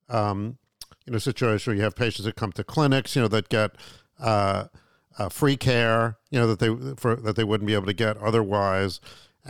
um, 0.09 0.57
you 1.05 1.13
know, 1.13 1.19
situation 1.19 1.71
where 1.71 1.77
you 1.77 1.83
have 1.83 1.95
patients 1.95 2.25
that 2.25 2.35
come 2.35 2.51
to 2.51 2.63
clinics, 2.65 3.15
you 3.15 3.21
know, 3.21 3.29
that 3.29 3.47
get 3.47 3.71
uh, 4.19 4.65
uh, 5.17 5.29
free 5.29 5.55
care, 5.55 6.17
you 6.29 6.39
know, 6.41 6.53
that 6.53 6.59
they 6.59 6.95
for 6.97 7.15
that 7.15 7.37
they 7.37 7.45
wouldn't 7.45 7.67
be 7.67 7.73
able 7.73 7.85
to 7.85 7.93
get 7.93 8.17
otherwise 8.17 8.99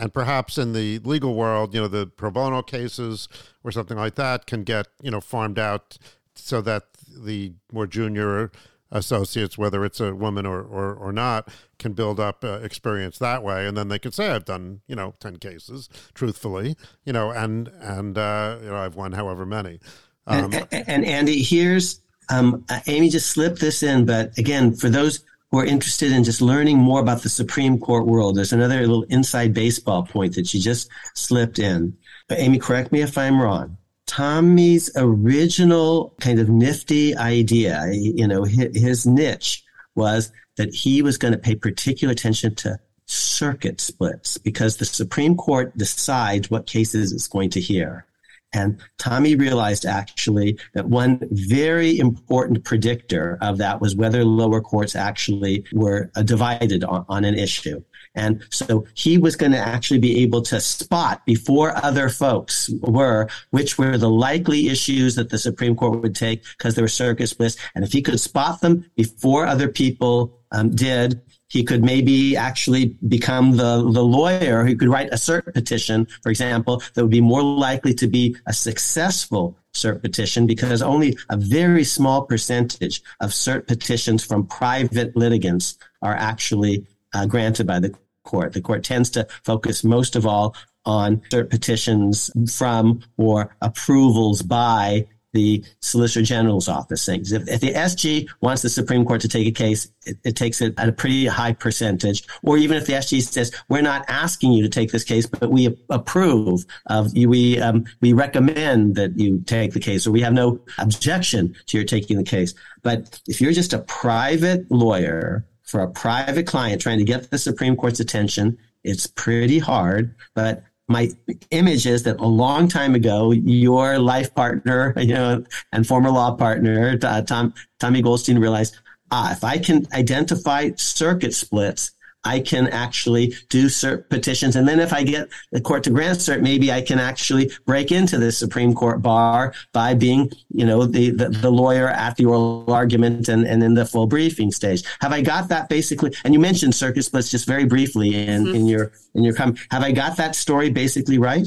and 0.00 0.14
perhaps 0.14 0.56
in 0.56 0.72
the 0.72 0.98
legal 1.00 1.34
world, 1.34 1.74
you 1.74 1.80
know, 1.80 1.86
the 1.86 2.06
pro 2.06 2.30
bono 2.30 2.62
cases 2.62 3.28
or 3.62 3.70
something 3.70 3.98
like 3.98 4.14
that 4.14 4.46
can 4.46 4.64
get, 4.64 4.86
you 5.02 5.10
know, 5.10 5.20
farmed 5.20 5.58
out 5.58 5.98
so 6.34 6.62
that 6.62 6.84
the 7.06 7.52
more 7.70 7.86
junior 7.86 8.50
associates, 8.90 9.58
whether 9.58 9.84
it's 9.84 10.00
a 10.00 10.14
woman 10.14 10.46
or, 10.46 10.62
or, 10.62 10.94
or 10.94 11.12
not, 11.12 11.48
can 11.78 11.92
build 11.92 12.18
up 12.18 12.42
uh, 12.42 12.60
experience 12.62 13.18
that 13.18 13.42
way. 13.42 13.66
And 13.66 13.76
then 13.76 13.88
they 13.88 13.98
can 13.98 14.10
say, 14.10 14.30
I've 14.30 14.46
done, 14.46 14.80
you 14.86 14.96
know, 14.96 15.14
10 15.20 15.36
cases, 15.36 15.90
truthfully, 16.14 16.76
you 17.04 17.12
know, 17.12 17.30
and, 17.30 17.68
and, 17.80 18.16
uh, 18.16 18.58
you 18.62 18.70
know, 18.70 18.76
I've 18.76 18.96
won 18.96 19.12
however 19.12 19.44
many. 19.44 19.80
Um, 20.26 20.52
and, 20.52 20.66
and, 20.88 21.04
Andy, 21.04 21.42
here's, 21.42 22.00
um, 22.30 22.64
Amy 22.86 23.10
just 23.10 23.30
slipped 23.30 23.60
this 23.60 23.82
in, 23.82 24.06
but 24.06 24.36
again, 24.38 24.74
for 24.74 24.88
those 24.88 25.24
who 25.50 25.58
are 25.58 25.64
interested 25.64 26.12
in 26.12 26.24
just 26.24 26.40
learning 26.40 26.78
more 26.78 27.00
about 27.00 27.22
the 27.22 27.28
Supreme 27.28 27.78
Court 27.78 28.06
world, 28.06 28.36
there's 28.36 28.52
another 28.52 28.80
little 28.80 29.02
inside 29.04 29.52
baseball 29.52 30.04
point 30.04 30.34
that 30.36 30.54
you 30.54 30.60
just 30.60 30.88
slipped 31.14 31.58
in. 31.58 31.96
But 32.28 32.38
Amy, 32.38 32.58
correct 32.58 32.92
me 32.92 33.02
if 33.02 33.18
I'm 33.18 33.40
wrong. 33.40 33.76
Tommy's 34.06 34.90
original 34.96 36.14
kind 36.20 36.40
of 36.40 36.48
nifty 36.48 37.16
idea, 37.16 37.88
you 37.92 38.26
know, 38.26 38.44
his 38.44 39.06
niche 39.06 39.62
was 39.94 40.32
that 40.56 40.74
he 40.74 41.02
was 41.02 41.16
going 41.16 41.32
to 41.32 41.38
pay 41.38 41.54
particular 41.54 42.12
attention 42.12 42.54
to 42.56 42.78
circuit 43.06 43.80
splits 43.80 44.38
because 44.38 44.76
the 44.76 44.84
Supreme 44.84 45.36
Court 45.36 45.76
decides 45.76 46.50
what 46.50 46.66
cases 46.66 47.12
it's 47.12 47.28
going 47.28 47.50
to 47.50 47.60
hear. 47.60 48.06
And 48.52 48.80
Tommy 48.98 49.36
realized 49.36 49.86
actually 49.86 50.58
that 50.74 50.88
one 50.88 51.20
very 51.30 51.98
important 51.98 52.64
predictor 52.64 53.38
of 53.40 53.58
that 53.58 53.80
was 53.80 53.94
whether 53.94 54.24
lower 54.24 54.60
courts 54.60 54.96
actually 54.96 55.64
were 55.72 56.10
uh, 56.16 56.22
divided 56.22 56.82
on, 56.84 57.04
on 57.08 57.24
an 57.24 57.38
issue. 57.38 57.82
And 58.14 58.42
so 58.50 58.86
he 58.94 59.18
was 59.18 59.36
going 59.36 59.52
to 59.52 59.58
actually 59.58 59.98
be 59.98 60.22
able 60.22 60.42
to 60.42 60.60
spot 60.60 61.24
before 61.26 61.76
other 61.76 62.08
folks 62.08 62.68
were 62.80 63.28
which 63.50 63.78
were 63.78 63.96
the 63.96 64.10
likely 64.10 64.68
issues 64.68 65.14
that 65.14 65.30
the 65.30 65.38
Supreme 65.38 65.76
Court 65.76 66.02
would 66.02 66.16
take 66.16 66.42
because 66.58 66.74
there 66.74 66.84
were 66.84 66.88
circuit 66.88 67.28
splits. 67.28 67.56
And 67.74 67.84
if 67.84 67.92
he 67.92 68.02
could 68.02 68.18
spot 68.18 68.60
them 68.60 68.90
before 68.96 69.46
other 69.46 69.68
people 69.68 70.38
um, 70.50 70.74
did, 70.74 71.20
he 71.48 71.64
could 71.64 71.84
maybe 71.84 72.36
actually 72.36 72.96
become 73.08 73.56
the, 73.56 73.90
the 73.92 74.04
lawyer 74.04 74.64
who 74.64 74.76
could 74.76 74.88
write 74.88 75.08
a 75.08 75.16
cert 75.16 75.52
petition, 75.52 76.06
for 76.22 76.30
example, 76.30 76.82
that 76.94 77.02
would 77.02 77.10
be 77.10 77.20
more 77.20 77.42
likely 77.42 77.92
to 77.94 78.06
be 78.06 78.36
a 78.46 78.52
successful 78.52 79.56
cert 79.74 80.00
petition 80.00 80.46
because 80.46 80.82
only 80.82 81.16
a 81.28 81.36
very 81.36 81.84
small 81.84 82.22
percentage 82.22 83.02
of 83.20 83.30
cert 83.30 83.66
petitions 83.66 84.24
from 84.24 84.46
private 84.46 85.16
litigants 85.16 85.78
are 86.02 86.14
actually 86.14 86.86
uh, 87.14 87.26
granted 87.26 87.66
by 87.66 87.80
the 87.80 87.94
court. 88.24 88.52
The 88.52 88.60
court 88.60 88.84
tends 88.84 89.10
to 89.10 89.26
focus 89.44 89.84
most 89.84 90.16
of 90.16 90.26
all 90.26 90.54
on 90.84 91.18
cert 91.30 91.50
petitions 91.50 92.30
from 92.56 93.00
or 93.16 93.54
approvals 93.60 94.42
by 94.42 95.06
the 95.32 95.64
Solicitor 95.80 96.24
General's 96.24 96.68
office 96.68 97.06
things. 97.06 97.32
If, 97.32 97.48
if, 97.48 97.60
the 97.60 97.72
SG 97.72 98.28
wants 98.40 98.62
the 98.62 98.68
Supreme 98.68 99.04
Court 99.04 99.20
to 99.20 99.28
take 99.28 99.46
a 99.46 99.52
case, 99.52 99.90
it, 100.04 100.18
it, 100.24 100.36
takes 100.36 100.60
it 100.60 100.74
at 100.76 100.88
a 100.88 100.92
pretty 100.92 101.26
high 101.26 101.52
percentage. 101.52 102.26
Or 102.42 102.56
even 102.58 102.76
if 102.76 102.86
the 102.86 102.94
SG 102.94 103.22
says, 103.22 103.52
we're 103.68 103.82
not 103.82 104.04
asking 104.08 104.52
you 104.52 104.62
to 104.62 104.68
take 104.68 104.90
this 104.90 105.04
case, 105.04 105.26
but 105.26 105.50
we 105.50 105.76
approve 105.88 106.64
of 106.86 107.16
you, 107.16 107.28
we, 107.28 107.60
um, 107.60 107.84
we 108.00 108.12
recommend 108.12 108.96
that 108.96 109.18
you 109.18 109.40
take 109.46 109.72
the 109.72 109.80
case, 109.80 110.06
or 110.06 110.10
we 110.10 110.22
have 110.22 110.32
no 110.32 110.60
objection 110.78 111.54
to 111.66 111.76
your 111.76 111.86
taking 111.86 112.16
the 112.16 112.24
case. 112.24 112.54
But 112.82 113.20
if 113.28 113.40
you're 113.40 113.52
just 113.52 113.72
a 113.72 113.80
private 113.80 114.70
lawyer 114.70 115.46
for 115.70 115.80
a 115.80 115.90
private 115.90 116.46
client 116.46 116.80
trying 116.80 116.98
to 116.98 117.04
get 117.04 117.30
the 117.30 117.38
Supreme 117.38 117.76
Court's 117.76 118.00
attention, 118.00 118.58
it's 118.82 119.06
pretty 119.06 119.58
hard. 119.58 120.14
But 120.34 120.64
my 120.88 121.10
image 121.52 121.86
is 121.86 122.02
that 122.02 122.18
a 122.20 122.26
long 122.26 122.66
time 122.66 122.96
ago, 122.96 123.30
your 123.30 123.98
life 123.98 124.34
partner, 124.34 124.92
you 124.98 125.14
know, 125.14 125.44
and 125.72 125.86
former 125.86 126.10
law 126.10 126.34
partner, 126.34 126.98
Tom, 126.98 127.54
Tommy 127.78 128.02
Goldstein 128.02 128.38
realized, 128.38 128.76
ah, 129.12 129.32
if 129.32 129.44
I 129.44 129.58
can 129.58 129.86
identify 129.92 130.70
circuit 130.76 131.34
splits 131.34 131.92
I 132.24 132.40
can 132.40 132.68
actually 132.68 133.34
do 133.48 133.66
cert 133.66 134.08
petitions. 134.10 134.56
And 134.56 134.68
then 134.68 134.78
if 134.78 134.92
I 134.92 135.02
get 135.02 135.28
the 135.52 135.60
court 135.60 135.84
to 135.84 135.90
grant 135.90 136.18
cert, 136.18 136.42
maybe 136.42 136.70
I 136.70 136.82
can 136.82 136.98
actually 136.98 137.50
break 137.64 137.90
into 137.90 138.18
the 138.18 138.30
Supreme 138.30 138.74
Court 138.74 139.00
bar 139.00 139.54
by 139.72 139.94
being, 139.94 140.30
you 140.50 140.66
know, 140.66 140.84
the, 140.84 141.10
the, 141.10 141.30
the 141.30 141.50
lawyer 141.50 141.88
at 141.88 142.16
the 142.16 142.26
oral 142.26 142.70
argument 142.70 143.28
and, 143.28 143.46
and 143.46 143.62
in 143.62 143.74
the 143.74 143.86
full 143.86 144.06
briefing 144.06 144.52
stage. 144.52 144.82
Have 145.00 145.12
I 145.12 145.22
got 145.22 145.48
that 145.48 145.68
basically? 145.68 146.14
And 146.24 146.34
you 146.34 146.40
mentioned 146.40 146.74
circuit 146.74 147.04
splits 147.04 147.30
just 147.30 147.46
very 147.46 147.64
briefly 147.64 148.14
in, 148.14 148.44
mm-hmm. 148.44 148.54
in 148.54 148.66
your, 148.66 148.92
in 149.14 149.24
your 149.24 149.34
comment. 149.34 149.58
Have 149.70 149.82
I 149.82 149.92
got 149.92 150.16
that 150.18 150.36
story 150.36 150.70
basically 150.70 151.18
right? 151.18 151.46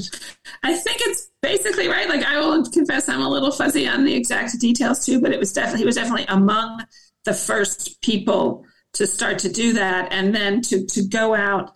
I 0.62 0.74
think 0.74 1.00
it's 1.02 1.30
basically 1.40 1.86
right. 1.86 2.08
Like 2.08 2.24
I 2.24 2.40
will 2.40 2.68
confess 2.70 3.08
I'm 3.08 3.22
a 3.22 3.28
little 3.28 3.52
fuzzy 3.52 3.86
on 3.86 4.04
the 4.04 4.14
exact 4.14 4.58
details 4.58 5.06
too, 5.06 5.20
but 5.20 5.30
it 5.30 5.38
was 5.38 5.52
definitely, 5.52 5.80
he 5.80 5.86
was 5.86 5.94
definitely 5.94 6.26
among 6.26 6.84
the 7.24 7.34
first 7.34 8.00
people 8.02 8.64
to 8.94 9.06
start 9.06 9.38
to 9.40 9.52
do 9.52 9.74
that 9.74 10.12
and 10.12 10.34
then 10.34 10.60
to, 10.62 10.86
to 10.86 11.06
go 11.06 11.34
out 11.34 11.72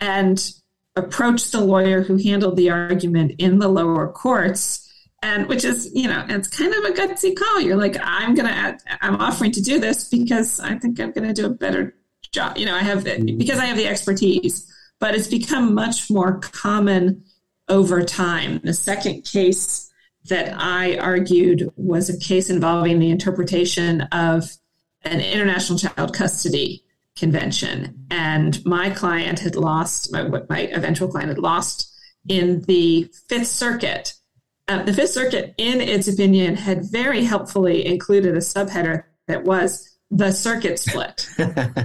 and 0.00 0.52
approach 0.96 1.50
the 1.50 1.60
lawyer 1.60 2.02
who 2.02 2.16
handled 2.16 2.56
the 2.56 2.70
argument 2.70 3.32
in 3.38 3.58
the 3.58 3.68
lower 3.68 4.08
courts. 4.08 4.86
And 5.22 5.48
which 5.48 5.64
is 5.66 5.90
you 5.94 6.08
know 6.08 6.24
it's 6.30 6.48
kind 6.48 6.72
of 6.72 6.84
a 6.84 6.92
gutsy 6.92 7.36
call. 7.36 7.60
You're 7.60 7.76
like 7.76 7.96
i'm 8.02 8.34
gonna 8.34 8.78
i'm 9.02 9.16
offering 9.16 9.52
to 9.52 9.60
do 9.60 9.78
this 9.78 10.08
because 10.08 10.60
i 10.60 10.78
think 10.78 10.98
i'm 10.98 11.12
gonna 11.12 11.34
do 11.34 11.44
a 11.44 11.50
better 11.50 11.94
job. 12.32 12.56
You 12.56 12.64
know 12.64 12.74
i 12.74 12.78
have 12.78 13.04
mm-hmm. 13.04 13.36
because 13.36 13.58
i 13.58 13.66
have 13.66 13.76
the 13.76 13.86
expertise. 13.86 14.66
But 14.98 15.14
it's 15.14 15.28
become 15.28 15.74
much 15.74 16.10
more 16.10 16.38
common 16.38 17.24
over 17.68 18.02
time. 18.02 18.60
The 18.64 18.72
second 18.72 19.22
case 19.24 19.90
that 20.26 20.54
i 20.58 20.96
argued 20.96 21.70
was 21.76 22.08
a 22.08 22.18
case 22.18 22.48
involving 22.48 22.98
the 22.98 23.10
interpretation 23.10 24.02
of 24.12 24.50
an 25.02 25.20
international 25.20 25.78
child 25.78 26.14
custody 26.14 26.84
convention. 27.16 28.06
And 28.10 28.64
my 28.64 28.90
client 28.90 29.40
had 29.40 29.56
lost, 29.56 30.12
my, 30.12 30.22
my 30.48 30.60
eventual 30.72 31.08
client 31.08 31.28
had 31.28 31.38
lost 31.38 31.92
in 32.28 32.62
the 32.62 33.10
Fifth 33.28 33.48
Circuit. 33.48 34.14
Uh, 34.68 34.82
the 34.82 34.92
Fifth 34.92 35.10
Circuit, 35.10 35.54
in 35.58 35.80
its 35.80 36.08
opinion, 36.08 36.56
had 36.56 36.90
very 36.90 37.24
helpfully 37.24 37.86
included 37.86 38.34
a 38.34 38.40
subheader 38.40 39.04
that 39.26 39.44
was 39.44 39.86
the 40.10 40.32
circuit 40.32 40.78
split. 40.78 41.28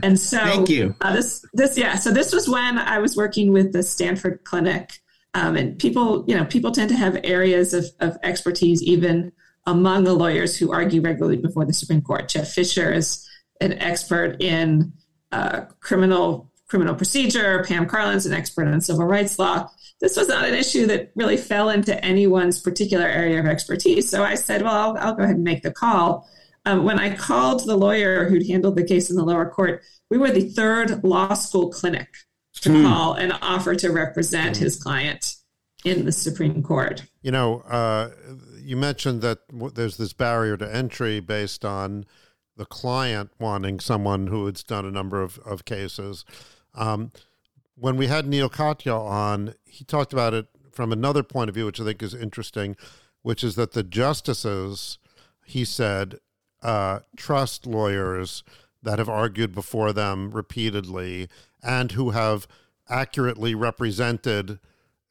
And 0.04 0.20
so, 0.20 0.38
thank 0.38 0.70
you. 0.70 0.96
Uh, 1.02 1.14
this, 1.14 1.46
this, 1.54 1.78
yeah. 1.78 1.96
So 1.96 2.12
this 2.12 2.34
was 2.34 2.50
when 2.50 2.78
I 2.78 3.00
was 3.00 3.16
working 3.16 3.52
with 3.52 3.72
the 3.72 3.84
Stanford 3.84 4.44
Clinic, 4.44 5.00
um, 5.34 5.56
and 5.56 5.78
people, 5.78 6.26
you 6.28 6.36
know, 6.36 6.46
people 6.46 6.72
tend 6.72 6.90
to 6.90 6.96
have 6.96 7.18
areas 7.24 7.74
of, 7.74 7.86
of 8.00 8.18
expertise 8.24 8.82
even 8.84 9.32
among 9.66 10.04
the 10.04 10.14
lawyers 10.14 10.58
who 10.58 10.72
argue 10.72 11.02
regularly 11.02 11.38
before 11.38 11.66
the 11.66 11.74
Supreme 11.74 12.02
Court. 12.02 12.30
Jeff 12.30 12.50
Fisher 12.52 12.92
is 12.92 13.28
an 13.62 13.74
expert 13.74 14.42
in 14.42 14.94
uh, 15.32 15.62
criminal 15.80 16.52
criminal 16.68 16.96
procedure. 16.96 17.64
Pam 17.64 17.88
Karlan's 17.88 18.26
an 18.26 18.34
expert 18.34 18.68
in 18.68 18.82
civil 18.82 19.06
rights 19.06 19.38
law. 19.38 19.70
This 20.02 20.18
was 20.18 20.28
not 20.28 20.46
an 20.46 20.56
issue 20.56 20.88
that 20.88 21.12
really 21.16 21.38
fell 21.38 21.70
into 21.70 22.04
anyone's 22.04 22.60
particular 22.60 23.06
area 23.06 23.40
of 23.40 23.46
expertise. 23.46 24.10
So 24.10 24.24
I 24.24 24.36
said, 24.36 24.64
well, 24.64 24.74
I'll, 24.74 24.98
I'll 24.98 25.16
go 25.16 25.24
ahead 25.24 25.36
and 25.36 25.44
make 25.44 25.62
the 25.62 25.72
call. 25.72 26.28
Um, 26.66 26.84
when 26.84 27.00
I 27.00 27.16
called 27.16 27.66
the 27.66 27.76
lawyer 27.76 28.28
who'd 28.28 28.48
handled 28.48 28.76
the 28.76 28.84
case 28.84 29.12
in 29.12 29.16
the 29.16 29.24
lower 29.24 29.48
court, 29.48 29.84
we 30.10 30.18
were 30.18 30.32
the 30.32 30.50
third 30.50 31.04
law 31.04 31.34
school 31.36 31.70
clinic 31.70 32.08
to 32.62 32.72
hmm. 32.72 32.84
call 32.84 33.14
and 33.14 33.32
offer 33.42 33.76
to 33.76 33.92
represent 33.92 34.58
his 34.58 34.76
client 34.76 35.36
in 35.84 36.06
the 36.06 36.12
Supreme 36.12 36.64
Court. 36.64 37.04
You 37.22 37.32
know, 37.32 37.60
uh, 37.62 38.10
you 38.66 38.76
mentioned 38.76 39.22
that 39.22 39.40
there's 39.76 39.98
this 39.98 40.14
barrier 40.14 40.58
to 40.58 40.76
entry 40.76 41.20
based 41.20 41.64
on 41.64 42.06
the 42.58 42.66
client 42.66 43.30
wanting 43.40 43.80
someone 43.80 44.28
who 44.28 44.46
has 44.48 44.64
done 44.64 44.86
a 44.86 44.92
number 44.92 45.22
of, 45.22 45.38
of 45.40 45.66
cases. 45.66 46.26
Um, 46.74 47.12
when 47.76 47.96
we 47.96 48.08
had 48.08 48.26
Neil 48.26 48.50
Katyal 48.50 49.08
on, 49.08 49.54
he 49.66 49.84
talked 49.84 50.14
about 50.14 50.34
it 50.34 50.48
from 50.72 50.92
another 50.92 51.22
point 51.22 51.50
of 51.50 51.56
view, 51.56 51.66
which 51.66 51.80
I 51.80 51.84
think 51.84 52.02
is 52.02 52.14
interesting, 52.14 52.76
which 53.22 53.44
is 53.44 53.56
that 53.56 53.74
the 53.74 53.84
justices, 53.84 54.98
he 55.46 55.64
said, 55.64 56.20
uh, 56.64 57.00
trust 57.16 57.68
lawyers 57.68 58.44
that 58.82 58.98
have 58.98 59.10
argued 59.10 59.54
before 59.54 59.94
them 59.94 60.32
repeatedly 60.32 61.28
and 61.62 61.92
who 61.92 62.12
have 62.12 62.48
accurately 62.90 63.54
represented 63.54 64.60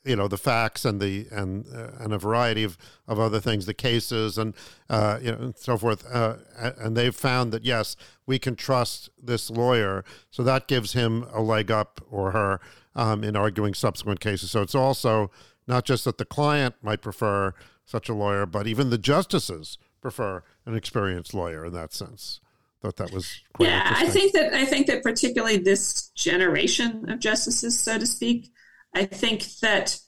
you 0.05 0.17
know 0.17 0.29
the 0.29 0.39
facts 0.39 0.85
and 0.85 1.01
the 1.01 1.27
and 1.31 1.67
uh, 1.75 1.91
and 1.99 2.13
a 2.13 2.19
variety 2.19 2.63
of, 2.63 2.77
of 3.09 3.19
other 3.19 3.41
things, 3.41 3.67
the 3.67 3.75
cases 3.75 4.39
and 4.39 4.55
uh, 4.91 5.19
you 5.23 5.33
know 5.33 5.39
and 5.39 5.59
so 5.59 5.77
forth. 5.77 6.05
Uh, 6.13 6.37
and 6.57 6.97
they've 6.97 7.15
found 7.15 7.53
that 7.53 7.65
yes, 7.65 7.97
we 8.27 8.39
can 8.39 8.57
trust 8.57 9.11
this 9.21 9.51
lawyer, 9.51 10.05
so 10.31 10.43
that 10.43 10.69
gives 10.69 10.93
him 10.93 11.27
a 11.33 11.41
leg 11.41 11.71
up 11.71 12.01
or 12.11 12.33
her 12.33 12.61
um, 12.95 13.25
in 13.25 13.37
arguing 13.37 13.75
subsequent 13.75 14.21
cases. 14.21 14.51
So 14.51 14.63
it's 14.63 14.75
also 14.75 15.31
not 15.67 15.85
just 15.85 16.05
that 16.05 16.19
the 16.19 16.25
client 16.25 16.75
might 16.83 17.01
prefer 17.01 17.55
such 17.87 18.09
a 18.09 18.15
lawyer, 18.15 18.47
but 18.47 18.67
even 18.67 18.91
the 18.91 18.99
justices 18.99 19.79
prefer 20.01 20.43
an 20.67 20.75
experienced 20.75 21.35
lawyer 21.35 21.67
in 21.67 21.73
that 21.73 21.93
sense. 21.93 22.41
Thought 22.83 22.97
that 22.97 23.13
was 23.13 23.41
yeah. 23.59 23.95
I 23.97 24.09
think 24.09 24.35
that 24.35 24.53
I 24.53 24.67
think 24.67 24.87
that 24.89 25.03
particularly 25.03 25.57
this 25.57 26.09
generation 26.11 27.09
of 27.09 27.19
justices, 27.19 27.81
so 27.81 27.99
to 27.99 28.05
speak 28.05 28.53
I 28.95 29.05
think 29.05 29.45
that 29.61 29.99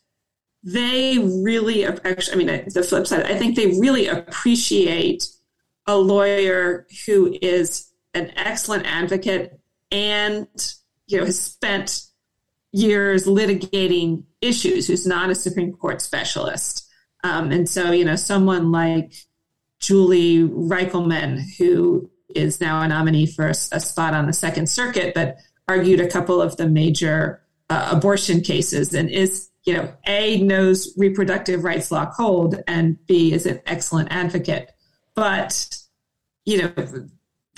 they 0.63 1.19
really, 1.19 1.85
actually, 1.85 2.33
I 2.33 2.37
mean, 2.37 2.65
the 2.73 2.83
flip 2.83 3.07
side, 3.07 3.25
I 3.25 3.37
think 3.37 3.57
they 3.57 3.79
really 3.79 4.09
appreciate 4.09 5.29
a 5.87 5.97
lawyer 5.97 6.87
who 7.07 7.37
is 7.41 7.89
an 8.15 8.33
excellent 8.37 8.87
advocate 8.87 9.61
and, 9.91 10.49
you 11.07 11.19
know, 11.19 11.25
has 11.25 11.41
spent 11.41 12.03
years 12.73 13.27
litigating 13.27 14.25
issues, 14.41 14.87
who's 14.87 15.07
not 15.07 15.31
a 15.31 15.35
Supreme 15.35 15.73
Court 15.73 16.03
specialist. 16.03 16.89
Um, 17.23 17.53
and 17.53 17.69
so, 17.69 17.93
you 17.93 18.05
know, 18.05 18.17
someone 18.17 18.73
like 18.73 19.15
Julie 19.81 20.43
Rikelman 20.49 21.43
who 21.59 22.11
is 22.35 22.61
now 22.61 22.83
a 22.83 22.89
nominee 22.89 23.27
for 23.27 23.47
a, 23.47 23.55
a 23.73 23.81
spot 23.81 24.15
on 24.15 24.27
the 24.27 24.33
Second 24.33 24.69
Circuit, 24.69 25.15
but 25.15 25.37
argued 25.69 26.01
a 26.01 26.09
couple 26.09 26.41
of 26.41 26.57
the 26.57 26.69
major 26.69 27.43
uh, 27.71 27.91
abortion 27.93 28.41
cases? 28.41 28.95
And 28.95 29.11
is 29.11 29.51
you 29.67 29.75
know 29.75 29.93
a 30.07 30.41
knows 30.43 30.95
reproductive 30.97 31.65
rights 31.65 31.91
law 31.91 32.11
cold 32.17 32.63
and 32.67 33.05
b 33.07 33.33
is 33.33 33.45
an 33.45 33.61
excellent 33.67 34.09
advocate. 34.11 34.71
But 35.15 35.77
you 36.45 36.63
know 36.63 36.73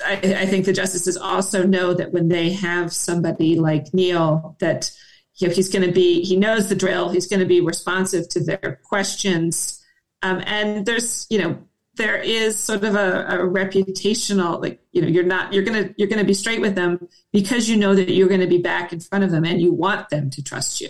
I, 0.05 0.13
I, 0.15 0.47
think 0.47 0.65
the 0.65 0.73
justices 0.73 1.17
also 1.17 1.67
know 1.67 1.93
that 1.93 2.13
when 2.13 2.29
they 2.29 2.51
have 2.51 2.93
somebody 2.93 3.59
like 3.59 3.93
neil 3.93 4.57
that 4.61 4.91
you 5.37 5.49
know 5.49 5.55
he's 5.55 5.69
going 5.69 5.87
to 5.87 5.93
be 5.93 6.23
he 6.23 6.37
knows 6.37 6.69
the 6.69 6.75
drill 6.75 7.11
he's 7.11 7.27
going 7.27 7.41
to 7.41 7.47
be 7.47 7.61
responsive 7.61 8.29
to 8.31 8.45
their 8.45 8.81
questions. 8.85 9.75
Um, 10.23 10.43
and 10.47 10.85
there's 10.85 11.27
you 11.31 11.39
know 11.39 11.59
there 11.99 12.17
is 12.17 12.59
sort 12.59 12.83
of 12.83 12.95
a, 12.95 13.27
a, 13.29 13.39
reputational 13.39 14.61
like 14.63 14.81
you 14.93 15.03
know 15.03 15.09
you're 15.09 15.23
not 15.23 15.53
you're 15.53 15.65
gonna 15.65 15.91
you're 15.99 16.09
gonna 16.09 16.25
be 16.25 16.33
straight 16.33 16.61
with 16.61 16.75
them 16.75 17.07
because 17.33 17.69
you 17.69 17.77
know 17.77 17.95
that 17.95 18.11
you're 18.11 18.29
to 18.29 18.47
be 18.47 18.59
back 18.59 18.93
in 18.93 19.01
front 19.01 19.25
of 19.25 19.31
them 19.31 19.45
and 19.45 19.61
you 19.61 19.73
want 19.73 20.09
them 20.09 20.31
to 20.31 20.43
trust 20.43 20.81
you 20.81 20.89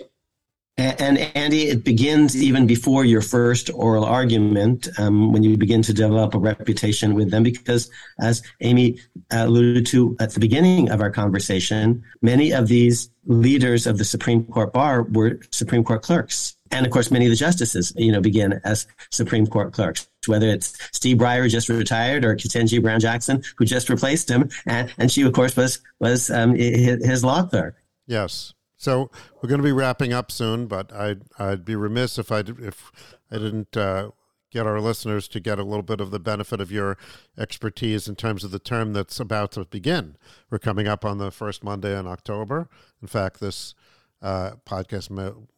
and, 0.79 1.19
Andy, 1.35 1.63
it 1.69 1.83
begins 1.83 2.41
even 2.41 2.69
before 2.69 3.05
your 3.05 3.21
first 3.21 3.69
oral 3.75 4.05
argument 4.05 4.89
um, 4.97 5.33
when 5.33 5.43
you 5.43 5.57
begin 5.57 5.83
to 5.83 5.93
develop 5.93 6.35
a 6.35 6.39
reputation 6.39 7.15
with 7.15 7.33
them, 7.33 7.43
because 7.43 7.91
as 8.21 8.45
Amy 8.61 9.01
alluded 9.33 9.87
to 9.87 10.17
at 10.21 10.35
the 10.35 10.41
beginning 10.41 10.89
of 10.91 11.01
our 11.01 11.11
conversation, 11.11 12.05
many 12.23 12.53
of 12.53 12.69
these 12.69 13.11
leaders 13.27 13.89
of 13.89 13.99
the 13.99 14.05
Supreme 14.05 14.45
Court 14.45 14.73
bar 14.73 15.03
were 15.03 15.41
Supreme 15.51 15.83
Court 15.83 16.03
clerks. 16.03 16.55
And 16.71 16.87
of 16.87 16.93
course, 16.93 17.11
many 17.11 17.27
of 17.27 17.31
the 17.31 17.37
justices, 17.37 17.93
you 17.97 18.13
know, 18.13 18.21
begin 18.21 18.61
as 18.63 18.87
Supreme 19.11 19.49
Court 19.49 19.73
clerks, 19.73 20.09
whether 20.27 20.49
it's 20.49 20.77
Steve 20.93 21.19
Breyer, 21.19 21.49
just 21.49 21.69
retired, 21.69 22.25
or 22.25 22.37
Ketanji 22.37 22.83
Brown 22.83 23.01
Jackson, 23.01 23.43
who 23.57 23.65
just 23.65 23.89
replaced 23.89 24.31
him. 24.31 24.51
And, 24.67 24.93
and 24.99 25.11
she, 25.11 25.23
of 25.23 25.33
course, 25.33 25.57
was, 25.57 25.81
was 26.01 26.31
um, 26.31 26.55
his, 26.55 27.05
his 27.05 27.25
law 27.25 27.45
clerk. 27.45 27.77
Yes. 28.07 28.55
So 28.77 29.11
we're 29.35 29.49
going 29.49 29.61
to 29.61 29.67
be 29.67 29.73
wrapping 29.73 30.13
up 30.13 30.31
soon, 30.31 30.67
but 30.67 30.93
I'd 30.93 31.23
I'd 31.37 31.65
be 31.65 31.75
remiss 31.75 32.17
if 32.17 32.31
I 32.31 32.45
if 32.61 32.93
I 33.29 33.39
didn't 33.39 33.77
uh, 33.77 34.13
get 34.51 34.67
our 34.67 34.81
listeners 34.81 35.29
to 35.29 35.41
get 35.41 35.59
a 35.59 35.65
little 35.65 35.83
bit 35.83 36.01
of 36.01 36.11
the 36.11 36.21
benefit 36.21 36.61
of 36.61 36.71
your 36.71 36.97
expertise 37.37 38.09
in 38.09 38.15
terms 38.15 38.45
of 38.45 38.51
the 38.51 38.59
term 38.59 38.93
that's 38.93 39.21
about 39.21 39.53
to 39.53 39.65
begin. 39.65 40.17
We're 40.49 40.59
coming 40.59 40.87
up 40.89 41.05
on 41.05 41.19
the 41.19 41.31
first 41.31 41.63
Monday 41.65 41.99
in 41.99 42.07
October. 42.07 42.69
In 43.03 43.09
fact, 43.09 43.41
this 43.41 43.75
uh, 44.23 44.53
podcast, 44.65 45.11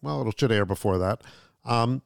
well, 0.02 0.28
it 0.28 0.40
should 0.40 0.52
air 0.52 0.66
before 0.66 0.98
that. 0.98 1.22
Um, 1.64 2.02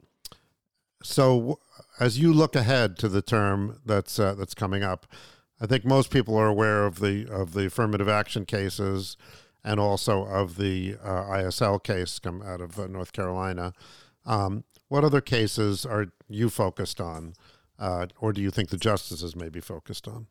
so, 1.03 1.61
as 2.01 2.19
you 2.19 2.33
look 2.33 2.57
ahead 2.57 2.99
to 2.99 3.09
the 3.09 3.23
term 3.23 3.81
that's 3.85 4.19
uh, 4.19 4.35
that's 4.35 4.55
coming 4.55 4.83
up, 4.83 5.07
I 5.61 5.66
think 5.66 5.85
most 5.85 6.11
people 6.11 6.37
are 6.37 6.47
aware 6.47 6.85
of 6.85 7.01
the 7.01 7.27
of 7.31 7.53
the 7.53 7.66
affirmative 7.66 8.09
action 8.09 8.45
cases 8.45 9.16
and 9.62 9.81
also 9.81 10.25
of 10.27 10.57
the 10.57 10.97
uh, 11.03 11.25
ISL 11.25 11.83
case 11.83 12.19
come 12.19 12.43
out 12.43 12.61
of 12.61 12.79
uh, 12.79 12.87
North 12.87 13.12
Carolina. 13.12 13.73
Um, 14.27 14.65
what 14.89 15.05
other 15.05 15.21
cases 15.21 15.87
are 15.87 16.07
you 16.29 16.51
focused 16.51 17.01
on, 17.01 17.35
uh, 17.79 18.07
or 18.21 18.33
do 18.33 18.43
you 18.43 18.51
think 18.51 18.69
the 18.69 18.77
justices 18.77 19.35
may 19.35 19.49
be 19.49 19.61
focused 19.61 20.07
on? 20.07 20.27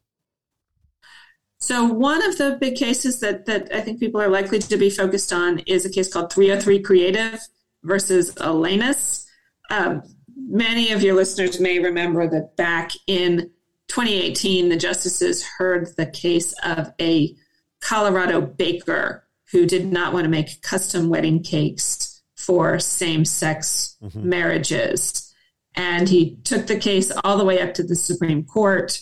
So 1.58 1.86
one 1.86 2.24
of 2.24 2.38
the 2.38 2.58
big 2.60 2.76
cases 2.76 3.22
that 3.22 3.46
that 3.46 3.74
I 3.74 3.82
think 3.82 4.00
people 4.00 4.22
are 4.22 4.28
likely 4.30 4.60
to 4.60 4.78
be 4.78 4.90
focused 4.90 5.32
on 5.32 5.60
is 5.60 5.86
a 5.86 5.90
case 5.90 6.12
called 6.12 6.32
303 6.32 6.82
Creative 6.82 7.40
versus 7.84 8.36
Elenis. 8.36 9.26
Um, 9.70 10.04
many 10.36 10.92
of 10.92 11.04
your 11.04 11.16
listeners 11.16 11.60
may 11.60 11.80
remember 11.80 12.28
that 12.30 12.56
back 12.56 12.92
in 13.08 13.52
2018, 13.88 14.70
the 14.70 14.78
justices 14.78 15.44
heard 15.44 15.90
the 15.98 16.06
case 16.06 16.54
of 16.64 16.92
a 17.00 17.36
Colorado 17.82 18.42
baker 18.42 19.28
who 19.52 19.66
did 19.66 19.92
not 19.92 20.14
want 20.14 20.24
to 20.24 20.30
make 20.30 20.62
custom 20.62 21.10
wedding 21.10 21.44
cakes 21.44 22.22
for 22.36 22.80
same 22.80 23.26
sex 23.26 23.96
mm-hmm. 24.02 24.28
marriages. 24.28 25.34
And 25.76 26.08
he 26.08 26.38
took 26.44 26.68
the 26.68 26.80
case 26.80 27.12
all 27.24 27.38
the 27.38 27.46
way 27.46 27.62
up 27.62 27.74
to 27.76 27.84
the 27.84 27.96
Supreme 27.96 28.44
Court. 28.44 29.00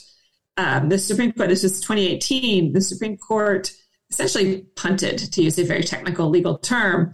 Um, 0.58 0.90
the 0.90 0.98
Supreme 0.98 1.32
Court, 1.32 1.50
this 1.50 1.64
was 1.64 1.82
2018, 1.82 2.74
the 2.74 2.82
Supreme 2.82 3.18
Court 3.18 3.72
essentially 4.10 4.66
punted, 4.76 5.18
to 5.32 5.42
use 5.42 5.58
a 5.58 5.64
very 5.64 5.84
technical 5.84 6.30
legal 6.30 6.58
term, 6.58 7.14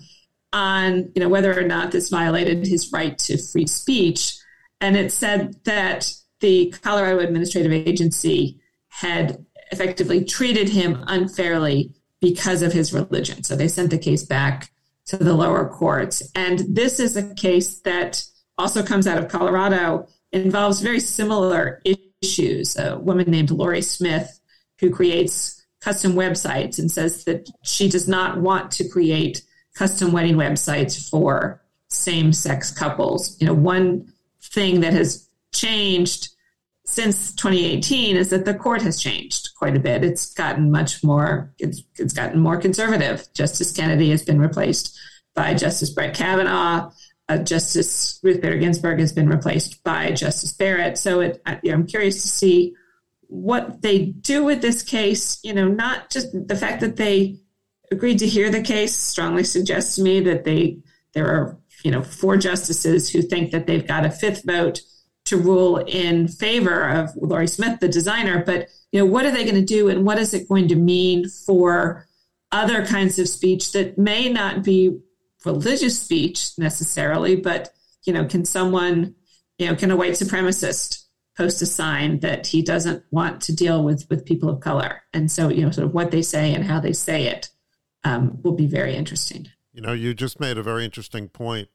on 0.53 1.11
you 1.15 1.21
know 1.21 1.29
whether 1.29 1.57
or 1.57 1.63
not 1.63 1.91
this 1.91 2.09
violated 2.09 2.65
his 2.65 2.91
right 2.91 3.17
to 3.19 3.37
free 3.37 3.67
speech. 3.67 4.37
And 4.79 4.95
it 4.95 5.11
said 5.11 5.55
that 5.65 6.11
the 6.39 6.73
Colorado 6.81 7.19
Administrative 7.19 7.71
Agency 7.71 8.59
had 8.89 9.45
effectively 9.71 10.23
treated 10.23 10.69
him 10.69 11.03
unfairly 11.07 11.93
because 12.21 12.61
of 12.61 12.73
his 12.73 12.93
religion. 12.93 13.43
So 13.43 13.55
they 13.55 13.67
sent 13.67 13.91
the 13.91 13.97
case 13.97 14.23
back 14.23 14.71
to 15.07 15.17
the 15.17 15.33
lower 15.33 15.67
courts. 15.67 16.23
And 16.35 16.63
this 16.69 16.99
is 16.99 17.15
a 17.15 17.33
case 17.35 17.79
that 17.81 18.23
also 18.57 18.83
comes 18.83 19.07
out 19.07 19.17
of 19.17 19.29
Colorado, 19.29 20.07
involves 20.31 20.81
very 20.81 20.99
similar 20.99 21.81
issues. 22.21 22.75
A 22.77 22.97
woman 22.97 23.29
named 23.29 23.51
Lorie 23.51 23.81
Smith, 23.81 24.39
who 24.79 24.89
creates 24.89 25.63
custom 25.81 26.13
websites 26.13 26.79
and 26.79 26.91
says 26.91 27.23
that 27.25 27.49
she 27.63 27.89
does 27.89 28.07
not 28.07 28.41
want 28.41 28.71
to 28.71 28.89
create 28.89 29.43
custom 29.77 30.11
wedding 30.11 30.35
websites 30.35 31.09
for 31.09 31.61
same 31.89 32.33
sex 32.33 32.71
couples. 32.71 33.39
You 33.39 33.47
know, 33.47 33.53
one 33.53 34.11
thing 34.41 34.81
that 34.81 34.93
has 34.93 35.29
changed 35.53 36.29
since 36.85 37.33
2018 37.35 38.15
is 38.15 38.29
that 38.29 38.45
the 38.45 38.53
court 38.53 38.81
has 38.81 38.99
changed 38.99 39.49
quite 39.57 39.75
a 39.75 39.79
bit. 39.79 40.03
It's 40.03 40.33
gotten 40.33 40.71
much 40.71 41.03
more, 41.03 41.53
it's, 41.59 41.83
it's 41.95 42.13
gotten 42.13 42.39
more 42.39 42.57
conservative. 42.57 43.27
Justice 43.33 43.71
Kennedy 43.71 44.09
has 44.09 44.23
been 44.23 44.39
replaced 44.39 44.97
by 45.35 45.53
Justice 45.53 45.89
Brett 45.89 46.15
Kavanaugh. 46.15 46.89
Uh, 47.29 47.37
Justice 47.39 48.19
Ruth 48.23 48.41
Bader 48.41 48.57
Ginsburg 48.57 48.99
has 48.99 49.11
been 49.11 49.27
replaced 49.27 49.83
by 49.83 50.11
Justice 50.11 50.53
Barrett. 50.53 50.97
So 50.97 51.19
it, 51.19 51.41
I, 51.45 51.59
you 51.61 51.71
know, 51.71 51.77
I'm 51.77 51.87
curious 51.87 52.21
to 52.21 52.27
see 52.27 52.73
what 53.27 53.81
they 53.81 54.05
do 54.05 54.45
with 54.45 54.61
this 54.61 54.81
case. 54.81 55.39
You 55.43 55.53
know, 55.53 55.67
not 55.67 56.09
just 56.09 56.29
the 56.47 56.55
fact 56.55 56.79
that 56.81 56.95
they 56.95 57.39
agreed 57.91 58.19
to 58.19 58.27
hear 58.27 58.49
the 58.49 58.61
case 58.61 58.95
strongly 58.95 59.43
suggests 59.43 59.95
to 59.95 60.03
me 60.03 60.19
that 60.21 60.43
they 60.43 60.79
there 61.13 61.27
are 61.27 61.57
you 61.83 61.91
know 61.91 62.03
four 62.03 62.37
justices 62.37 63.09
who 63.09 63.21
think 63.21 63.51
that 63.51 63.67
they've 63.67 63.87
got 63.87 64.05
a 64.05 64.11
fifth 64.11 64.43
vote 64.45 64.81
to 65.27 65.37
rule 65.37 65.77
in 65.77 66.27
favor 66.27 66.87
of 66.87 67.09
Lorie 67.17 67.47
Smith, 67.47 67.81
the 67.81 67.89
designer. 67.89 68.43
But 68.45 68.69
you 68.91 68.99
know, 68.99 69.05
what 69.05 69.25
are 69.25 69.31
they 69.31 69.43
going 69.43 69.55
to 69.55 69.61
do, 69.61 69.89
and 69.89 70.05
what 70.05 70.17
is 70.17 70.33
it 70.33 70.47
going 70.47 70.69
to 70.69 70.75
mean 70.75 71.27
for 71.27 72.07
other 72.51 72.85
kinds 72.85 73.19
of 73.19 73.27
speech 73.27 73.73
that 73.73 73.97
may 73.97 74.29
not 74.29 74.63
be 74.63 74.97
religious 75.45 75.99
speech 75.99 76.57
necessarily, 76.57 77.35
but 77.35 77.73
you 78.05 78.13
know, 78.13 78.25
can 78.25 78.45
someone, 78.45 79.15
you 79.57 79.67
know, 79.67 79.75
can 79.75 79.91
a 79.91 79.97
white 79.97 80.13
supremacist 80.13 81.03
post 81.35 81.61
a 81.61 81.65
sign 81.65 82.21
that 82.21 82.47
he 82.47 82.61
doesn't 82.61 83.03
want 83.11 83.41
to 83.41 83.53
deal 83.53 83.83
with 83.83 84.07
with 84.09 84.25
people 84.25 84.49
of 84.49 84.61
color, 84.61 85.01
and 85.13 85.29
so 85.29 85.49
you 85.49 85.63
know, 85.63 85.71
sort 85.71 85.87
of 85.87 85.93
what 85.93 86.11
they 86.11 86.21
say 86.21 86.53
and 86.53 86.63
how 86.63 86.79
they 86.79 86.93
say 86.93 87.25
it 87.27 87.49
um, 88.07 88.39
will 88.43 88.53
be 88.53 88.67
very 88.67 88.95
interesting. 88.95 89.49
You 89.73 89.81
know, 89.81 89.93
you 89.93 90.13
just 90.13 90.39
made 90.39 90.57
a 90.57 90.63
very 90.63 90.85
interesting 90.85 91.29
point 91.29 91.69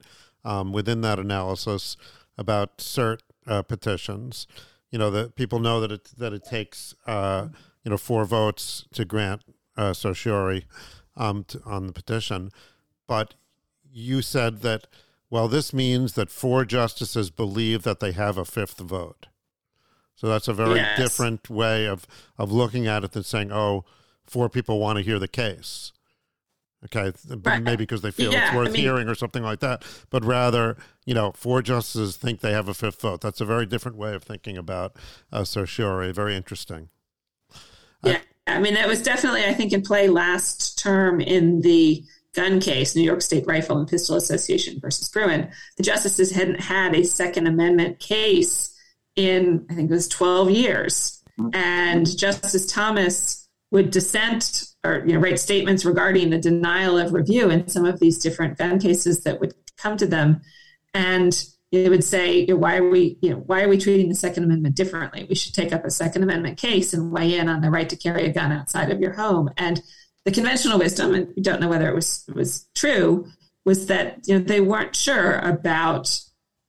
um, 0.44 0.72
within 0.72 1.02
that 1.02 1.18
analysis 1.18 1.96
about 2.36 2.78
cert 2.78 3.18
uh, 3.46 3.62
petitions. 3.62 4.46
You 4.90 4.98
know 4.98 5.10
that 5.10 5.36
people 5.36 5.58
know 5.58 5.80
that 5.80 5.92
it 5.92 6.10
that 6.18 6.32
it 6.32 6.44
takes 6.44 6.94
uh, 7.06 7.48
you 7.84 7.90
know 7.90 7.96
four 7.96 8.24
votes 8.24 8.86
to 8.94 9.04
grant 9.04 9.42
uh, 9.76 9.92
certiorari 9.92 10.66
um, 11.16 11.44
to, 11.44 11.62
on 11.64 11.86
the 11.86 11.92
petition, 11.92 12.50
but 13.06 13.34
you 13.90 14.22
said 14.22 14.60
that 14.62 14.86
well 15.30 15.48
this 15.48 15.72
means 15.72 16.14
that 16.14 16.30
four 16.30 16.64
justices 16.64 17.30
believe 17.30 17.82
that 17.84 18.00
they 18.00 18.12
have 18.12 18.36
a 18.36 18.44
fifth 18.44 18.78
vote. 18.78 19.28
So 20.14 20.28
that's 20.28 20.48
a 20.48 20.54
very 20.54 20.76
yes. 20.76 20.98
different 20.98 21.48
way 21.48 21.86
of 21.86 22.06
of 22.36 22.52
looking 22.52 22.86
at 22.86 23.04
it 23.04 23.12
than 23.12 23.22
saying 23.22 23.52
oh 23.52 23.84
four 24.26 24.48
people 24.48 24.78
want 24.78 24.98
to 24.98 25.04
hear 25.04 25.18
the 25.18 25.28
case. 25.28 25.92
Okay, 26.84 27.12
right. 27.44 27.62
maybe 27.62 27.84
because 27.84 28.02
they 28.02 28.10
feel 28.10 28.32
yeah, 28.32 28.46
it's 28.46 28.56
worth 28.56 28.68
I 28.68 28.72
mean, 28.72 28.82
hearing 28.82 29.08
or 29.08 29.14
something 29.14 29.44
like 29.44 29.60
that, 29.60 29.84
but 30.10 30.24
rather, 30.24 30.76
you 31.04 31.14
know, 31.14 31.32
four 31.32 31.62
justices 31.62 32.16
think 32.16 32.40
they 32.40 32.52
have 32.52 32.68
a 32.68 32.74
fifth 32.74 33.00
vote. 33.00 33.20
That's 33.20 33.40
a 33.40 33.44
very 33.44 33.66
different 33.66 33.96
way 33.96 34.14
of 34.14 34.24
thinking 34.24 34.58
about 34.58 34.96
uh, 35.30 35.44
certiorari. 35.44 36.12
Very 36.12 36.34
interesting. 36.34 36.88
Yeah, 38.02 38.18
I, 38.48 38.56
I 38.56 38.58
mean, 38.58 38.74
that 38.74 38.88
was 38.88 39.00
definitely, 39.00 39.44
I 39.44 39.54
think, 39.54 39.72
in 39.72 39.82
play 39.82 40.08
last 40.08 40.76
term 40.76 41.20
in 41.20 41.60
the 41.60 42.04
gun 42.34 42.60
case, 42.60 42.96
New 42.96 43.02
York 43.02 43.22
State 43.22 43.46
Rifle 43.46 43.78
and 43.78 43.88
Pistol 43.88 44.16
Association 44.16 44.80
versus 44.80 45.08
Bruen. 45.08 45.50
The 45.76 45.82
justices 45.82 46.32
hadn't 46.32 46.60
had 46.60 46.94
a 46.94 47.04
Second 47.04 47.46
Amendment 47.46 48.00
case 48.00 48.74
in, 49.16 49.66
I 49.70 49.74
think 49.74 49.90
it 49.90 49.94
was 49.94 50.08
12 50.08 50.50
years. 50.50 51.22
Mm-hmm. 51.38 51.54
And 51.54 52.18
Justice 52.18 52.66
Thomas 52.66 53.48
would 53.70 53.90
dissent 53.90 54.71
or 54.84 55.02
you 55.06 55.14
know 55.14 55.20
write 55.20 55.38
statements 55.38 55.84
regarding 55.84 56.30
the 56.30 56.38
denial 56.38 56.98
of 56.98 57.12
review 57.12 57.50
in 57.50 57.68
some 57.68 57.84
of 57.84 58.00
these 58.00 58.18
different 58.18 58.58
gun 58.58 58.78
cases 58.78 59.22
that 59.24 59.40
would 59.40 59.54
come 59.76 59.96
to 59.96 60.06
them. 60.06 60.40
And 60.94 61.44
it 61.70 61.88
would 61.88 62.04
say 62.04 62.40
you 62.40 62.48
know, 62.48 62.56
why 62.56 62.76
are 62.76 62.88
we 62.88 63.18
you 63.22 63.30
know 63.30 63.36
why 63.36 63.62
are 63.62 63.68
we 63.68 63.78
treating 63.78 64.08
the 64.08 64.14
second 64.14 64.44
amendment 64.44 64.74
differently? 64.74 65.26
We 65.28 65.34
should 65.34 65.54
take 65.54 65.72
up 65.72 65.84
a 65.84 65.90
second 65.90 66.22
amendment 66.22 66.58
case 66.58 66.92
and 66.92 67.12
weigh 67.12 67.38
in 67.38 67.48
on 67.48 67.60
the 67.60 67.70
right 67.70 67.88
to 67.88 67.96
carry 67.96 68.26
a 68.26 68.32
gun 68.32 68.52
outside 68.52 68.90
of 68.90 69.00
your 69.00 69.12
home. 69.12 69.50
And 69.56 69.80
the 70.24 70.32
conventional 70.32 70.78
wisdom 70.78 71.14
and 71.14 71.32
we 71.36 71.42
don't 71.42 71.60
know 71.60 71.68
whether 71.68 71.88
it 71.88 71.94
was 71.94 72.24
was 72.34 72.66
true 72.74 73.26
was 73.64 73.86
that 73.86 74.26
you 74.26 74.38
know 74.38 74.44
they 74.44 74.60
weren't 74.60 74.96
sure 74.96 75.38
about 75.38 76.20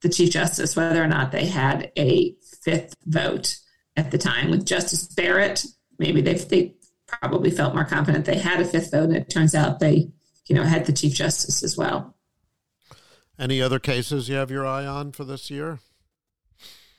the 0.02 0.10
chief 0.10 0.32
justice 0.32 0.76
whether 0.76 1.02
or 1.04 1.08
not 1.08 1.32
they 1.32 1.46
had 1.46 1.92
a 1.98 2.36
fifth 2.64 2.96
vote 3.06 3.58
at 3.96 4.12
the 4.12 4.18
time. 4.18 4.52
With 4.52 4.66
justice 4.66 5.08
barrett 5.08 5.66
maybe 5.98 6.22
they 6.22 6.36
they 6.36 6.76
probably 7.20 7.52
felt 7.52 7.76
more 7.76 7.86
confident 7.86 8.26
they 8.26 8.38
had 8.38 8.62
a 8.62 8.66
fifth 8.66 8.92
vote. 8.92 9.06
And 9.06 9.18
it 9.18 9.30
turns 9.30 9.56
out 9.56 9.80
they, 9.80 10.12
you 10.48 10.56
know, 10.56 10.64
had 10.64 10.86
the 10.86 10.94
chief 10.94 11.14
justice 11.14 11.64
as 11.64 11.78
well. 11.78 12.16
Any 13.40 13.62
other 13.62 13.80
cases 13.80 14.30
you 14.30 14.36
have 14.36 14.52
your 14.52 14.66
eye 14.66 14.86
on 14.86 15.12
for 15.12 15.24
this 15.24 15.50
year? 15.50 15.80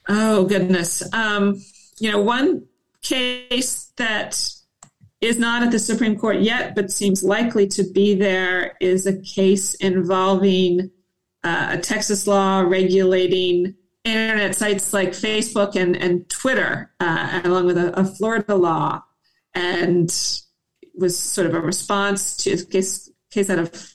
Oh 0.08 0.44
goodness. 0.44 1.02
Um, 1.12 1.62
you 1.98 2.10
know, 2.10 2.20
one 2.20 2.66
case 3.02 3.92
that 3.96 4.50
is 5.20 5.38
not 5.38 5.62
at 5.62 5.70
the 5.70 5.78
Supreme 5.78 6.18
Court 6.18 6.40
yet, 6.40 6.74
but 6.74 6.90
seems 6.90 7.22
likely 7.22 7.66
to 7.68 7.84
be 7.84 8.14
there, 8.14 8.76
is 8.80 9.06
a 9.06 9.20
case 9.22 9.74
involving 9.74 10.90
uh, 11.42 11.68
a 11.72 11.78
Texas 11.78 12.26
law 12.26 12.60
regulating 12.60 13.74
internet 14.04 14.54
sites 14.54 14.92
like 14.92 15.10
Facebook 15.10 15.76
and, 15.76 15.96
and 15.96 16.28
Twitter, 16.28 16.90
uh, 17.00 17.40
along 17.44 17.66
with 17.66 17.78
a, 17.78 17.98
a 17.98 18.04
Florida 18.04 18.54
law 18.54 19.02
and 19.54 20.10
was 20.94 21.18
sort 21.18 21.46
of 21.46 21.54
a 21.54 21.60
response 21.60 22.36
to 22.38 22.52
a 22.52 22.64
case, 22.64 23.10
case 23.30 23.50
out 23.50 23.58
of 23.58 23.94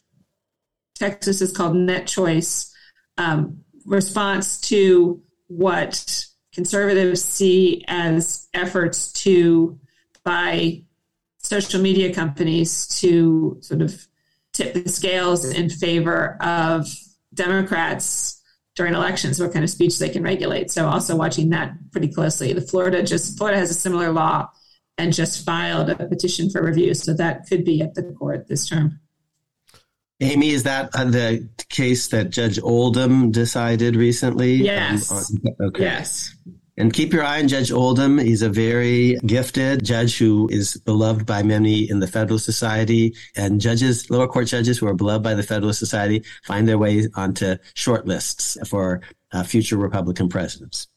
Texas 0.96 1.42
is 1.42 1.52
called 1.52 1.76
Net 1.76 2.08
Choice, 2.08 2.74
um, 3.18 3.62
response 3.86 4.60
to 4.62 5.22
what 5.48 6.26
conservatives 6.54 7.24
see 7.24 7.84
as 7.88 8.48
efforts 8.54 9.12
to 9.14 9.80
by 10.24 10.84
social 11.38 11.82
media 11.82 12.14
companies 12.14 12.88
to 13.00 13.58
sort 13.62 13.82
of 13.82 14.08
tip 14.54 14.74
the 14.74 14.90
scales 14.90 15.46
in 15.46 15.70
favor 15.70 16.38
of 16.42 16.88
Democrats 17.34 18.42
during 18.76 18.94
elections, 18.94 19.40
what 19.40 19.54
kind 19.54 19.64
of 19.64 19.70
speech 19.70 19.98
they 20.00 20.10
can 20.10 20.24
regulate. 20.24 20.72
So 20.72 20.88
also 20.88 21.16
watching 21.16 21.50
that 21.50 21.74
pretty 21.92 22.10
closely. 22.10 22.54
The 22.54 22.62
Florida 22.62 23.04
just 23.04 23.38
Florida 23.38 23.58
has 23.58 23.72
a 23.72 23.74
similar 23.74 24.12
law 24.12 24.50
and 25.00 25.14
just 25.14 25.46
filed 25.46 25.90
a 25.90 25.96
petition 25.96 26.50
for 26.50 26.62
review. 26.62 26.94
So 26.94 27.14
that 27.14 27.48
could 27.48 27.64
be 27.64 27.82
at 27.82 27.96
the 27.96 28.04
court 28.04 28.48
this 28.50 28.68
term. 28.68 29.00
Amy, 30.20 30.50
is 30.50 30.64
that 30.64 30.90
uh, 30.94 31.06
the 31.06 31.48
case 31.70 32.10
that 32.10 32.30
Judge 32.30 32.60
Oldham 32.62 33.32
decided 33.32 33.96
recently? 33.96 34.56
Yes. 34.56 35.10
Um, 35.10 35.42
okay. 35.68 35.84
Yes. 35.84 36.36
And 36.78 36.92
keep 36.94 37.14
your 37.14 37.24
eye 37.24 37.40
on 37.40 37.48
Judge 37.48 37.72
Oldham. 37.72 38.18
He's 38.18 38.42
a 38.42 38.50
very 38.50 39.18
gifted 39.26 39.86
judge 39.86 40.18
who 40.18 40.50
is 40.52 40.76
beloved 40.86 41.26
by 41.26 41.44
many 41.44 41.90
in 41.90 42.00
the 42.00 42.08
Federalist 42.08 42.46
Society. 42.46 43.16
And 43.38 43.62
judges, 43.62 44.10
lower 44.10 44.28
court 44.28 44.48
judges 44.48 44.78
who 44.78 44.88
are 44.88 44.94
beloved 44.94 45.24
by 45.24 45.34
the 45.34 45.44
Federalist 45.44 45.80
Society, 45.80 46.24
find 46.44 46.68
their 46.68 46.78
way 46.78 47.08
onto 47.16 47.56
short 47.74 48.06
lists 48.06 48.58
for 48.68 49.02
uh, 49.32 49.44
future 49.44 49.78
Republican 49.78 50.28
presidents. 50.28 50.88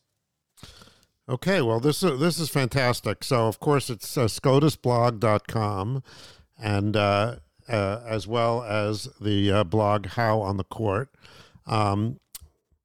Okay, 1.32 1.62
well, 1.62 1.80
this 1.80 2.02
is, 2.02 2.20
this 2.20 2.38
is 2.38 2.50
fantastic. 2.50 3.24
So, 3.24 3.46
of 3.46 3.58
course, 3.58 3.88
it's 3.88 4.18
uh, 4.18 4.26
scotusblog.com 4.26 6.02
and 6.58 6.96
uh, 6.96 7.36
uh, 7.70 8.00
as 8.06 8.28
well 8.28 8.62
as 8.62 9.08
the 9.18 9.50
uh, 9.50 9.64
blog 9.64 10.08
Howe 10.08 10.42
on 10.42 10.58
the 10.58 10.64
Court. 10.64 11.08
Um, 11.66 12.20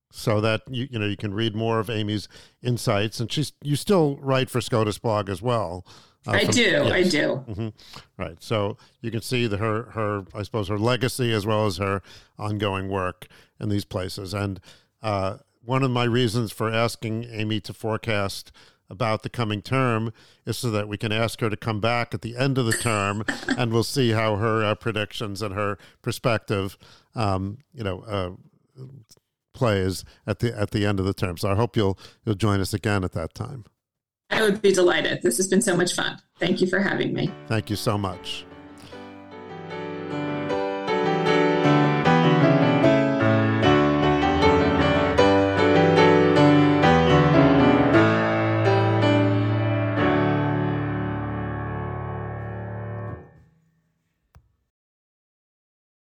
so 0.09 0.39
that 0.39 0.61
you 0.69 0.87
you 0.89 0.97
know 0.97 1.05
you 1.05 1.17
can 1.17 1.33
read 1.33 1.55
more 1.55 1.79
of 1.79 1.89
Amy's 1.89 2.29
insights, 2.63 3.19
and 3.19 3.29
she's 3.29 3.51
you 3.61 3.75
still 3.75 4.17
write 4.21 4.49
for 4.49 4.61
SCOTUS 4.61 4.97
blog 4.97 5.29
as 5.29 5.41
well. 5.41 5.85
Uh, 6.25 6.31
I 6.31 6.45
from, 6.45 6.51
do, 6.51 6.61
yes. 6.61 6.91
I 6.91 7.03
do. 7.03 7.43
Mm-hmm. 7.49 7.67
Right, 8.17 8.41
so 8.41 8.77
you 9.01 9.11
can 9.11 9.21
see 9.21 9.45
the, 9.45 9.57
her 9.57 9.83
her 9.91 10.25
I 10.33 10.43
suppose 10.43 10.69
her 10.69 10.79
legacy 10.79 11.33
as 11.33 11.45
well 11.45 11.65
as 11.65 11.77
her 11.77 12.01
ongoing 12.39 12.87
work 12.87 13.27
in 13.59 13.67
these 13.67 13.85
places. 13.85 14.33
And 14.33 14.61
uh, 15.03 15.37
one 15.67 15.83
of 15.83 15.91
my 15.91 16.05
reasons 16.05 16.53
for 16.53 16.71
asking 16.71 17.25
Amy 17.25 17.59
to 17.59 17.73
forecast 17.73 18.53
about 18.89 19.21
the 19.21 19.29
coming 19.29 19.61
term 19.61 20.13
is 20.45 20.57
so 20.57 20.71
that 20.71 20.87
we 20.87 20.97
can 20.97 21.11
ask 21.11 21.41
her 21.41 21.49
to 21.49 21.57
come 21.57 21.81
back 21.81 22.13
at 22.13 22.21
the 22.21 22.37
end 22.37 22.57
of 22.57 22.65
the 22.65 22.71
term 22.71 23.25
and 23.57 23.73
we'll 23.73 23.83
see 23.83 24.11
how 24.11 24.37
her 24.37 24.63
uh, 24.63 24.73
predictions 24.75 25.41
and 25.41 25.53
her 25.53 25.77
perspective 26.01 26.77
um, 27.15 27.57
you 27.73 27.83
know 27.83 27.99
uh, 28.07 28.29
plays 29.53 30.05
at 30.25 30.39
the 30.39 30.57
at 30.57 30.71
the 30.71 30.85
end 30.85 31.01
of 31.01 31.05
the 31.05 31.13
term. 31.13 31.35
So 31.35 31.51
I 31.51 31.55
hope 31.55 31.75
you'll 31.75 31.99
you'll 32.25 32.35
join 32.35 32.61
us 32.61 32.73
again 32.73 33.03
at 33.03 33.11
that 33.11 33.33
time. 33.33 33.65
I 34.29 34.43
would 34.43 34.61
be 34.61 34.71
delighted. 34.71 35.21
This 35.21 35.35
has 35.35 35.49
been 35.49 35.61
so 35.61 35.75
much 35.75 35.93
fun. 35.93 36.17
Thank 36.39 36.61
you 36.61 36.67
for 36.67 36.79
having 36.79 37.13
me. 37.13 37.29
Thank 37.47 37.69
you 37.69 37.75
so 37.75 37.97
much. 37.97 38.46